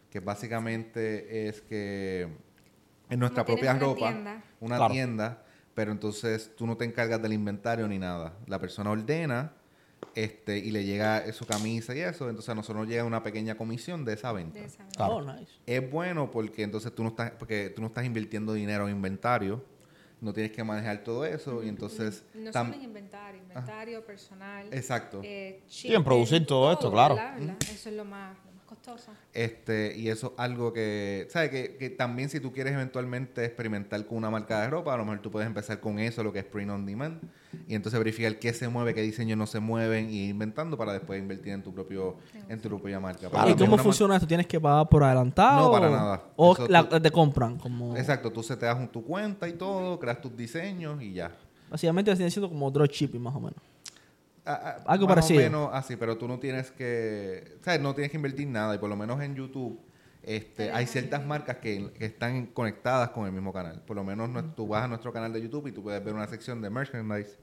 que 0.10 0.22
básicamente 0.22 1.48
es 1.50 1.60
que 1.62 2.28
en 3.10 3.20
nuestra 3.20 3.44
Como 3.44 3.56
propia 3.58 3.72
una 3.72 3.80
ropa, 3.82 4.08
tienda. 4.10 4.44
una 4.62 4.78
Claro. 4.78 4.94
tienda, 4.94 5.44
pero 5.74 5.92
entonces 5.92 6.52
tú 6.56 6.66
no 6.66 6.78
te 6.78 6.86
encargas 6.86 7.22
del 7.22 7.34
inventario 7.34 7.86
ni 7.88 8.00
nada. 8.00 8.38
La 8.48 8.60
persona 8.60 8.90
ordena 8.92 9.52
este, 10.16 10.58
y 10.58 10.72
le 10.72 10.86
llega 10.86 11.32
su 11.34 11.46
camisa 11.46 11.94
y 11.94 12.00
eso, 12.00 12.30
entonces 12.30 12.50
a 12.50 12.56
nosotros 12.56 12.84
nos 12.84 12.88
llega 12.90 13.04
una 13.04 13.24
pequeña 13.24 13.56
comisión 13.56 14.06
de 14.06 14.14
esa 14.14 14.32
venta. 14.32 14.58
de 14.60 14.66
esa. 14.68 14.88
Claro. 14.96 15.16
Oh, 15.18 15.22
nice. 15.22 15.52
Es 15.66 15.92
bueno 15.92 16.32
porque 16.32 16.64
entonces 16.64 16.94
tú 16.96 17.04
no 17.04 17.10
estás, 17.10 17.32
porque 17.32 17.72
tú 17.76 17.82
no 17.82 17.88
estás 17.88 18.06
invirtiendo 18.06 18.54
dinero 18.54 18.88
en 18.88 18.96
inventario, 18.96 19.64
no 20.22 20.34
tienes 20.34 20.52
que 20.52 20.64
manejar 20.64 21.04
todo 21.04 21.26
eso 21.26 21.64
y 21.64 21.70
entonces 21.70 22.24
No 22.34 22.52
solo 22.52 22.74
en 22.74 22.82
inventario, 22.82 23.42
inventario, 23.42 24.06
personal. 24.06 24.68
exacto. 24.72 25.22
eh, 25.24 25.62
Sí, 25.68 25.94
en 25.94 26.04
producir 26.04 26.46
todo 26.46 26.72
esto, 26.72 26.92
claro. 26.92 27.16
¿verdad? 27.16 27.38
¿verdad? 27.38 27.58
Eso 27.72 27.90
es 27.90 27.96
lo 27.96 28.06
más 28.06 28.36
costoso. 28.92 29.12
Este, 29.34 29.96
y 29.98 30.10
eso 30.10 30.28
es 30.28 30.34
algo 30.40 30.74
que, 30.74 31.28
¿sabes? 31.30 31.50
Que, 31.50 31.76
que 31.78 31.90
también 31.90 32.30
si 32.30 32.40
tú 32.40 32.52
quieres 32.52 32.74
eventualmente 32.74 33.44
experimentar 33.46 34.06
con 34.06 34.18
una 34.18 34.30
marca 34.30 34.62
de 34.62 34.70
ropa, 34.70 34.94
a 34.94 34.98
lo 34.98 35.06
mejor 35.06 35.22
tú 35.22 35.30
puedes 35.32 35.48
empezar 35.48 35.80
con 35.80 36.00
eso, 36.00 36.24
lo 36.24 36.32
que 36.34 36.40
es 36.40 36.46
print 36.46 36.72
on 36.72 36.86
demand, 36.86 37.22
y 37.68 37.76
entonces 37.76 38.00
verificar 38.00 38.38
qué 38.40 38.54
se 38.54 38.68
mueve, 38.70 38.94
qué 38.94 39.02
diseños 39.02 39.38
no 39.38 39.46
se 39.46 39.60
mueven, 39.60 40.10
y 40.10 40.30
inventando 40.30 40.78
para 40.78 40.94
después 40.94 41.20
invertir 41.22 41.54
en 41.54 41.64
tu 41.64 41.74
propio, 41.74 42.16
en 42.50 42.62
tu 42.62 42.70
propia 42.70 43.00
marca. 43.00 43.30
Pero 43.30 43.50
¿Y 43.50 43.56
cómo 43.56 43.78
funciona 43.78 44.16
esto? 44.16 44.28
¿Tienes 44.28 44.48
que 44.48 44.60
pagar 44.60 44.88
por 44.90 45.04
adelantado? 45.04 45.66
No, 45.66 45.72
para 45.72 45.88
o- 45.88 45.92
nada. 45.92 46.24
¿O 46.36 46.54
Eso 46.54 46.68
la- 46.68 46.88
tú- 46.88 47.00
te 47.00 47.12
compran? 47.12 47.58
Como... 47.58 47.96
Exacto, 47.98 48.32
tú 48.32 48.42
se 48.44 48.56
te 48.58 48.66
das 48.66 48.92
tu 48.92 49.04
cuenta 49.04 49.48
y 49.48 49.54
todo, 49.54 50.00
creas 50.00 50.22
tus 50.22 50.36
diseños 50.36 51.02
y 51.02 51.14
ya. 51.14 51.36
Básicamente 51.70 52.14
viene 52.14 52.32
siendo 52.32 52.48
como 52.50 52.72
dropshipping 52.72 53.22
más 53.22 53.36
o 53.36 53.40
menos. 53.42 53.60
Ah, 54.48 54.78
Algo 54.86 55.08
más 55.08 55.16
parecido. 55.16 55.40
O 55.40 55.44
menos 55.44 55.70
así, 55.74 55.96
pero 55.96 56.18
tú 56.18 56.28
no 56.28 56.40
tienes 56.40 56.72
que, 56.72 57.58
¿sabes? 57.62 57.82
No 57.82 57.94
tienes 57.94 58.12
que 58.12 58.18
invertir 58.18 58.48
nada 58.48 58.76
y 58.76 58.78
por 58.78 58.90
lo 58.90 58.96
menos 58.96 59.22
en 59.22 59.36
YouTube 59.36 59.80
este, 60.24 60.72
hay 60.72 60.86
ciertas 60.88 61.26
marcas 61.26 61.58
que, 61.58 61.92
que 61.98 62.06
están 62.06 62.48
conectadas 62.48 63.10
con 63.10 63.26
el 63.26 63.32
mismo 63.32 63.54
canal. 63.54 63.82
Por 63.86 63.96
lo 63.96 64.04
menos 64.04 64.30
tú 64.56 64.68
vas 64.68 64.84
a 64.84 64.88
nuestro 64.88 65.14
canal 65.14 65.32
de 65.32 65.42
YouTube 65.42 65.68
y 65.68 65.72
tú 65.72 65.84
puedes 65.84 66.04
ver 66.04 66.14
una 66.14 66.28
sección 66.28 66.62
de 66.62 66.70
merchandise 66.70 67.38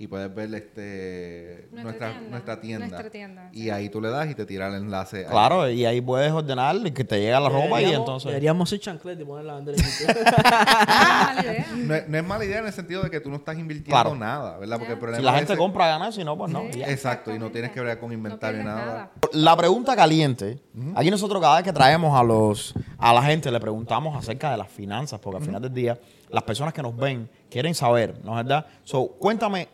y 0.00 0.06
puedes 0.06 0.32
ver 0.32 0.54
este 0.54 1.68
Nuestra 1.72 1.82
nuestra, 1.82 2.10
tienda. 2.12 2.30
nuestra 2.30 2.60
tienda. 2.60 2.86
Nuestra 2.86 3.10
tienda, 3.10 3.50
Y 3.52 3.62
sí. 3.62 3.70
ahí 3.70 3.88
tú 3.88 4.00
le 4.00 4.10
das 4.10 4.30
y 4.30 4.34
te 4.36 4.46
tira 4.46 4.68
el 4.68 4.74
enlace. 4.74 5.24
ahí. 5.24 5.30
Claro, 5.30 5.68
y 5.68 5.84
ahí 5.86 6.00
puedes 6.00 6.30
ordenar 6.30 6.76
que 6.92 7.02
te 7.02 7.20
llega 7.20 7.40
la 7.40 7.48
ropa 7.48 7.82
y 7.82 7.86
entonces. 7.92 8.28
Deberíamos 8.28 8.68
hacer 8.68 8.78
chanclet 8.78 9.18
y 9.20 9.24
ponerla 9.24 9.54
a 9.54 9.56
vender 9.56 9.74
en 9.74 9.80
YouTube. 9.82 10.24
Ah, 10.44 11.32
mala 11.34 11.42
idea. 11.42 11.66
No, 11.76 11.94
es- 11.96 12.08
no 12.08 12.18
es 12.18 12.24
mala 12.24 12.44
idea 12.44 12.58
en 12.60 12.66
el 12.66 12.72
sentido 12.72 13.02
de 13.02 13.10
que 13.10 13.18
tú 13.20 13.28
no 13.28 13.36
estás 13.36 13.58
invirtiendo 13.58 13.90
Claro. 13.90 14.14
nada, 14.14 14.56
¿verdad? 14.58 14.78
Porque 14.78 14.92
el 14.92 14.98
problema 15.00 15.18
Si 15.18 15.24
la 15.24 15.30
es 15.32 15.36
gente 15.38 15.52
ese- 15.54 15.58
compra 15.58 15.88
ganar, 15.88 16.12
si 16.12 16.22
no, 16.22 16.38
pues 16.38 16.52
no. 16.52 16.62
Sí. 16.72 16.80
Exacto, 16.82 17.34
y 17.34 17.38
no 17.40 17.50
tienes 17.50 17.72
que 17.72 17.80
ver 17.80 17.98
con 17.98 18.12
inventario 18.12 18.62
no 18.62 18.70
nada. 18.70 19.10
La 19.32 19.56
pregunta 19.56 19.96
caliente, 19.96 20.60
aquí 20.94 21.10
nosotros 21.10 21.42
cada 21.42 21.56
vez 21.56 21.64
que 21.64 21.72
traemos 21.72 22.16
a 22.18 22.22
los 22.22 22.72
a 22.98 23.12
la 23.12 23.22
gente 23.22 23.50
le 23.50 23.58
preguntamos 23.58 24.16
acerca 24.16 24.50
de 24.52 24.58
las 24.58 24.68
finanzas, 24.68 25.18
porque 25.18 25.38
al 25.38 25.44
final 25.44 25.60
del 25.62 25.74
día 25.74 25.98
las 26.30 26.44
personas 26.44 26.72
que 26.72 26.82
nos 26.82 26.96
ven 26.96 27.28
quieren 27.50 27.74
saber, 27.74 28.20
¿no 28.24 28.38
es 28.38 28.44
verdad? 28.46 28.66
So, 28.84 29.08
cuéntame, 29.18 29.68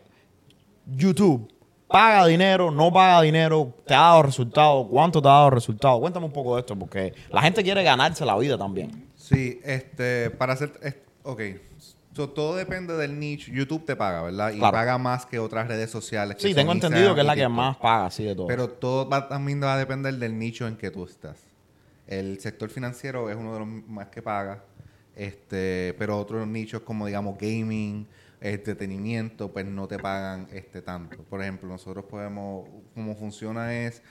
YouTube, 0.85 1.51
¿paga 1.87 2.25
dinero, 2.27 2.71
no 2.71 2.91
paga 2.91 3.21
dinero? 3.21 3.73
¿Te 3.85 3.93
ha 3.93 3.99
dado 4.01 4.23
resultado? 4.23 4.87
¿Cuánto 4.87 5.21
te 5.21 5.27
ha 5.27 5.31
dado 5.31 5.49
resultado? 5.51 5.99
Cuéntame 5.99 6.25
un 6.25 6.31
poco 6.33 6.55
de 6.55 6.61
esto, 6.61 6.75
porque 6.77 7.13
la 7.31 7.41
gente 7.41 7.63
quiere 7.63 7.83
ganarse 7.83 8.25
la 8.25 8.37
vida 8.37 8.57
también. 8.57 9.07
Sí, 9.15 9.59
este, 9.63 10.29
para 10.31 10.53
hacer, 10.53 10.73
es- 10.81 10.95
ok, 11.23 11.41
So, 12.15 12.29
todo 12.29 12.55
depende 12.55 12.95
del 12.95 13.19
nicho. 13.19 13.51
YouTube 13.51 13.83
te 13.83 13.93
paga, 13.93 14.21
¿verdad? 14.21 14.53
Y 14.53 14.57
Claro. 14.59 14.71
paga 14.71 14.97
más 14.97 15.25
que 15.25 15.37
otras 15.37 15.67
redes 15.67 15.91
sociales. 15.91 16.37
que 16.37 16.47
Sí, 16.47 16.53
tengo 16.55 16.71
entendido 16.71 17.13
que 17.13 17.19
es 17.19 17.27
la 17.27 17.35
que 17.35 17.45
más 17.49 17.75
paga, 17.75 18.05
así 18.05 18.23
de 18.23 18.33
todo. 18.33 18.47
Pero 18.47 18.69
todo 18.69 19.09
va, 19.09 19.27
también 19.27 19.61
va 19.61 19.73
a 19.73 19.77
depender 19.77 20.13
del 20.13 20.39
nicho 20.39 20.65
en 20.65 20.77
que 20.77 20.91
tú 20.91 21.03
estás. 21.03 21.35
El 22.07 22.39
sector 22.39 22.69
financiero 22.69 23.29
es 23.29 23.35
uno 23.35 23.51
de 23.51 23.59
los 23.59 23.67
más 23.67 24.07
que 24.07 24.21
paga, 24.21 24.63
este, 25.13 25.93
pero 25.99 26.17
otros 26.17 26.47
nichos 26.47 26.83
como 26.83 27.05
digamos 27.05 27.37
gaming, 27.37 28.07
entretenimiento, 28.53 29.51
pues 29.53 29.65
no 29.65 29.87
te 29.87 29.99
pagan 29.99 30.47
este 30.51 30.81
tanto. 30.81 31.23
Por 31.23 31.41
ejemplo, 31.41 31.67
nosotros 31.69 32.05
podemos, 32.05 32.67
como 32.93 33.15
funciona 33.15 33.73
es, 33.85 34.01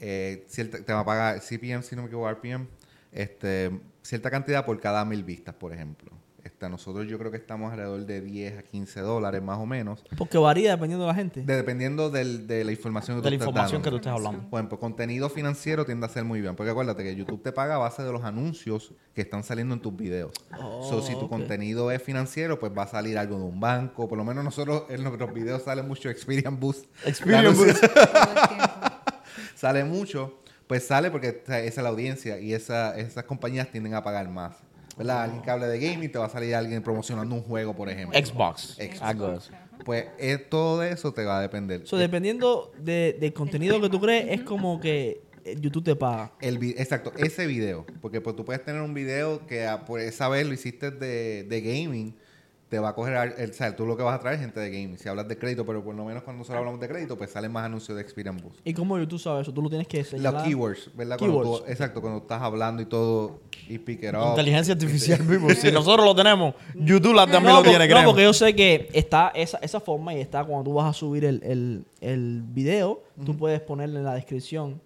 eh, 0.00 0.44
cierta- 0.48 0.84
te 0.84 0.92
va 0.92 1.00
a 1.00 1.04
pagar 1.04 1.40
CPM, 1.40 1.82
si 1.82 1.96
no 1.96 2.02
me 2.02 2.08
equivoco, 2.08 2.28
RPM, 2.30 2.68
este, 3.12 3.70
cierta 4.02 4.30
cantidad 4.30 4.64
por 4.64 4.80
cada 4.80 5.04
mil 5.04 5.24
vistas, 5.24 5.54
por 5.54 5.72
ejemplo. 5.74 6.12
Este, 6.44 6.68
nosotros 6.68 7.06
yo 7.06 7.18
creo 7.18 7.30
que 7.30 7.36
estamos 7.36 7.70
alrededor 7.72 8.06
de 8.06 8.20
10 8.20 8.58
a 8.58 8.62
15 8.62 9.00
dólares 9.00 9.42
más 9.42 9.58
o 9.58 9.66
menos, 9.66 10.02
Porque 10.16 10.38
varía 10.38 10.70
dependiendo 10.70 11.04
de 11.04 11.08
la 11.08 11.14
gente. 11.14 11.42
de- 11.42 11.56
dependiendo 11.56 12.10
del- 12.10 12.46
de 12.46 12.64
la 12.64 12.72
información 12.72 13.16
que 13.16 13.22
de 13.22 13.22
tú 13.22 13.28
la 13.30 13.34
estás 13.36 13.46
información 13.48 13.82
dando. 13.82 13.84
que 13.84 13.90
tú 13.90 13.96
estés 13.96 14.12
hablando. 14.26 14.50
Por 14.50 14.58
ejemplo, 14.60 14.78
contenido 14.80 15.28
financiero 15.28 15.84
tiende 15.84 16.06
a 16.06 16.08
ser 16.08 16.24
muy 16.24 16.40
bien. 16.40 16.56
Porque 16.56 16.70
acuérdate 16.70 17.02
que 17.02 17.14
YouTube 17.14 17.42
te 17.42 17.52
paga 17.52 17.74
a 17.74 17.78
base 17.78 18.02
de 18.02 18.12
los 18.12 18.24
anuncios 18.24 18.92
que 19.14 19.20
están 19.20 19.44
saliendo 19.44 19.74
en 19.74 19.80
tus 19.80 19.94
videos. 19.96 20.32
Oh, 20.58 20.82
so, 20.88 21.02
si 21.02 21.12
tu 21.14 21.22
ok. 21.26 21.28
contenido 21.30 21.90
es 21.90 22.02
financiero, 22.02 22.58
pues 22.58 22.72
va 22.76 22.84
a 22.84 22.88
salir 22.88 23.18
algo 23.18 23.36
de 23.36 23.44
un 23.44 23.60
banco. 23.60 24.08
Por 24.08 24.16
lo 24.18 24.24
menos 24.24 24.42
nosotros 24.44 24.84
en 24.90 25.02
nuestros 25.04 25.32
videos 25.34 25.62
sale 25.62 25.82
mucho 25.82 26.08
Experian 26.10 26.58
Boost. 26.58 26.86
Experian 27.04 27.54
Boost. 27.54 27.84
Sale 29.54 29.84
mucho. 29.84 30.36
Pues 30.66 30.86
sale 30.86 31.10
porque 31.10 31.42
esa 31.46 31.58
es 31.60 31.76
la 31.78 31.88
audiencia 31.88 32.38
y 32.38 32.54
esa, 32.54 32.96
esas 32.96 33.24
compañías 33.24 33.70
tienden 33.72 33.94
a 33.94 34.04
pagar 34.04 34.28
más. 34.30 34.56
¿Verdad? 34.96 35.22
Alguien 35.24 35.42
que 35.42 35.50
hable 35.50 35.66
de 35.66 35.78
gaming 35.78 36.10
te 36.12 36.18
va 36.18 36.26
a 36.26 36.28
salir 36.30 36.54
alguien 36.54 36.82
promocionando 36.82 37.34
un 37.34 37.42
juego, 37.42 37.74
por 37.74 37.88
ejemplo. 37.88 38.18
Xbox. 38.18 38.74
Xbox. 38.76 39.00
Algo. 39.02 39.38
Pues 39.84 40.06
eh, 40.18 40.36
todo 40.36 40.80
de 40.80 40.92
eso 40.92 41.12
te 41.12 41.24
va 41.24 41.38
a 41.38 41.40
depender. 41.40 41.86
So, 41.86 41.96
dependiendo 41.96 42.70
de- 42.78 43.16
del 43.18 43.32
contenido 43.32 43.80
que 43.80 43.88
tú 43.88 43.98
crees, 44.00 44.26
es 44.28 44.42
como 44.42 44.78
que 44.78 45.22
eh, 45.44 45.56
YouTube 45.58 45.84
te 45.84 45.96
paga. 45.96 46.32
El 46.42 46.62
exacto, 46.76 47.12
ese 47.16 47.46
video. 47.46 47.86
Porque 48.02 48.20
pues, 48.20 48.36
tú 48.36 48.44
puedes 48.44 48.62
tener 48.62 48.82
un 48.82 48.92
video 48.92 49.46
que 49.46 49.66
ah, 49.66 49.86
por 49.86 50.00
esa 50.00 50.28
vez 50.28 50.46
lo 50.46 50.52
hiciste 50.52 50.90
de, 50.90 51.44
de 51.44 51.60
gaming, 51.62 52.14
te 52.70 52.78
va 52.78 52.90
a 52.90 52.94
coger, 52.94 53.34
el, 53.36 53.50
o 53.50 53.52
sea, 53.52 53.74
tú 53.74 53.84
lo 53.84 53.96
que 53.96 54.02
vas 54.04 54.14
a 54.14 54.20
traer 54.20 54.36
es 54.36 54.40
gente 54.42 54.60
de 54.60 54.70
gaming. 54.70 54.96
Si 54.96 55.08
hablas 55.08 55.26
de 55.26 55.36
crédito, 55.36 55.66
pero 55.66 55.82
por 55.82 55.92
lo 55.92 56.04
menos 56.04 56.22
cuando 56.22 56.38
nosotros 56.38 56.60
hablamos 56.60 56.80
de 56.80 56.88
crédito, 56.88 57.18
pues 57.18 57.30
salen 57.30 57.50
más 57.50 57.64
anuncios 57.64 57.96
de 57.96 58.00
Experience 58.02 58.40
Boost. 58.42 58.60
¿Y 58.64 58.72
cómo 58.72 58.96
YouTube 58.96 59.18
sabe 59.18 59.42
eso? 59.42 59.52
Tú 59.52 59.60
lo 59.60 59.68
tienes 59.68 59.88
que 59.88 60.04
señalar. 60.04 60.34
Los 60.34 60.42
keywords, 60.44 60.90
¿verdad? 60.96 61.18
Cuando 61.18 61.42
tú- 61.42 61.64
exacto, 61.66 62.00
cuando 62.00 62.20
estás 62.20 62.40
hablando 62.40 62.80
y 62.80 62.86
todo, 62.86 63.40
y 63.68 63.76
pick 63.78 64.04
it 64.04 64.14
up. 64.14 64.28
Inteligencia 64.30 64.72
artificial, 64.74 65.18
people. 65.28 65.52
Si 65.56 65.72
nosotros 65.72 66.06
lo 66.06 66.14
tenemos, 66.14 66.54
YouTube 66.76 67.12
la- 67.14 67.26
también 67.26 67.46
no, 67.46 67.58
lo 67.58 67.64
por- 67.64 67.70
tiene, 67.70 67.86
no, 67.86 67.90
créeme. 67.90 68.06
porque 68.06 68.22
yo 68.22 68.32
sé 68.32 68.54
que 68.54 68.88
está 68.92 69.32
esa, 69.34 69.58
esa 69.58 69.80
forma 69.80 70.14
y 70.14 70.20
está 70.20 70.44
cuando 70.44 70.64
tú 70.70 70.74
vas 70.74 70.88
a 70.88 70.92
subir 70.92 71.24
el, 71.24 71.42
el, 71.42 71.84
el 72.00 72.42
video, 72.46 73.02
tú 73.26 73.36
puedes 73.36 73.60
ponerle 73.60 73.98
en 73.98 74.04
la 74.04 74.14
descripción 74.14 74.80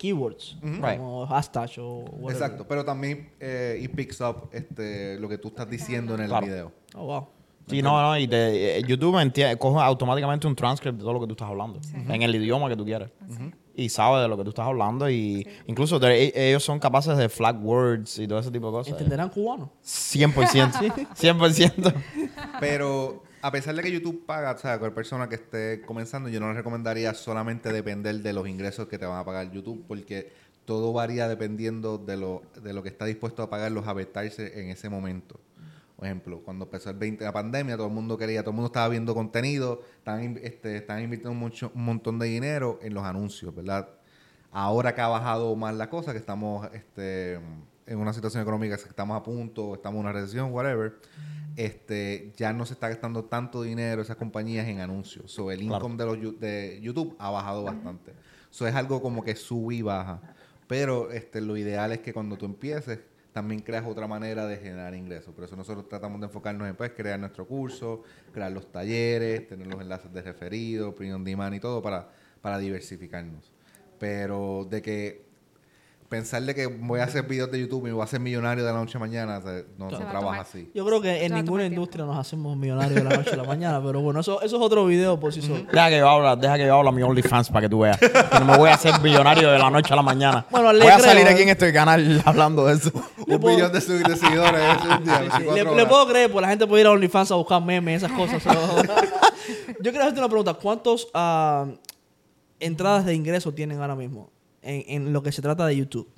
keywords, 0.00 0.56
como 0.60 1.26
hashtag 1.26 1.70
o 1.78 1.98
whatever. 2.04 2.32
Exacto, 2.32 2.66
pero 2.66 2.84
también 2.84 3.30
eh, 3.38 3.78
it 3.82 3.94
picks 3.94 4.20
up 4.20 4.48
este, 4.52 5.18
lo 5.20 5.28
que 5.28 5.36
tú 5.38 5.48
estás 5.48 5.68
diciendo 5.68 6.14
en 6.14 6.22
el 6.22 6.28
Claro. 6.28 6.46
video. 6.46 6.72
Oh, 6.94 7.04
wow. 7.04 7.26
Sí, 7.68 7.82
no, 7.82 8.00
no, 8.02 8.18
y 8.18 8.26
te- 8.26 8.78
eh, 8.78 8.82
YouTube 8.82 9.14
coge 9.58 9.80
automáticamente 9.84 10.46
un 10.46 10.56
transcript 10.56 10.96
de 10.96 11.02
todo 11.04 11.12
lo 11.12 11.20
que 11.20 11.26
tú 11.26 11.32
estás 11.34 11.48
hablando, 11.48 11.78
en 12.08 12.22
el 12.22 12.34
idioma 12.34 12.68
que 12.68 12.76
tú 12.76 12.84
quieres. 12.84 13.10
Y 13.76 13.88
sabe 13.88 14.20
de 14.22 14.28
lo 14.28 14.36
que 14.36 14.42
tú 14.42 14.48
estás 14.50 14.66
hablando 14.66 15.08
y 15.08 15.46
incluso 15.66 15.98
de- 16.00 16.24
e- 16.34 16.48
ellos 16.50 16.64
son 16.64 16.78
capaces 16.80 17.16
de 17.16 17.28
flag 17.28 17.64
words 17.64 18.18
y 18.18 18.26
todo 18.26 18.38
ese 18.40 18.50
tipo 18.50 18.66
de 18.66 18.72
cosas. 18.72 18.92
¿Entenderán 18.94 19.28
cubano? 19.28 19.70
100%. 19.84 21.06
100%. 21.14 21.94
Pero 22.60 23.22
a 23.42 23.50
pesar 23.50 23.74
de 23.74 23.82
que 23.82 23.90
YouTube 23.90 24.24
paga, 24.26 24.52
o 24.52 24.58
sea, 24.58 24.78
cualquier 24.78 24.94
persona 24.94 25.28
que 25.28 25.36
esté 25.36 25.80
comenzando, 25.82 26.28
yo 26.28 26.40
no 26.40 26.48
les 26.48 26.56
recomendaría 26.56 27.14
solamente 27.14 27.72
depender 27.72 28.16
de 28.16 28.32
los 28.32 28.46
ingresos 28.48 28.86
que 28.88 28.98
te 28.98 29.06
van 29.06 29.18
a 29.18 29.24
pagar 29.24 29.50
YouTube, 29.50 29.84
porque 29.88 30.32
todo 30.64 30.92
varía 30.92 31.26
dependiendo 31.28 31.98
de 31.98 32.16
lo, 32.16 32.42
de 32.62 32.72
lo 32.72 32.82
que 32.82 32.90
está 32.90 33.04
dispuesto 33.06 33.42
a 33.42 33.50
pagar 33.50 33.72
los 33.72 33.86
advertisers 33.86 34.54
en 34.56 34.68
ese 34.70 34.88
momento. 34.88 35.40
Por 35.96 36.06
ejemplo, 36.06 36.40
cuando 36.44 36.64
empezó 36.64 36.90
el 36.90 36.96
20 36.96 37.24
la 37.24 37.32
pandemia, 37.32 37.76
todo 37.76 37.88
el 37.88 37.92
mundo 37.92 38.16
quería, 38.16 38.40
todo 38.42 38.50
el 38.50 38.56
mundo 38.56 38.68
estaba 38.68 38.88
viendo 38.88 39.14
contenido, 39.14 39.82
in- 40.22 40.40
este, 40.42 40.76
invirtiendo 41.02 41.34
mucho, 41.34 41.72
un 41.74 41.84
montón 41.84 42.18
de 42.18 42.26
dinero 42.26 42.78
en 42.82 42.94
los 42.94 43.04
anuncios, 43.04 43.54
¿verdad? 43.54 43.88
Ahora 44.52 44.94
que 44.94 45.00
ha 45.00 45.08
bajado 45.08 45.54
más 45.56 45.74
la 45.74 45.90
cosa, 45.90 46.12
que 46.12 46.18
estamos 46.18 46.68
este, 46.72 47.34
en 47.86 47.98
una 47.98 48.12
situación 48.12 48.42
económica 48.42 48.76
estamos 48.76 49.16
a 49.16 49.22
punto, 49.22 49.74
estamos 49.74 49.96
en 49.96 50.00
una 50.06 50.12
recesión, 50.12 50.52
whatever, 50.52 50.94
este, 51.56 52.32
ya 52.36 52.52
no 52.52 52.66
se 52.66 52.74
está 52.74 52.88
gastando 52.88 53.24
tanto 53.24 53.62
dinero 53.62 54.02
esas 54.02 54.16
compañías 54.16 54.66
en 54.68 54.80
anuncios. 54.80 55.30
So, 55.32 55.50
el 55.50 55.62
income 55.62 55.96
de, 55.96 56.06
los, 56.06 56.40
de 56.40 56.78
YouTube 56.82 57.16
ha 57.18 57.30
bajado 57.30 57.64
bastante. 57.64 58.12
Eso 58.50 58.66
es 58.66 58.74
algo 58.74 59.00
como 59.00 59.22
que 59.22 59.36
sube 59.36 59.76
y 59.76 59.82
baja. 59.82 60.20
Pero 60.66 61.10
este, 61.10 61.40
lo 61.40 61.56
ideal 61.56 61.92
es 61.92 62.00
que 62.00 62.12
cuando 62.12 62.36
tú 62.36 62.46
empieces, 62.46 63.00
también 63.32 63.60
creas 63.60 63.84
otra 63.86 64.06
manera 64.06 64.46
de 64.46 64.56
generar 64.56 64.94
ingresos. 64.94 65.34
Por 65.34 65.44
eso 65.44 65.56
nosotros 65.56 65.88
tratamos 65.88 66.20
de 66.20 66.26
enfocarnos 66.26 66.68
en 66.68 66.76
pues, 66.76 66.92
crear 66.92 67.18
nuestro 67.18 67.46
curso, 67.46 68.02
crear 68.32 68.50
los 68.50 68.70
talleres, 68.70 69.46
tener 69.46 69.66
los 69.66 69.80
enlaces 69.80 70.12
de 70.12 70.22
referido, 70.22 70.94
on 70.98 71.24
demand 71.24 71.54
y 71.54 71.60
todo 71.60 71.80
para, 71.80 72.10
para 72.40 72.58
diversificarnos. 72.58 73.52
Pero 73.98 74.66
de 74.68 74.82
que 74.82 75.29
pensar 76.10 76.42
de 76.42 76.56
que 76.56 76.66
voy 76.66 76.98
a 76.98 77.04
hacer 77.04 77.22
videos 77.22 77.52
de 77.52 77.60
YouTube 77.60 77.86
y 77.86 77.92
voy 77.92 78.02
a 78.02 78.06
ser 78.08 78.18
millonario 78.18 78.64
de 78.64 78.72
la 78.72 78.78
noche 78.78 78.98
a 78.98 79.00
mañana, 79.00 79.38
o 79.38 79.42
sea, 79.42 79.62
no, 79.78 79.90
Se 79.90 79.96
trabaja 80.04 80.40
así. 80.40 80.68
Yo 80.74 80.84
creo 80.84 81.00
que 81.00 81.24
en 81.24 81.32
ninguna 81.34 81.64
industria 81.64 82.04
nos 82.04 82.18
hacemos 82.18 82.56
millonarios 82.56 82.96
de 82.96 83.04
la 83.08 83.16
noche 83.16 83.30
a 83.30 83.36
la 83.36 83.44
mañana, 83.44 83.80
pero 83.80 84.00
bueno, 84.00 84.18
eso, 84.18 84.42
eso 84.42 84.56
es 84.56 84.62
otro 84.62 84.84
video 84.86 85.20
por 85.20 85.32
sí 85.32 85.40
solo. 85.40 85.62
Deja 85.72 85.88
que 85.88 85.98
yo 85.98 86.08
habla, 86.08 86.34
deja 86.34 86.56
que 86.56 86.66
yo 86.66 86.74
habla 86.74 86.90
a 86.90 86.92
mi 86.92 87.02
OnlyFans 87.02 87.48
para 87.50 87.60
que 87.62 87.68
tú 87.68 87.78
veas. 87.78 87.96
Que 87.96 88.10
no 88.40 88.44
me 88.44 88.56
voy 88.56 88.68
a 88.70 88.74
hacer 88.74 89.00
millonario 89.00 89.52
de 89.52 89.58
la 89.60 89.70
noche 89.70 89.92
a 89.92 89.96
la 89.96 90.02
mañana. 90.02 90.44
Bueno, 90.50 90.72
le 90.72 90.80
voy 90.80 90.88
a 90.90 90.96
creo, 90.96 91.06
salir 91.06 91.26
¿eh? 91.28 91.30
aquí 91.30 91.42
en 91.42 91.48
este 91.50 91.72
canal 91.72 92.20
hablando 92.24 92.66
de 92.66 92.74
eso. 92.74 92.90
Le 93.28 93.36
Un 93.36 93.40
puedo- 93.40 93.54
millón 93.54 93.72
de, 93.72 93.78
segu- 93.78 94.04
de 94.04 94.16
seguidores 94.16 94.60
ese 94.60 94.88
un 94.88 95.04
día, 95.04 95.18
Sí, 95.36 95.42
24 95.44 95.74
le, 95.76 95.86
puedo 95.86 96.08
creer, 96.08 96.32
porque 96.32 96.42
la 96.42 96.48
gente 96.48 96.66
puede 96.66 96.80
ir 96.80 96.86
a 96.88 96.90
OnlyFans 96.90 97.30
a 97.30 97.36
buscar 97.36 97.62
memes, 97.62 98.02
esas 98.02 98.10
cosas. 98.18 98.42
Yo 99.80 99.90
quiero 99.92 100.00
hacerte 100.00 100.18
una 100.18 100.28
pregunta. 100.28 100.54
¿Cuántos 100.54 101.06
ah, 101.14 101.66
entradas 102.58 103.06
de 103.06 103.14
ingreso 103.14 103.54
tienen 103.54 103.80
ahora 103.80 103.94
mismo 103.94 104.28
en, 104.62 104.84
en 105.06 105.12
lo 105.12 105.22
que 105.22 105.32
se 105.32 105.42
trata 105.42 105.66
de 105.66 105.76
YouTube? 105.76 106.08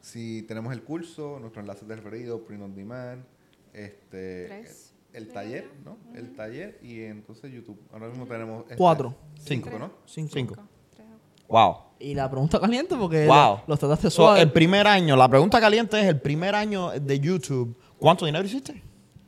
Si 0.00 0.42
tenemos 0.42 0.72
el 0.72 0.82
curso, 0.82 1.38
nuestro 1.40 1.60
enlace 1.62 1.84
de 1.86 1.96
referido, 1.96 2.44
print 2.44 2.62
on 2.62 2.74
demand, 2.74 3.24
este, 3.72 4.46
Tres. 4.48 4.92
el 5.12 5.28
taller, 5.28 5.70
¿no? 5.84 5.96
El 6.14 6.34
taller 6.36 6.78
y 6.82 7.00
entonces 7.02 7.52
YouTube. 7.52 7.80
Ahora 7.92 8.08
mismo 8.08 8.26
tenemos... 8.26 8.62
este, 8.64 8.76
Cuatro. 8.76 9.14
Cinco, 9.42 9.70
¿no? 9.78 9.90
Cinco. 10.06 10.30
Cinco. 10.34 10.54
Tres. 10.94 11.06
Wow. 11.48 11.76
Y 11.98 12.14
la 12.14 12.30
pregunta 12.30 12.60
caliente 12.60 12.96
porque 12.96 13.26
Wow. 13.26 13.60
los 13.66 13.78
trataste 13.78 14.10
So, 14.10 14.22
suave. 14.24 14.42
el 14.42 14.52
primer 14.52 14.86
año, 14.86 15.16
la 15.16 15.28
pregunta 15.28 15.60
caliente 15.60 15.98
es 16.00 16.06
el 16.06 16.20
primer 16.20 16.54
año 16.54 16.90
de 16.90 17.18
YouTube. 17.20 17.74
¿Cuánto 17.98 18.26
dinero 18.26 18.44
hiciste? 18.44 18.82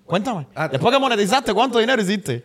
Cuéntame. 0.05 0.47
Ah, 0.55 0.69
Después 0.69 0.93
que 0.95 1.01
monetizaste, 1.01 1.53
¿cuánto 1.55 1.79
dinero 1.79 2.01
hiciste? 2.03 2.45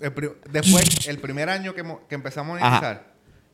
El 0.00 0.12
después, 0.52 1.08
el 1.08 1.18
primer 1.18 1.48
año 1.48 1.72
que, 1.74 1.82
mo- 1.82 2.00
que 2.06 2.14
empezamos 2.14 2.60
a 2.60 2.76
Ajá. 2.76 3.06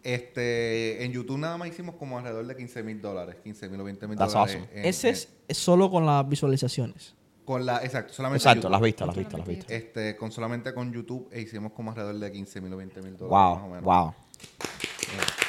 Este, 0.03 1.05
en 1.05 1.12
YouTube 1.12 1.38
nada 1.38 1.57
más 1.57 1.68
hicimos 1.68 1.94
como 1.96 2.18
alrededor 2.18 2.46
de 2.46 2.57
15 2.57 2.82
mil 2.82 3.00
dólares, 3.00 3.36
15 3.42 3.68
mil 3.68 3.80
o 3.80 3.84
20 3.84 4.07
mil 4.09 4.16
dólares. 4.16 4.34
awesome. 4.36 4.68
en- 4.74 4.86
Ese 4.86 5.09
en- 5.09 5.14
es, 5.14 5.28
es 5.48 5.59
solo 5.59 5.90
con 5.90 6.05
las 6.07 6.28
visualizaciones. 6.28 7.14
con 7.44 7.66
la, 7.66 7.82
exacto, 7.82 8.12
solamente 8.12 8.38
Exacto, 8.42 8.62
YouTube. 8.62 8.70
las 8.72 8.80
vistas, 8.80 9.07
las 9.09 9.16
vistas, 9.16 9.38
las 9.40 9.48
vistas. 9.48 9.70
Este, 9.70 10.16
con 10.16 10.30
solamente 10.32 10.72
con 10.74 10.92
YouTube 10.92 11.28
e 11.32 11.40
hicimos 11.40 11.72
como 11.72 11.90
alrededor 11.90 12.14
de 12.18 12.30
15 12.32 12.61
mil 12.61 12.72
o 12.72 12.76
20 12.76 13.03
mil 13.03 13.16
dólares. 13.16 13.30
más 13.30 13.59
o 13.59 13.61
Wow, 13.61 13.68
menos. 13.68 13.84
wow. 13.84 14.14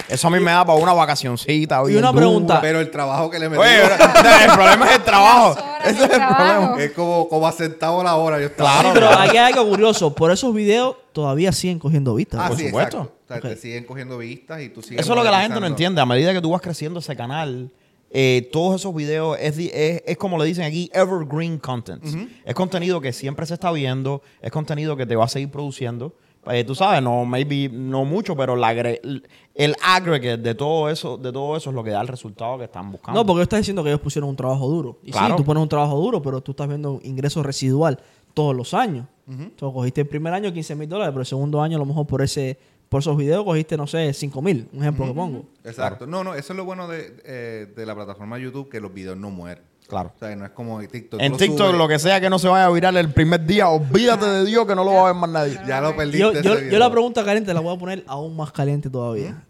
Eso 0.10 0.28
a 0.28 0.32
mí 0.32 0.40
me 0.40 0.52
da 0.52 0.66
para 0.66 0.78
una 0.78 0.92
vacacioncita. 0.94 1.82
Y 1.90 1.96
una 1.96 2.12
pregunta. 2.12 2.60
Pero 2.62 2.82
el 2.82 2.92
trabajo 2.92 3.30
que 3.30 3.40
le 3.40 3.48
metimos 3.50 3.66
Oye, 3.66 3.82
el 4.46 4.52
problema 4.54 4.86
es 4.90 4.96
el 4.98 5.04
trabajo. 5.04 5.56
Ese 5.84 5.92
es 5.92 6.02
el 6.04 6.10
trabajo. 6.10 6.44
problema. 6.68 6.84
es 6.84 6.92
como, 6.92 7.30
como 7.30 7.48
a 7.48 7.52
centavo 7.54 8.04
la 8.04 8.16
hora. 8.18 8.40
Yo 8.40 8.48
estaba 8.48 8.82
Claro. 8.82 8.90
Sí, 8.90 8.94
pero 8.96 9.10
aquí 9.20 9.38
hay 9.38 9.54
algo 9.54 9.70
curioso. 9.70 10.14
Por 10.14 10.32
esos 10.32 10.54
videos 10.54 10.98
todavía 11.14 11.52
siguen 11.54 11.80
cogiendo 11.80 12.14
vistas. 12.16 12.42
Ah, 12.44 12.50
por 12.50 12.58
sí, 12.58 12.66
supuesto. 12.66 12.98
exacto. 12.98 13.23
Sea, 13.42 13.50
te 13.52 13.58
siguen 13.58 13.86
cogiendo 13.86 14.18
vistas 14.18 14.62
y 14.62 14.70
tú 14.70 14.82
sigues 14.82 15.02
Eso 15.02 15.14
es 15.14 15.18
lo 15.18 15.24
que 15.24 15.32
la 15.32 15.42
gente 15.42 15.60
no 15.60 15.66
entiende. 15.68 16.02
A 16.02 16.06
medida 16.06 16.34
que 16.34 16.42
tú 16.42 16.52
vas 16.52 16.62
creciendo 16.62 17.00
ese 17.00 17.16
canal, 17.16 17.72
eh, 18.12 18.48
todos 18.52 18.76
esos 18.82 18.94
videos 18.94 19.38
es, 19.40 19.58
es, 19.58 20.04
es 20.06 20.18
como 20.18 20.38
le 20.38 20.46
dicen 20.46 20.66
aquí, 20.66 20.90
evergreen 20.94 21.58
content. 21.58 22.04
Es 22.46 22.54
contenido 22.54 23.02
que 23.02 23.12
siempre 23.14 23.46
se 23.46 23.56
está 23.56 23.72
viendo, 23.72 24.22
es 24.42 24.52
contenido 24.52 24.96
que 24.96 25.06
te 25.06 25.16
va 25.16 25.26
a 25.26 25.28
seguir 25.28 25.50
produciendo. 25.50 26.14
Eh, 26.52 26.64
tú 26.66 26.76
sabes, 26.76 27.02
no, 27.02 27.24
maybe 27.26 27.70
no 27.72 28.04
mucho, 28.04 28.36
pero 28.36 28.56
la 28.58 28.74
el 28.74 29.76
aggregate 29.82 30.38
de 30.38 30.56
todo 30.56 30.90
eso, 30.90 31.18
de 31.18 31.32
todo 31.32 31.56
eso 31.56 31.70
es 31.70 31.76
lo 31.76 31.84
que 31.84 31.92
da 31.92 32.02
el 32.02 32.08
resultado 32.08 32.58
que 32.58 32.66
están 32.66 32.92
buscando. 32.92 33.20
No, 33.22 33.26
porque 33.26 33.44
estás 33.44 33.60
diciendo 33.60 33.82
que 33.84 33.90
ellos 33.90 34.02
pusieron 34.02 34.30
un 34.30 34.36
trabajo 34.36 34.68
duro. 34.68 35.00
Y 35.04 35.12
Claro. 35.12 35.36
sí, 35.36 35.38
tú 35.38 35.46
pones 35.46 35.64
un 35.64 35.70
trabajo 35.70 35.96
duro, 35.98 36.22
pero 36.22 36.42
tú 36.42 36.52
estás 36.52 36.68
viendo 36.68 36.94
un 36.94 37.06
ingreso 37.06 37.42
residual 37.44 37.98
todos 38.34 38.56
los 38.56 38.74
años. 38.74 39.06
Entonces, 39.26 39.74
cogiste 39.74 40.02
el 40.02 40.08
primer 40.08 40.34
año 40.34 40.52
15 40.52 40.76
mil 40.76 40.90
dólares, 40.90 41.12
pero 41.14 41.22
el 41.22 41.26
segundo 41.28 41.62
año 41.62 41.78
a 41.78 41.80
lo 41.80 41.86
mejor 41.86 42.06
por 42.06 42.22
ese 42.22 42.58
por 42.94 43.00
esos 43.02 43.18
videos 43.18 43.44
cogiste, 43.44 43.76
no 43.76 43.88
sé, 43.88 44.14
5 44.14 44.42
mil. 44.44 44.70
Un 44.72 44.82
ejemplo 44.82 45.08
que 45.08 45.14
pongo. 45.14 45.46
Exacto. 45.64 46.06
No, 46.06 46.24
no, 46.24 46.36
eso 46.36 46.54
es 46.54 46.58
lo 46.58 46.64
bueno 46.64 46.88
de, 46.88 47.16
eh, 47.26 47.74
de 47.76 47.86
la 47.88 47.96
plataforma 47.96 48.38
YouTube, 48.38 48.70
que 48.70 48.80
los 48.80 48.94
videos 48.94 49.18
no 49.18 49.32
mueren. 49.32 49.64
Claro. 49.88 50.14
O 50.16 50.20
sea, 50.20 50.36
no 50.36 50.46
es 50.46 50.52
como 50.52 50.80
TikTok. 50.80 51.20
en 51.20 51.36
TikTok, 51.36 51.58
subes, 51.58 51.76
lo 51.76 51.88
que 51.88 51.98
sea 51.98 52.22
que 52.22 52.30
no 52.30 52.38
se 52.38 52.48
vaya 52.48 52.66
a 52.66 52.70
virar 52.70 52.96
el 52.96 53.12
primer 53.12 53.46
día, 53.46 53.68
olvídate 53.68 54.26
de 54.28 54.46
Dios 54.46 54.66
que 54.68 54.76
no 54.76 54.84
lo 54.84 54.94
va 54.94 55.02
a 55.02 55.12
ver 55.12 55.16
más 55.16 55.30
nadie. 55.30 55.60
Ya 55.68 55.82
lo 55.82 55.96
perdiste. 55.96 56.42
Yo, 56.44 56.80
la 56.80 56.92
pregunta 56.92 57.26
caliente 57.26 57.52
la 57.54 57.60
voy 57.60 57.76
a 57.76 57.80
poner 57.80 58.04
aún 58.08 58.36
más 58.36 58.52
caliente 58.52 58.90
todavía. 58.92 59.44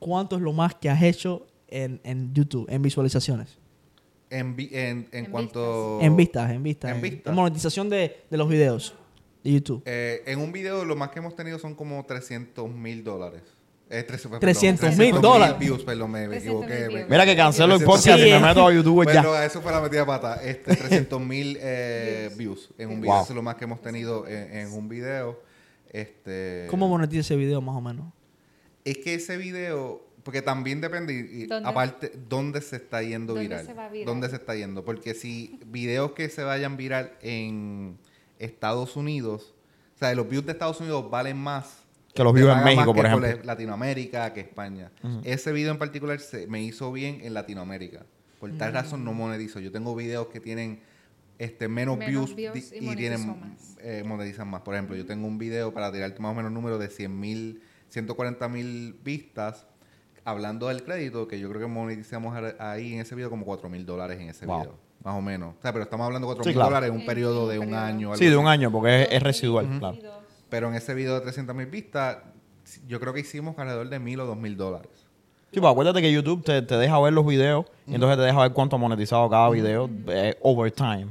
¿Cuánto 0.00 0.34
es 0.36 0.42
lo 0.42 0.52
más 0.52 0.74
que 0.74 0.90
has 0.90 1.00
hecho 1.02 1.46
en, 1.68 2.00
en 2.04 2.34
YouTube, 2.34 2.66
en 2.68 2.82
visualizaciones? 2.82 3.58
En, 4.30 4.56
vi- 4.56 4.70
en, 4.72 5.08
en 5.12 5.24
En 5.24 5.30
cuanto. 5.30 6.00
En 6.02 6.16
vistas, 6.16 6.50
en 6.50 6.62
vistas. 6.64 6.90
En 6.90 6.96
En, 6.96 7.02
vistas. 7.02 7.30
en 7.30 7.34
monetización 7.36 7.88
de, 7.88 8.24
de 8.28 8.36
los 8.36 8.48
videos 8.48 8.92
de 8.92 8.98
YouTube. 9.44 9.82
Eh, 9.86 10.22
en 10.26 10.40
un 10.40 10.52
video, 10.52 10.84
lo 10.84 10.96
más 10.96 11.10
que 11.10 11.18
hemos 11.20 11.34
tenido 11.36 11.58
son 11.58 11.74
como 11.74 12.04
300 12.04 12.68
mil 12.70 13.02
dólares. 13.04 13.42
Eh, 13.90 14.02
300 14.02 14.38
300,000 14.40 15.20
dólares. 15.20 15.58
views, 15.58 15.82
perdón, 15.82 16.10
me, 16.10 16.28
me 16.28 16.36
300,000 16.36 16.72
equivoqué. 16.84 17.06
Mira 17.08 17.24
que 17.24 17.34
cancelo 17.36 17.74
el 17.76 17.80
300,000 17.80 17.86
podcast 17.86 18.18
y 18.18 18.30
me 18.32 18.46
meto 18.48 18.66
a 18.66 18.72
YouTube 18.74 19.06
ya. 19.06 19.22
Bueno, 19.22 19.42
eso 19.42 19.62
fue 19.62 19.72
la 19.72 19.80
metida 19.80 20.00
de 20.00 20.06
pata. 20.06 20.42
Este, 20.44 20.76
300 20.76 21.20
mil 21.22 21.56
eh, 21.60 22.30
views 22.36 22.68
en 22.76 22.90
un 22.90 23.00
video. 23.00 23.14
Wow. 23.14 23.22
Eso 23.22 23.32
es 23.32 23.36
lo 23.36 23.42
más 23.42 23.54
que 23.54 23.64
hemos 23.64 23.80
tenido 23.80 24.26
en, 24.28 24.52
en 24.58 24.72
un 24.72 24.88
video. 24.90 25.40
Este, 25.90 26.66
¿Cómo 26.68 26.86
monetiza 26.88 27.20
ese 27.20 27.36
video 27.36 27.62
más 27.62 27.76
o 27.76 27.80
menos? 27.80 28.12
Es 28.84 28.98
que 28.98 29.14
ese 29.14 29.38
video, 29.38 30.02
porque 30.22 30.42
también 30.42 30.82
depende, 30.82 31.14
y- 31.14 31.42
y 31.44 31.46
¿Dónde? 31.46 31.66
aparte, 31.68 32.12
dónde 32.28 32.60
se 32.60 32.76
está 32.76 33.02
yendo 33.02 33.32
¿Dónde 33.32 33.48
viral. 33.48 33.64
se 33.66 33.72
va 33.72 33.88
viral? 33.88 34.06
¿Dónde 34.06 34.28
se 34.28 34.36
está 34.36 34.54
yendo? 34.54 34.84
Porque 34.84 35.14
si 35.14 35.58
videos 35.66 36.12
que 36.12 36.28
se 36.28 36.42
vayan 36.42 36.76
viral 36.76 37.12
en 37.22 37.96
Estados 38.38 38.96
Unidos, 38.96 39.54
o 39.94 39.98
sea, 39.98 40.14
los 40.14 40.28
views 40.28 40.46
de 40.46 40.52
Estados 40.52 40.80
Unidos 40.80 41.10
valen 41.10 41.36
más. 41.36 41.82
Que 42.14 42.22
los 42.24 42.32
views 42.32 42.50
en 42.56 42.64
México, 42.64 42.94
por 42.94 43.04
ejemplo. 43.06 43.28
Latinoamérica, 43.44 44.32
que 44.32 44.40
España. 44.40 44.90
Ese 45.24 45.52
video 45.52 45.72
en 45.72 45.78
particular 45.78 46.18
se, 46.20 46.46
me 46.46 46.62
hizo 46.62 46.90
bien 46.92 47.20
en 47.22 47.34
Latinoamérica. 47.34 48.06
Por 48.40 48.56
tal 48.56 48.72
razón 48.72 49.04
no 49.04 49.12
monetizo. 49.12 49.58
Yo 49.60 49.72
tengo 49.72 49.94
videos 49.96 50.28
que 50.28 50.38
tienen 50.40 50.80
este 51.38 51.68
menos, 51.68 51.98
Menos 51.98 52.34
views, 52.34 52.72
y 52.72 52.96
tienen 52.96 53.26
más. 53.40 53.76
eh, 53.80 54.02
monetizan 54.06 54.48
más. 54.48 54.62
Por 54.62 54.74
ejemplo, 54.74 54.96
yo 54.96 55.06
tengo 55.06 55.26
un 55.26 55.38
video 55.38 55.72
para 55.72 55.92
tirarte 55.92 56.20
más 56.20 56.32
o 56.32 56.34
menos 56.34 56.48
un 56.48 56.54
número 56.54 56.78
de 56.78 56.88
100 56.88 57.18
mil, 57.18 57.62
140 57.88 58.48
mil 58.48 58.94
vistas. 59.04 59.66
hablando 60.24 60.68
del 60.68 60.82
crédito, 60.84 61.26
que 61.26 61.38
yo 61.40 61.48
creo 61.48 61.60
que 61.62 61.66
monetizamos 61.68 62.36
ahí 62.58 62.94
en 62.94 63.00
ese 63.00 63.14
video 63.14 63.30
como 63.30 63.44
4 63.46 63.68
mil 63.70 63.86
dólares 63.86 64.20
en 64.20 64.28
ese 64.28 64.44
Wow. 64.46 64.58
video. 64.60 64.78
Más 65.04 65.14
o 65.14 65.20
menos. 65.20 65.54
O 65.58 65.62
sea, 65.62 65.72
pero 65.72 65.84
estamos 65.84 66.04
hablando 66.06 66.26
de 66.28 66.34
4 66.34 66.44
Sí, 66.44 66.48
mil 66.50 66.54
claro. 66.56 66.70
dólares 66.70 66.90
en 66.90 66.96
un 66.96 67.06
periodo 67.06 67.48
de 67.48 67.58
un 67.58 67.74
año. 67.74 68.14
Sí, 68.16 68.26
de 68.26 68.36
un 68.36 68.46
año, 68.48 68.70
porque 68.70 69.02
es, 69.02 69.08
es 69.12 69.22
residual. 69.22 69.66
Pero 70.48 70.68
en 70.68 70.74
ese 70.74 70.94
video 70.94 71.14
de 71.14 71.20
300 71.20 71.54
mil 71.54 71.66
vistas, 71.66 72.18
yo 72.86 72.98
creo 73.00 73.12
que 73.12 73.20
hicimos 73.20 73.58
alrededor 73.58 73.88
de 73.88 73.98
mil 73.98 74.20
o 74.20 74.26
dos 74.26 74.36
mil 74.36 74.56
dólares. 74.56 74.90
Sí, 75.52 75.60
pues 75.60 75.70
acuérdate 75.70 76.02
que 76.02 76.12
YouTube 76.12 76.44
te, 76.44 76.60
te 76.62 76.76
deja 76.76 76.98
ver 77.00 77.12
los 77.14 77.24
videos 77.26 77.64
y 77.86 77.94
entonces 77.94 78.18
te 78.18 78.24
deja 78.24 78.40
ver 78.42 78.52
cuánto 78.52 78.76
ha 78.76 78.78
monetizado 78.78 79.30
cada 79.30 79.48
video 79.48 79.88
eh, 80.08 80.36
over 80.42 80.70
time. 80.70 81.08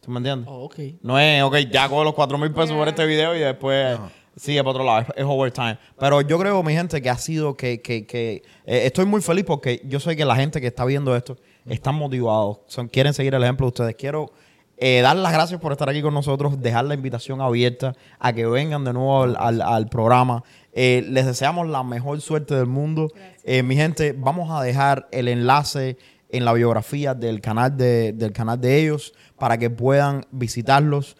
¿Tú 0.00 0.10
me 0.10 0.18
entiendes? 0.18 0.48
Oh. 0.50 0.68
No 1.02 1.18
es, 1.18 1.42
ok, 1.42 1.56
ya 1.70 1.88
cojo 1.88 2.04
los 2.04 2.14
4 2.14 2.36
mil 2.36 2.52
pesos 2.52 2.72
por 2.72 2.88
este 2.88 3.06
video 3.06 3.34
y 3.36 3.38
después 3.38 3.98
sigue 4.36 4.58
para 4.58 4.70
otro 4.70 4.84
lado. 4.84 5.00
Es, 5.02 5.08
es 5.16 5.24
overtime. 5.24 5.78
Pero 5.98 6.20
yo 6.22 6.38
creo, 6.38 6.62
mi 6.62 6.74
gente, 6.74 7.00
que 7.00 7.08
ha 7.08 7.16
sido 7.16 7.56
que, 7.56 7.80
que, 7.80 8.06
que 8.06 8.42
eh, 8.66 8.82
estoy 8.86 9.06
muy 9.06 9.22
feliz 9.22 9.44
porque 9.44 9.80
yo 9.84 10.00
sé 10.00 10.16
que 10.16 10.24
la 10.24 10.34
gente 10.36 10.60
que 10.60 10.66
está 10.66 10.84
viendo 10.84 11.14
esto 11.14 11.36
están 11.66 11.94
motivados, 11.94 12.60
son, 12.66 12.88
quieren 12.88 13.14
seguir 13.14 13.34
el 13.34 13.42
ejemplo 13.42 13.66
de 13.66 13.68
ustedes. 13.68 13.94
Quiero 13.96 14.30
eh, 14.76 15.00
dar 15.02 15.16
las 15.16 15.32
gracias 15.32 15.60
por 15.60 15.72
estar 15.72 15.88
aquí 15.88 16.02
con 16.02 16.12
nosotros, 16.14 16.60
dejar 16.60 16.84
la 16.84 16.94
invitación 16.94 17.40
abierta 17.40 17.94
a 18.18 18.32
que 18.32 18.44
vengan 18.46 18.84
de 18.84 18.92
nuevo 18.92 19.22
al, 19.22 19.36
al- 19.38 19.62
al 19.62 19.88
programa. 19.88 20.42
Eh, 20.72 21.04
les 21.08 21.26
deseamos 21.26 21.68
la 21.68 21.82
mejor 21.84 22.20
suerte 22.20 22.54
del 22.54 22.66
mundo. 22.66 23.10
Eh, 23.44 23.62
mi 23.62 23.76
gente, 23.76 24.14
vamos 24.18 24.50
a 24.50 24.62
dejar 24.62 25.08
el 25.12 25.28
enlace 25.28 25.96
en 26.30 26.44
la 26.44 26.52
biografía 26.52 27.14
del 27.14 27.40
canal 27.40 27.76
de, 27.76 28.12
del 28.12 28.32
canal 28.32 28.60
de 28.60 28.80
ellos 28.82 29.14
para 29.38 29.56
que 29.58 29.70
puedan 29.70 30.26
visitarlos. 30.32 31.16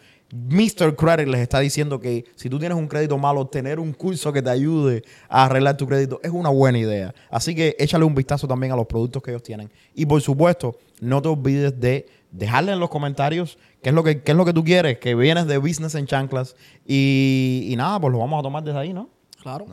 Mr. 0.49 0.95
Credit 0.95 1.27
les 1.27 1.41
está 1.41 1.59
diciendo 1.59 1.99
que 1.99 2.25
si 2.35 2.49
tú 2.49 2.59
tienes 2.59 2.77
un 2.77 2.87
crédito 2.87 3.17
malo, 3.17 3.47
tener 3.47 3.79
un 3.79 3.93
curso 3.93 4.33
que 4.33 4.41
te 4.41 4.49
ayude 4.49 5.03
a 5.29 5.45
arreglar 5.45 5.77
tu 5.77 5.87
crédito 5.87 6.19
es 6.23 6.31
una 6.31 6.49
buena 6.49 6.77
idea. 6.77 7.13
Así 7.29 7.55
que 7.55 7.75
échale 7.79 8.03
un 8.03 8.13
vistazo 8.13 8.47
también 8.47 8.73
a 8.73 8.75
los 8.75 8.85
productos 8.85 9.23
que 9.23 9.31
ellos 9.31 9.43
tienen. 9.43 9.71
Y 9.93 10.05
por 10.05 10.21
supuesto, 10.21 10.77
no 10.99 11.21
te 11.21 11.29
olvides 11.29 11.79
de 11.79 12.07
dejarle 12.31 12.73
en 12.73 12.79
los 12.79 12.89
comentarios 12.89 13.57
qué 13.81 13.89
es 13.89 13.95
lo 13.95 14.03
que, 14.03 14.21
qué 14.21 14.31
es 14.31 14.37
lo 14.37 14.43
que 14.43 14.53
tú 14.53 14.63
quieres, 14.63 14.97
que 14.99 15.15
vienes 15.15 15.47
de 15.47 15.57
Business 15.57 15.95
en 15.95 16.05
Chanclas. 16.05 16.55
Y, 16.85 17.67
y 17.69 17.75
nada, 17.75 17.99
pues 17.99 18.11
lo 18.11 18.19
vamos 18.19 18.39
a 18.39 18.43
tomar 18.43 18.63
desde 18.63 18.79
ahí, 18.79 18.93
¿no? 18.93 19.09
Claro. 19.41 19.65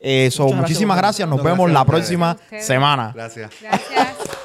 Eh, 0.00 0.28
so, 0.30 0.44
gracias 0.44 0.60
muchísimas 0.60 0.96
gracias. 0.96 1.28
Nos 1.28 1.38
No, 1.38 1.44
vemos 1.44 1.70
gracias 1.70 1.74
la 1.74 1.84
próxima 1.84 2.36
semana. 2.60 3.12
Gracias. 3.14 3.52
Gracias. 3.60 4.38